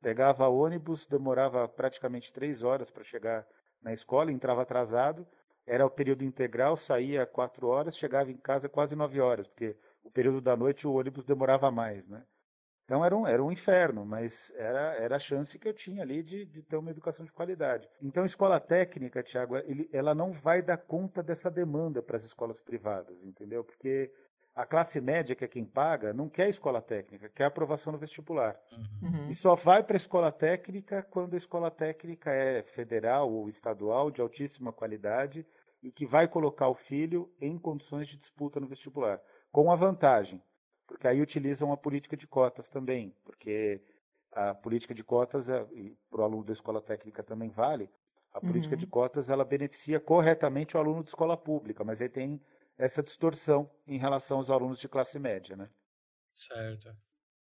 Pegava 0.00 0.48
ônibus, 0.48 1.06
demorava 1.06 1.66
praticamente 1.68 2.32
três 2.32 2.62
horas 2.62 2.90
para 2.90 3.02
chegar 3.02 3.46
na 3.82 3.92
escola, 3.92 4.32
entrava 4.32 4.62
atrasado, 4.62 5.26
era 5.66 5.84
o 5.84 5.90
período 5.90 6.24
integral, 6.24 6.76
saía 6.76 7.26
quatro 7.26 7.66
horas, 7.68 7.96
chegava 7.96 8.30
em 8.30 8.36
casa 8.36 8.68
quase 8.68 8.96
nove 8.96 9.20
horas, 9.20 9.46
porque 9.46 9.76
o 10.02 10.10
período 10.10 10.40
da 10.40 10.56
noite 10.56 10.86
o 10.86 10.94
ônibus 10.94 11.24
demorava 11.24 11.70
mais, 11.70 12.08
né? 12.08 12.24
Então 12.88 13.04
era 13.04 13.14
um, 13.14 13.26
era 13.26 13.44
um 13.44 13.52
inferno, 13.52 14.06
mas 14.06 14.50
era, 14.56 14.94
era 14.94 15.16
a 15.16 15.18
chance 15.18 15.58
que 15.58 15.68
eu 15.68 15.74
tinha 15.74 16.02
ali 16.02 16.22
de, 16.22 16.46
de 16.46 16.62
ter 16.62 16.76
uma 16.76 16.90
educação 16.90 17.26
de 17.26 17.32
qualidade. 17.32 17.86
Então, 18.00 18.24
escola 18.24 18.58
técnica, 18.58 19.22
Tiago, 19.22 19.56
ela 19.92 20.14
não 20.14 20.32
vai 20.32 20.62
dar 20.62 20.78
conta 20.78 21.22
dessa 21.22 21.50
demanda 21.50 22.02
para 22.02 22.16
as 22.16 22.24
escolas 22.24 22.62
privadas, 22.62 23.22
entendeu? 23.22 23.62
Porque 23.62 24.10
a 24.58 24.66
classe 24.66 25.00
média, 25.00 25.36
que 25.36 25.44
é 25.44 25.48
quem 25.48 25.64
paga, 25.64 26.12
não 26.12 26.28
quer 26.28 26.48
escola 26.48 26.82
técnica, 26.82 27.28
quer 27.28 27.44
aprovação 27.44 27.92
no 27.92 27.98
vestibular. 27.98 28.60
Uhum. 29.00 29.28
E 29.28 29.32
só 29.32 29.54
vai 29.54 29.84
para 29.84 29.94
a 29.94 29.96
escola 29.96 30.32
técnica 30.32 31.00
quando 31.00 31.34
a 31.34 31.36
escola 31.36 31.70
técnica 31.70 32.32
é 32.32 32.60
federal 32.64 33.32
ou 33.32 33.48
estadual, 33.48 34.10
de 34.10 34.20
altíssima 34.20 34.72
qualidade, 34.72 35.46
e 35.80 35.92
que 35.92 36.04
vai 36.04 36.26
colocar 36.26 36.66
o 36.66 36.74
filho 36.74 37.32
em 37.40 37.56
condições 37.56 38.08
de 38.08 38.16
disputa 38.16 38.58
no 38.58 38.66
vestibular. 38.66 39.20
Com 39.52 39.70
a 39.70 39.76
vantagem, 39.76 40.42
porque 40.88 41.06
aí 41.06 41.22
utilizam 41.22 41.72
a 41.72 41.76
política 41.76 42.16
de 42.16 42.26
cotas 42.26 42.68
também, 42.68 43.14
porque 43.24 43.80
a 44.32 44.54
política 44.54 44.92
de 44.92 45.04
cotas, 45.04 45.48
é, 45.48 45.64
para 46.10 46.20
o 46.20 46.24
aluno 46.24 46.42
da 46.42 46.52
escola 46.52 46.82
técnica 46.82 47.22
também 47.22 47.48
vale, 47.48 47.88
a 48.34 48.40
política 48.40 48.74
uhum. 48.74 48.80
de 48.80 48.88
cotas 48.88 49.30
ela 49.30 49.44
beneficia 49.44 50.00
corretamente 50.00 50.76
o 50.76 50.80
aluno 50.80 51.04
de 51.04 51.10
escola 51.10 51.36
pública, 51.36 51.84
mas 51.84 52.02
aí 52.02 52.08
tem 52.08 52.40
essa 52.78 53.02
distorção 53.02 53.68
em 53.86 53.98
relação 53.98 54.38
aos 54.38 54.50
alunos 54.50 54.78
de 54.78 54.88
classe 54.88 55.18
média, 55.18 55.56
né? 55.56 55.68
Certo. 56.32 56.88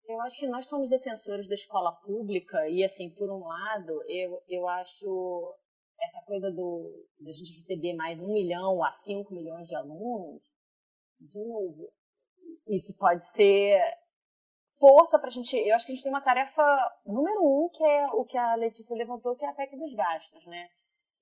Eu 0.06 0.20
acho 0.22 0.38
que 0.38 0.48
nós 0.48 0.64
somos 0.64 0.90
defensores 0.90 1.46
da 1.46 1.54
escola 1.54 1.92
pública 1.92 2.68
e, 2.68 2.82
assim, 2.82 3.10
por 3.10 3.30
um 3.30 3.46
lado, 3.46 4.02
eu, 4.08 4.42
eu 4.48 4.66
acho 4.66 5.54
essa 6.00 6.22
coisa 6.22 6.50
do 6.50 7.06
da 7.20 7.30
gente 7.30 7.52
receber 7.52 7.94
mais 7.94 8.18
um 8.18 8.32
milhão 8.32 8.82
a 8.82 8.90
cinco 8.90 9.34
milhões 9.34 9.68
de 9.68 9.76
alunos, 9.76 10.42
de 11.20 11.44
novo, 11.44 11.92
isso 12.66 12.96
pode 12.96 13.24
ser 13.24 13.78
força 14.78 15.18
para 15.18 15.28
a 15.28 15.30
gente. 15.30 15.56
Eu 15.56 15.74
acho 15.74 15.84
que 15.84 15.92
a 15.92 15.94
gente 15.94 16.02
tem 16.02 16.12
uma 16.12 16.22
tarefa 16.22 16.62
número 17.04 17.42
um, 17.42 17.68
que 17.68 17.84
é 17.84 18.06
o 18.08 18.24
que 18.24 18.38
a 18.38 18.54
Letícia 18.54 18.96
levantou, 18.96 19.36
que 19.36 19.44
é 19.44 19.48
a 19.48 19.54
PEC 19.54 19.76
dos 19.76 19.94
gastos, 19.94 20.46
né? 20.46 20.70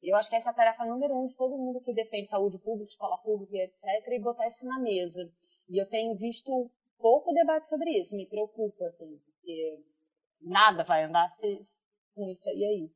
Eu 0.02 0.16
acho 0.16 0.30
que 0.30 0.36
essa 0.36 0.50
é 0.50 0.52
a 0.52 0.54
tarefa 0.54 0.84
número 0.84 1.14
um 1.14 1.26
de 1.26 1.36
todo 1.36 1.58
mundo 1.58 1.80
que 1.80 1.92
defende 1.92 2.28
saúde 2.28 2.58
pública, 2.58 2.90
escola 2.90 3.18
pública 3.18 3.56
etc., 3.56 3.84
e 4.08 4.18
botar 4.20 4.46
isso 4.46 4.66
na 4.66 4.78
mesa. 4.78 5.30
E 5.68 5.80
eu 5.80 5.88
tenho 5.88 6.14
visto 6.16 6.70
pouco 6.98 7.32
debate 7.32 7.68
sobre 7.68 7.98
isso, 7.98 8.16
me 8.16 8.26
preocupa, 8.26 8.84
assim, 8.86 9.18
porque 9.24 9.82
nada 10.40 10.84
vai 10.84 11.04
andar 11.04 11.30
com 12.14 12.28
isso 12.30 12.48
aí, 12.48 12.64
aí. 12.64 12.90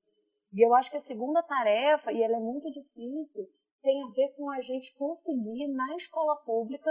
E 0.52 0.60
eu 0.64 0.74
acho 0.74 0.90
que 0.90 0.96
a 0.96 1.00
segunda 1.00 1.42
tarefa, 1.42 2.12
e 2.12 2.22
ela 2.22 2.36
é 2.36 2.40
muito 2.40 2.70
difícil, 2.70 3.48
tem 3.82 4.02
a 4.04 4.08
ver 4.08 4.28
com 4.36 4.50
a 4.50 4.60
gente 4.60 4.94
conseguir, 4.94 5.66
na 5.68 5.96
escola 5.96 6.36
pública, 6.44 6.90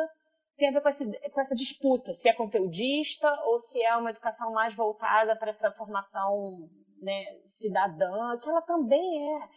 tem 0.57 0.69
a 0.69 0.71
ver 0.71 0.81
com, 0.81 0.89
com 1.31 1.41
essa 1.41 1.55
disputa, 1.55 2.13
se 2.13 2.27
é 2.27 2.33
conteudista 2.33 3.31
ou 3.45 3.59
se 3.59 3.81
é 3.81 3.95
uma 3.95 4.09
educação 4.09 4.51
mais 4.51 4.75
voltada 4.75 5.35
para 5.35 5.49
essa 5.49 5.71
formação 5.71 6.69
né, 7.01 7.39
cidadã, 7.45 8.37
que 8.39 8.49
ela 8.49 8.61
também 8.61 9.35
é 9.35 9.49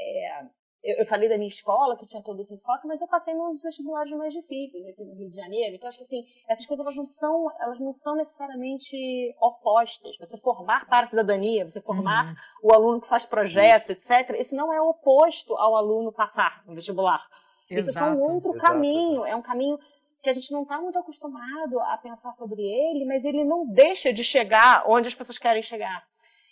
é, 0.00 0.42
eu, 0.82 0.96
eu, 0.98 1.06
falei 1.06 1.28
da 1.28 1.36
minha 1.36 1.48
escola, 1.48 1.96
que 1.96 2.06
tinha 2.06 2.22
todo 2.22 2.40
esse 2.40 2.54
enfoque, 2.54 2.86
mas 2.86 3.00
eu 3.00 3.08
passei 3.08 3.34
num 3.34 3.52
dos 3.52 3.62
vestibulares 3.62 4.12
mais 4.12 4.32
difíceis 4.32 4.86
aqui 4.86 5.04
no 5.04 5.14
Rio 5.14 5.28
de 5.28 5.36
Janeiro. 5.36 5.74
Então, 5.74 5.88
acho 5.88 5.98
que 5.98 6.04
assim, 6.04 6.24
essas 6.48 6.66
coisas 6.66 6.84
elas 6.84 6.96
não 6.96 7.04
são, 7.04 7.50
elas 7.60 7.80
não 7.80 7.92
são 7.92 8.14
necessariamente 8.14 8.96
opostas. 9.40 10.16
Você 10.18 10.38
formar 10.38 10.86
para 10.86 11.06
a 11.06 11.08
cidadania, 11.08 11.68
você 11.68 11.80
formar 11.80 12.28
uhum. 12.28 12.34
o 12.62 12.74
aluno 12.74 13.00
que 13.00 13.08
faz 13.08 13.26
projetos, 13.26 13.90
etc., 13.90 14.38
isso 14.38 14.54
não 14.54 14.72
é 14.72 14.80
oposto 14.80 15.56
ao 15.56 15.76
aluno 15.76 16.12
passar 16.12 16.62
no 16.64 16.74
vestibular. 16.74 17.26
Exato, 17.68 17.80
isso 17.80 17.90
é 17.90 17.92
só 17.92 18.10
um 18.10 18.20
outro 18.22 18.54
exato, 18.54 18.72
caminho, 18.72 19.20
exato. 19.20 19.26
é 19.26 19.36
um 19.36 19.42
caminho 19.42 19.78
que 20.22 20.30
a 20.30 20.32
gente 20.32 20.50
não 20.52 20.62
está 20.62 20.80
muito 20.80 20.98
acostumado 20.98 21.80
a 21.80 21.98
pensar 21.98 22.32
sobre 22.32 22.62
ele, 22.62 23.04
mas 23.04 23.24
ele 23.24 23.44
não 23.44 23.66
deixa 23.66 24.12
de 24.12 24.24
chegar 24.24 24.84
onde 24.86 25.08
as 25.08 25.14
pessoas 25.14 25.38
querem 25.38 25.62
chegar. 25.62 26.02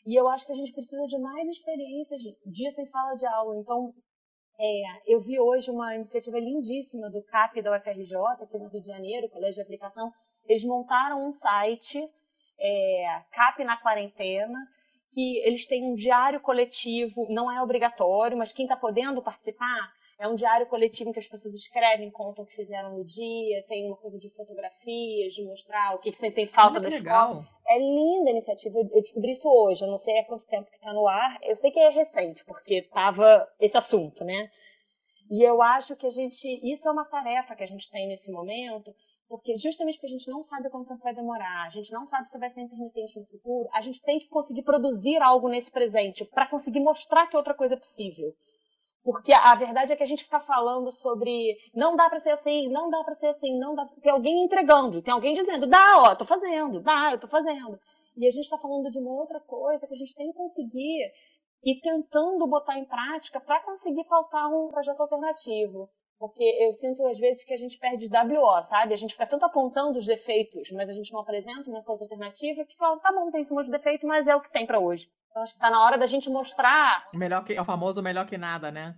E 0.07 0.15
eu 0.15 0.29
acho 0.29 0.47
que 0.47 0.53
a 0.53 0.55
gente 0.55 0.73
precisa 0.73 1.05
de 1.07 1.19
mais 1.19 1.49
experiências 1.49 2.23
disso 2.47 2.81
em 2.81 2.85
sala 2.85 3.17
de 3.17 3.27
aula. 3.27 3.59
Então, 3.59 3.93
é, 4.59 5.13
eu 5.13 5.21
vi 5.21 5.41
hoje 5.41 5.69
uma 5.69 5.97
iniciativa 5.97 6.39
lindíssima 6.39 7.11
do 7.11 7.23
CAP 7.25 7.61
da 7.61 7.77
UFRJ, 7.77 8.17
aqui 8.41 8.57
no 8.57 8.69
Rio 8.69 8.81
de 8.81 8.87
Janeiro, 8.87 9.29
Colégio 9.29 9.57
de 9.57 9.63
Aplicação. 9.63 10.13
Eles 10.49 10.65
montaram 10.65 11.27
um 11.27 11.33
site, 11.33 11.99
é, 12.57 13.23
CAP 13.33 13.65
na 13.65 13.77
Quarentena, 13.77 14.59
que 15.13 15.39
eles 15.39 15.67
têm 15.67 15.85
um 15.85 15.95
diário 15.95 16.41
coletivo, 16.41 17.27
não 17.29 17.51
é 17.51 17.61
obrigatório, 17.61 18.39
mas 18.39 18.53
quem 18.53 18.65
está 18.65 18.77
podendo 18.77 19.21
participar 19.21 19.93
é 20.19 20.29
um 20.29 20.35
diário 20.37 20.67
coletivo 20.67 21.11
em 21.11 21.13
que 21.13 21.19
as 21.19 21.27
pessoas 21.27 21.55
escrevem, 21.55 22.11
contam 22.11 22.45
o 22.45 22.47
que 22.47 22.55
fizeram 22.55 22.97
no 22.97 23.05
dia, 23.05 23.65
tem 23.67 23.87
uma 23.87 23.97
coisa 23.97 24.19
de 24.19 24.31
fotografias, 24.31 25.35
de 25.35 25.45
mostrar 25.45 25.95
o 25.95 25.99
que, 25.99 26.11
que 26.11 26.17
sentem 26.17 26.47
falta 26.47 26.81
da 26.81 26.89
legal. 26.89 27.41
escola. 27.41 27.56
É 27.69 27.79
linda 27.79 28.31
a 28.31 28.33
iniciativa. 28.33 28.79
Eu 28.79 29.01
descobri 29.01 29.33
isso 29.33 29.49
hoje. 29.49 29.85
Eu 29.85 29.89
não 29.89 29.99
sei 29.99 30.19
há 30.19 30.25
quanto 30.25 30.47
tempo 30.47 30.71
que 30.71 30.77
está 30.77 30.93
no 30.93 31.07
ar. 31.09 31.39
Eu 31.43 31.57
sei 31.57 31.71
que 31.71 31.81
é 31.81 31.89
recente, 31.89 32.45
porque 32.45 32.79
estava 32.79 33.49
esse 33.61 33.77
assunto, 33.77 34.25
né? 34.25 34.51
E 35.31 35.43
eu 35.43 35.61
acho 35.61 35.97
que 35.97 36.07
a 36.07 36.11
gente. 36.11 36.47
Isso 36.63 36.89
é 36.89 36.93
uma 36.93 37.05
tarefa 37.05 37.57
que 37.57 37.65
a 37.65 37.67
gente 37.67 37.91
tem 37.91 38.07
nesse 38.07 38.31
momento, 38.31 38.95
porque 39.29 39.57
justamente 39.57 39.97
porque 39.97 40.07
a 40.07 40.17
gente 40.17 40.31
não 40.31 40.43
sabe 40.43 40.71
quanto 40.71 40.89
tempo 40.89 41.03
vai 41.03 41.15
demorar, 41.15 41.67
a 41.67 41.71
gente 41.71 41.93
não 41.93 42.07
sabe 42.07 42.29
se 42.29 42.39
vai 42.39 42.49
ser 42.49 42.61
intermitente 42.61 43.19
no 43.19 43.27
futuro, 43.27 43.69
a 43.73 43.81
gente 43.81 44.01
tem 44.03 44.21
que 44.21 44.29
conseguir 44.29 44.63
produzir 44.63 45.21
algo 45.21 45.49
nesse 45.49 45.71
presente 45.71 46.25
para 46.25 46.47
conseguir 46.47 46.81
mostrar 46.81 47.27
que 47.27 47.37
outra 47.37 47.55
coisa 47.55 47.75
é 47.75 47.79
possível. 47.79 48.33
Porque 49.07 49.33
a, 49.33 49.55
verdade 49.55 49.93
é 49.93 49.97
que 49.97 50.03
a 50.03 50.07
gente 50.07 50.25
fica 50.25 50.41
falando 50.41 50.91
sobre 50.91 51.57
não 51.73 51.95
dá 51.95 52.11
para 52.11 52.19
ser 52.19 52.31
assim, 52.31 52.69
não 52.69 52.91
dá 52.91 53.05
para 53.05 53.15
ser 53.15 53.29
assim, 53.29 53.57
não 53.57 53.73
dá. 53.73 53.87
Tem 54.03 54.11
alguém 54.11 54.43
entregando, 54.43 55.01
tem 55.01 55.15
alguém 55.15 55.33
dizendo, 55.33 55.65
dá, 55.65 55.95
ó, 55.99 56.17
tô 56.17 56.25
fazendo, 56.25 56.81
dá, 56.81 57.11
eu 57.13 57.21
tô 57.21 57.29
fazendo. 57.29 57.79
E 58.17 58.27
a 58.27 58.31
gente 58.31 58.43
está 58.43 58.59
falando 58.59 58.91
de 58.91 58.99
uma 58.99 59.13
outra 59.13 59.39
coisa 59.39 59.87
que 59.87 59.95
a 59.95 59.97
gente 59.97 60.13
tem 60.13 60.33
que 60.33 60.37
conseguir 60.37 61.13
ir 61.63 61.81
tentando 61.83 62.49
botar 62.49 62.77
em 62.81 62.85
prática 62.85 63.39
para 63.39 63.61
conseguir 63.61 64.03
pautar 64.07 64.53
um 64.53 64.73
projeto 64.73 65.01
alternativo. 65.01 65.89
Porque 66.19 66.43
eu 66.43 66.73
sinto 66.73 67.07
às 67.07 67.17
vezes 67.17 67.45
que 67.45 67.55
a 67.55 67.57
gente 67.57 67.79
perde 67.79 68.09
WO, 68.09 68.61
sabe? 68.65 68.93
A 68.93 68.97
gente 68.97 69.13
fica 69.13 69.27
tanto 69.29 69.45
apontando 69.45 70.01
os 70.01 70.07
defeitos, 70.07 70.73
mas 70.73 70.89
a 70.89 70.93
gente 70.93 71.13
não 71.13 71.21
apresenta 71.21 71.71
uma 71.71 71.85
coisa 71.85 72.03
alternativa 72.03 72.65
que 72.65 72.77
fala, 72.77 72.99
tá 72.99 73.13
bom, 73.13 73.31
tem 73.31 73.43
esse 73.43 73.53
monte 73.53 73.67
de 73.67 73.71
defeito, 73.71 74.05
mas 74.05 74.27
é 74.27 74.35
o 74.35 74.41
que 74.41 74.51
tem 74.51 74.67
para 74.67 74.81
hoje. 74.81 75.09
Então 75.37 75.43
acho 75.43 75.53
que 75.53 75.61
tá 75.61 75.69
na 75.69 75.85
hora 75.85 75.99
da 75.99 76.07
gente 76.07 76.31
mostrar. 76.31 77.07
Melhor 77.13 77.45
que, 77.45 77.53
é 77.53 77.61
o 77.61 77.65
famoso 77.65 78.03
melhor 78.03 78.27
que 78.27 78.39
nada, 78.39 78.71
né? 78.71 78.95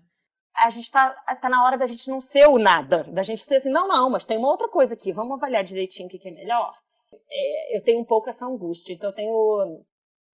A 0.54 0.70
gente 0.70 0.88
tá, 0.88 1.10
tá 1.10 1.48
na 1.48 1.64
hora 1.64 1.76
da 1.76 1.84
gente 1.84 2.08
não 2.08 2.20
ser 2.20 2.46
o 2.46 2.60
nada. 2.60 3.02
Da 3.12 3.24
gente 3.24 3.42
ser 3.42 3.56
assim, 3.56 3.70
não, 3.70 3.88
não, 3.88 4.08
mas 4.08 4.24
tem 4.24 4.38
uma 4.38 4.46
outra 4.46 4.68
coisa 4.68 4.94
aqui, 4.94 5.10
vamos 5.10 5.32
avaliar 5.32 5.64
direitinho 5.64 6.06
o 6.06 6.10
que, 6.10 6.16
que 6.16 6.28
é 6.28 6.30
melhor. 6.30 6.72
É, 7.28 7.76
eu 7.76 7.82
tenho 7.82 7.98
um 7.98 8.04
pouco 8.04 8.30
essa 8.30 8.46
angústia, 8.46 8.92
então 8.92 9.10
eu 9.10 9.14
tenho 9.16 9.84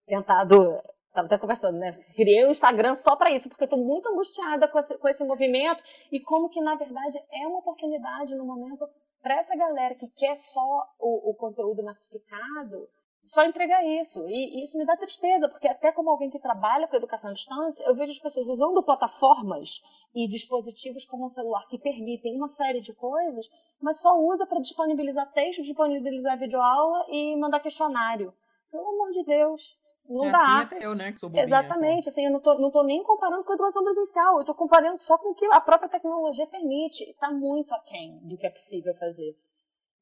tentado. 0.07 0.77
Estava 1.09 1.27
até 1.27 1.39
conversando, 1.39 1.79
né? 1.79 1.93
Criei 2.15 2.45
um 2.45 2.51
Instagram 2.51 2.95
só 2.97 3.17
para 3.17 3.31
isso, 3.31 3.49
porque 3.49 3.65
eu 3.65 3.69
tô 3.69 3.79
muito 3.79 4.07
angustiada 4.07 4.69
com 4.69 4.79
esse, 4.79 4.99
com 4.99 5.09
esse 5.09 5.25
movimento 5.25 5.83
e 6.13 6.21
como 6.21 6.51
que, 6.51 6.61
na 6.61 6.75
verdade, 6.75 7.19
é 7.33 7.47
uma 7.47 7.61
oportunidade 7.61 8.37
no 8.37 8.45
momento 8.45 8.87
para 9.23 9.39
essa 9.39 9.57
galera 9.57 9.95
que 9.95 10.09
quer 10.09 10.37
só 10.37 10.87
o, 10.99 11.31
o 11.31 11.35
conteúdo 11.35 11.83
massificado 11.83 12.91
só 13.25 13.45
entregar 13.45 13.85
isso. 13.85 14.29
E, 14.29 14.61
e, 14.61 14.65
isso 14.65 14.77
me 14.77 14.85
dá 14.85 14.97
tristeza, 14.97 15.49
porque 15.49 15.67
até 15.67 15.91
como 15.91 16.11
alguém 16.11 16.31
que 16.31 16.39
trabalha 16.39 16.87
com 16.87 16.97
educação 16.97 17.31
à 17.31 17.33
distância, 17.33 17.83
eu 17.85 17.95
vejo 17.95 18.13
as 18.13 18.19
pessoas 18.19 18.47
usando 18.47 18.83
plataformas 18.83 19.83
e 20.15 20.29
dispositivos 20.29 21.07
como 21.07 21.25
um 21.25 21.29
celular 21.29 21.67
que 21.67 21.79
permitem 21.79 22.37
uma 22.37 22.49
série 22.49 22.81
de 22.81 22.93
coisas, 22.93 23.49
mas 23.81 24.01
só 24.01 24.17
usa 24.19 24.47
para 24.47 24.61
disponibilizar 24.61 25.33
texto, 25.33 25.63
disponibilizar 25.63 26.39
videoaula 26.39 27.07
e 27.09 27.35
mandar 27.37 27.61
questionário. 27.61 28.33
Pelo 28.71 28.89
amor 28.89 29.11
de 29.11 29.25
Deus. 29.25 29.79
Não 30.07 30.27
é 30.27 30.33
dá. 30.33 30.39
Assim 30.39 30.65
até 30.65 30.87
eu, 30.87 30.95
né, 30.95 31.13
que 31.13 31.19
sou 31.19 31.31
bobinha, 31.31 31.47
Exatamente, 31.47 32.01
então. 32.01 32.11
assim, 32.11 32.27
eu 32.27 32.31
não 32.31 32.41
tô, 32.41 32.55
não 32.59 32.71
tô 32.71 32.83
nem 32.83 33.03
comparando 33.03 33.43
com 33.43 33.53
a 33.53 33.55
educação 33.55 33.83
presencial, 33.83 34.39
eu 34.39 34.45
tô 34.45 34.55
comparando 34.55 35.03
só 35.03 35.17
com 35.17 35.31
o 35.31 35.35
que 35.35 35.47
a 35.47 35.61
própria 35.61 35.89
tecnologia 35.89 36.47
permite. 36.47 37.05
Está 37.05 37.31
muito 37.31 37.73
aquém 37.73 38.19
do 38.19 38.37
que 38.37 38.47
é 38.47 38.51
possível 38.51 38.95
fazer. 38.95 39.35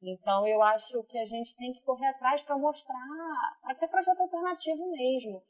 Então, 0.02 0.46
eu 0.46 0.60
acho 0.62 1.02
que 1.04 1.16
a 1.16 1.24
gente 1.24 1.56
tem 1.56 1.72
que 1.72 1.80
correr 1.82 2.06
atrás 2.08 2.42
para 2.42 2.58
mostrar, 2.58 2.96
para 3.62 3.74
ter 3.76 3.86
projeto 3.86 4.20
alternativo 4.20 4.90
mesmo. 4.90 5.42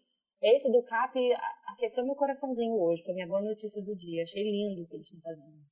Esse 0.42 0.70
do 0.70 0.82
CAP 0.82 1.16
aqueceu 1.68 2.04
meu 2.04 2.14
coraçãozinho 2.14 2.74
hoje, 2.74 3.02
foi 3.02 3.14
minha 3.14 3.26
boa 3.26 3.40
notícia 3.40 3.82
do 3.82 3.96
dia. 3.96 4.24
Achei 4.24 4.42
lindo 4.42 4.82
o 4.82 4.86
que 4.86 4.96
eles 4.96 5.06
estão 5.06 5.20
fazendo. 5.20 5.62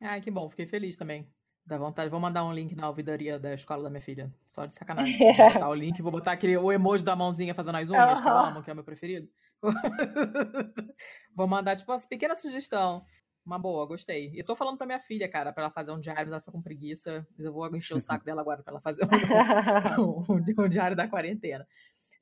Ah, 0.00 0.20
que 0.20 0.30
bom, 0.30 0.48
fiquei 0.48 0.66
feliz 0.66 0.96
também. 0.96 1.28
Dá 1.66 1.76
vontade, 1.76 2.10
vou 2.10 2.20
mandar 2.20 2.44
um 2.44 2.52
link 2.52 2.74
na 2.74 2.88
ouvidoria 2.88 3.38
da 3.38 3.54
escola 3.54 3.82
da 3.82 3.90
minha 3.90 4.00
filha. 4.00 4.32
Só 4.48 4.66
de 4.66 4.74
sacanagem. 4.74 5.16
Vou 5.18 5.52
botar 5.52 5.68
o 5.68 5.74
link, 5.74 6.02
vou 6.02 6.12
botar 6.12 6.32
aquele, 6.32 6.56
o 6.56 6.72
emoji 6.72 7.02
da 7.02 7.16
mãozinha 7.16 7.54
fazendo 7.54 7.76
as 7.76 7.90
unhas, 7.90 8.18
uhum. 8.18 8.24
que 8.24 8.30
eu 8.30 8.38
amo, 8.38 8.62
que 8.62 8.70
é 8.70 8.72
o 8.72 8.76
meu 8.76 8.84
preferido. 8.84 9.28
vou 11.34 11.46
mandar, 11.46 11.76
tipo, 11.76 11.90
uma 11.92 11.98
pequena 12.08 12.34
sugestão. 12.36 13.04
Uma 13.50 13.58
boa, 13.58 13.84
gostei. 13.84 14.30
E 14.32 14.44
tô 14.44 14.54
falando 14.54 14.78
pra 14.78 14.86
minha 14.86 15.00
filha, 15.00 15.28
cara, 15.28 15.52
pra 15.52 15.64
ela 15.64 15.72
fazer 15.72 15.90
um 15.90 15.98
diário, 15.98 16.22
mas 16.22 16.30
ela 16.34 16.40
fica 16.40 16.52
com 16.52 16.62
preguiça. 16.62 17.26
Mas 17.36 17.44
eu 17.44 17.52
vou 17.52 17.66
encher 17.74 17.96
o 17.96 18.00
saco 18.00 18.24
dela 18.24 18.40
agora 18.40 18.62
pra 18.62 18.74
ela 18.74 18.80
fazer 18.80 19.02
um, 19.98 20.34
um, 20.34 20.64
um 20.64 20.68
diário 20.68 20.96
da 20.96 21.08
quarentena. 21.08 21.66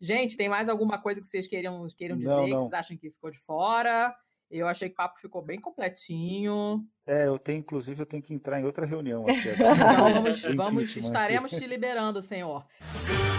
Gente, 0.01 0.39
tem 0.39 0.49
mais 0.49 0.71
alguma 0.71 0.97
coisa 0.99 1.21
que 1.21 1.27
vocês 1.27 1.47
queiram, 1.47 1.87
queiram 1.95 2.17
dizer, 2.17 2.31
não, 2.31 2.39
não. 2.39 2.45
que 2.47 2.53
vocês 2.53 2.73
acham 2.73 2.97
que 2.97 3.11
ficou 3.11 3.31
de 3.31 3.39
fora? 3.39 4.17
Eu 4.51 4.67
achei 4.67 4.89
que 4.89 4.95
o 4.95 4.97
papo 4.97 5.21
ficou 5.21 5.43
bem 5.43 5.61
completinho. 5.61 6.83
É, 7.07 7.27
eu 7.27 7.39
tenho, 7.39 7.59
inclusive, 7.59 8.01
eu 8.01 8.07
tenho 8.07 8.23
que 8.23 8.33
entrar 8.33 8.59
em 8.59 8.65
outra 8.65 8.87
reunião 8.87 9.29
aqui. 9.29 9.51
então 9.53 10.15
vamos, 10.15 10.43
vamos 10.57 10.97
estaremos 10.97 11.51
te 11.51 11.67
liberando, 11.67 12.23
senhor. 12.23 12.65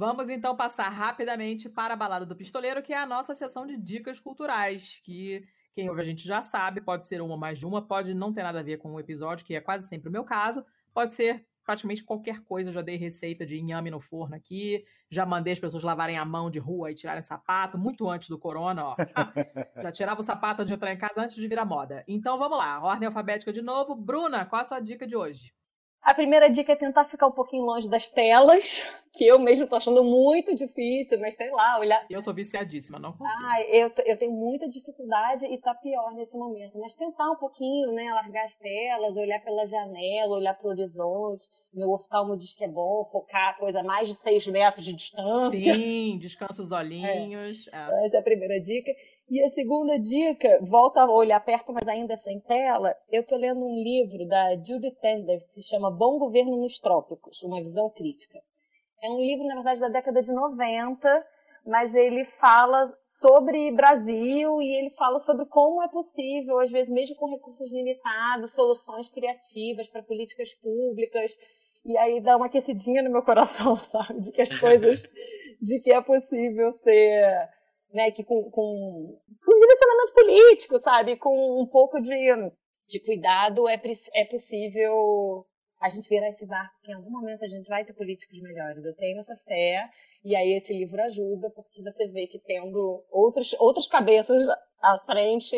Vamos 0.00 0.30
então 0.30 0.56
passar 0.56 0.88
rapidamente 0.88 1.68
para 1.68 1.92
a 1.92 1.96
Balada 1.96 2.24
do 2.24 2.34
Pistoleiro, 2.34 2.82
que 2.82 2.90
é 2.90 2.96
a 2.96 3.04
nossa 3.04 3.34
sessão 3.34 3.66
de 3.66 3.76
dicas 3.76 4.18
culturais, 4.18 4.98
que 5.04 5.46
quem 5.74 5.90
ouve 5.90 6.00
a 6.00 6.04
gente 6.06 6.26
já 6.26 6.40
sabe, 6.40 6.80
pode 6.80 7.04
ser 7.04 7.20
uma 7.20 7.34
ou 7.34 7.38
mais 7.38 7.58
de 7.58 7.66
uma, 7.66 7.86
pode 7.86 8.14
não 8.14 8.32
ter 8.32 8.42
nada 8.42 8.60
a 8.60 8.62
ver 8.62 8.78
com 8.78 8.94
o 8.94 8.98
episódio, 8.98 9.44
que 9.44 9.54
é 9.54 9.60
quase 9.60 9.86
sempre 9.86 10.08
o 10.08 10.10
meu 10.10 10.24
caso, 10.24 10.64
pode 10.94 11.12
ser 11.12 11.46
praticamente 11.66 12.02
qualquer 12.02 12.40
coisa. 12.40 12.72
Já 12.72 12.80
dei 12.80 12.96
receita 12.96 13.44
de 13.44 13.58
inhame 13.58 13.90
no 13.90 14.00
forno 14.00 14.34
aqui, 14.34 14.86
já 15.10 15.26
mandei 15.26 15.52
as 15.52 15.60
pessoas 15.60 15.82
lavarem 15.82 16.16
a 16.16 16.24
mão 16.24 16.50
de 16.50 16.58
rua 16.58 16.90
e 16.90 16.94
tirarem 16.94 17.20
sapato, 17.20 17.76
muito 17.76 18.08
antes 18.08 18.30
do 18.30 18.38
corona, 18.38 18.82
ó. 18.82 18.96
já 19.82 19.92
tirava 19.92 20.22
o 20.22 20.24
sapato 20.24 20.64
de 20.64 20.72
entrar 20.72 20.94
em 20.94 20.96
casa 20.96 21.20
antes 21.20 21.34
de 21.34 21.46
virar 21.46 21.66
moda. 21.66 22.02
Então 22.08 22.38
vamos 22.38 22.56
lá, 22.56 22.82
ordem 22.82 23.06
alfabética 23.06 23.52
de 23.52 23.60
novo. 23.60 23.94
Bruna, 23.94 24.46
qual 24.46 24.62
a 24.62 24.64
sua 24.64 24.80
dica 24.80 25.06
de 25.06 25.14
hoje? 25.14 25.52
A 26.02 26.14
primeira 26.14 26.48
dica 26.48 26.72
é 26.72 26.76
tentar 26.76 27.04
ficar 27.04 27.26
um 27.26 27.32
pouquinho 27.32 27.64
longe 27.64 27.88
das 27.88 28.08
telas, 28.08 28.82
que 29.12 29.26
eu 29.26 29.38
mesmo 29.38 29.66
tô 29.66 29.76
achando 29.76 30.02
muito 30.02 30.54
difícil, 30.54 31.20
mas 31.20 31.34
sei 31.34 31.50
lá, 31.50 31.78
olhar. 31.78 32.06
Eu 32.08 32.22
sou 32.22 32.32
viciadíssima, 32.32 32.98
não 32.98 33.12
consigo. 33.12 33.38
Ah, 33.44 33.62
eu, 33.68 33.92
eu 34.06 34.18
tenho 34.18 34.32
muita 34.32 34.66
dificuldade 34.66 35.44
e 35.46 35.58
tá 35.58 35.74
pior 35.74 36.12
nesse 36.14 36.34
momento. 36.34 36.78
Mas 36.78 36.94
tentar 36.94 37.30
um 37.30 37.36
pouquinho, 37.36 37.92
né, 37.92 38.10
largar 38.14 38.44
as 38.44 38.56
telas, 38.56 39.16
olhar 39.16 39.40
pela 39.44 39.66
janela, 39.66 40.36
olhar 40.36 40.54
pro 40.54 40.70
horizonte. 40.70 41.46
Meu 41.72 41.90
oftalmo 41.90 42.36
diz 42.36 42.54
que 42.54 42.64
é 42.64 42.68
bom 42.68 43.06
focar 43.12 43.58
coisa 43.58 43.80
a 43.80 43.84
mais 43.84 44.08
de 44.08 44.14
seis 44.14 44.46
metros 44.46 44.84
de 44.84 44.94
distância. 44.94 45.74
Sim, 45.74 46.18
descansa 46.18 46.62
os 46.62 46.72
olhinhos. 46.72 47.68
É. 47.68 47.76
É. 47.76 48.06
Essa 48.06 48.16
é 48.16 48.20
a 48.20 48.22
primeira 48.22 48.58
dica. 48.60 48.90
E 49.30 49.40
a 49.44 49.48
segunda 49.50 49.96
dica, 49.96 50.58
volta 50.60 51.02
a 51.02 51.08
olhar 51.08 51.38
perto, 51.38 51.72
mas 51.72 51.86
ainda 51.86 52.16
sem 52.16 52.40
tela. 52.40 52.96
Eu 53.08 53.22
estou 53.22 53.38
lendo 53.38 53.64
um 53.64 53.80
livro 53.80 54.26
da 54.26 54.56
Judy 54.56 54.90
Tender, 55.00 55.38
que 55.38 55.52
se 55.52 55.62
chama 55.62 55.88
Bom 55.88 56.18
Governo 56.18 56.56
nos 56.56 56.80
Trópicos, 56.80 57.40
uma 57.44 57.62
visão 57.62 57.88
crítica. 57.90 58.40
É 59.00 59.08
um 59.08 59.20
livro, 59.20 59.46
na 59.46 59.54
verdade, 59.54 59.82
da 59.82 59.88
década 59.88 60.20
de 60.20 60.32
90, 60.32 61.26
mas 61.64 61.94
ele 61.94 62.24
fala 62.24 62.92
sobre 63.06 63.70
Brasil 63.70 64.60
e 64.60 64.74
ele 64.74 64.90
fala 64.90 65.20
sobre 65.20 65.46
como 65.46 65.80
é 65.80 65.86
possível, 65.86 66.58
às 66.58 66.72
vezes 66.72 66.92
mesmo 66.92 67.14
com 67.14 67.30
recursos 67.30 67.70
limitados, 67.70 68.52
soluções 68.52 69.08
criativas 69.08 69.86
para 69.86 70.02
políticas 70.02 70.54
públicas. 70.54 71.38
E 71.84 71.96
aí 71.96 72.20
dá 72.20 72.36
uma 72.36 72.46
aquecidinha 72.46 73.00
no 73.00 73.12
meu 73.12 73.22
coração, 73.22 73.76
sabe? 73.78 74.22
De 74.22 74.32
que 74.32 74.42
as 74.42 74.52
coisas, 74.52 75.04
de 75.62 75.78
que 75.78 75.94
é 75.94 76.00
possível 76.02 76.72
ser 76.72 77.59
né, 77.92 78.10
que 78.10 78.24
com, 78.24 78.50
com, 78.50 79.20
com 79.44 79.56
direcionamento 79.56 80.12
político, 80.14 80.78
sabe, 80.78 81.16
com 81.16 81.60
um 81.60 81.66
pouco 81.66 82.00
de, 82.00 82.52
de 82.88 83.00
cuidado 83.00 83.68
é, 83.68 83.80
é 84.14 84.24
possível 84.24 85.46
a 85.80 85.88
gente 85.88 86.08
virar 86.08 86.28
esse 86.28 86.46
barco, 86.46 86.74
que 86.82 86.90
em 86.90 86.94
algum 86.94 87.10
momento 87.10 87.42
a 87.42 87.48
gente 87.48 87.66
vai 87.66 87.84
ter 87.84 87.94
políticos 87.94 88.38
melhores. 88.40 88.84
Eu 88.84 88.94
tenho 88.94 89.18
essa 89.18 89.34
fé, 89.36 89.88
e 90.22 90.36
aí 90.36 90.52
esse 90.52 90.72
livro 90.72 91.02
ajuda, 91.02 91.50
porque 91.50 91.82
você 91.82 92.06
vê 92.06 92.26
que 92.26 92.38
tendo 92.38 93.02
outros, 93.10 93.54
outras 93.58 93.86
cabeças 93.86 94.46
à 94.82 94.98
frente, 95.06 95.56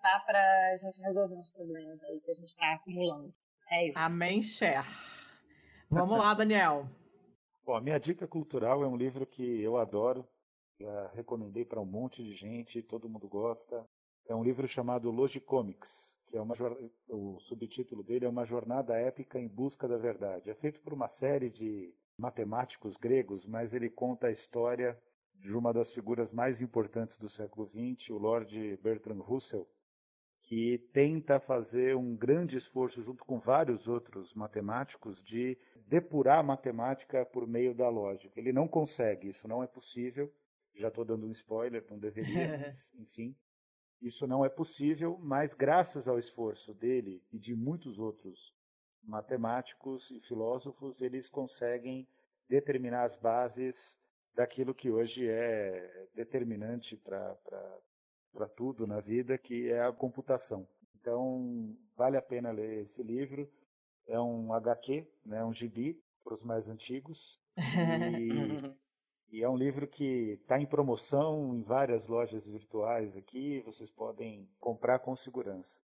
dá 0.00 0.22
pra 0.24 0.76
gente 0.76 1.00
resolver 1.00 1.40
os 1.40 1.50
problemas 1.50 2.00
aí 2.04 2.20
que 2.20 2.30
a 2.30 2.34
gente 2.34 2.48
está 2.48 2.74
acumulando. 2.74 3.34
É 3.68 3.88
isso. 3.88 3.98
Amém, 3.98 4.40
Cher. 4.42 4.84
Vamos 5.90 6.18
lá, 6.18 6.34
Daniel. 6.34 6.86
Bom, 7.64 7.74
a 7.74 7.80
minha 7.80 7.98
dica 7.98 8.28
cultural 8.28 8.84
é 8.84 8.86
um 8.86 8.96
livro 8.96 9.26
que 9.26 9.62
eu 9.62 9.76
adoro, 9.76 10.24
já 10.84 11.08
recomendei 11.14 11.64
para 11.64 11.80
um 11.80 11.86
monte 11.86 12.22
de 12.22 12.34
gente, 12.34 12.82
todo 12.82 13.08
mundo 13.08 13.26
gosta. 13.26 13.88
É 14.26 14.34
um 14.34 14.42
livro 14.42 14.68
chamado 14.68 15.10
Logicomics, 15.10 16.18
que 16.26 16.36
é 16.36 16.40
uma 16.40 16.54
o 17.08 17.38
subtítulo 17.40 18.02
dele 18.02 18.26
é 18.26 18.28
uma 18.28 18.44
jornada 18.44 18.94
épica 18.94 19.38
em 19.38 19.48
busca 19.48 19.88
da 19.88 19.96
verdade. 19.96 20.50
É 20.50 20.54
feito 20.54 20.80
por 20.82 20.92
uma 20.92 21.08
série 21.08 21.50
de 21.50 21.94
matemáticos 22.18 22.96
gregos, 22.96 23.46
mas 23.46 23.74
ele 23.74 23.90
conta 23.90 24.28
a 24.28 24.32
história 24.32 24.98
de 25.34 25.56
uma 25.56 25.72
das 25.72 25.92
figuras 25.92 26.32
mais 26.32 26.60
importantes 26.60 27.18
do 27.18 27.28
século 27.28 27.68
XX, 27.68 28.10
o 28.10 28.18
Lord 28.18 28.78
Bertrand 28.82 29.20
Russell, 29.20 29.68
que 30.42 30.78
tenta 30.92 31.40
fazer 31.40 31.96
um 31.96 32.14
grande 32.14 32.56
esforço 32.56 33.02
junto 33.02 33.24
com 33.24 33.38
vários 33.38 33.88
outros 33.88 34.34
matemáticos 34.34 35.22
de 35.22 35.58
depurar 35.86 36.38
a 36.38 36.42
matemática 36.42 37.24
por 37.26 37.46
meio 37.46 37.74
da 37.74 37.88
lógica. 37.88 38.38
Ele 38.38 38.52
não 38.52 38.68
consegue, 38.68 39.28
isso 39.28 39.48
não 39.48 39.62
é 39.62 39.66
possível. 39.66 40.32
Já 40.74 40.88
estou 40.88 41.04
dando 41.04 41.26
um 41.26 41.30
spoiler, 41.30 41.84
não 41.88 41.98
deveria, 41.98 42.58
mas 42.58 42.92
enfim. 42.94 43.36
Isso 44.00 44.26
não 44.26 44.44
é 44.44 44.48
possível, 44.48 45.18
mas 45.22 45.54
graças 45.54 46.06
ao 46.06 46.18
esforço 46.18 46.74
dele 46.74 47.22
e 47.32 47.38
de 47.38 47.54
muitos 47.54 47.98
outros 47.98 48.54
matemáticos 49.02 50.10
e 50.10 50.20
filósofos, 50.20 51.00
eles 51.00 51.28
conseguem 51.28 52.06
determinar 52.48 53.04
as 53.04 53.16
bases 53.16 53.98
daquilo 54.34 54.74
que 54.74 54.90
hoje 54.90 55.28
é 55.28 56.08
determinante 56.14 56.96
para 56.96 58.48
tudo 58.54 58.86
na 58.86 59.00
vida, 59.00 59.38
que 59.38 59.70
é 59.70 59.82
a 59.82 59.92
computação. 59.92 60.66
Então, 61.00 61.76
vale 61.96 62.16
a 62.16 62.22
pena 62.22 62.50
ler 62.50 62.80
esse 62.80 63.02
livro. 63.02 63.50
É 64.06 64.20
um 64.20 64.52
HQ, 64.52 65.06
né, 65.24 65.44
um 65.44 65.52
gibi 65.52 66.02
para 66.22 66.34
os 66.34 66.42
mais 66.42 66.68
antigos. 66.68 67.40
E 67.56 68.74
E 69.30 69.42
é 69.42 69.48
um 69.48 69.56
livro 69.56 69.86
que 69.86 70.38
está 70.42 70.60
em 70.60 70.66
promoção 70.66 71.54
em 71.54 71.62
várias 71.62 72.06
lojas 72.06 72.46
virtuais 72.46 73.16
aqui, 73.16 73.60
vocês 73.66 73.90
podem 73.90 74.48
comprar 74.60 75.00
com 75.00 75.16
segurança. 75.16 75.80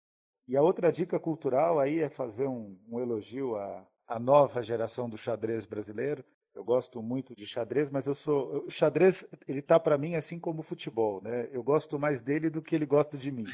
E 0.48 0.56
a 0.56 0.62
outra 0.62 0.92
dica 0.92 1.20
cultural 1.20 1.80
aí 1.80 2.00
é 2.00 2.10
fazer 2.10 2.48
um, 2.48 2.78
um 2.88 3.00
elogio 3.00 3.56
à, 3.56 3.88
à 4.08 4.20
nova 4.20 4.64
geração 4.64 5.10
do 5.10 5.18
xadrez 5.18 5.66
brasileiro. 5.66 6.24
Eu 6.56 6.64
gosto 6.64 7.02
muito 7.02 7.36
de 7.36 7.46
xadrez, 7.46 7.90
mas 7.90 8.08
eu 8.08 8.16
sou 8.16 8.66
o 8.66 8.70
xadrez 8.70 9.28
ele 9.48 9.62
tá 9.62 9.80
para 9.80 9.98
mim 9.98 10.16
assim 10.16 10.40
como 10.40 10.60
o 10.60 10.64
futebol, 10.64 11.22
né? 11.22 11.48
Eu 11.52 11.64
gosto 11.64 12.00
mais 12.00 12.22
dele 12.22 12.50
do 12.50 12.62
que 12.62 12.76
ele 12.76 12.86
gosta 12.86 13.18
de 13.18 13.32
mim. 13.32 13.46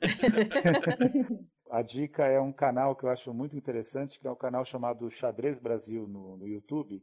a 1.70 1.82
dica 1.82 2.26
é 2.26 2.40
um 2.40 2.52
canal 2.52 2.96
que 2.96 3.04
eu 3.04 3.10
acho 3.10 3.34
muito 3.34 3.56
interessante, 3.56 4.18
que 4.18 4.26
é 4.26 4.30
um 4.30 4.36
canal 4.36 4.64
chamado 4.64 5.10
Xadrez 5.10 5.58
Brasil 5.58 6.06
no, 6.06 6.36
no 6.36 6.46
YouTube 6.46 7.02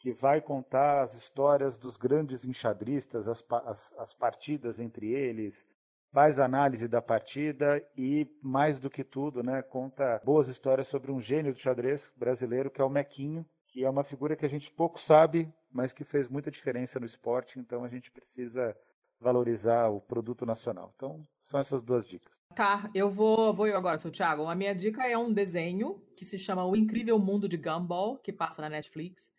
que 0.00 0.14
vai 0.14 0.40
contar 0.40 1.02
as 1.02 1.12
histórias 1.12 1.76
dos 1.76 1.98
grandes 1.98 2.46
enxadristas, 2.46 3.28
as, 3.28 3.44
as, 3.66 3.92
as 3.98 4.14
partidas 4.14 4.80
entre 4.80 5.12
eles, 5.12 5.68
faz 6.10 6.38
análise 6.38 6.88
da 6.88 7.02
partida 7.02 7.86
e, 7.94 8.26
mais 8.42 8.80
do 8.80 8.88
que 8.88 9.04
tudo, 9.04 9.42
né, 9.42 9.60
conta 9.60 10.18
boas 10.24 10.48
histórias 10.48 10.88
sobre 10.88 11.12
um 11.12 11.20
gênio 11.20 11.52
do 11.52 11.58
xadrez 11.58 12.14
brasileiro, 12.16 12.70
que 12.70 12.80
é 12.80 12.84
o 12.84 12.88
Mequinho, 12.88 13.46
que 13.66 13.84
é 13.84 13.90
uma 13.90 14.02
figura 14.02 14.34
que 14.34 14.46
a 14.46 14.48
gente 14.48 14.70
pouco 14.70 14.98
sabe, 14.98 15.52
mas 15.70 15.92
que 15.92 16.02
fez 16.02 16.28
muita 16.28 16.50
diferença 16.50 16.98
no 16.98 17.04
esporte, 17.04 17.58
então 17.58 17.84
a 17.84 17.88
gente 17.88 18.10
precisa 18.10 18.74
valorizar 19.20 19.90
o 19.90 20.00
produto 20.00 20.46
nacional. 20.46 20.94
Então, 20.96 21.28
são 21.38 21.60
essas 21.60 21.82
duas 21.82 22.08
dicas. 22.08 22.40
Tá, 22.54 22.90
eu 22.94 23.10
vou, 23.10 23.52
vou 23.52 23.66
eu 23.66 23.76
agora, 23.76 23.98
seu 23.98 24.10
Thiago. 24.10 24.48
A 24.48 24.54
minha 24.54 24.74
dica 24.74 25.06
é 25.06 25.16
um 25.16 25.30
desenho 25.30 26.02
que 26.16 26.24
se 26.24 26.38
chama 26.38 26.64
O 26.64 26.74
Incrível 26.74 27.18
Mundo 27.18 27.46
de 27.46 27.58
Gumball, 27.58 28.16
que 28.16 28.32
passa 28.32 28.62
na 28.62 28.70
Netflix. 28.70 29.30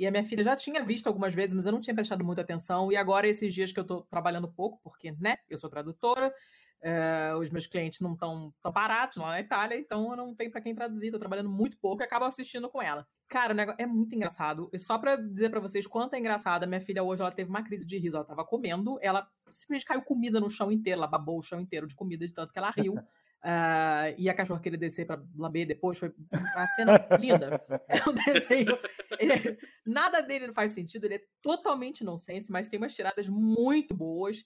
E 0.00 0.06
a 0.06 0.10
minha 0.10 0.24
filha 0.24 0.42
já 0.42 0.56
tinha 0.56 0.82
visto 0.82 1.08
algumas 1.08 1.34
vezes, 1.34 1.54
mas 1.54 1.66
eu 1.66 1.72
não 1.72 1.78
tinha 1.78 1.94
prestado 1.94 2.24
muita 2.24 2.40
atenção. 2.40 2.90
E 2.90 2.96
agora, 2.96 3.28
esses 3.28 3.52
dias 3.52 3.70
que 3.70 3.78
eu 3.78 3.82
estou 3.82 4.00
trabalhando 4.04 4.50
pouco, 4.50 4.80
porque, 4.82 5.12
né, 5.20 5.36
eu 5.46 5.58
sou 5.58 5.68
tradutora, 5.68 6.32
é, 6.80 7.34
os 7.38 7.50
meus 7.50 7.66
clientes 7.66 8.00
não 8.00 8.14
estão 8.14 8.50
tão 8.62 8.72
parados 8.72 9.18
lá 9.18 9.28
na 9.28 9.40
Itália, 9.40 9.78
então 9.78 10.10
eu 10.10 10.16
não 10.16 10.34
tenho 10.34 10.50
para 10.50 10.62
quem 10.62 10.74
traduzir, 10.74 11.08
estou 11.08 11.20
trabalhando 11.20 11.50
muito 11.50 11.76
pouco 11.76 12.02
e 12.02 12.04
acabo 12.04 12.24
assistindo 12.24 12.70
com 12.70 12.80
ela. 12.80 13.06
Cara, 13.28 13.52
o 13.52 13.56
negócio 13.56 13.78
é 13.78 13.84
muito 13.84 14.14
engraçado. 14.14 14.70
E 14.72 14.78
só 14.78 14.96
para 14.96 15.16
dizer 15.16 15.50
para 15.50 15.60
vocês 15.60 15.86
quanto 15.86 16.14
é 16.14 16.18
engraçado, 16.18 16.64
a 16.64 16.66
minha 16.66 16.80
filha 16.80 17.02
hoje 17.02 17.20
ela 17.20 17.30
teve 17.30 17.50
uma 17.50 17.62
crise 17.62 17.84
de 17.86 17.98
riso. 17.98 18.16
Ela 18.16 18.24
tava 18.24 18.42
comendo, 18.42 18.98
ela 19.02 19.28
simplesmente 19.50 19.84
caiu 19.84 20.00
comida 20.00 20.40
no 20.40 20.48
chão 20.48 20.72
inteiro, 20.72 20.98
ela 20.98 21.06
babou 21.06 21.36
o 21.36 21.42
chão 21.42 21.60
inteiro 21.60 21.86
de 21.86 21.94
comida 21.94 22.26
de 22.26 22.32
tanto 22.32 22.54
que 22.54 22.58
ela 22.58 22.70
riu. 22.70 22.94
Uh, 23.42 24.12
e 24.18 24.28
a 24.28 24.34
cachorra 24.34 24.60
querer 24.60 24.76
descer 24.76 25.06
para 25.06 25.22
lamber 25.34 25.66
depois 25.66 25.98
foi 25.98 26.12
uma 26.30 26.66
cena 26.66 27.08
linda. 27.18 27.60
É 27.88 28.08
um 28.08 28.12
desenho. 28.12 28.78
É, 29.18 29.56
nada 29.84 30.20
dele 30.20 30.46
não 30.46 30.54
faz 30.54 30.72
sentido, 30.72 31.04
ele 31.04 31.14
é 31.14 31.22
totalmente 31.42 32.04
nonsense, 32.04 32.52
mas 32.52 32.68
tem 32.68 32.78
umas 32.78 32.94
tiradas 32.94 33.28
muito 33.28 33.94
boas. 33.94 34.44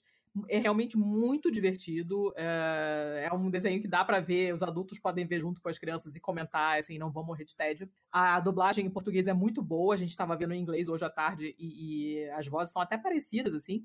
É 0.49 0.59
realmente 0.59 0.97
muito 0.97 1.51
divertido. 1.51 2.31
Uh, 2.31 3.19
é 3.23 3.31
um 3.33 3.51
desenho 3.51 3.81
que 3.81 3.87
dá 3.87 4.05
para 4.05 4.21
ver, 4.21 4.53
os 4.53 4.63
adultos 4.63 4.99
podem 4.99 5.27
ver 5.27 5.41
junto 5.41 5.61
com 5.61 5.69
as 5.69 5.79
crianças 5.79 6.17
e 6.17 6.21
comentar, 6.21 6.79
assim, 6.79 6.99
não 6.99 7.11
vão 7.11 7.25
morrer 7.25 7.45
de 7.45 7.55
tédio. 7.55 7.89
A 8.11 8.41
dublagem 8.41 8.87
em 8.87 8.91
português 8.91 9.29
é 9.29 9.33
muito 9.33 9.63
boa, 9.63 9.95
a 9.95 9.99
gente 9.99 10.11
estava 10.11 10.37
vendo 10.37 10.55
em 10.55 10.61
inglês 10.61 10.89
hoje 10.89 11.05
à 11.05 11.11
tarde 11.11 11.55
e, 11.59 12.23
e 12.23 12.31
as 12.31 12.47
vozes 12.47 12.73
são 12.73 12.83
até 12.83 12.97
parecidas, 12.97 13.55
assim. 13.55 13.85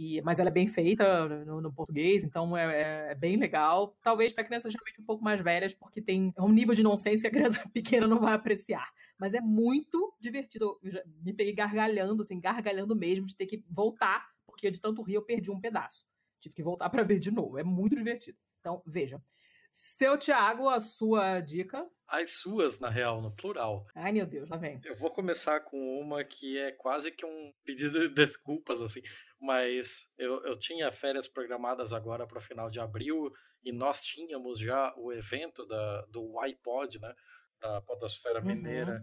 E, 0.00 0.22
mas 0.22 0.38
ela 0.38 0.48
é 0.48 0.52
bem 0.52 0.66
feita 0.66 1.28
no, 1.44 1.60
no 1.60 1.70
português, 1.70 2.24
então 2.24 2.56
é, 2.56 3.08
é, 3.08 3.12
é 3.12 3.14
bem 3.14 3.36
legal. 3.36 3.94
Talvez 4.02 4.32
para 4.32 4.44
crianças 4.44 4.72
realmente 4.72 4.98
um 4.98 5.04
pouco 5.04 5.22
mais 5.22 5.42
velhas, 5.42 5.74
porque 5.74 6.00
tem 6.00 6.32
um 6.38 6.48
nível 6.48 6.74
de 6.74 6.82
nonsense 6.82 7.20
que 7.20 7.28
a 7.28 7.30
criança 7.30 7.68
pequena 7.68 8.08
não 8.08 8.18
vai 8.18 8.32
apreciar. 8.32 8.90
Mas 9.18 9.34
é 9.34 9.42
muito 9.42 10.16
divertido. 10.18 10.80
Eu 10.82 11.02
me 11.22 11.34
peguei 11.34 11.52
gargalhando, 11.52 12.22
assim, 12.22 12.40
gargalhando 12.40 12.96
mesmo, 12.96 13.26
de 13.26 13.36
ter 13.36 13.44
que 13.44 13.62
voltar, 13.68 14.26
porque 14.46 14.70
de 14.70 14.80
tanto 14.80 15.02
rir 15.02 15.16
eu 15.16 15.22
perdi 15.22 15.50
um 15.50 15.60
pedaço. 15.60 16.06
Tive 16.40 16.54
que 16.54 16.62
voltar 16.62 16.88
para 16.88 17.02
ver 17.02 17.18
de 17.18 17.30
novo. 17.30 17.58
É 17.58 17.62
muito 17.62 17.94
divertido. 17.94 18.38
Então, 18.60 18.82
veja. 18.86 19.22
Seu 19.70 20.18
Tiago, 20.18 20.68
a 20.68 20.80
sua 20.80 21.40
dica? 21.40 21.88
As 22.08 22.32
suas, 22.32 22.80
na 22.80 22.90
real, 22.90 23.22
no 23.22 23.30
plural. 23.30 23.86
Ai, 23.94 24.10
meu 24.10 24.26
Deus, 24.26 24.48
lá 24.48 24.56
vem. 24.56 24.80
Eu 24.84 24.96
vou 24.96 25.10
começar 25.12 25.60
com 25.60 26.00
uma 26.00 26.24
que 26.24 26.58
é 26.58 26.72
quase 26.72 27.12
que 27.12 27.24
um 27.24 27.52
pedido 27.64 28.00
de 28.00 28.08
desculpas, 28.08 28.82
assim. 28.82 29.00
Mas 29.40 30.10
eu, 30.18 30.44
eu 30.44 30.58
tinha 30.58 30.90
férias 30.90 31.28
programadas 31.28 31.92
agora 31.92 32.26
para 32.26 32.38
o 32.38 32.42
final 32.42 32.68
de 32.68 32.80
abril 32.80 33.32
e 33.62 33.72
nós 33.72 34.02
tínhamos 34.02 34.58
já 34.58 34.92
o 34.96 35.12
evento 35.12 35.64
da, 35.66 36.02
do 36.06 36.38
iPod, 36.40 36.98
né? 36.98 37.14
Da 37.60 37.80
Podosfera 37.82 38.40
uhum. 38.40 38.46
Mineira. 38.46 39.00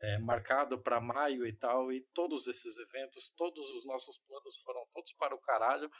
É, 0.00 0.18
marcado 0.18 0.80
para 0.80 1.00
maio 1.00 1.44
e 1.44 1.52
tal, 1.52 1.92
e 1.92 2.06
todos 2.14 2.46
esses 2.46 2.78
eventos, 2.78 3.32
todos 3.36 3.68
os 3.72 3.84
nossos 3.84 4.16
planos 4.28 4.56
foram 4.58 4.80
todos 4.94 5.12
para 5.14 5.34
o 5.34 5.40
caralho, 5.40 5.90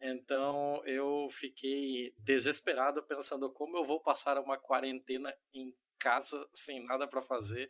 então 0.00 0.82
eu 0.86 1.28
fiquei 1.30 2.12
desesperado 2.18 3.02
pensando 3.02 3.50
como 3.52 3.76
eu 3.76 3.84
vou 3.84 4.00
passar 4.00 4.38
uma 4.38 4.58
quarentena 4.58 5.34
em 5.54 5.74
casa 5.98 6.46
sem 6.54 6.84
nada 6.84 7.08
para 7.08 7.22
fazer, 7.22 7.68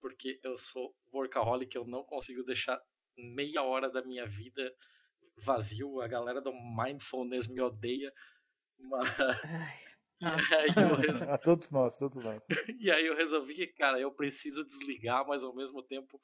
porque 0.00 0.38
eu 0.42 0.56
sou 0.56 0.94
workaholic, 1.12 1.74
eu 1.74 1.84
não 1.84 2.04
consigo 2.04 2.44
deixar 2.44 2.80
meia 3.16 3.62
hora 3.62 3.90
da 3.90 4.02
minha 4.02 4.26
vida 4.26 4.72
vazio. 5.38 6.00
A 6.00 6.08
galera 6.08 6.40
do 6.40 6.52
mindfulness 6.52 7.48
me 7.48 7.60
odeia. 7.60 8.12
Mas... 8.78 9.08
Resol... 10.20 11.30
A 11.34 11.38
todos 11.38 11.70
nós, 11.70 11.98
todos 11.98 12.22
nós. 12.22 12.42
e 12.80 12.90
aí 12.90 13.06
eu 13.06 13.16
resolvi 13.16 13.54
que, 13.54 13.66
cara, 13.68 13.98
eu 13.98 14.12
preciso 14.12 14.66
desligar, 14.66 15.26
mas 15.26 15.44
ao 15.44 15.54
mesmo 15.54 15.82
tempo 15.82 16.20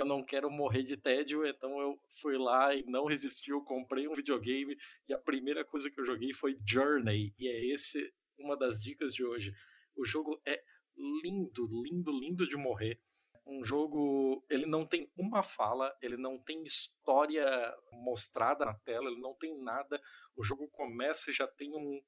eu 0.00 0.06
não 0.06 0.22
quero 0.22 0.50
morrer 0.50 0.82
de 0.82 0.96
tédio, 0.96 1.46
então 1.46 1.80
eu 1.80 1.98
fui 2.20 2.38
lá 2.38 2.74
e 2.74 2.84
não 2.84 3.06
resisti, 3.06 3.50
eu 3.50 3.60
comprei 3.60 4.06
um 4.06 4.14
videogame 4.14 4.78
e 5.08 5.12
a 5.12 5.18
primeira 5.18 5.64
coisa 5.64 5.90
que 5.90 6.00
eu 6.00 6.04
joguei 6.04 6.32
foi 6.32 6.56
Journey, 6.64 7.34
e 7.38 7.48
é 7.48 7.66
esse 7.66 8.12
uma 8.38 8.56
das 8.56 8.80
dicas 8.80 9.12
de 9.12 9.24
hoje. 9.24 9.52
O 9.96 10.04
jogo 10.04 10.40
é 10.46 10.62
lindo, 10.96 11.66
lindo, 11.82 12.12
lindo 12.12 12.46
de 12.46 12.56
morrer. 12.56 13.00
Um 13.44 13.64
jogo, 13.64 14.44
ele 14.48 14.66
não 14.66 14.86
tem 14.86 15.10
uma 15.16 15.42
fala, 15.42 15.96
ele 16.00 16.16
não 16.16 16.38
tem 16.38 16.62
história 16.64 17.74
mostrada 17.90 18.64
na 18.64 18.74
tela, 18.74 19.10
ele 19.10 19.20
não 19.20 19.34
tem 19.34 19.58
nada. 19.60 20.00
O 20.36 20.44
jogo 20.44 20.68
começa 20.68 21.30
e 21.30 21.34
já 21.34 21.48
tem 21.48 21.74
um, 21.74 22.00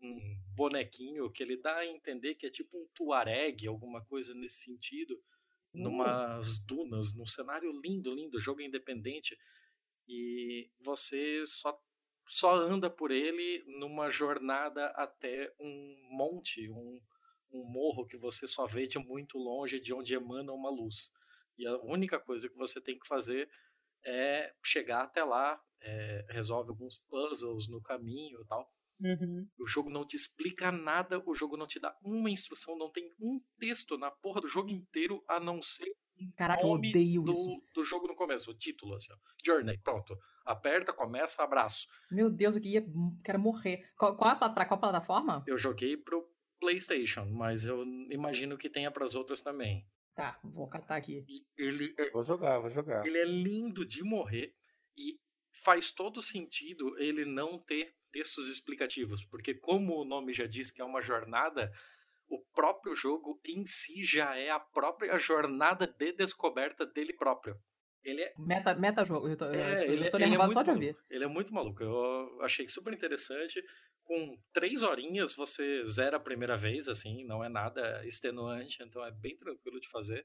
um 0.00 0.40
bonequinho 0.56 1.30
que 1.30 1.42
ele 1.42 1.56
dá 1.56 1.76
a 1.76 1.86
entender 1.86 2.34
que 2.34 2.46
é 2.46 2.50
tipo 2.50 2.76
um 2.76 2.88
Tuareg, 2.94 3.68
alguma 3.68 4.04
coisa 4.04 4.34
nesse 4.34 4.62
sentido 4.62 5.22
numas 5.82 6.58
dunas, 6.60 7.14
num 7.14 7.26
cenário 7.26 7.70
lindo, 7.80 8.14
lindo, 8.14 8.40
jogo 8.40 8.60
independente. 8.60 9.36
E 10.06 10.70
você 10.80 11.44
só 11.46 11.78
só 12.30 12.54
anda 12.56 12.90
por 12.90 13.10
ele 13.10 13.64
numa 13.66 14.10
jornada 14.10 14.88
até 14.88 15.50
um 15.58 15.96
monte, 16.10 16.70
um, 16.70 17.00
um 17.50 17.64
morro 17.64 18.06
que 18.06 18.18
você 18.18 18.46
só 18.46 18.66
vê 18.66 18.84
de 18.86 18.98
muito 18.98 19.38
longe 19.38 19.80
de 19.80 19.94
onde 19.94 20.14
emana 20.14 20.52
uma 20.52 20.70
luz. 20.70 21.10
E 21.56 21.66
a 21.66 21.76
única 21.78 22.20
coisa 22.20 22.48
que 22.48 22.56
você 22.56 22.80
tem 22.80 22.98
que 22.98 23.08
fazer 23.08 23.48
é 24.04 24.52
chegar 24.62 25.04
até 25.04 25.24
lá, 25.24 25.60
é, 25.80 26.26
resolve 26.28 26.70
alguns 26.70 26.98
puzzles 27.08 27.66
no 27.66 27.80
caminho 27.80 28.40
e 28.42 28.46
tal. 28.46 28.70
Uhum. 29.00 29.46
O 29.58 29.66
jogo 29.66 29.90
não 29.90 30.04
te 30.06 30.16
explica 30.16 30.72
nada, 30.72 31.22
o 31.24 31.34
jogo 31.34 31.56
não 31.56 31.66
te 31.66 31.78
dá 31.78 31.96
uma 32.02 32.30
instrução, 32.30 32.76
não 32.76 32.90
tem 32.90 33.14
um 33.20 33.40
texto 33.58 33.96
na 33.96 34.10
porra 34.10 34.40
do 34.40 34.46
jogo 34.48 34.70
inteiro 34.70 35.22
a 35.28 35.38
não 35.38 35.62
ser 35.62 35.94
Caraca, 36.36 36.62
eu 36.62 36.70
odeio 36.70 37.22
do, 37.22 37.32
isso. 37.32 37.62
do 37.74 37.84
jogo 37.84 38.08
no 38.08 38.14
começo, 38.16 38.50
o 38.50 38.54
título, 38.54 38.94
assim, 38.94 39.12
ó. 39.12 39.16
Journey, 39.44 39.78
pronto. 39.78 40.16
Aperta, 40.44 40.92
começa, 40.92 41.42
abraço. 41.42 41.86
Meu 42.10 42.30
Deus, 42.30 42.56
eu 42.56 42.62
queria, 42.62 42.84
quero 43.22 43.38
morrer. 43.38 43.88
Qual, 43.96 44.16
qual, 44.16 44.30
a, 44.30 44.50
pra 44.50 44.66
qual 44.66 44.80
plataforma? 44.80 45.44
Eu 45.46 45.58
joguei 45.58 45.96
pro 45.96 46.26
PlayStation, 46.58 47.26
mas 47.26 47.64
eu 47.64 47.84
imagino 48.10 48.58
que 48.58 48.68
tenha 48.68 48.90
pras 48.90 49.14
outras 49.14 49.42
também. 49.42 49.86
Tá, 50.14 50.40
vou 50.42 50.68
catar 50.68 50.96
aqui. 50.96 51.24
E 51.28 51.46
ele 51.56 51.94
é, 51.96 52.10
Vou 52.10 52.24
jogar, 52.24 52.58
vou 52.58 52.70
jogar. 52.70 53.06
ele 53.06 53.18
é 53.18 53.24
lindo 53.24 53.86
de 53.86 54.02
morrer 54.02 54.52
e 54.96 55.16
faz 55.62 55.92
todo 55.92 56.20
sentido 56.20 56.98
ele 56.98 57.24
não 57.24 57.58
ter 57.62 57.94
textos 58.10 58.50
explicativos, 58.50 59.24
porque 59.24 59.54
como 59.54 60.00
o 60.00 60.04
nome 60.04 60.32
já 60.32 60.46
diz 60.46 60.70
que 60.70 60.80
é 60.80 60.84
uma 60.84 61.00
jornada, 61.00 61.72
o 62.28 62.38
próprio 62.54 62.94
jogo 62.94 63.40
em 63.44 63.64
si 63.64 64.04
já 64.04 64.36
é 64.36 64.50
a 64.50 64.60
própria 64.60 65.18
jornada 65.18 65.86
de 65.86 66.12
descoberta 66.12 66.84
dele 66.84 67.12
próprio. 67.12 67.56
Ele 68.04 68.22
é, 68.22 68.32
Meta, 68.38 68.74
meta 68.74 69.04
jogo. 69.04 69.28
Eu 69.28 69.36
tô, 69.36 69.46
é, 69.46 69.86
eu 69.86 69.92
ele, 69.92 70.10
tô 70.10 70.16
ele 70.16 70.24
é 70.24 70.28
nervosa 70.28 70.54
muito 70.54 70.54
só 70.54 70.62
de 70.62 70.70
ouvir. 70.70 70.96
Ele 71.10 71.24
é 71.24 71.26
muito 71.26 71.52
maluco. 71.52 71.82
Eu 71.82 72.42
achei 72.42 72.68
super 72.68 72.92
interessante. 72.92 73.62
Com 74.04 74.38
três 74.52 74.82
horinhas 74.82 75.34
você 75.34 75.84
zera 75.84 76.16
a 76.16 76.20
primeira 76.20 76.56
vez, 76.56 76.88
assim, 76.88 77.24
não 77.24 77.44
é 77.44 77.48
nada 77.48 78.06
extenuante, 78.06 78.82
então 78.82 79.04
é 79.04 79.10
bem 79.10 79.36
tranquilo 79.36 79.80
de 79.80 79.90
fazer. 79.90 80.24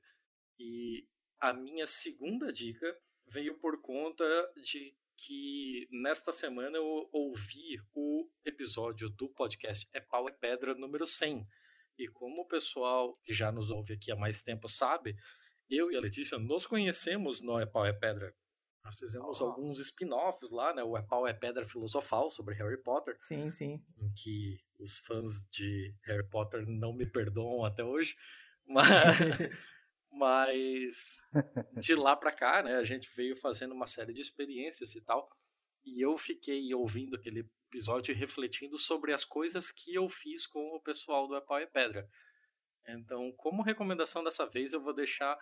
E 0.58 1.06
a 1.40 1.52
minha 1.52 1.86
segunda 1.86 2.54
dica 2.54 2.88
veio 3.28 3.58
por 3.60 3.82
conta 3.82 4.24
de 4.62 4.96
que 5.18 5.88
nesta 5.92 6.32
semana 6.32 6.78
eu 6.78 7.08
ouvi 7.12 7.80
o 7.94 8.28
episódio 8.46 9.10
do 9.10 9.30
podcast 9.30 9.88
É 9.94 10.00
Pau 10.00 10.28
é 10.28 10.32
Pedra 10.32 10.74
número 10.76 11.06
100. 11.06 11.48
E 11.98 12.08
como 12.08 12.42
o 12.42 12.48
pessoal 12.48 13.16
que 13.24 13.32
já 13.34 13.52
nos 13.52 13.70
ouve 13.70 13.94
aqui 13.94 14.12
há 14.12 14.16
mais 14.16 14.42
tempo 14.42 14.68
sabe, 14.68 15.16
eu 15.70 15.92
e 15.92 15.96
a 15.96 16.00
Letícia 16.02 16.38
nos 16.40 16.66
conhecemos 16.66 17.40
no 17.42 17.60
É 17.60 17.66
Pau 17.66 17.86
é 17.86 17.94
Pedra. 17.94 18.34
Nós 18.84 18.98
fizemos 19.00 19.40
Oh. 19.40 19.46
alguns 19.46 19.80
spin-offs 19.80 20.50
lá, 20.52 20.74
né? 20.74 20.84
O 20.84 20.98
É 20.98 21.02
Pau 21.02 21.26
é 21.26 21.34
Pedra 21.34 21.66
Filosofal 21.66 22.30
sobre 22.30 22.56
Harry 22.56 22.82
Potter, 22.82 23.16
Sim, 23.18 23.50
sim. 23.50 23.82
em 23.98 24.12
que 24.14 24.60
os 24.80 24.98
fãs 24.98 25.48
de 25.52 25.96
Harry 26.04 26.28
Potter 26.28 26.66
não 26.68 26.92
me 26.94 27.06
perdoam 27.06 27.64
até 27.64 27.84
hoje. 27.84 28.18
Mas, 28.66 28.84
mas 30.14 31.22
de 31.82 31.96
lá 31.96 32.16
pra 32.16 32.32
cá, 32.32 32.62
né, 32.62 32.76
a 32.76 32.84
gente 32.84 33.10
veio 33.16 33.36
fazendo 33.36 33.74
uma 33.74 33.88
série 33.88 34.14
de 34.14 34.22
experiências 34.22 34.96
e 34.96 35.02
tal. 35.02 35.28
E 35.84 36.02
eu 36.04 36.18
fiquei 36.18 36.74
ouvindo 36.74 37.16
aquele 37.16 37.50
episódio 37.68 38.14
e 38.14 38.18
refletindo 38.18 38.78
sobre 38.80 39.12
as 39.12 39.26
coisas 39.26 39.72
que 39.72 39.94
eu 39.94 40.08
fiz 40.08 40.48
com 40.48 40.76
o 40.76 40.82
pessoal 40.82 41.28
do 41.28 41.36
É 41.36 41.42
Pau 41.42 41.58
é 41.58 41.66
Pedra. 41.66 42.08
Então, 42.88 43.32
como 43.38 43.64
recomendação 43.64 44.24
dessa 44.24 44.46
vez, 44.46 44.74
eu 44.74 44.82
vou 44.82 44.94
deixar 44.94 45.38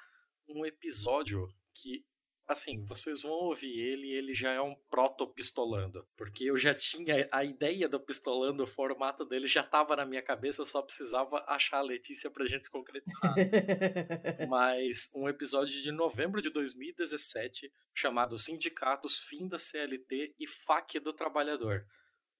um 0.47 0.65
episódio 0.65 1.47
que, 1.73 2.05
assim, 2.47 2.85
vocês 2.85 3.21
vão 3.21 3.31
ouvir 3.31 3.79
ele 3.79 4.11
ele 4.11 4.33
já 4.33 4.51
é 4.51 4.61
um 4.61 4.75
proto-pistolando. 4.89 6.05
Porque 6.15 6.45
eu 6.45 6.57
já 6.57 6.73
tinha 6.73 7.27
a 7.31 7.43
ideia 7.43 7.87
do 7.87 7.99
pistolando, 7.99 8.63
o 8.63 8.67
formato 8.67 9.25
dele 9.25 9.47
já 9.47 9.61
estava 9.61 9.95
na 9.95 10.05
minha 10.05 10.21
cabeça, 10.21 10.61
eu 10.61 10.65
só 10.65 10.81
precisava 10.81 11.43
achar 11.47 11.77
a 11.77 11.81
Letícia 11.81 12.29
pra 12.29 12.45
gente 12.45 12.69
concretizar. 12.69 13.35
Mas 14.49 15.09
um 15.15 15.27
episódio 15.27 15.81
de 15.81 15.91
novembro 15.91 16.41
de 16.41 16.49
2017 16.49 17.71
chamado 17.93 18.37
Sindicatos, 18.37 19.19
Fim 19.23 19.47
da 19.47 19.57
CLT 19.57 20.35
e 20.39 20.47
FAQ 20.47 20.99
do 20.99 21.13
Trabalhador. 21.13 21.85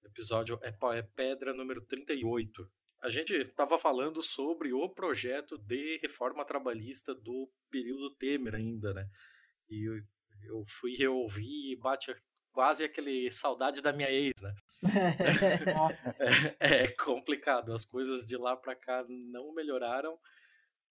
O 0.02 0.06
episódio 0.06 0.58
é, 0.62 0.72
é 0.98 1.02
Pedra 1.02 1.52
número 1.54 1.80
38. 1.82 2.68
A 3.02 3.10
gente 3.10 3.34
estava 3.34 3.78
falando 3.78 4.22
sobre 4.22 4.72
o 4.72 4.88
projeto 4.88 5.58
de 5.58 5.98
reforma 5.98 6.44
trabalhista 6.44 7.12
do 7.12 7.50
período 7.68 8.14
Temer 8.14 8.54
ainda, 8.54 8.94
né? 8.94 9.08
E 9.72 9.84
eu, 9.88 9.94
eu 10.44 10.64
fui 10.68 10.94
reouvir 10.94 11.72
e 11.72 11.76
bate 11.76 12.14
quase 12.52 12.84
aquele 12.84 13.30
saudade 13.30 13.80
da 13.80 13.90
minha 13.90 14.10
ex, 14.10 14.34
né? 14.42 14.54
Nossa. 15.74 16.24
É, 16.60 16.84
é 16.84 16.88
complicado, 16.92 17.72
as 17.72 17.86
coisas 17.86 18.26
de 18.26 18.36
lá 18.36 18.54
pra 18.54 18.76
cá 18.76 19.02
não 19.08 19.54
melhoraram 19.54 20.18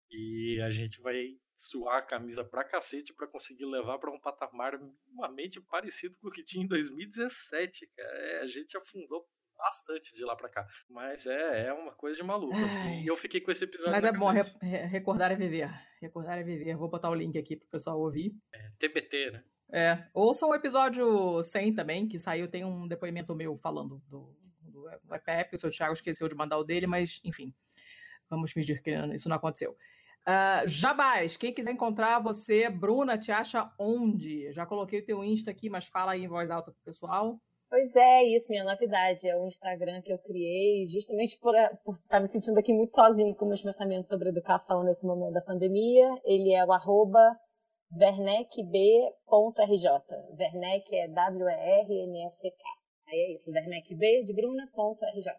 e 0.09 0.59
a 0.61 0.71
gente 0.71 0.99
vai 0.99 1.37
suar 1.55 1.99
a 1.99 2.01
camisa 2.01 2.43
pra 2.43 2.63
cacete 2.63 3.13
pra 3.13 3.27
conseguir 3.27 3.65
levar 3.65 3.99
pra 3.99 4.11
um 4.11 4.19
patamar 4.19 4.79
minimamente 4.79 5.61
parecido 5.61 6.17
com 6.17 6.27
o 6.27 6.31
que 6.31 6.43
tinha 6.43 6.65
em 6.65 6.67
2017, 6.67 7.87
cara. 7.95 8.17
É, 8.17 8.41
a 8.41 8.47
gente 8.47 8.75
afundou 8.75 9.25
bastante 9.61 10.13
de 10.15 10.23
lá 10.25 10.35
pra 10.35 10.49
cá, 10.49 10.67
mas 10.89 11.25
é, 11.27 11.67
é 11.67 11.73
uma 11.73 11.91
coisa 11.93 12.19
de 12.19 12.25
maluco, 12.25 12.55
assim, 12.57 13.01
e 13.03 13.07
eu 13.07 13.15
fiquei 13.15 13.39
com 13.39 13.51
esse 13.51 13.63
episódio 13.63 13.91
Mas 13.91 14.03
é 14.03 14.11
bom, 14.11 14.29
re- 14.61 14.85
recordar 14.87 15.31
é 15.31 15.35
viver. 15.35 15.69
Recordar 16.01 16.39
é 16.39 16.43
viver. 16.43 16.75
Vou 16.75 16.89
botar 16.89 17.09
o 17.09 17.15
link 17.15 17.37
aqui 17.37 17.55
pro 17.55 17.67
pessoal 17.69 17.99
ouvir. 17.99 18.33
TBT, 18.79 19.31
né? 19.31 19.43
É, 19.73 20.07
ouçam 20.13 20.49
o 20.49 20.55
episódio 20.55 21.41
100 21.43 21.73
também, 21.75 22.07
que 22.07 22.19
saiu, 22.19 22.49
tem 22.49 22.65
um 22.65 22.87
depoimento 22.87 23.33
meu 23.35 23.57
falando 23.57 24.01
do, 24.09 24.35
do 24.63 24.89
EPEP, 25.13 25.55
o 25.55 25.59
seu 25.59 25.69
Thiago 25.69 25.93
esqueceu 25.93 26.27
de 26.27 26.35
mandar 26.35 26.57
o 26.57 26.63
dele, 26.63 26.87
mas 26.87 27.21
enfim, 27.23 27.53
vamos 28.29 28.51
fingir 28.51 28.81
que 28.83 28.91
isso 29.13 29.29
não 29.29 29.37
aconteceu. 29.37 29.77
Ah, 30.25 30.63
Jabás, 30.67 31.37
quem 31.37 31.53
quiser 31.53 31.71
encontrar 31.71 32.19
você, 32.19 32.69
Bruna, 32.69 33.17
te 33.17 33.31
acha 33.31 33.71
onde? 33.79 34.51
Já 34.51 34.65
coloquei 34.65 34.99
o 34.99 35.05
teu 35.05 35.23
Insta 35.23 35.49
aqui, 35.51 35.69
mas 35.69 35.87
fala 35.87 36.11
aí 36.11 36.23
em 36.23 36.27
voz 36.27 36.51
alta 36.51 36.71
pro 36.71 36.81
pessoal. 36.83 37.41
Pois 37.71 37.95
é, 37.95 38.23
isso, 38.25 38.49
minha 38.49 38.65
novidade. 38.65 39.25
É 39.25 39.37
um 39.37 39.47
Instagram 39.47 40.01
que 40.01 40.11
eu 40.11 40.19
criei 40.19 40.85
justamente 40.87 41.39
por 41.39 41.55
estar 41.55 42.19
me 42.19 42.27
sentindo 42.27 42.59
aqui 42.59 42.73
muito 42.73 42.93
sozinho 42.93 43.33
com 43.33 43.45
meus 43.45 43.61
pensamentos 43.61 44.09
sobre 44.09 44.27
educação 44.27 44.83
nesse 44.83 45.05
momento 45.05 45.31
da 45.31 45.41
pandemia. 45.41 46.05
Ele 46.25 46.53
é 46.53 46.65
o 46.65 46.73
arroba 46.73 47.39
vernecb.rj. 47.91 49.13
Werneck 50.37 50.95
é 50.97 51.07
W-E-R-N-E-C-K. 51.07 52.63
Aí 53.07 53.17
é 53.17 53.35
isso, 53.35 53.49
vernecb 53.53 54.25
de 54.25 54.33
bruna.rj. 54.33 55.31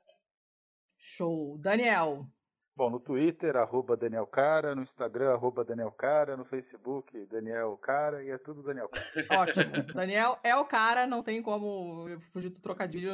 Show. 0.96 1.58
Daniel, 1.58 2.24
Bom, 2.74 2.88
no 2.88 2.98
Twitter, 2.98 3.54
arroba 3.56 3.96
Daniel 3.96 4.26
Cara, 4.26 4.74
no 4.74 4.82
Instagram, 4.82 5.32
arroba 5.32 5.62
Daniel 5.62 5.92
Cara, 5.92 6.36
no 6.36 6.44
Facebook, 6.44 7.26
Daniel 7.26 7.76
Cara, 7.76 8.24
e 8.24 8.30
é 8.30 8.38
tudo 8.38 8.62
Daniel 8.62 8.88
Cara. 8.88 9.06
ótimo. 9.42 9.82
Daniel 9.94 10.38
é 10.42 10.56
o 10.56 10.64
cara, 10.64 11.06
não 11.06 11.22
tem 11.22 11.42
como 11.42 12.06
fugir 12.32 12.48
do 12.48 12.60
trocadilho, 12.62 13.12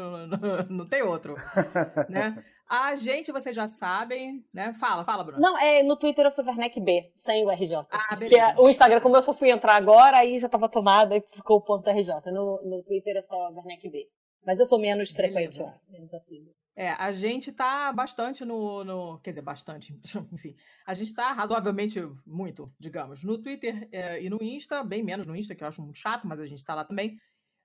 não, 0.70 0.86
tem 0.86 1.02
outro. 1.02 1.34
Né? 2.08 2.42
A 2.68 2.94
gente, 2.96 3.32
vocês 3.32 3.56
já 3.56 3.66
sabem, 3.66 4.44
né? 4.52 4.74
Fala, 4.74 5.02
fala, 5.02 5.24
Bruna. 5.24 5.40
Não, 5.40 5.58
é, 5.58 5.82
no 5.82 5.96
Twitter 5.96 6.26
eu 6.26 6.30
sou 6.30 6.44
vernecb, 6.44 7.10
sem 7.14 7.44
o 7.44 7.50
RJ. 7.50 7.86
Ah, 7.90 8.08
Que 8.10 8.16
beleza. 8.16 8.50
é, 8.50 8.54
o 8.58 8.68
Instagram, 8.68 9.00
como 9.00 9.16
eu 9.16 9.22
só 9.22 9.32
fui 9.32 9.50
entrar 9.50 9.74
agora, 9.74 10.18
aí 10.18 10.38
já 10.38 10.46
estava 10.46 10.68
tomado 10.68 11.14
e 11.14 11.20
ficou 11.32 11.58
o 11.58 11.62
ponto 11.62 11.88
RJ. 11.88 12.30
No, 12.30 12.60
no 12.62 12.82
Twitter 12.82 13.16
é 13.16 13.22
só 13.22 13.50
vernecb. 13.52 14.06
Mas 14.48 14.58
eu 14.58 14.64
sou 14.64 14.78
menos 14.78 15.10
frequente 15.10 15.60
lá, 15.60 15.78
menos 15.90 16.14
assim. 16.14 16.50
É, 16.74 16.92
a 16.92 17.12
gente 17.12 17.52
tá 17.52 17.92
bastante 17.92 18.46
no, 18.46 18.82
no- 18.82 19.18
Quer 19.18 19.32
dizer, 19.32 19.42
bastante. 19.42 19.92
Enfim. 20.32 20.56
A 20.86 20.94
gente 20.94 21.12
tá 21.12 21.32
razoavelmente 21.32 22.00
muito, 22.24 22.72
digamos, 22.80 23.22
no 23.22 23.36
Twitter 23.36 23.86
é, 23.92 24.22
e 24.22 24.30
no 24.30 24.38
Insta, 24.42 24.82
bem 24.82 25.02
menos 25.02 25.26
no 25.26 25.36
Insta, 25.36 25.54
que 25.54 25.62
eu 25.62 25.68
acho 25.68 25.82
muito 25.82 25.98
chato, 25.98 26.26
mas 26.26 26.40
a 26.40 26.46
gente 26.46 26.64
tá 26.64 26.74
lá 26.74 26.82
também. 26.82 27.18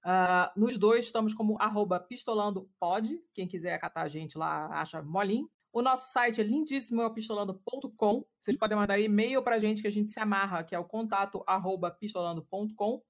Ah, 0.04 0.52
nos 0.58 0.78
dois 0.78 1.06
estamos 1.06 1.34
como 1.34 1.56
arroba 1.58 2.02
pistolandopod. 2.02 3.18
Quem 3.34 3.48
quiser 3.48 3.80
catar 3.80 4.02
a 4.02 4.10
gente 4.10 4.38
lá, 4.38 4.66
acha 4.82 5.02
molinho. 5.02 5.50
O 5.72 5.82
nosso 5.82 6.12
site 6.12 6.42
é 6.42 6.44
lindíssimo, 6.44 7.02
é 7.02 7.06
o 7.06 7.14
pistolando.com. 7.14 8.26
Vocês 8.42 8.58
podem 8.58 8.78
mandar 8.78 9.00
e-mail 9.00 9.42
pra 9.42 9.58
gente 9.58 9.82
que 9.82 9.88
a 9.88 9.92
gente 9.92 10.12
se 10.12 10.20
amarra, 10.20 10.66
que 10.66 10.76
é 10.76 10.80
o 10.80 10.84
contato 10.84 11.42
arroba 11.48 11.90
pistolando.com. 11.90 13.02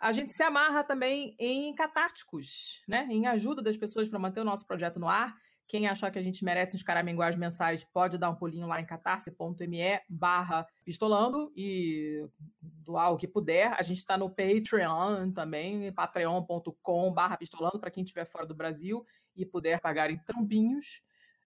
A 0.00 0.12
gente 0.12 0.32
se 0.32 0.42
amarra 0.42 0.82
também 0.82 1.36
em 1.38 1.74
catárticos, 1.74 2.82
né? 2.88 3.06
Em 3.10 3.26
ajuda 3.26 3.60
das 3.60 3.76
pessoas 3.76 4.08
para 4.08 4.18
manter 4.18 4.40
o 4.40 4.44
nosso 4.44 4.66
projeto 4.66 4.98
no 4.98 5.06
ar. 5.06 5.36
Quem 5.68 5.86
achar 5.86 6.10
que 6.10 6.18
a 6.18 6.22
gente 6.22 6.42
merece 6.42 6.74
uns 6.74 6.82
caraminguais 6.82 7.36
mensais 7.36 7.84
pode 7.84 8.16
dar 8.16 8.30
um 8.30 8.34
pulinho 8.34 8.66
lá 8.66 8.80
em 8.80 8.86
catarse.me 8.86 10.00
barra 10.08 10.66
pistolando 10.84 11.52
e 11.54 12.26
doar 12.60 13.12
o 13.12 13.16
que 13.16 13.28
puder. 13.28 13.74
A 13.78 13.82
gente 13.82 13.98
está 13.98 14.16
no 14.16 14.30
Patreon 14.30 15.30
também, 15.32 15.92
patreon.com 15.92 17.12
barra 17.12 17.36
pistolando, 17.36 17.78
para 17.78 17.90
quem 17.90 18.02
estiver 18.02 18.24
fora 18.24 18.46
do 18.46 18.54
Brasil 18.54 19.04
e 19.36 19.44
puder 19.44 19.80
pagar 19.80 20.10
em 20.10 20.18
trampinhos. 20.18 21.02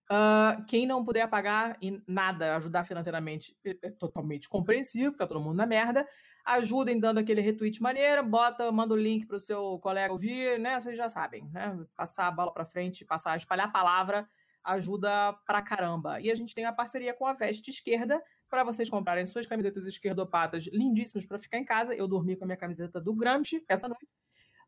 Ah, 0.08 0.64
quem 0.68 0.86
não 0.86 1.04
puder 1.04 1.28
pagar 1.28 1.76
em 1.82 2.02
nada, 2.06 2.54
ajudar 2.56 2.84
financeiramente, 2.84 3.56
é, 3.64 3.76
é 3.82 3.90
totalmente 3.90 4.48
compreensível, 4.48 5.16
tá 5.16 5.26
todo 5.26 5.40
mundo 5.40 5.56
na 5.56 5.66
merda. 5.66 6.06
Ajudem 6.44 7.00
dando 7.00 7.18
aquele 7.18 7.40
retweet 7.40 7.80
maneiro, 7.80 8.22
bota, 8.22 8.70
manda 8.70 8.92
o 8.94 8.96
link 8.96 9.26
para 9.26 9.36
o 9.36 9.40
seu 9.40 9.78
colega 9.78 10.12
ouvir, 10.12 10.58
né? 10.58 10.78
Vocês 10.78 10.96
já 10.96 11.08
sabem, 11.08 11.48
né? 11.50 11.84
Passar 11.96 12.26
a 12.26 12.30
bola 12.30 12.52
para 12.52 12.66
frente, 12.66 13.04
passar, 13.04 13.36
espalhar 13.36 13.66
a 13.66 13.70
palavra 13.72 14.28
ajuda 14.64 15.32
pra 15.46 15.60
caramba. 15.60 16.20
E 16.20 16.30
a 16.30 16.34
gente 16.34 16.54
tem 16.54 16.64
a 16.64 16.72
parceria 16.72 17.12
com 17.12 17.26
a 17.26 17.34
Veste 17.34 17.70
Esquerda 17.70 18.22
para 18.48 18.64
vocês 18.64 18.88
comprarem 18.88 19.26
suas 19.26 19.46
camisetas 19.46 19.86
esquerdopatas 19.86 20.66
lindíssimas 20.72 21.26
para 21.26 21.38
ficar 21.38 21.58
em 21.58 21.64
casa. 21.64 21.94
Eu 21.94 22.08
dormi 22.08 22.34
com 22.34 22.44
a 22.44 22.46
minha 22.46 22.56
camiseta 22.56 23.00
do 23.00 23.14
Gramsci 23.14 23.62
essa 23.68 23.86
noite. 23.86 24.08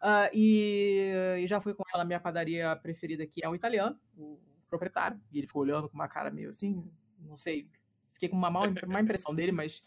Uh, 0.02 0.28
e, 0.34 1.38
e, 1.40 1.46
já 1.46 1.60
fui 1.60 1.72
com 1.72 1.82
ela 1.94 2.04
minha 2.04 2.20
padaria 2.20 2.76
preferida, 2.76 3.26
que 3.26 3.42
é 3.42 3.48
um 3.48 3.54
italiano, 3.54 3.98
o 4.14 4.38
proprietário. 4.68 5.18
E 5.32 5.38
ele 5.38 5.46
ficou 5.46 5.62
olhando 5.62 5.88
com 5.88 5.94
uma 5.94 6.08
cara 6.08 6.30
meio 6.30 6.50
assim, 6.50 6.84
não 7.18 7.38
sei, 7.38 7.66
fiquei 8.12 8.28
com 8.28 8.36
uma 8.36 8.50
má, 8.50 8.60
má 8.86 9.00
impressão 9.00 9.34
dele, 9.34 9.52
mas 9.52 9.82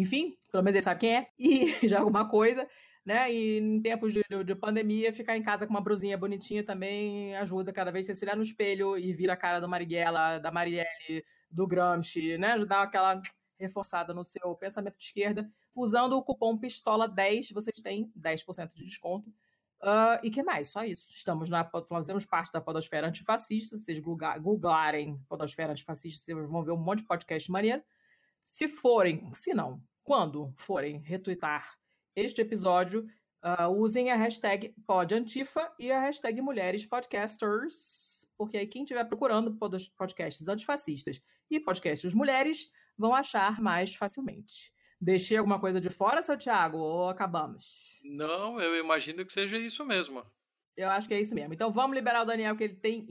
enfim, 0.00 0.36
pelo 0.50 0.62
menos 0.62 0.76
ele 0.76 0.84
sabe 0.84 1.00
quem 1.00 1.16
é, 1.16 1.28
e 1.38 1.66
já 1.88 1.98
alguma 1.98 2.28
coisa, 2.28 2.66
né? 3.04 3.32
E 3.32 3.58
em 3.58 3.80
tempos 3.82 4.12
de, 4.12 4.22
de, 4.44 4.54
pandemia, 4.54 5.12
ficar 5.12 5.36
em 5.36 5.42
casa 5.42 5.66
com 5.66 5.72
uma 5.72 5.80
brusinha 5.80 6.16
bonitinha 6.16 6.64
também 6.64 7.34
ajuda 7.36 7.72
cada 7.72 7.90
vez 7.90 8.06
você 8.06 8.24
olhar 8.24 8.36
no 8.36 8.42
espelho 8.42 8.96
e 8.96 9.12
vir 9.12 9.30
a 9.30 9.36
cara 9.36 9.60
do 9.60 9.68
Marighella, 9.68 10.38
da 10.38 10.50
Marielle, 10.50 11.24
do 11.50 11.66
Gramsci, 11.66 12.38
né? 12.38 12.52
Ajudar 12.52 12.82
aquela 12.82 13.20
reforçada 13.58 14.14
no 14.14 14.24
seu 14.24 14.54
pensamento 14.54 14.96
de 14.96 15.04
esquerda. 15.04 15.50
Usando 15.74 16.14
o 16.14 16.22
cupom 16.22 16.58
PISTOLA10, 16.58 17.52
vocês 17.52 17.76
têm 17.82 18.10
10% 18.18 18.74
de 18.74 18.84
desconto. 18.84 19.28
Uh, 19.82 20.20
e 20.22 20.30
que 20.30 20.42
mais? 20.42 20.68
Só 20.68 20.84
isso. 20.84 21.12
Estamos 21.14 21.48
na 21.48 21.64
fazemos 21.88 22.26
parte 22.26 22.52
da 22.52 22.60
Podosfera 22.60 23.08
Antifascista. 23.08 23.76
Se 23.76 23.84
vocês 23.84 23.98
googlarem 23.98 25.18
Podosfera 25.28 25.72
Antifascista, 25.72 26.22
vocês 26.22 26.48
vão 26.48 26.64
ver 26.64 26.72
um 26.72 26.76
monte 26.76 27.00
de 27.00 27.06
podcast 27.06 27.50
maneiro. 27.50 27.82
Se 28.42 28.68
forem, 28.68 29.32
se 29.34 29.54
não, 29.54 29.82
quando 30.10 30.52
forem 30.56 30.98
retweetar 30.98 31.78
este 32.16 32.40
episódio, 32.40 33.06
uh, 33.44 33.68
usem 33.68 34.10
a 34.10 34.16
hashtag 34.16 34.74
PodAntifa 34.84 35.72
e 35.78 35.92
a 35.92 36.00
hashtag 36.00 36.42
Mulheres 36.42 36.84
Podcasters, 36.84 38.28
porque 38.36 38.56
aí 38.56 38.66
quem 38.66 38.82
estiver 38.82 39.04
procurando 39.04 39.56
podcasts 39.96 40.48
antifascistas 40.48 41.22
e 41.48 41.60
podcasts 41.60 42.12
mulheres 42.12 42.68
vão 42.98 43.14
achar 43.14 43.60
mais 43.60 43.94
facilmente. 43.94 44.72
Deixei 45.00 45.36
alguma 45.36 45.60
coisa 45.60 45.80
de 45.80 45.90
fora, 45.90 46.24
seu 46.24 46.36
Thiago, 46.36 46.78
ou 46.78 47.08
acabamos? 47.08 48.00
Não, 48.02 48.60
eu 48.60 48.76
imagino 48.80 49.24
que 49.24 49.32
seja 49.32 49.58
isso 49.58 49.86
mesmo. 49.86 50.26
Eu 50.76 50.90
acho 50.90 51.06
que 51.06 51.14
é 51.14 51.20
isso 51.20 51.36
mesmo. 51.36 51.54
Então 51.54 51.70
vamos 51.70 51.96
liberar 51.96 52.22
o 52.22 52.26
Daniel, 52.26 52.56
que 52.56 52.64
ele 52.64 52.74
tem 52.74 53.06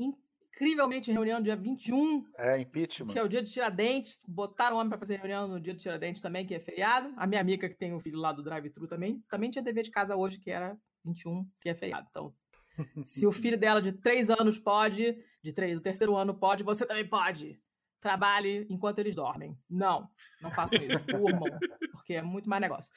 incrivelmente 0.60 1.12
reunião 1.12 1.42
dia 1.42 1.56
21. 1.56 2.26
É, 2.38 2.60
impeachment. 2.60 3.08
Que 3.08 3.18
é 3.18 3.24
o 3.24 3.30
dia 3.30 3.42
de 3.42 3.50
Tiradentes. 3.50 4.20
Botaram 4.28 4.76
o 4.76 4.80
homem 4.80 4.90
para 4.90 5.00
fazer 5.00 5.18
reunião 5.18 5.48
no 5.48 5.60
dia 5.60 5.74
de 5.74 5.80
Tiradentes 5.80 6.22
também, 6.22 6.46
que 6.46 6.54
é 6.54 6.60
feriado. 6.60 7.14
A 7.16 7.26
minha 7.26 7.40
amiga, 7.40 7.70
que 7.70 7.76
tem 7.76 7.94
o 7.94 8.00
filho 8.02 8.20
lá 8.20 8.34
do 8.34 8.44
drive-thru 8.44 8.86
também, 8.86 9.24
também 9.30 9.50
tinha 9.50 9.64
dever 9.64 9.84
de 9.84 9.92
casa 9.92 10.16
hoje, 10.16 10.38
que 10.38 10.52
era 10.52 10.78
21, 11.06 11.48
que 11.62 11.70
é 11.70 11.74
feriado. 11.74 12.08
Então, 12.10 12.34
se 13.06 13.26
o 13.26 13.32
filho 13.32 13.58
dela 13.58 13.82
de 13.82 13.94
3 13.94 14.30
anos 14.30 14.60
pode, 14.60 15.18
de 15.42 15.54
3, 15.54 15.76
do 15.76 15.82
terceiro 15.82 16.18
ano 16.18 16.34
pode, 16.34 16.64
você 16.64 16.86
também 16.86 17.08
pode. 17.08 17.60
Trabalhe 18.02 18.66
enquanto 18.70 19.00
eles 19.00 19.16
dormem. 19.16 19.58
Não, 19.70 20.10
não 20.42 20.52
façam 20.52 20.82
isso. 20.82 21.00
Durmam, 21.06 21.50
porque 21.92 22.14
é 22.14 22.22
muito 22.22 22.50
mais 22.50 22.62
negócio. 22.62 22.92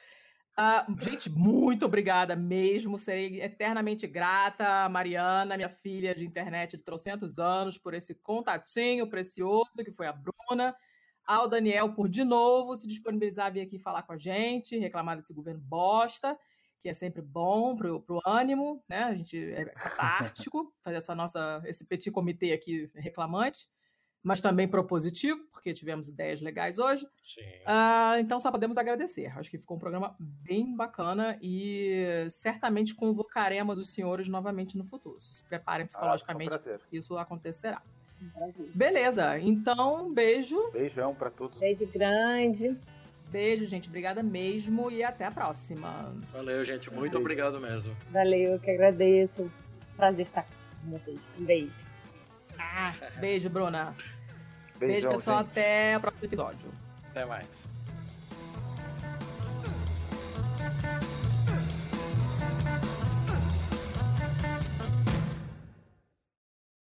Uh, 0.55 1.03
gente, 1.03 1.31
muito 1.31 1.85
obrigada 1.85 2.35
mesmo. 2.35 2.99
Serei 2.99 3.41
eternamente 3.41 4.05
grata 4.05 4.85
a 4.85 4.89
Mariana, 4.89 5.57
minha 5.57 5.69
filha 5.69 6.13
de 6.13 6.25
internet 6.25 6.77
de 6.77 6.83
trocentos 6.83 7.39
anos, 7.39 7.77
por 7.77 7.93
esse 7.93 8.13
contatinho 8.15 9.07
precioso 9.07 9.71
que 9.83 9.91
foi 9.91 10.07
a 10.07 10.13
Bruna. 10.13 10.75
Ao 11.25 11.47
Daniel 11.47 11.93
por 11.93 12.07
de 12.07 12.23
novo 12.23 12.75
se 12.75 12.87
disponibilizar 12.87 13.47
a 13.47 13.49
vir 13.49 13.61
aqui 13.61 13.79
falar 13.79 14.03
com 14.03 14.13
a 14.13 14.17
gente, 14.17 14.77
reclamar 14.77 15.15
desse 15.15 15.33
governo 15.33 15.61
bosta, 15.61 16.37
que 16.81 16.89
é 16.89 16.93
sempre 16.93 17.21
bom 17.21 17.75
pro, 17.75 18.01
pro 18.01 18.21
ânimo, 18.25 18.83
né? 18.87 19.05
A 19.05 19.13
gente 19.15 19.37
é 19.53 19.65
catártico, 19.65 20.71
fazer 20.83 20.97
essa 20.97 21.15
nossa, 21.15 21.63
esse 21.65 21.85
petit 21.85 22.11
comitê 22.11 22.51
aqui 22.51 22.91
reclamante 22.93 23.67
mas 24.23 24.39
também 24.39 24.67
propositivo, 24.67 25.39
porque 25.51 25.73
tivemos 25.73 26.07
ideias 26.07 26.39
legais 26.39 26.79
hoje. 26.79 27.05
Uh, 27.05 28.19
então 28.19 28.39
só 28.39 28.49
podemos 28.49 28.77
agradecer. 28.77 29.37
Acho 29.37 29.51
que 29.51 29.57
ficou 29.57 29.75
um 29.75 29.79
programa 29.79 30.15
bem 30.19 30.75
bacana 30.75 31.37
e 31.41 32.25
certamente 32.29 32.95
convocaremos 32.95 33.77
os 33.77 33.89
senhores 33.89 34.29
novamente 34.29 34.77
no 34.77 34.83
futuro. 34.85 35.19
Se 35.19 35.43
preparem 35.43 35.83
ah, 35.83 35.87
psicologicamente, 35.87 36.55
ah, 36.55 36.75
um 36.75 36.95
isso 36.95 37.17
acontecerá. 37.17 37.81
Beleza, 38.73 39.37
então 39.39 40.13
beijo. 40.13 40.71
Beijão 40.71 41.13
para 41.13 41.29
todos. 41.29 41.59
Beijo 41.59 41.85
grande. 41.87 42.77
Beijo, 43.29 43.65
gente. 43.65 43.89
Obrigada 43.89 44.21
mesmo 44.23 44.91
e 44.91 45.03
até 45.03 45.25
a 45.25 45.31
próxima. 45.31 46.15
Valeu, 46.31 46.63
gente. 46.63 46.93
Muito 46.93 47.17
obrigado 47.17 47.59
mesmo. 47.59 47.93
Valeu, 48.11 48.53
eu 48.53 48.59
que 48.59 48.71
agradeço. 48.71 49.51
Prazer 49.97 50.27
estar 50.27 50.43
com 50.43 50.91
vocês. 50.91 51.19
Um 51.37 51.43
beijo. 51.43 51.83
Ah, 52.57 52.93
beijo, 53.19 53.49
Bruna. 53.49 53.95
Beijão, 54.87 55.09
Beijo, 55.09 55.17
pessoal. 55.17 55.39
Gente. 55.39 55.51
Até 55.51 55.97
o 55.97 56.01
próximo 56.01 56.25
episódio. 56.25 56.71
Até 57.11 57.25
mais. 57.25 57.65